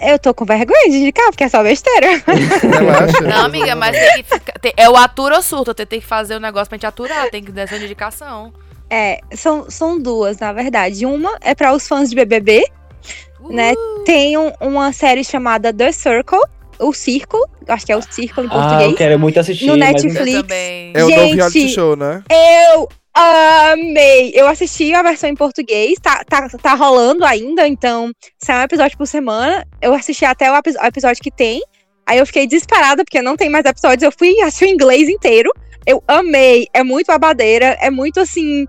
É. 0.00 0.14
Eu 0.14 0.18
tô 0.18 0.32
com 0.32 0.44
vergonha 0.44 0.88
de 0.88 0.96
indicar, 0.98 1.26
porque 1.30 1.44
é 1.44 1.48
só 1.48 1.62
besteira. 1.62 2.06
Relaxa. 2.26 3.20
Não, 3.22 3.44
amiga, 3.44 3.74
mas 3.74 3.96
tem 3.96 4.22
que 4.22 4.34
ficar. 4.34 4.52
tem- 4.60 4.72
é 4.76 4.88
o 4.88 4.96
atura 4.96 5.36
ou 5.36 5.42
surto. 5.42 5.74
Tem 5.74 6.00
que 6.00 6.06
fazer 6.06 6.36
o 6.36 6.40
negócio 6.40 6.68
pra 6.68 6.76
gente 6.76 6.86
aturar. 6.86 7.28
Tem 7.30 7.42
que 7.42 7.50
dar 7.52 7.62
essa 7.62 7.76
indicação. 7.76 8.52
É, 8.88 9.20
são, 9.34 9.68
são 9.70 10.00
duas, 10.00 10.38
na 10.38 10.52
verdade. 10.52 11.04
Uma 11.06 11.36
é 11.42 11.54
pra 11.54 11.72
os 11.74 11.86
fãs 11.86 12.08
de 12.10 12.16
BBB, 12.16 12.64
né? 13.50 13.72
Uh, 13.72 14.04
Tem 14.04 14.36
um- 14.38 14.52
uma 14.60 14.92
série 14.92 15.22
chamada 15.24 15.72
The 15.72 15.92
Circle, 15.92 16.40
o 16.78 16.92
Círculo, 16.92 17.46
acho 17.68 17.86
que 17.86 17.92
é 17.92 17.96
o 17.96 18.02
Círculo 18.02 18.46
em 18.46 18.50
Ah, 18.50 18.54
eu 18.54 18.60
português. 18.68 18.96
quero 18.98 19.18
muito 19.18 19.38
assistir. 19.40 19.66
No 19.66 19.76
mas 19.76 20.02
Netflix. 20.02 20.34
Eu 20.34 20.42
também. 20.42 20.92
É 20.94 21.04
o 21.04 21.08
novo 21.08 21.20
Gente, 21.20 21.34
reality 21.36 21.68
show, 21.68 21.94
né? 21.96 22.22
Eu 22.74 22.88
amei! 23.20 24.32
Eu 24.34 24.46
assisti 24.46 24.92
a 24.94 25.02
versão 25.02 25.28
em 25.30 25.34
português, 25.34 25.94
tá, 26.00 26.24
tá, 26.24 26.48
tá 26.48 26.74
rolando 26.74 27.24
ainda, 27.24 27.66
então 27.66 28.12
sai 28.38 28.60
um 28.60 28.64
episódio 28.64 28.96
por 28.96 29.06
semana. 29.06 29.66
Eu 29.80 29.94
assisti 29.94 30.24
até 30.24 30.50
o, 30.50 30.56
epi- 30.56 30.76
o 30.78 30.84
episódio 30.86 31.22
que 31.22 31.30
tem. 31.30 31.60
Aí 32.06 32.18
eu 32.18 32.26
fiquei 32.26 32.46
desesperada, 32.46 33.04
porque 33.04 33.22
não 33.22 33.36
tem 33.36 33.48
mais 33.48 33.64
episódios. 33.64 34.02
Eu 34.02 34.12
fui 34.12 34.40
assistir 34.40 34.64
o 34.64 34.68
inglês 34.68 35.08
inteiro. 35.08 35.50
Eu 35.86 36.02
amei. 36.08 36.66
É 36.74 36.82
muito 36.82 37.06
babadeira. 37.06 37.76
É 37.80 37.90
muito 37.90 38.18
assim. 38.20 38.66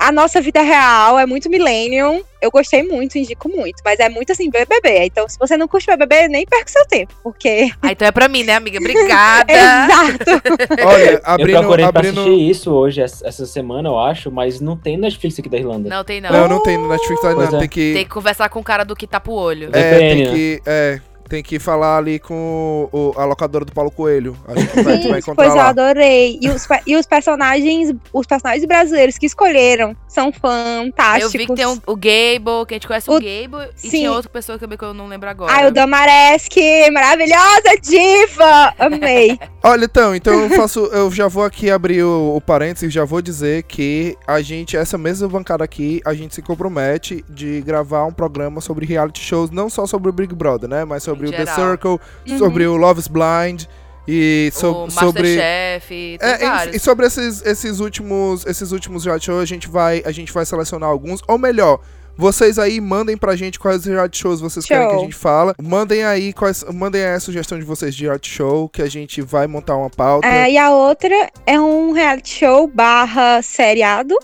A 0.00 0.10
nossa 0.10 0.40
vida 0.40 0.62
real. 0.62 1.18
É 1.18 1.26
muito 1.26 1.50
millennium. 1.50 2.22
Eu 2.40 2.50
gostei 2.50 2.82
muito, 2.82 3.18
indico 3.18 3.50
muito. 3.50 3.82
Mas 3.84 4.00
é 4.00 4.08
muito 4.08 4.32
assim, 4.32 4.48
BBB. 4.48 5.04
Então, 5.04 5.28
se 5.28 5.38
você 5.38 5.58
não 5.58 5.68
curte 5.68 5.86
BBB, 5.86 6.26
nem 6.28 6.46
perca 6.46 6.70
seu 6.70 6.86
tempo. 6.86 7.14
Porque. 7.22 7.70
Ah, 7.82 7.92
então 7.92 8.08
é 8.08 8.10
pra 8.10 8.26
mim, 8.26 8.42
né, 8.42 8.54
amiga? 8.54 8.78
Obrigada. 8.78 9.44
Exato! 9.52 10.42
Olha, 10.86 11.10
eu 11.10 11.20
abrindo. 11.22 11.58
procurei 11.58 11.86
pra 11.90 12.00
abrindo... 12.00 12.20
assistir 12.22 12.50
isso 12.50 12.72
hoje, 12.72 13.02
essa 13.02 13.44
semana, 13.44 13.90
eu 13.90 13.98
acho, 13.98 14.30
mas 14.30 14.58
não 14.58 14.74
tem 14.74 14.96
Netflix 14.96 15.38
aqui 15.38 15.50
da 15.50 15.58
Irlanda. 15.58 15.86
Não, 15.86 16.02
tem 16.02 16.18
não. 16.18 16.30
Não, 16.30 16.48
não 16.48 16.62
tem 16.62 16.78
no 16.78 16.88
Netflix 16.88 17.20
Pois 17.20 17.50
não. 17.50 17.58
é. 17.58 17.60
Tem 17.60 17.68
que. 17.68 17.92
Tem 17.92 18.04
que 18.04 18.10
conversar 18.10 18.48
com 18.48 18.60
o 18.60 18.64
cara 18.64 18.84
do 18.84 18.96
que 18.96 19.06
tá 19.06 19.20
pro 19.20 19.32
olho. 19.34 19.68
É, 19.74 19.98
tem 19.98 20.30
que. 20.30 20.62
É, 20.64 20.98
tem 21.30 21.44
que 21.44 21.60
falar 21.60 21.96
ali 21.96 22.18
com 22.18 22.88
o, 22.92 23.12
a 23.16 23.24
locadora 23.24 23.64
do 23.64 23.70
Paulo 23.70 23.88
Coelho. 23.90 24.36
Que 24.74 24.82
vai, 24.82 24.98
tu 24.98 25.08
vai 25.08 25.22
Sim, 25.22 25.30
encontrar 25.30 25.34
pois 25.36 25.50
eu 25.50 25.54
lá. 25.54 25.68
adorei. 25.68 26.40
E 26.42 26.50
os, 26.50 26.66
e 26.84 26.96
os 26.96 27.06
personagens, 27.06 27.94
os 28.12 28.26
personagens 28.26 28.64
brasileiros 28.66 29.16
que 29.16 29.26
escolheram 29.26 29.96
são 30.12 30.26
Eu 30.26 30.32
fantásticos. 30.32 31.32
vi 31.32 31.46
que 31.46 31.54
tem 31.54 31.66
um- 31.66 31.80
o 31.86 31.94
Gable, 31.96 32.66
que 32.66 32.74
a 32.74 32.76
gente 32.76 32.86
conhece 32.86 33.08
o, 33.10 33.14
O- 33.14 33.20
Gable, 33.20 33.70
e 33.76 33.80
sim. 33.80 33.90
tinha 33.90 34.10
outra 34.12 34.28
pessoa 34.30 34.58
que 34.58 34.64
eu, 34.64 34.68
que 34.78 34.84
eu 34.84 34.92
não 34.92 35.06
lembro 35.06 35.28
agora. 35.28 35.52
Ai, 35.52 35.68
o 35.68 35.70
Damareski, 35.72 36.90
maravilhosa 36.90 37.76
diva! 37.82 38.74
Amei. 38.78 39.38
Olha, 39.62 39.84
então, 39.84 40.14
então 40.14 40.32
eu 40.40 40.50
faço. 40.50 40.80
Eu 40.86 41.10
já 41.12 41.28
vou 41.28 41.44
aqui 41.44 41.70
abrir 41.70 42.02
o, 42.02 42.34
o 42.36 42.40
parênteses 42.40 42.88
e 42.88 42.92
já 42.92 43.04
vou 43.04 43.20
dizer 43.22 43.62
que 43.64 44.16
a 44.26 44.40
gente, 44.40 44.76
essa 44.76 44.96
mesma 44.98 45.28
bancada 45.28 45.62
aqui, 45.62 46.00
a 46.04 46.14
gente 46.14 46.34
se 46.34 46.42
compromete 46.42 47.24
de 47.28 47.60
gravar 47.60 48.04
um 48.06 48.12
programa 48.12 48.60
sobre 48.60 48.86
reality 48.86 49.20
shows, 49.20 49.50
não 49.50 49.68
só 49.70 49.86
sobre 49.86 50.08
o 50.08 50.12
Big 50.12 50.34
Brother, 50.34 50.68
né? 50.68 50.84
Mas 50.84 51.02
sobre 51.02 51.26
Em 51.26 51.28
o 51.28 51.32
The 51.32 51.46
geral. 51.46 51.54
Circle, 51.70 52.00
Uhum. 52.28 52.38
sobre 52.38 52.66
o 52.66 52.76
Love 52.76 53.00
is 53.00 53.08
Blind 53.08 53.64
e 54.10 54.50
so- 54.52 54.84
o 54.86 54.90
sobre. 54.90 55.36
Masterchef, 55.36 56.18
tem 56.18 56.18
É, 56.28 56.70
e 56.76 56.78
sobre 56.78 57.06
esses, 57.06 57.44
esses 57.46 57.80
últimos 57.80 58.44
esses 58.46 58.72
últimos 58.72 59.04
reality 59.04 59.26
shows, 59.26 59.42
a 59.42 59.46
gente 59.46 59.68
vai 59.68 60.02
a 60.04 60.10
gente 60.12 60.32
vai 60.32 60.44
selecionar 60.44 60.88
alguns, 60.88 61.20
ou 61.28 61.38
melhor, 61.38 61.80
vocês 62.16 62.58
aí 62.58 62.80
mandem 62.80 63.16
pra 63.16 63.34
gente 63.36 63.58
quais 63.58 63.84
reality 63.84 64.18
shows 64.18 64.40
vocês 64.40 64.66
querem 64.66 64.86
que 64.88 64.92
a 64.92 64.96
Show. 64.96 65.04
gente 65.04 65.14
fala. 65.14 65.54
Mandem 65.62 66.04
aí 66.04 66.32
quais 66.32 66.64
mandem 66.64 67.02
aí 67.02 67.14
a 67.14 67.20
sugestão 67.20 67.58
de 67.58 67.64
vocês 67.64 67.94
de 67.94 68.04
reality 68.04 68.28
show 68.28 68.68
que 68.68 68.82
a 68.82 68.88
gente 68.88 69.22
vai 69.22 69.46
montar 69.46 69.76
uma 69.76 69.88
pauta. 69.88 70.26
É, 70.26 70.50
e 70.50 70.58
a 70.58 70.70
outra 70.70 71.30
é 71.46 71.58
um 71.58 71.92
reality 71.92 72.40
show 72.40 72.66
barra 72.66 73.40
seriado, 73.42 74.14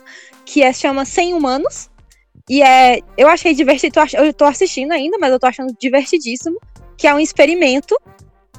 que 0.45 0.63
é, 0.63 0.73
chama 0.73 1.05
100 1.05 1.33
Humanos. 1.35 1.89
E 2.49 2.63
é. 2.63 3.01
Eu 3.17 3.29
achei 3.29 3.55
divertido. 3.55 3.99
Eu 4.15 4.33
tô 4.33 4.45
assistindo 4.45 4.93
ainda, 4.93 5.17
mas 5.19 5.33
eu 5.33 5.39
tô 5.41 5.47
achando 5.47 5.75
divertidíssimo. 5.81 6.59
Que 6.99 7.07
é 7.07 7.15
um 7.15 7.19
experimento 7.19 7.97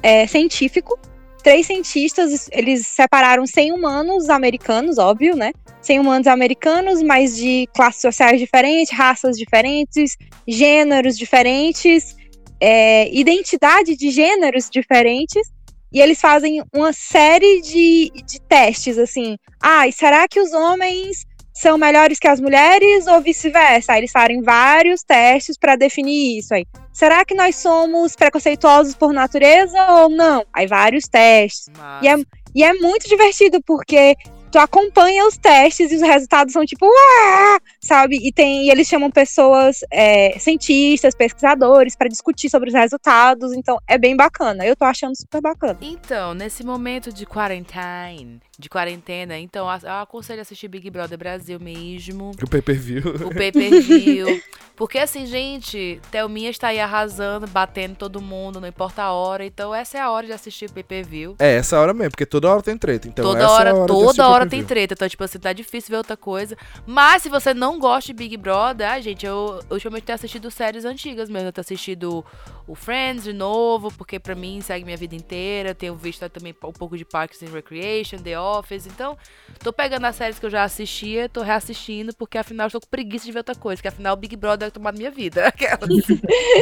é, 0.02 0.26
científico. 0.26 0.98
Três 1.42 1.66
cientistas, 1.66 2.48
eles 2.52 2.86
separaram 2.86 3.46
100 3.46 3.72
humanos 3.72 4.28
americanos, 4.28 4.98
óbvio, 4.98 5.36
né? 5.36 5.52
100 5.80 6.00
humanos 6.00 6.26
americanos, 6.26 7.02
mas 7.02 7.36
de 7.36 7.68
classes 7.74 8.00
sociais 8.00 8.40
diferentes, 8.40 8.92
raças 8.92 9.36
diferentes, 9.36 10.16
gêneros 10.46 11.16
diferentes, 11.16 12.16
é, 12.60 13.08
identidade 13.14 13.96
de 13.96 14.10
gêneros 14.10 14.68
diferentes. 14.68 15.48
E 15.92 16.00
eles 16.00 16.20
fazem 16.20 16.62
uma 16.74 16.92
série 16.92 17.62
de, 17.62 18.10
de 18.26 18.40
testes, 18.42 18.98
assim. 18.98 19.38
Ah, 19.60 19.90
será 19.90 20.28
que 20.28 20.40
os 20.40 20.52
homens 20.52 21.24
são 21.60 21.76
melhores 21.76 22.18
que 22.18 22.28
as 22.28 22.40
mulheres 22.40 23.06
ou 23.06 23.20
vice-versa? 23.20 23.96
Eles 23.98 24.12
fazem 24.12 24.40
vários 24.42 25.02
testes 25.02 25.56
para 25.58 25.74
definir 25.76 26.38
isso 26.38 26.54
aí. 26.54 26.64
Será 26.92 27.24
que 27.24 27.34
nós 27.34 27.56
somos 27.56 28.14
preconceituosos 28.14 28.94
por 28.94 29.12
natureza 29.12 29.78
ou 29.90 30.08
não? 30.08 30.44
Aí 30.52 30.66
vários 30.66 31.04
testes. 31.04 31.68
E 32.02 32.08
é, 32.08 32.14
e 32.54 32.62
é 32.62 32.72
muito 32.74 33.08
divertido, 33.08 33.60
porque 33.66 34.14
tu 34.50 34.58
acompanha 34.58 35.26
os 35.26 35.36
testes 35.36 35.92
e 35.92 35.96
os 35.96 36.02
resultados 36.02 36.52
são 36.52 36.64
tipo, 36.64 36.86
"Uá!", 36.86 37.60
sabe? 37.88 38.18
E 38.22 38.30
tem 38.30 38.66
e 38.66 38.70
eles 38.70 38.86
chamam 38.86 39.10
pessoas, 39.10 39.80
é, 39.90 40.38
cientistas, 40.38 41.14
pesquisadores, 41.14 41.96
para 41.96 42.08
discutir 42.08 42.48
sobre 42.50 42.68
os 42.68 42.74
resultados. 42.74 43.52
Então 43.52 43.78
é 43.86 43.98
bem 43.98 44.16
bacana. 44.16 44.64
Eu 44.64 44.76
tô 44.76 44.84
achando 44.84 45.16
super 45.16 45.40
bacana. 45.40 45.78
Então, 45.80 46.34
nesse 46.34 46.64
momento 46.64 47.12
de 47.12 47.24
quarantine, 47.26 48.40
de 48.58 48.68
quarentena. 48.68 49.38
Então, 49.38 49.66
eu 49.82 49.92
aconselho 49.92 50.40
a 50.40 50.42
assistir 50.42 50.66
Big 50.66 50.90
Brother 50.90 51.16
Brasil 51.16 51.60
mesmo. 51.60 52.32
O 52.42 52.48
pay-per-view. 52.48 53.02
O 53.26 53.34
pay-per-view. 53.34 54.42
Porque 54.74 54.98
assim, 54.98 55.26
gente, 55.26 56.00
Thelminha 56.08 56.50
está 56.50 56.68
aí 56.68 56.78
arrasando, 56.78 57.48
batendo 57.48 57.96
todo 57.96 58.20
mundo, 58.20 58.60
não 58.60 58.68
importa 58.68 59.02
a 59.02 59.12
hora. 59.12 59.44
Então, 59.44 59.74
essa 59.74 59.98
é 59.98 60.00
a 60.00 60.08
hora 60.08 60.26
de 60.26 60.32
assistir 60.32 60.66
o 60.66 60.72
pay-per-view. 60.72 61.34
É, 61.40 61.56
essa 61.56 61.80
hora 61.80 61.92
mesmo, 61.92 62.12
porque 62.12 62.24
toda 62.24 62.48
hora 62.48 62.62
tem 62.62 62.78
treta. 62.78 63.08
Então 63.08 63.24
toda 63.24 63.42
essa 63.42 63.52
hora, 63.52 63.70
é 63.70 63.72
a 63.72 63.76
hora 63.76 63.86
toda 63.86 64.28
hora 64.28 64.46
tem 64.46 64.64
treta. 64.64 64.94
Então, 64.94 65.08
tipo 65.08 65.24
assim, 65.24 65.38
tá 65.38 65.52
difícil 65.52 65.90
ver 65.90 65.96
outra 65.96 66.16
coisa. 66.16 66.56
Mas 66.86 67.22
se 67.22 67.28
você 67.28 67.52
não 67.52 67.77
gosta 67.78 68.08
de 68.08 68.12
Big 68.12 68.36
Brother, 68.36 68.88
ai, 68.88 69.02
gente, 69.02 69.24
eu 69.24 69.60
ultimamente 69.70 70.04
tenho 70.04 70.14
assistido 70.14 70.50
séries 70.50 70.84
antigas 70.84 71.28
mesmo. 71.28 71.48
Eu 71.48 71.52
tenho 71.52 71.62
assistido 71.62 72.24
o 72.66 72.74
Friends 72.74 73.24
de 73.24 73.32
novo, 73.32 73.92
porque 73.92 74.18
pra 74.18 74.34
mim 74.34 74.60
segue 74.60 74.84
minha 74.84 74.96
vida 74.96 75.14
inteira. 75.14 75.74
Tenho 75.74 75.94
visto 75.94 76.28
também 76.28 76.54
um 76.64 76.72
pouco 76.72 76.96
de 76.96 77.04
Parks 77.04 77.42
and 77.42 77.50
Recreation, 77.52 78.18
The 78.18 78.38
Office. 78.38 78.86
Então, 78.86 79.16
tô 79.60 79.72
pegando 79.72 80.04
as 80.04 80.16
séries 80.16 80.38
que 80.38 80.46
eu 80.46 80.50
já 80.50 80.64
assistia, 80.64 81.28
tô 81.28 81.42
reassistindo, 81.42 82.14
porque 82.14 82.38
afinal 82.38 82.66
eu 82.66 82.72
tô 82.72 82.80
com 82.80 82.86
preguiça 82.88 83.24
de 83.24 83.32
ver 83.32 83.38
outra 83.38 83.54
coisa. 83.54 83.80
Que 83.80 83.88
afinal 83.88 84.14
o 84.14 84.16
Big 84.16 84.36
Brother 84.36 84.68
é 84.68 84.70
tomado 84.70 84.96
minha 84.96 85.10
vida. 85.10 85.52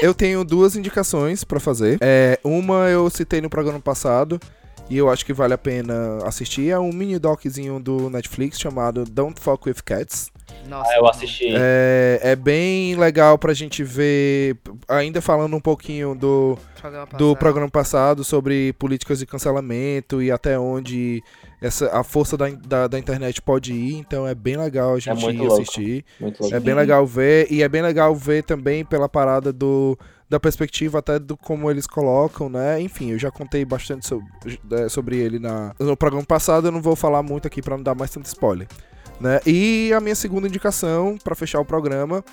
Eu 0.03 0.15
tenho 0.15 0.45
duas 0.45 0.77
indicações 0.77 1.45
pra 1.45 1.59
fazer. 1.59 1.99
É, 2.01 2.39
uma 2.45 2.89
eu 2.89 3.09
citei 3.11 3.41
no 3.41 3.49
programa 3.49 3.81
passado 3.81 4.39
e 4.89 4.97
eu 4.97 5.11
acho 5.11 5.25
que 5.25 5.33
vale 5.33 5.55
a 5.55 5.59
pena 5.59 6.19
assistir. 6.25 6.71
É 6.71 6.79
um 6.79 6.93
mini 6.93 7.19
doczinho 7.19 7.81
do 7.81 8.09
Netflix 8.11 8.59
chamado 8.59 9.05
Don't 9.05 9.41
Fuck 9.41 9.69
With 9.69 9.83
Cats. 9.85 10.31
Nossa, 10.69 10.91
Ah, 10.93 10.97
eu 10.99 11.07
assisti. 11.07 11.47
É, 11.57 12.21
é 12.23 12.37
bem 12.37 12.97
legal 12.97 13.39
pra 13.39 13.55
gente 13.55 13.85
ver, 13.85 14.57
ainda 14.89 15.21
falando 15.21 15.57
um 15.57 15.61
pouquinho 15.61 16.15
do, 16.15 16.59
programa 16.81 17.07
do 17.07 17.11
passado. 17.11 17.37
programa 17.37 17.71
passado 17.71 18.25
sobre 18.25 18.73
políticas 18.75 19.19
de 19.19 19.27
cancelamento 19.27 20.23
e 20.23 20.31
até 20.31 20.59
onde 20.59 21.23
essa, 21.61 21.89
a 21.97 22.03
força 22.03 22.37
da, 22.37 22.49
da, 22.51 22.87
da 22.89 22.99
internet 22.99 23.41
pode 23.41 23.73
ir. 23.73 23.95
Então 23.95 24.27
é 24.27 24.35
bem 24.35 24.57
legal 24.57 24.95
a 24.95 24.99
gente 24.99 25.23
muito 25.23 25.43
louco. 25.43 25.63
assistir. 25.63 26.05
Muito 26.21 26.41
louco. 26.41 26.57
É 26.57 26.61
bem 26.61 26.75
legal 26.75 27.07
ver, 27.07 27.47
e 27.51 27.63
é 27.63 27.69
bem 27.69 27.83
legal 27.83 28.15
ver 28.15 28.43
também 28.43 28.85
pela 28.85 29.09
parada 29.09 29.53
do 29.53 29.99
da 30.29 30.41
perspectiva 30.41 30.99
até 30.99 31.21
do 31.21 31.37
como 31.37 31.71
eles 31.71 31.87
colocam, 31.87 32.49
né? 32.49 32.81
Enfim, 32.81 33.13
eu 33.13 33.19
já 33.19 33.31
contei 33.31 33.65
bastante 33.65 34.07
sobre, 34.07 34.27
é, 34.73 34.89
sobre 34.89 35.17
ele 35.19 35.39
na, 35.39 35.73
no 35.79 35.97
programa 35.97 36.27
passado, 36.27 36.67
eu 36.67 36.73
não 36.73 36.83
vou 36.83 36.97
falar 36.97 37.23
muito 37.23 37.47
aqui 37.47 37.63
pra 37.63 37.77
não 37.77 37.85
dar 37.85 37.95
mais 37.95 38.11
tanto 38.11 38.27
spoiler, 38.27 38.67
né? 39.21 39.41
E 39.47 39.93
a 39.93 40.01
minha 40.01 40.15
segunda 40.15 40.49
indicação 40.49 41.17
pra 41.23 41.35
fechar 41.35 41.61
o 41.61 41.65
programa, 41.65 42.25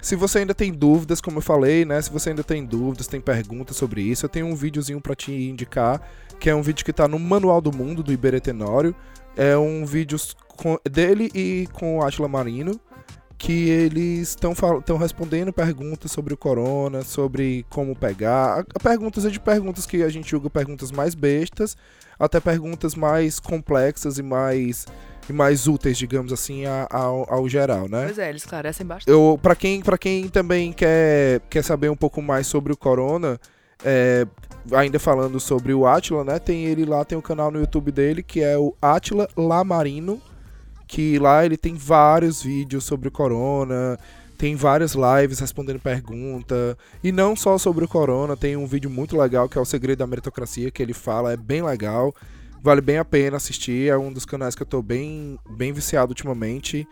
se 0.00 0.16
você 0.16 0.38
ainda 0.38 0.54
tem 0.54 0.72
dúvidas, 0.72 1.20
como 1.20 1.38
eu 1.38 1.42
falei, 1.42 1.84
né? 1.84 2.00
Se 2.00 2.10
você 2.10 2.30
ainda 2.30 2.42
tem 2.44 2.64
dúvidas, 2.64 3.06
tem 3.06 3.20
perguntas 3.20 3.76
sobre 3.76 4.02
isso, 4.02 4.24
eu 4.24 4.28
tenho 4.28 4.46
um 4.46 4.54
videozinho 4.54 5.00
pra 5.00 5.14
te 5.14 5.32
indicar, 5.32 6.00
que 6.38 6.48
é 6.48 6.54
um 6.54 6.62
vídeo 6.62 6.84
que 6.84 6.92
tá 6.92 7.06
no 7.06 7.18
Manual 7.18 7.60
do 7.60 7.72
Mundo 7.72 8.02
do 8.02 8.12
Iberê 8.12 8.40
Tenório. 8.40 8.94
É 9.36 9.56
um 9.56 9.84
vídeo 9.84 10.18
com- 10.56 10.78
dele 10.90 11.30
e 11.34 11.68
com 11.72 11.98
o 11.98 12.02
Atila 12.02 12.28
Marino 12.28 12.80
que 13.38 13.70
eles 13.70 14.36
estão 14.36 14.98
respondendo 14.98 15.50
perguntas 15.50 16.12
sobre 16.12 16.34
o 16.34 16.36
corona, 16.36 17.00
sobre 17.00 17.64
como 17.70 17.96
pegar, 17.96 18.66
perguntas 18.82 19.24
é 19.24 19.30
de 19.30 19.40
perguntas 19.40 19.86
que 19.86 20.02
a 20.02 20.10
gente 20.10 20.30
julga 20.30 20.50
perguntas 20.50 20.92
mais 20.92 21.14
bestas, 21.14 21.74
até 22.18 22.38
perguntas 22.38 22.94
mais 22.94 23.40
complexas 23.40 24.18
e 24.18 24.22
mais 24.22 24.84
e 25.30 25.32
mais 25.32 25.66
úteis, 25.66 25.96
digamos 25.96 26.32
assim, 26.32 26.66
a- 26.66 26.86
ao, 26.90 27.26
ao 27.32 27.48
geral, 27.48 27.88
né? 27.88 28.04
Pois 28.06 28.18
é, 28.18 28.28
eles 28.28 28.42
esclarecem 28.42 28.84
bastante. 28.86 29.10
Eu, 29.10 29.38
para 29.40 29.54
quem, 29.54 29.80
pra 29.80 29.96
quem 29.96 30.28
também 30.28 30.72
quer, 30.72 31.40
quer 31.48 31.62
saber 31.62 31.88
um 31.90 31.96
pouco 31.96 32.20
mais 32.20 32.46
sobre 32.46 32.72
o 32.72 32.76
Corona, 32.76 33.40
é, 33.84 34.26
ainda 34.72 34.98
falando 34.98 35.38
sobre 35.40 35.72
o 35.72 35.86
Atila, 35.86 36.24
né? 36.24 36.38
Tem 36.38 36.64
ele 36.66 36.84
lá, 36.84 37.04
tem 37.04 37.16
o 37.16 37.22
canal 37.22 37.50
no 37.50 37.60
YouTube 37.60 37.90
dele, 37.90 38.22
que 38.22 38.40
é 38.42 38.58
o 38.58 38.74
Atila 38.82 39.28
Lamarino, 39.36 40.20
que 40.86 41.18
lá 41.18 41.44
ele 41.46 41.56
tem 41.56 41.74
vários 41.76 42.42
vídeos 42.42 42.84
sobre 42.84 43.08
o 43.08 43.12
Corona, 43.12 43.98
tem 44.36 44.56
várias 44.56 44.94
lives 44.94 45.38
respondendo 45.38 45.78
pergunta, 45.78 46.76
e 47.04 47.12
não 47.12 47.36
só 47.36 47.56
sobre 47.58 47.84
o 47.84 47.88
Corona, 47.88 48.36
tem 48.36 48.56
um 48.56 48.66
vídeo 48.66 48.90
muito 48.90 49.16
legal 49.16 49.48
que 49.48 49.56
é 49.56 49.60
o 49.60 49.64
Segredo 49.66 49.98
da 49.98 50.06
Meritocracia, 50.06 50.70
que 50.70 50.82
ele 50.82 50.94
fala, 50.94 51.32
é 51.32 51.36
bem 51.36 51.62
legal, 51.62 52.14
vale 52.62 52.80
bem 52.80 52.98
a 52.98 53.04
pena 53.04 53.36
assistir, 53.36 53.88
é 53.88 53.96
um 53.96 54.12
dos 54.12 54.24
canais 54.24 54.54
que 54.54 54.62
eu 54.62 54.66
tô 54.66 54.82
bem, 54.82 55.38
bem 55.50 55.72
viciado 55.72 56.10
ultimamente, 56.10 56.86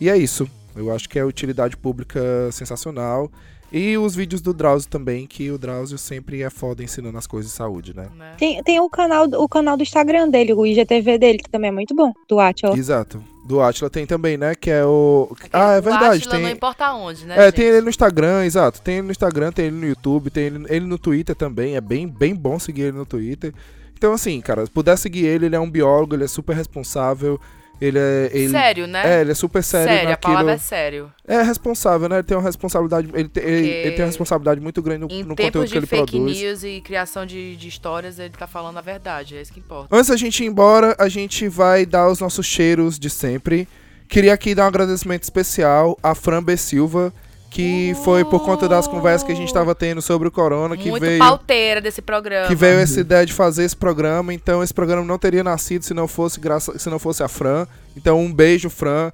e 0.00 0.08
é 0.08 0.16
isso. 0.16 0.48
Eu 0.76 0.94
acho 0.94 1.08
que 1.08 1.18
é 1.18 1.24
utilidade 1.24 1.76
pública 1.76 2.20
sensacional. 2.52 3.30
E 3.70 3.98
os 3.98 4.14
vídeos 4.14 4.40
do 4.40 4.54
Drauzio 4.54 4.88
também, 4.88 5.26
que 5.26 5.50
o 5.50 5.58
Drauzio 5.58 5.98
sempre 5.98 6.42
é 6.42 6.48
foda 6.48 6.82
ensinando 6.82 7.18
as 7.18 7.26
coisas 7.26 7.50
de 7.50 7.56
saúde, 7.56 7.94
né? 7.94 8.08
Né? 8.16 8.34
Tem, 8.38 8.62
tem 8.62 8.80
o, 8.80 8.88
canal, 8.88 9.26
o 9.26 9.46
canal 9.46 9.76
do 9.76 9.82
Instagram 9.82 10.30
dele, 10.30 10.54
o 10.54 10.64
IGTV 10.64 11.18
dele, 11.18 11.38
que 11.38 11.50
também 11.50 11.68
é 11.68 11.72
muito 11.72 11.94
bom, 11.94 12.14
do 12.26 12.40
Atila. 12.40 12.74
Exato. 12.78 13.22
Do 13.44 13.60
Atila 13.60 13.90
tem 13.90 14.06
também, 14.06 14.38
né? 14.38 14.54
Que 14.54 14.70
é 14.70 14.84
o. 14.86 15.28
Aquele- 15.32 15.50
Ah, 15.52 15.74
é 15.74 15.78
o 15.80 15.82
verdade. 15.82 16.16
Átila 16.16 16.34
Não 16.34 16.42
Tem... 16.44 16.52
importa 16.52 16.92
onde, 16.94 17.26
né? 17.26 17.34
É, 17.38 17.44
gente? 17.46 17.54
tem 17.56 17.66
ele 17.66 17.80
no 17.82 17.90
Instagram, 17.90 18.44
exato. 18.46 18.80
Tem 18.80 18.94
ele 18.96 19.06
no 19.06 19.10
Instagram, 19.10 19.52
tem 19.52 19.66
ele 19.66 19.76
no 19.76 19.86
YouTube, 19.86 20.30
tem 20.30 20.44
ele, 20.44 20.66
ele 20.70 20.86
no 20.86 20.98
Twitter 20.98 21.34
também. 21.34 21.76
É 21.76 21.80
bem, 21.80 22.06
bem 22.08 22.34
bom 22.34 22.58
seguir 22.58 22.82
ele 22.82 22.96
no 22.96 23.04
Twitter. 23.04 23.52
Então, 23.98 24.12
assim, 24.12 24.40
cara, 24.40 24.64
se 24.64 24.70
puder 24.70 24.96
seguir 24.96 25.26
ele, 25.26 25.46
ele 25.46 25.56
é 25.56 25.60
um 25.60 25.68
biólogo, 25.70 26.14
ele 26.14 26.24
é 26.24 26.28
super 26.28 26.54
responsável. 26.56 27.38
Ele 27.80 27.98
é. 27.98 28.30
Ele, 28.32 28.48
Sério, 28.50 28.86
né? 28.88 29.18
É, 29.18 29.20
ele 29.20 29.30
é 29.30 29.34
super 29.34 29.62
sério, 29.62 29.88
sério, 29.88 30.08
a 30.08 30.10
naquilo. 30.10 30.32
palavra 30.34 30.52
é 30.54 30.58
sério. 30.58 31.12
É 31.26 31.42
responsável, 31.42 32.08
né? 32.08 32.16
Ele 32.16 32.22
tem 32.24 32.36
uma 32.36 32.42
responsabilidade. 32.42 33.08
Ele, 33.14 33.28
te- 33.28 33.38
ele, 33.40 33.68
ele 33.68 33.90
tem 33.92 34.00
uma 34.00 34.06
responsabilidade 34.08 34.60
muito 34.60 34.82
grande 34.82 35.00
no, 35.00 35.08
Em 35.10 35.22
no 35.22 35.36
conteúdo 35.36 35.70
que 35.70 35.76
ele 35.78 35.86
fake 35.86 36.12
produz. 36.12 36.40
news 36.40 36.64
e 36.64 36.80
criação 36.80 37.24
de, 37.24 37.54
de 37.56 37.68
histórias, 37.68 38.18
ele 38.18 38.30
tá 38.36 38.48
falando 38.48 38.78
a 38.78 38.80
verdade, 38.80 39.36
é 39.36 39.42
isso 39.42 39.52
que 39.52 39.60
importa. 39.60 39.94
Antes 39.94 40.08
da 40.10 40.16
gente 40.16 40.42
ir 40.42 40.46
embora, 40.46 40.96
a 40.98 41.08
gente 41.08 41.46
vai 41.48 41.86
dar 41.86 42.08
os 42.08 42.18
nossos 42.18 42.44
cheiros 42.46 42.98
de 42.98 43.08
sempre. 43.10 43.68
Queria 44.08 44.32
aqui 44.34 44.54
dar 44.56 44.64
um 44.64 44.68
agradecimento 44.68 45.22
especial 45.22 45.96
a 46.02 46.14
Fran 46.16 46.42
B. 46.42 46.56
Silva, 46.56 47.12
que 47.50 47.94
foi 48.04 48.24
por 48.24 48.44
conta 48.44 48.68
das 48.68 48.86
conversas 48.86 49.22
que 49.22 49.32
a 49.32 49.34
gente 49.34 49.48
estava 49.48 49.74
tendo 49.74 50.02
sobre 50.02 50.28
o 50.28 50.30
corona, 50.30 50.76
que 50.76 50.90
Muito 50.90 51.02
veio 51.02 51.18
pauteira 51.18 51.80
desse 51.80 52.02
programa. 52.02 52.46
que 52.46 52.54
veio 52.54 52.78
essa 52.78 53.00
ideia 53.00 53.24
de 53.24 53.32
fazer 53.32 53.64
esse 53.64 53.76
programa. 53.76 54.32
Então 54.34 54.62
esse 54.62 54.74
programa 54.74 55.04
não 55.04 55.18
teria 55.18 55.42
nascido 55.42 55.82
se 55.82 55.94
não 55.94 56.06
fosse 56.06 56.38
graça, 56.38 56.78
se 56.78 56.88
não 56.90 56.98
fosse 56.98 57.22
a 57.22 57.28
Fran. 57.28 57.66
Então 57.96 58.20
um 58.20 58.32
beijo, 58.32 58.68
Fran. 58.68 59.10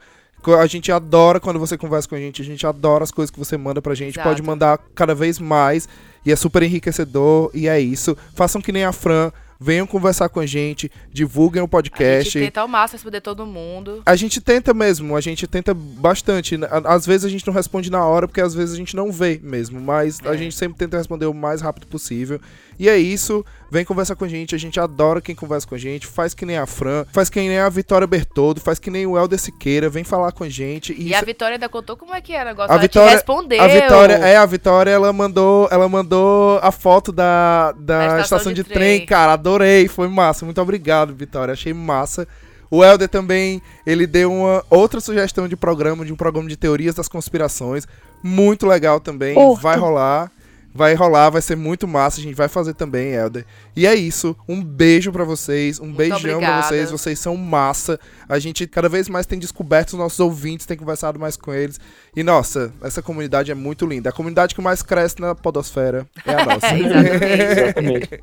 A 0.61 0.67
gente 0.67 0.93
adora 0.93 1.41
quando 1.41 1.59
você 1.59 1.79
conversa 1.79 2.07
com 2.07 2.15
a 2.17 2.19
gente, 2.19 2.43
a 2.43 2.45
gente 2.45 2.67
adora 2.67 3.03
as 3.03 3.11
coisas 3.11 3.31
que 3.31 3.39
você 3.39 3.57
manda 3.57 3.81
pra 3.81 3.95
gente. 3.95 4.17
Exato. 4.17 4.29
Pode 4.29 4.43
mandar 4.43 4.79
cada 4.95 5.15
vez 5.15 5.39
mais 5.39 5.89
e 6.27 6.31
é 6.31 6.37
super 6.37 6.63
enriquecedor 6.63 7.51
e 7.55 7.67
é 7.67 7.81
isso. 7.81 8.15
Façam 8.35 8.61
que 8.61 8.71
nem 8.73 8.85
a 8.85 8.93
Fran, 8.93 9.33
venham 9.61 9.87
conversar 9.87 10.29
com 10.29 10.41
a 10.41 10.47
gente, 10.47 10.91
divulguem 11.13 11.63
o 11.63 11.65
A 11.65 11.69
podcast. 11.69 12.31
gente 12.31 12.45
tenta 12.47 12.61
ao 12.61 12.69
máximo 12.69 12.97
responder 12.97 13.21
todo 13.21 13.47
mundo. 13.47 14.03
A 14.05 14.17
gente 14.17 14.41
tenta 14.41 14.75
mesmo, 14.75 15.17
a 15.17 15.21
gente 15.21 15.47
tenta 15.47 15.73
bastante. 15.75 16.57
A- 16.65 16.95
Às 16.95 17.07
vezes 17.07 17.25
a 17.25 17.29
gente 17.29 17.47
não 17.47 17.55
responde 17.55 17.91
na 17.91 18.05
hora, 18.05 18.27
porque 18.29 18.41
às 18.41 18.55
vezes 18.55 18.75
a 18.75 18.77
gente 18.79 18.95
não 18.97 19.11
vê 19.13 19.41
mesmo. 19.43 19.81
Mas 19.81 20.21
a 20.25 20.35
É. 20.35 20.39
gente 20.39 20.55
sempre 20.55 20.79
tenta 20.79 20.97
responder 20.99 21.27
o 21.27 21.35
mais 21.35 21.61
rápido 21.61 21.87
possível. 21.87 22.41
E 22.79 22.89
é 22.89 22.97
isso. 22.97 23.45
Vem 23.71 23.85
conversar 23.85 24.15
com 24.17 24.25
a 24.25 24.29
gente. 24.29 24.55
A 24.55 24.59
gente 24.59 24.79
adora 24.79 25.21
quem 25.21 25.35
conversa 25.35 25.67
com 25.67 25.75
a 25.75 25.79
gente. 25.79 26.07
Faz 26.07 26.33
que 26.35 26.45
nem 26.47 26.57
a 26.59 26.67
Fran, 26.67 27.05
faz 27.13 27.29
que 27.29 27.39
nem 27.41 27.59
a 27.59 27.69
Vitória 27.69 28.07
Bertoldo, 28.07 28.61
faz 28.61 28.79
que 28.79 28.91
nem 28.91 29.07
o 29.07 29.19
Helder 29.19 29.39
Siqueira. 29.39 29.89
Vem 29.89 30.05
falar 30.05 30.33
com 30.33 30.45
a 30.45 30.49
gente. 30.49 30.93
E, 30.93 31.09
E 31.09 31.15
a 31.15 31.19
isso- 31.19 31.27
Vitória 31.27 31.55
ainda 31.57 31.69
contou 31.69 31.97
como 31.97 32.15
é 32.15 32.21
que 32.21 32.33
era 32.33 32.45
o 32.45 32.49
negócio. 32.53 32.71
A 32.71 32.75
Ela 32.75 32.83
Vitória- 32.83 33.09
te 33.11 33.15
respondeu. 33.15 33.61
a 33.63 33.67
Vitória, 33.69 34.15
é, 34.15 34.37
a 34.37 34.47
Vitória, 34.47 34.91
ela 34.91 35.13
mandou, 35.13 35.69
ela 35.71 35.89
mandou 35.89 36.59
a 36.63 36.71
foto 36.71 37.11
da, 37.11 37.73
da 37.73 38.05
estação, 38.07 38.21
estação 38.39 38.53
de, 38.53 38.63
de 38.63 38.69
trem. 38.71 38.97
trem. 38.99 39.07
Cara, 39.07 39.33
adorei, 39.33 39.89
foi 39.89 40.09
massa. 40.09 40.45
Muito 40.45 40.61
obrigado, 40.61 41.15
Vitória. 41.15 41.53
Achei 41.53 41.73
massa. 41.73 42.27
O 42.71 42.83
Helder 42.85 43.09
também, 43.09 43.63
ele 43.87 44.07
deu 44.07 44.33
uma 44.33 44.65
outra 44.69 44.99
sugestão 45.01 45.47
de 45.47 45.55
programa, 45.57 46.05
de 46.05 46.13
um 46.13 46.17
programa 46.17 46.49
de 46.49 46.57
teorias 46.57 46.95
das 46.95 47.07
conspirações. 47.09 47.87
Muito 48.23 48.67
legal 48.67 48.99
também. 49.01 49.35
Curto. 49.35 49.63
Vai 49.63 49.77
rolar. 49.77 50.31
Vai 50.77 50.93
rolar, 50.95 51.31
vai 51.31 51.41
ser 51.41 51.57
muito 51.57 51.87
massa. 51.87 52.19
A 52.19 52.23
gente 52.23 52.35
vai 52.35 52.49
fazer 52.49 52.75
também, 52.75 53.13
Helder. 53.13 53.47
E 53.77 53.87
é 53.87 53.95
isso. 53.95 54.37
Um 54.49 54.61
beijo 54.61 55.13
pra 55.13 55.23
vocês. 55.23 55.79
Um 55.79 55.85
Muito 55.85 55.97
beijão 55.97 56.19
pra 56.19 56.33
obrigada. 56.35 56.67
vocês. 56.67 56.91
Vocês 56.91 57.19
são 57.21 57.37
massa. 57.37 57.99
A 58.29 58.41
gente 58.41 58.67
cada 58.67 58.89
vez 58.89 59.09
mais 59.09 59.25
tem 59.25 59.39
descoberto 59.39 59.91
os 59.91 59.99
nossos 60.01 60.19
ouvintes, 60.19 60.67
tem 60.67 60.77
conversado 60.77 61.17
mais 61.17 61.37
com 61.37 61.55
eles. 61.55 61.79
E 62.17 62.25
nossa, 62.25 62.73
essa 62.83 63.01
comunidade 63.01 63.53
é 63.53 63.55
muito 63.55 63.87
linda. 63.87 64.09
A 64.09 64.13
comunidade 64.13 64.53
que 64.53 64.61
mais 64.61 64.83
cresce 64.83 65.21
na 65.21 65.33
podosfera 65.33 66.09
é 66.27 66.35
a 66.35 66.43
nossa. 66.45 66.75
Exatamente. 66.77 67.25
Exatamente. 67.25 68.21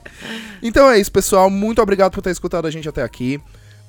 então 0.62 0.90
é 0.90 0.98
isso, 0.98 1.12
pessoal. 1.12 1.50
Muito 1.50 1.82
obrigado 1.82 2.12
por 2.12 2.22
ter 2.22 2.30
escutado 2.30 2.66
a 2.66 2.70
gente 2.70 2.88
até 2.88 3.02
aqui. 3.02 3.38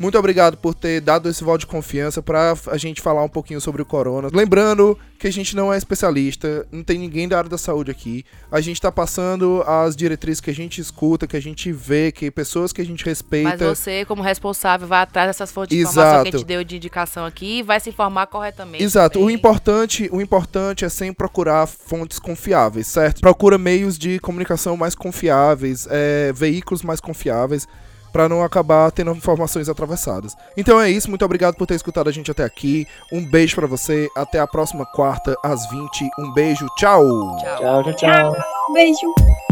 Muito 0.01 0.17
obrigado 0.17 0.57
por 0.57 0.73
ter 0.73 0.99
dado 0.99 1.29
esse 1.29 1.43
voto 1.43 1.59
de 1.59 1.67
confiança 1.67 2.23
pra 2.23 2.55
a 2.71 2.77
gente 2.77 2.99
falar 2.99 3.23
um 3.23 3.29
pouquinho 3.29 3.61
sobre 3.61 3.83
o 3.83 3.85
corona. 3.85 4.29
Lembrando 4.33 4.97
que 5.19 5.27
a 5.27 5.31
gente 5.31 5.55
não 5.55 5.71
é 5.71 5.77
especialista, 5.77 6.65
não 6.71 6.83
tem 6.83 6.97
ninguém 6.97 7.27
da 7.27 7.37
área 7.37 7.47
da 7.47 7.57
saúde 7.57 7.91
aqui. 7.91 8.25
A 8.51 8.59
gente 8.59 8.81
tá 8.81 8.91
passando 8.91 9.61
as 9.61 9.95
diretrizes 9.95 10.41
que 10.41 10.49
a 10.49 10.53
gente 10.53 10.81
escuta, 10.81 11.27
que 11.27 11.37
a 11.37 11.39
gente 11.39 11.71
vê, 11.71 12.11
que 12.11 12.31
pessoas 12.31 12.73
que 12.73 12.81
a 12.81 12.83
gente 12.83 13.05
Mas 13.05 13.11
respeita. 13.11 13.75
você, 13.75 14.03
como 14.05 14.23
responsável, 14.23 14.87
vai 14.87 15.03
atrás 15.03 15.29
dessas 15.29 15.51
fontes 15.51 15.77
de 15.77 15.83
informação 15.83 16.23
que 16.23 16.29
a 16.29 16.31
gente 16.31 16.45
deu 16.45 16.63
de 16.63 16.77
indicação 16.77 17.23
aqui 17.23 17.59
e 17.59 17.61
vai 17.61 17.79
se 17.79 17.91
informar 17.91 18.25
corretamente. 18.25 18.83
Exato. 18.83 19.19
O 19.19 19.29
importante, 19.29 20.09
o 20.11 20.19
importante 20.19 20.83
é 20.83 20.89
sempre 20.89 21.17
procurar 21.17 21.67
fontes 21.67 22.17
confiáveis, 22.17 22.87
certo? 22.87 23.21
Procura 23.21 23.59
meios 23.59 23.99
de 23.99 24.17
comunicação 24.17 24.75
mais 24.75 24.95
confiáveis, 24.95 25.87
é, 25.91 26.33
veículos 26.33 26.81
mais 26.81 26.99
confiáveis. 26.99 27.67
Pra 28.11 28.27
não 28.27 28.43
acabar 28.43 28.91
tendo 28.91 29.11
informações 29.11 29.69
atravessadas. 29.69 30.35
Então 30.57 30.79
é 30.79 30.89
isso, 30.89 31.09
muito 31.09 31.25
obrigado 31.25 31.55
por 31.55 31.65
ter 31.65 31.75
escutado 31.75 32.09
a 32.09 32.11
gente 32.11 32.29
até 32.31 32.43
aqui. 32.43 32.85
Um 33.11 33.25
beijo 33.25 33.55
pra 33.55 33.67
você, 33.67 34.09
até 34.15 34.39
a 34.39 34.47
próxima 34.47 34.85
quarta 34.85 35.35
às 35.43 35.69
20. 35.69 36.09
Um 36.19 36.33
beijo, 36.33 36.67
tchau. 36.77 37.03
Tchau. 37.37 37.57
Tchau, 37.59 37.83
tchau, 37.83 37.93
tchau. 37.93 38.35
Um 38.69 38.73
beijo. 38.73 39.50